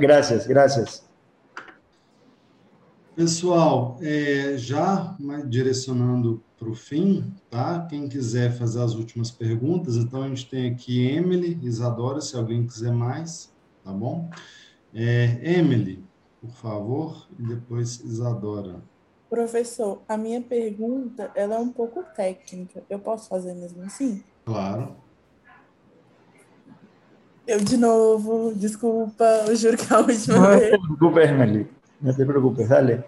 Gracias, 0.00 0.46
gracias. 0.46 1.04
Pessoal, 3.14 3.98
é, 4.00 4.56
já 4.56 5.16
direcionando 5.46 6.40
para 6.56 6.68
o 6.68 6.74
fim, 6.74 7.32
tá? 7.50 7.86
Quem 7.90 8.08
quiser 8.08 8.52
fazer 8.52 8.80
as 8.80 8.94
últimas 8.94 9.30
perguntas, 9.30 9.96
então 9.96 10.22
a 10.22 10.28
gente 10.28 10.48
tem 10.48 10.70
aqui 10.70 11.08
Emily, 11.08 11.58
Isadora, 11.62 12.20
se 12.20 12.36
alguém 12.36 12.64
quiser 12.64 12.92
mais, 12.92 13.52
tá 13.84 13.92
bom? 13.92 14.30
É, 14.94 15.40
Emily, 15.42 16.04
por 16.40 16.50
favor, 16.50 17.26
e 17.38 17.42
depois 17.42 18.00
Isadora. 18.00 18.82
Professor, 19.28 20.00
a 20.08 20.16
minha 20.16 20.40
pergunta 20.40 21.30
ela 21.34 21.56
é 21.56 21.58
um 21.58 21.70
pouco 21.70 22.02
técnica. 22.14 22.82
Eu 22.88 22.98
posso 22.98 23.28
fazer 23.28 23.54
mesmo 23.54 23.82
assim? 23.82 24.22
Claro. 24.44 24.96
Eu 27.46 27.60
de 27.60 27.76
novo, 27.76 28.52
desculpa, 28.54 29.24
eu 29.46 29.56
juro 29.56 29.76
que 29.76 29.92
é 29.92 29.96
a 29.96 30.00
última 30.00 30.38
não 30.38 30.58
vez. 30.58 30.70
Não 30.72 30.78
te 30.78 30.96
preocupes, 30.96 31.30
Emily. 31.30 31.70
Não 32.00 32.14
te 32.14 32.24
preocupes, 32.24 32.68
dale. 32.68 33.04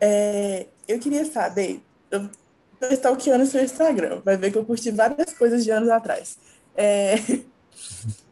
É, 0.00 0.66
eu 0.88 0.98
queria 0.98 1.24
saber, 1.24 1.82
eu 2.10 2.28
estou 2.74 2.92
stalkeando 2.92 3.46
seu 3.46 3.62
Instagram, 3.62 4.20
vai 4.24 4.36
ver 4.36 4.50
que 4.50 4.58
eu 4.58 4.64
curti 4.64 4.90
várias 4.90 5.32
coisas 5.34 5.64
de 5.64 5.70
anos 5.70 5.88
atrás. 5.90 6.38
É, 6.76 7.14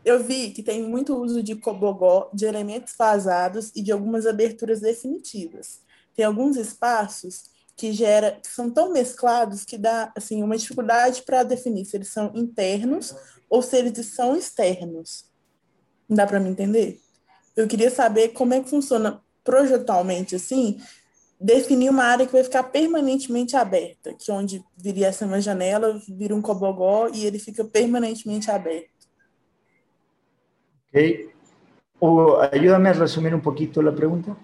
eu 0.04 0.22
vi 0.22 0.50
que 0.50 0.62
tem 0.62 0.82
muito 0.82 1.16
uso 1.16 1.42
de 1.42 1.54
cobogó, 1.54 2.30
de 2.32 2.46
elementos 2.46 2.94
fasados 2.94 3.70
e 3.74 3.82
de 3.82 3.92
algumas 3.92 4.26
aberturas 4.26 4.80
definitivas 4.80 5.80
tem 6.20 6.26
alguns 6.26 6.56
espaços 6.56 7.44
que 7.74 7.92
gera 7.92 8.32
que 8.42 8.48
são 8.48 8.70
tão 8.70 8.92
mesclados 8.92 9.64
que 9.64 9.78
dá 9.78 10.12
assim 10.14 10.42
uma 10.42 10.56
dificuldade 10.56 11.22
para 11.22 11.42
definir 11.42 11.86
se 11.86 11.96
eles 11.96 12.08
são 12.08 12.30
internos 12.34 13.14
ou 13.48 13.62
se 13.62 13.78
eles 13.78 14.06
são 14.08 14.36
externos. 14.36 15.24
Dá 16.06 16.26
para 16.26 16.38
me 16.38 16.50
entender? 16.50 17.00
Eu 17.56 17.66
queria 17.66 17.90
saber 17.90 18.28
como 18.34 18.52
é 18.52 18.60
que 18.60 18.68
funciona 18.68 19.22
projetualmente 19.42 20.36
assim, 20.36 20.78
definir 21.40 21.88
uma 21.88 22.04
área 22.04 22.26
que 22.26 22.32
vai 22.32 22.44
ficar 22.44 22.64
permanentemente 22.64 23.56
aberta, 23.56 24.12
que 24.12 24.30
onde 24.30 24.62
viria 24.76 25.06
essa 25.06 25.24
uma 25.24 25.40
janela, 25.40 25.98
vira 26.06 26.34
um 26.34 26.42
cobogó 26.42 27.08
e 27.08 27.24
ele 27.24 27.38
fica 27.38 27.64
permanentemente 27.64 28.50
aberto. 28.50 28.89
Ok. 30.92 31.30
Hugo, 32.00 32.40
ayúdame 32.40 32.88
a 32.88 32.94
resumir 32.94 33.34
un 33.34 33.42
poquito 33.42 33.80
la 33.82 33.94
pregunta. 33.94 34.36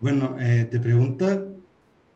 Bueno, 0.00 0.36
eh, 0.40 0.66
te 0.68 0.80
pregunta 0.80 1.44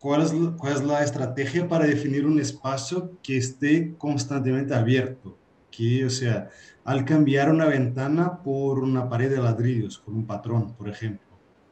cuál 0.00 0.22
es, 0.22 0.34
cuál 0.58 0.72
es 0.72 0.82
la 0.82 1.04
estrategia 1.04 1.68
para 1.68 1.86
definir 1.86 2.26
un 2.26 2.40
espacio 2.40 3.12
que 3.22 3.36
esté 3.36 3.94
constantemente 3.98 4.74
abierto, 4.74 5.36
que, 5.70 6.06
o 6.06 6.10
sea, 6.10 6.48
al 6.84 7.04
cambiar 7.04 7.50
una 7.50 7.66
ventana 7.66 8.42
por 8.42 8.80
una 8.80 9.08
pared 9.08 9.30
de 9.30 9.38
ladrillos, 9.38 9.98
con 9.98 10.16
un 10.16 10.26
patrón, 10.26 10.74
por 10.74 10.88
ejemplo, 10.88 11.28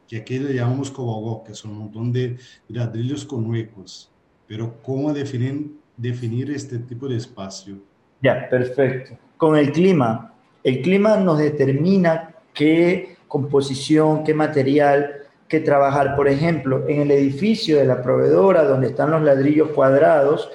que 0.07 0.19
aquí 0.19 0.39
le 0.39 0.55
llamamos 0.55 0.91
cobogó, 0.91 1.43
que 1.43 1.55
son 1.55 1.73
un 1.73 1.79
montón 1.79 2.13
de 2.13 2.39
ladrillos 2.69 3.25
con 3.25 3.49
huecos, 3.51 4.13
pero 4.47 4.81
¿cómo 4.83 5.13
definir, 5.13 5.73
definir 5.97 6.51
este 6.51 6.79
tipo 6.79 7.09
de 7.09 7.17
espacio? 7.17 7.79
Ya, 8.23 8.49
perfecto. 8.49 9.19
Con 9.37 9.57
el 9.57 9.73
clima, 9.73 10.35
el 10.69 10.83
clima 10.83 11.17
nos 11.17 11.39
determina 11.39 12.35
qué 12.53 13.17
composición, 13.27 14.23
qué 14.23 14.35
material, 14.35 15.23
que 15.49 15.61
trabajar. 15.61 16.15
Por 16.15 16.29
ejemplo, 16.29 16.85
en 16.87 17.01
el 17.01 17.11
edificio 17.11 17.79
de 17.79 17.87
la 17.87 18.03
proveedora, 18.03 18.65
donde 18.65 18.89
están 18.89 19.11
los 19.11 19.23
ladrillos 19.23 19.71
cuadrados, 19.71 20.51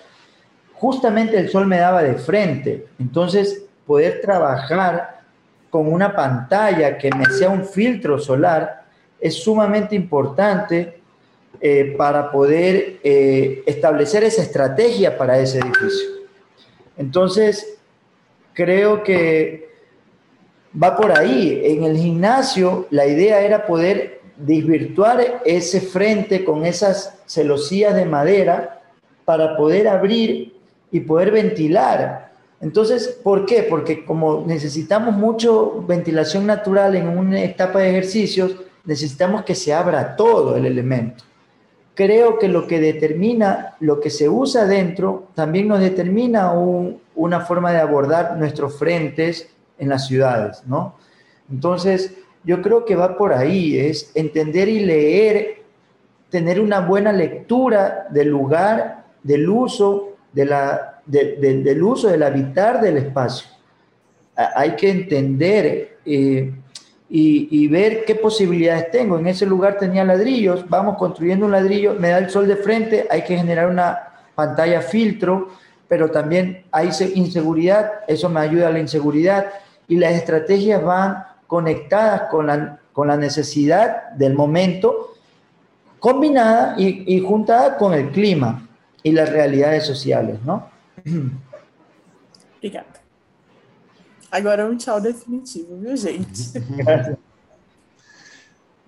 justamente 0.76 1.40
el 1.40 1.49
sol 1.49 1.65
me 1.65 1.80
daba 1.80 2.03
de 2.03 2.14
frente. 2.14 2.85
Entonces, 2.99 3.65
poder 3.88 4.22
trabajar 4.22 5.22
con 5.72 5.91
una 5.91 6.15
pantalla 6.15 6.95
que 6.99 7.10
me 7.10 7.26
sea 7.26 7.49
un 7.49 7.65
filtro 7.65 8.19
solar 8.19 8.84
es 9.19 9.41
sumamente 9.44 9.95
importante 9.95 11.02
eh, 11.60 11.95
para 11.98 12.31
poder 12.31 12.99
eh, 13.03 13.64
establecer 13.65 14.23
esa 14.23 14.44
estrategia 14.44 15.18
para 15.18 15.40
ese 15.40 15.57
edificio. 15.57 16.10
Entonces, 16.98 17.80
creo 18.53 19.02
que 19.02 19.73
va 20.82 20.95
por 20.95 21.18
ahí. 21.18 21.62
En 21.64 21.84
el 21.84 21.98
gimnasio, 21.98 22.88
la 22.90 23.06
idea 23.06 23.41
era 23.41 23.66
poder 23.66 24.22
desvirtuar 24.38 25.41
ese 25.45 25.82
frente 25.82 26.44
con 26.44 26.66
esas 26.66 27.20
celosías 27.26 27.95
de 27.95 28.06
madera 28.06 28.82
para 29.26 29.56
poder 29.56 29.88
abrir 29.88 30.54
y 30.91 31.00
poder 31.02 31.32
ventilar. 31.32 32.32
Entonces, 32.62 33.08
¿por 33.24 33.45
qué? 33.45 33.64
Porque 33.64 34.06
como 34.06 34.44
necesitamos 34.48 35.16
mucho 35.16 35.84
ventilación 35.88 36.45
natural 36.45 36.95
en 36.95 37.08
una 37.08 37.41
etapa 37.41 37.80
de 37.80 37.90
ejercicios, 37.90 38.56
necesitamos 38.86 39.44
que 39.44 39.56
se 39.56 39.74
abra 39.74 40.16
todo 40.16 40.56
el 40.56 40.66
elemento. 40.66 41.24
Creo 41.95 42.40
que 42.40 42.48
lo 42.48 42.66
que 42.66 42.80
determina 42.80 43.76
lo 43.80 44.00
que 44.00 44.10
se 44.10 44.28
usa 44.28 44.66
dentro 44.66 45.28
también 45.36 45.68
nos 45.68 45.80
determina 45.80 46.54
una 47.16 47.41
forma 47.41 47.72
de 47.72 47.80
abordar 47.80 48.38
nuestros 48.38 48.80
frentes 48.80 49.52
en 49.78 49.90
las 49.90 50.08
ciudades, 50.08 50.64
¿no? 50.66 50.95
Entonces, 51.50 52.16
yo 52.44 52.62
creo 52.62 52.86
que 52.86 52.95
va 52.95 53.18
por 53.18 53.34
ahí, 53.34 53.78
es 53.80 54.12
entender 54.16 54.68
y 54.70 54.80
leer, 54.80 55.64
tener 56.30 56.60
una 56.60 56.82
buena 56.82 57.12
lectura 57.12 58.08
del 58.10 58.30
lugar, 58.30 59.06
del 59.24 59.50
uso, 59.50 60.18
de 60.34 60.45
la, 60.45 61.02
del 61.06 61.84
uso, 61.84 62.10
del 62.10 62.24
habitar 62.24 62.82
del 62.82 62.98
espacio. 62.98 63.48
Hay 64.36 64.76
que 64.76 64.90
entender 64.90 66.00
eh, 66.06 66.52
y, 67.10 67.48
y, 67.52 67.68
ver 67.68 68.04
qué 68.04 68.16
posibilidades 68.16 68.90
tengo. 68.90 69.20
En 69.20 69.28
ese 69.28 69.45
lugar 69.45 69.78
tenía 69.78 70.04
ladrillos, 70.04 70.68
vamos 70.68 70.98
construyendo 70.98 71.45
un 71.45 71.52
ladrillo, 71.52 71.94
me 72.00 72.10
da 72.10 72.18
el 72.18 72.30
sol 72.30 72.48
de 72.48 72.56
frente, 72.56 73.06
hay 73.10 73.24
que 73.24 73.38
generar 73.38 73.70
una 73.70 74.00
pantalla 74.34 74.82
filtro, 74.82 75.50
pero 75.88 76.10
también 76.10 76.64
hay 76.72 76.90
inseguridad, 77.14 77.91
eso 78.08 78.28
me 78.28 78.40
ayuda 78.40 78.70
a 78.70 78.72
la 78.72 78.80
inseguridad 78.80 79.45
y 79.94 79.98
las 79.98 80.14
estrategias 80.14 80.84
van 80.84 81.24
conectadas 81.45 82.24
con 82.32 82.48
la, 82.48 82.80
con 82.91 83.07
la 83.07 83.15
necesidad 83.15 84.10
del 84.14 84.34
momento, 84.34 85.14
combinada 85.99 86.74
y, 86.80 87.15
y 87.15 87.20
juntada 87.20 87.78
con 87.78 87.94
el 87.94 88.11
clima 88.11 88.68
y 89.03 89.11
las 89.11 89.30
realidades 89.30 89.86
sociales, 89.86 90.40
¿no? 90.44 90.68
Obrigada. 92.57 92.88
Agora 94.32 94.68
um 94.68 94.76
tchau 94.76 94.99
definitivo, 94.99 95.78
viu, 95.78 95.95
gente? 95.95 96.53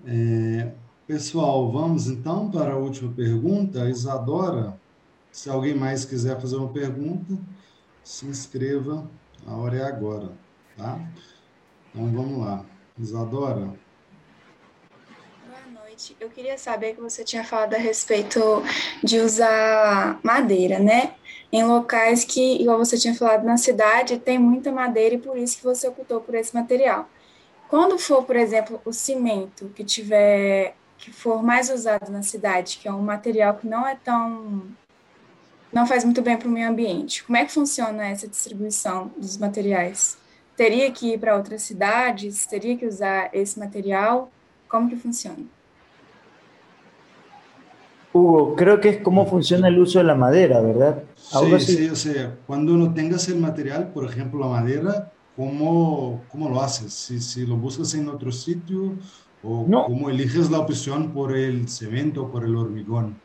É, 0.07 0.71
pessoal, 1.05 1.71
vamos 1.71 2.07
então 2.07 2.49
para 2.49 2.73
a 2.73 2.77
última 2.77 3.11
pergunta. 3.11 3.89
Isadora, 3.89 4.75
se 5.31 5.49
alguém 5.49 5.75
mais 5.75 6.05
quiser 6.05 6.39
fazer 6.39 6.55
uma 6.55 6.69
pergunta, 6.69 7.35
se 8.03 8.25
inscreva, 8.25 9.03
a 9.45 9.55
hora 9.55 9.77
é 9.77 9.83
agora, 9.83 10.29
tá? 10.77 10.99
Então 11.89 12.11
vamos 12.11 12.45
lá. 12.45 12.65
Isadora. 12.97 13.73
Boa 15.47 15.81
noite. 15.83 16.15
Eu 16.19 16.29
queria 16.29 16.57
saber 16.57 16.95
que 16.95 17.01
você 17.01 17.23
tinha 17.23 17.43
falado 17.43 17.73
a 17.73 17.77
respeito 17.77 18.39
de 19.03 19.19
usar 19.19 20.19
madeira, 20.23 20.79
né? 20.79 21.15
Em 21.51 21.63
locais 21.63 22.23
que, 22.25 22.61
igual 22.61 22.77
você 22.77 22.97
tinha 22.97 23.15
falado, 23.15 23.43
na 23.43 23.57
cidade 23.57 24.19
tem 24.19 24.37
muita 24.37 24.71
madeira 24.71 25.15
e 25.15 25.17
por 25.19 25.37
isso 25.37 25.57
que 25.57 25.63
você 25.63 25.87
optou 25.87 26.21
por 26.21 26.35
esse 26.35 26.53
material. 26.53 27.09
Quando 27.69 27.97
for, 27.97 28.23
por 28.23 28.35
exemplo, 28.35 28.81
o 28.85 28.93
cimento 28.93 29.71
que 29.75 29.83
tiver 29.83 30.75
que 30.97 31.11
for 31.11 31.43
mais 31.43 31.69
usado 31.69 32.09
na 32.09 32.23
cidade, 32.23 32.77
que 32.81 32.87
é 32.87 32.93
um 32.93 33.01
material 33.01 33.55
que 33.55 33.67
não 33.67 33.85
é 33.87 33.95
tão 33.95 34.63
não 35.71 35.85
faz 35.85 36.05
muito 36.05 36.21
bem 36.21 36.37
para 36.37 36.47
o 36.47 36.51
meio 36.51 36.69
ambiente. 36.69 37.23
Como 37.25 37.35
é 37.35 37.43
que 37.43 37.51
funciona 37.51 38.07
essa 38.07 38.27
distribuição 38.27 39.11
dos 39.17 39.37
materiais? 39.37 40.17
Teria 40.55 40.91
que 40.91 41.07
ir 41.07 41.19
para 41.19 41.35
outras 41.35 41.61
cidades? 41.63 42.45
Teria 42.45 42.77
que 42.77 42.87
usar 42.87 43.29
esse 43.33 43.59
material? 43.59 44.29
¿Cómo 44.67 44.89
que 44.89 44.95
funciona? 44.95 45.43
Hugo, 48.13 48.55
creo 48.55 48.79
que 48.79 48.89
es 48.89 48.97
cómo 49.01 49.25
funciona 49.25 49.67
el 49.67 49.77
uso 49.77 49.99
de 49.99 50.05
la 50.05 50.15
madera, 50.15 50.61
¿verdad? 50.61 51.03
sí, 51.17 51.59
sí, 51.59 51.89
o 51.89 51.95
sea, 51.95 52.33
cuando 52.47 52.71
no 52.73 52.93
tengas 52.93 53.27
el 53.27 53.37
material, 53.37 53.89
por 53.89 54.05
ejemplo, 54.05 54.39
la 54.39 54.47
madera, 54.47 55.11
¿cómo, 55.35 56.21
cómo 56.29 56.49
lo 56.49 56.61
haces? 56.61 56.93
Si, 56.93 57.19
si 57.19 57.45
lo 57.45 57.57
buscas 57.57 57.93
en 57.93 58.07
otro 58.07 58.31
sitio 58.31 58.93
o 59.43 59.65
cómo 59.65 60.09
eliges 60.09 60.49
la 60.49 60.59
opción 60.59 61.11
por 61.11 61.35
el 61.35 61.67
cemento 61.67 62.23
o 62.23 62.31
por 62.31 62.45
el 62.45 62.55
hormigón. 62.55 63.19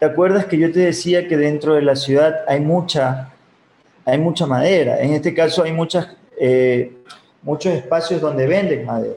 ¿Te 0.00 0.06
acuerdas 0.06 0.46
que 0.46 0.58
yo 0.58 0.72
te 0.72 0.80
decía 0.80 1.28
que 1.28 1.36
dentro 1.36 1.74
de 1.74 1.82
la 1.82 1.94
ciudad 1.94 2.40
hay 2.48 2.60
mucha, 2.60 3.32
hay 4.04 4.18
mucha 4.18 4.46
madera? 4.46 5.00
En 5.00 5.12
este 5.12 5.32
caso 5.32 5.62
hay 5.62 5.72
muchas, 5.72 6.08
eh, 6.44 6.90
muchos 7.42 7.72
espacios 7.72 8.20
donde 8.20 8.48
venden 8.48 8.84
madera. 8.84 9.14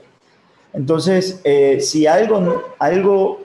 Entonces, 0.73 1.41
eh, 1.43 1.81
si 1.81 2.05
algo, 2.05 2.75
algo 2.77 3.41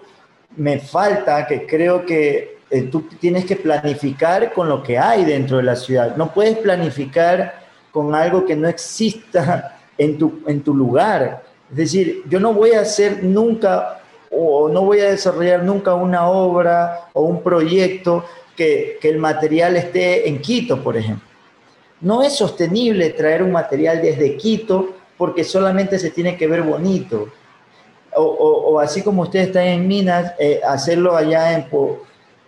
me 0.55 0.81
falta, 0.81 1.47
que 1.47 1.67
creo 1.67 2.05
que 2.05 2.59
eh, 2.69 2.83
tú 2.83 3.09
tienes 3.19 3.47
que 3.47 3.57
planificar 3.57 4.53
con 4.53 4.69
lo 4.69 4.83
que 4.83 4.99
hay 4.99 5.25
dentro 5.25 5.57
de 5.57 5.63
la 5.63 5.77
ciudad. 5.77 6.15
No 6.15 6.35
puedes 6.35 6.59
planificar 6.59 7.55
con 7.91 8.15
algo 8.15 8.45
que 8.45 8.55
no 8.55 8.69
exista 8.69 9.79
en 9.97 10.19
tu, 10.19 10.43
en 10.47 10.61
tu 10.61 10.75
lugar. 10.75 11.43
Es 11.71 11.77
decir, 11.77 12.23
yo 12.29 12.39
no 12.39 12.53
voy 12.53 12.73
a 12.73 12.83
hacer 12.83 13.25
nunca 13.25 14.03
o 14.31 14.69
no 14.69 14.83
voy 14.83 15.01
a 15.01 15.09
desarrollar 15.09 15.63
nunca 15.63 15.95
una 15.95 16.29
obra 16.29 17.09
o 17.15 17.23
un 17.23 17.43
proyecto 17.43 18.27
que, 18.55 18.99
que 19.01 19.09
el 19.09 19.17
material 19.17 19.75
esté 19.79 20.29
en 20.29 20.39
Quito, 20.43 20.85
por 20.85 20.99
ejemplo. 20.99 21.30
No 22.01 22.23
es 22.23 22.37
sostenible 22.37 23.11
traer 23.11 23.43
un 23.43 23.53
material 23.53 24.01
desde 24.01 24.37
Quito 24.37 24.95
porque 25.17 25.45
solamente 25.45 25.99
se 25.99 26.11
tiene 26.11 26.37
que 26.37 26.47
ver 26.47 26.63
bonito. 26.63 27.29
O, 28.17 28.81
así 28.81 29.03
como 29.03 29.23
ustedes 29.23 29.49
están 29.49 29.67
en 29.67 29.87
Minas, 29.87 30.33
eh, 30.39 30.61
hacerlo 30.67 31.15
allá 31.15 31.53
en, 31.53 31.69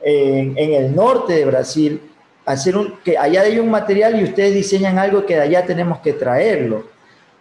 en, 0.03 0.75
el 0.75 0.95
norte 0.95 1.35
de 1.35 1.45
Brasil, 1.45 2.01
hacer 2.45 2.77
un, 2.77 2.97
que 3.05 3.17
allá 3.17 3.43
hay 3.43 3.59
un 3.59 3.71
material 3.71 4.19
y 4.19 4.25
ustedes 4.25 4.55
diseñan 4.55 4.99
algo 4.99 5.25
que 5.25 5.37
de 5.37 5.43
allá 5.43 5.65
tenemos 5.65 5.99
que 5.99 6.15
traerlo. 6.15 6.85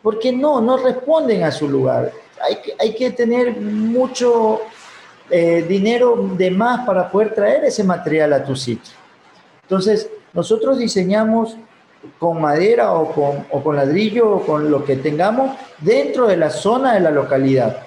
Porque 0.04 0.32
no, 0.32 0.62
no 0.62 0.78
responden 0.78 1.44
a 1.44 1.52
su 1.52 1.68
lugar. 1.68 2.12
Hay 2.44 2.58
que, 2.58 2.74
hay 2.78 2.94
que 2.94 3.12
tener 3.12 3.56
mucho 3.60 4.62
eh, 5.30 5.66
dinero 5.66 6.30
de 6.38 6.52
más 6.52 6.86
para 6.86 7.10
poder 7.10 7.34
traer 7.34 7.64
ese 7.64 7.86
material 7.86 8.34
a 8.34 8.44
tu 8.44 8.54
sitio. 8.54 8.94
Entonces, 9.62 10.10
nosotros 10.34 10.78
diseñamos 10.78 11.56
con 12.18 12.42
madera 12.42 12.94
o 12.94 13.12
con, 13.12 13.46
o 13.52 13.64
con 13.64 13.76
ladrillo 13.76 14.30
o 14.30 14.46
con 14.46 14.72
lo 14.72 14.84
que 14.84 14.96
tengamos 14.96 15.58
dentro 15.80 16.28
de 16.28 16.38
la 16.38 16.50
zona 16.50 16.94
de 16.94 17.00
la 17.00 17.12
localidad. 17.12 17.84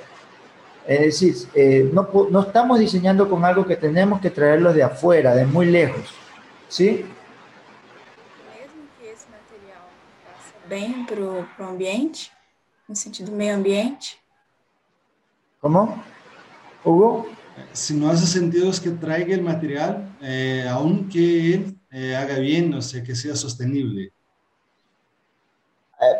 Es 0.86 1.00
decir, 1.00 1.34
eh, 1.54 1.88
no, 1.92 2.08
no, 2.30 2.42
estamos 2.42 2.78
diseñando 2.78 3.28
con 3.28 3.44
algo 3.44 3.64
que 3.64 3.76
tenemos 3.76 4.20
que 4.20 4.30
traerlo 4.30 4.72
de 4.72 4.82
afuera, 4.82 5.34
de 5.34 5.46
muy 5.46 5.66
lejos. 5.66 6.14
¿Sí? 6.68 7.06
Mesmo 8.52 8.88
que 9.00 9.10
esse 9.10 9.26
material 9.30 9.82
faça 10.24 10.54
bem 10.68 11.06
para 11.06 11.22
o 11.22 11.70
ambiente, 11.70 12.30
no 12.86 12.94
sentido 12.94 13.32
meio 13.32 13.54
ambiente. 13.54 14.18
¿Cómo? 15.60 16.02
Hugo? 16.84 17.26
Si 17.72 17.94
no 17.94 18.10
hace 18.10 18.26
sentido 18.26 18.70
que 18.82 18.90
traiga 18.90 19.34
el 19.34 19.42
material, 19.42 20.16
eh, 20.22 20.66
aunque 20.68 21.54
él 21.54 21.76
eh, 21.90 22.14
haga 22.16 22.38
bien, 22.38 22.74
o 22.74 22.82
sea, 22.82 23.02
que 23.02 23.14
sea 23.14 23.36
sostenible. 23.36 24.12
Eh, 26.00 26.16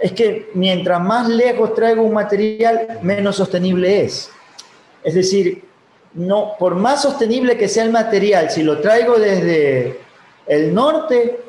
es 0.00 0.12
que 0.12 0.50
mientras 0.54 1.00
más 1.00 1.28
lejos 1.28 1.74
traigo 1.74 2.02
un 2.02 2.14
material, 2.14 2.98
menos 3.02 3.36
sostenible 3.36 4.04
es. 4.04 4.30
Es 5.02 5.14
decir, 5.14 5.64
no, 6.14 6.52
por 6.58 6.74
más 6.74 7.02
sostenible 7.02 7.56
que 7.56 7.68
sea 7.68 7.84
el 7.84 7.92
material, 7.92 8.50
si 8.50 8.62
lo 8.62 8.80
traigo 8.80 9.18
desde 9.18 10.00
el 10.46 10.74
norte, 10.74 11.40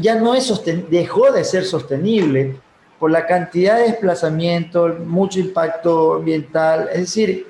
ya 0.00 0.14
no 0.16 0.34
es 0.34 0.52
dejó 0.88 1.30
de 1.32 1.44
ser 1.44 1.64
sostenible 1.64 2.56
por 2.98 3.10
la 3.10 3.26
cantidad 3.26 3.76
de 3.76 3.84
desplazamiento, 3.84 4.88
mucho 5.04 5.38
impacto 5.38 6.14
ambiental. 6.14 6.88
Es 6.92 7.00
decir, 7.00 7.46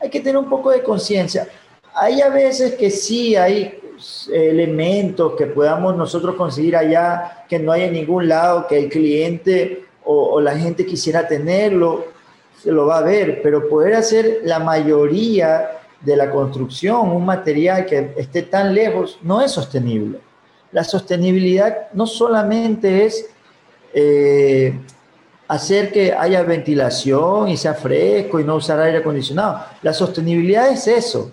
hay 0.00 0.10
que 0.10 0.20
tener 0.20 0.36
un 0.36 0.48
poco 0.48 0.70
de 0.70 0.82
conciencia. 0.82 1.48
Hay 1.94 2.20
a 2.20 2.28
veces 2.28 2.74
que 2.74 2.90
sí 2.90 3.34
hay 3.36 3.80
elementos 4.32 5.34
que 5.36 5.46
podamos 5.46 5.96
nosotros 5.96 6.36
conseguir 6.36 6.76
allá, 6.76 7.44
que 7.48 7.58
no 7.58 7.72
hay 7.72 7.84
en 7.84 7.92
ningún 7.92 8.28
lado, 8.28 8.66
que 8.66 8.78
el 8.78 8.88
cliente 8.88 9.84
o, 10.04 10.40
la 10.40 10.56
gente 10.56 10.86
quisiera 10.86 11.28
tenerlo, 11.28 12.06
se 12.56 12.72
lo 12.72 12.86
va 12.86 12.98
a 12.98 13.02
ver, 13.02 13.42
pero 13.42 13.68
poder 13.68 13.94
hacer 13.94 14.40
la 14.44 14.58
mayoría 14.58 15.70
de 16.00 16.16
la 16.16 16.30
construcción, 16.30 17.10
un 17.10 17.26
material 17.26 17.84
que 17.84 18.14
esté 18.16 18.42
tan 18.42 18.74
lejos, 18.74 19.18
no 19.22 19.42
es 19.42 19.52
sostenible. 19.52 20.18
La 20.72 20.84
sostenibilidad 20.84 21.88
no 21.92 22.06
solamente 22.06 23.04
es 23.04 23.28
eh, 23.92 24.78
hacer 25.48 25.90
que 25.90 26.12
haya 26.12 26.42
ventilación 26.42 27.48
y 27.48 27.56
sea 27.56 27.72
fresco 27.74 28.38
y 28.38 28.44
no 28.44 28.56
usar 28.56 28.80
aire 28.80 28.98
acondicionado. 28.98 29.64
La 29.82 29.94
sostenibilidad 29.94 30.68
es 30.68 30.86
eso, 30.86 31.32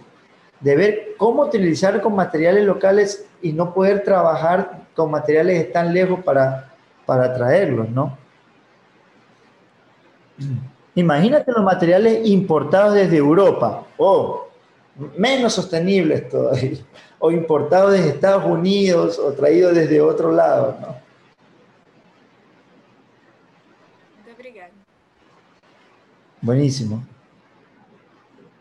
de 0.61 0.75
ver 0.75 1.07
cómo 1.17 1.43
utilizar 1.43 2.01
con 2.01 2.15
materiales 2.15 2.63
locales 2.63 3.25
y 3.41 3.51
no 3.51 3.73
poder 3.73 4.03
trabajar 4.03 4.85
con 4.95 5.11
materiales 5.11 5.71
tan 5.73 5.93
lejos 5.93 6.23
para, 6.23 6.73
para 7.05 7.33
traerlos, 7.33 7.89
¿no? 7.89 8.17
Imagínate 10.95 11.51
los 11.51 11.63
materiales 11.63 12.25
importados 12.25 12.93
desde 12.93 13.17
Europa, 13.17 13.83
o 13.97 14.47
menos 15.17 15.53
sostenibles 15.53 16.29
todavía, 16.29 16.77
o 17.19 17.31
importados 17.31 17.91
desde 17.91 18.09
Estados 18.09 18.45
Unidos 18.45 19.19
o 19.19 19.33
traídos 19.33 19.75
desde 19.75 19.99
otro 19.99 20.31
lado, 20.31 20.77
¿no? 20.79 21.04
Buenísimo. 26.45 27.03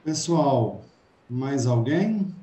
Pessoal, 0.02 0.82
Mais 1.28 1.66
alguém? 1.66 2.34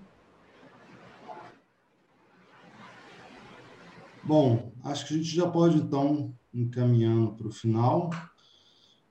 Bom, 4.23 4.72
acho 4.84 5.07
que 5.07 5.15
a 5.15 5.18
gente 5.18 5.35
já 5.35 5.49
pode 5.49 5.77
então 5.77 6.31
encaminhando 6.53 7.34
para 7.34 7.47
o 7.47 7.51
final. 7.51 8.11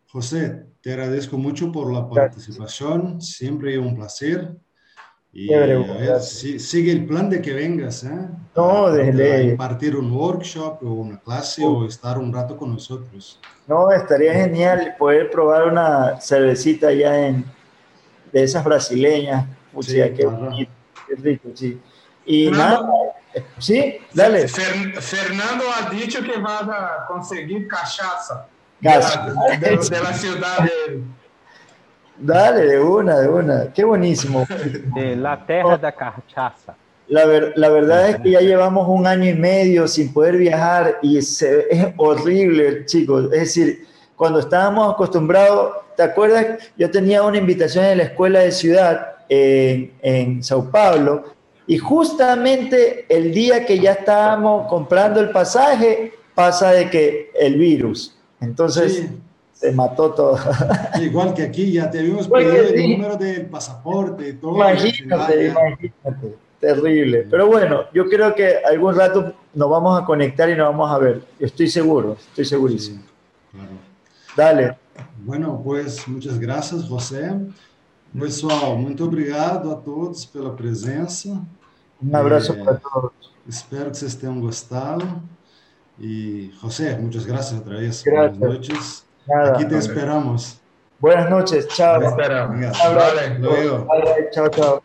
José, 0.07 0.69
te 0.81 0.91
agradezco 0.91 1.37
mucho 1.37 1.73
por 1.73 1.93
la 1.93 2.09
siempre 3.21 3.75
es 3.75 3.81
un 3.81 3.97
placer. 3.97 4.57
Y 5.33 5.55
a 5.55 5.61
ver, 5.61 6.21
si, 6.21 6.59
sigue 6.59 6.91
el 6.91 7.07
plan 7.07 7.31
de 7.31 7.41
que 7.41 7.53
vengas, 7.53 8.03
¿eh? 8.03 8.29
No, 8.57 8.91
desde... 8.91 9.45
impartir 9.45 9.95
un 9.95 10.11
workshop 10.11 10.83
o 10.83 10.93
una 10.93 11.21
clase 11.21 11.65
o 11.65 11.87
estar 11.87 12.19
un 12.19 12.33
rato 12.33 12.57
con 12.57 12.73
nosotros. 12.73 13.41
No, 13.69 13.93
estaría 13.93 14.35
genial 14.35 14.97
poder 14.99 15.31
probar 15.31 15.69
una 15.69 16.21
cervecita 16.21 16.89
allá 16.89 17.29
en, 17.29 17.45
de 18.33 18.43
esas 18.43 18.65
brasileñas 18.65 19.47
sí, 19.81 19.95
qué, 19.95 20.29
qué, 21.09 21.15
rico, 21.17 21.49
sí. 21.55 21.81
Y 22.27 22.47
Fernando, 22.47 22.83
nada, 22.83 23.47
sí, 23.59 23.99
dale. 24.13 24.49
Fernando 24.49 25.65
ha 25.75 25.91
dicho 25.91 26.23
que 26.23 26.39
va 26.41 26.59
a 26.59 27.07
conseguir 27.07 27.69
cachaza. 27.69 28.47
De, 28.81 28.91
de, 28.91 29.77
de, 29.77 30.03
la 30.03 30.13
ciudad 30.13 30.59
de... 30.59 31.03
Dale, 32.21 32.67
de 32.67 32.81
una, 32.81 33.19
de 33.19 33.29
una. 33.29 33.73
Qué 33.73 33.85
buenísimo. 33.85 34.47
De 34.95 35.17
la 35.17 35.45
tierra 35.47 35.79
de 35.79 35.93
cachaza. 35.95 36.75
La, 37.09 37.25
ver, 37.25 37.55
la, 37.57 37.71
verdad 37.71 38.11
es 38.11 38.17
que 38.21 38.31
ya 38.31 38.41
llevamos 38.41 38.87
un 38.89 39.07
año 39.07 39.29
y 39.29 39.35
medio 39.35 39.89
sin 39.89 40.13
poder 40.13 40.37
viajar 40.37 40.99
y 41.03 41.21
se, 41.23 41.67
es 41.69 41.89
horrible, 41.97 42.85
chicos. 42.87 43.25
Es 43.33 43.41
decir, 43.41 43.87
cuando 44.15 44.39
estábamos 44.39 44.95
acostumbrados, 44.95 45.73
¿te 45.97 46.03
acuerdas? 46.03 46.71
Yo 46.77 46.91
tenía 46.91 47.23
una 47.23 47.39
invitación 47.39 47.87
en 47.87 47.99
la 47.99 48.05
escuela 48.05 48.41
de 48.41 48.53
ciudad 48.53 49.07
en, 49.29 50.43
Sao 50.43 50.71
Paulo, 50.71 51.25
y 51.67 51.79
justamente 51.79 53.07
el 53.09 53.33
día 53.33 53.65
que 53.65 53.79
ya 53.79 53.93
estábamos 53.93 54.69
comprando 54.69 55.21
el 55.21 55.31
pasaje, 55.31 56.13
pasa 56.35 56.73
de 56.73 56.91
que 56.91 57.31
el 57.35 57.57
virus. 57.57 58.17
Entonces, 58.41 59.09
se 59.61 59.73
mató 59.73 60.13
todo. 60.13 60.39
Igual 61.03 61.35
que 61.35 61.43
aquí, 61.43 61.73
ya 61.73 61.91
te 61.91 61.99
habíamos 61.99 62.27
pedido 62.29 62.69
el 62.69 62.93
número 62.93 63.17
del 63.17 63.45
pasaporte 63.47 64.33
todo. 64.35 64.57
Imagínate, 64.57 65.49
imagínate. 65.49 66.39
Terrible. 66.59 67.27
Pero 67.31 67.47
bueno, 67.47 67.85
yo 67.93 68.09
creo 68.09 68.35
que 68.35 68.57
algún 68.65 68.95
rato 68.95 69.35
nos 69.55 69.71
vamos 69.71 70.01
a 70.01 70.05
conectar 70.07 70.49
y 70.49 70.57
nos 70.57 70.69
vamos 70.69 70.91
a 70.91 70.99
ver. 70.99 71.23
Estoy 71.39 71.69
seguro, 71.69 72.17
estoy 72.19 72.47
segurísimo. 72.47 73.03
claro. 73.53 73.71
Dale. 74.37 74.77
Bueno, 75.19 75.61
pues 75.63 76.09
muchas 76.09 76.39
gracias, 76.39 76.85
José. 76.85 77.31
Pessoal, 78.19 78.79
muito 78.79 79.05
obrigado 79.05 79.73
a 79.73 79.77
todos 79.77 80.25
pela 80.25 80.57
presença. 80.57 81.43
Um 82.03 82.17
abraço 82.17 82.53
é, 82.53 82.65
para 82.65 82.77
todos. 82.77 83.13
Espero 83.47 83.91
que 83.91 83.99
vocês 83.99 84.15
tenham 84.15 84.41
gostado. 84.41 85.07
E, 85.99 86.51
José, 86.63 86.97
muitas 86.99 87.27
graças 87.27 87.59
outra 87.59 87.77
vez. 87.77 88.03
Gracias. 88.03 88.39
Boas 88.39 88.53
noites. 88.59 89.10
Nada. 89.27 89.53
Aqui 89.53 89.65
te 89.67 89.79
esperamos. 89.79 90.61
Boas 90.99 91.31
noites. 91.31 91.69
Tchau. 91.69 92.01
Te 92.01 92.07
esperamos. 92.07 92.79
Vale, 92.79 93.39
luego. 93.39 93.85
Vale, 93.87 94.31
tchau, 94.31 94.49
tchau. 94.49 94.83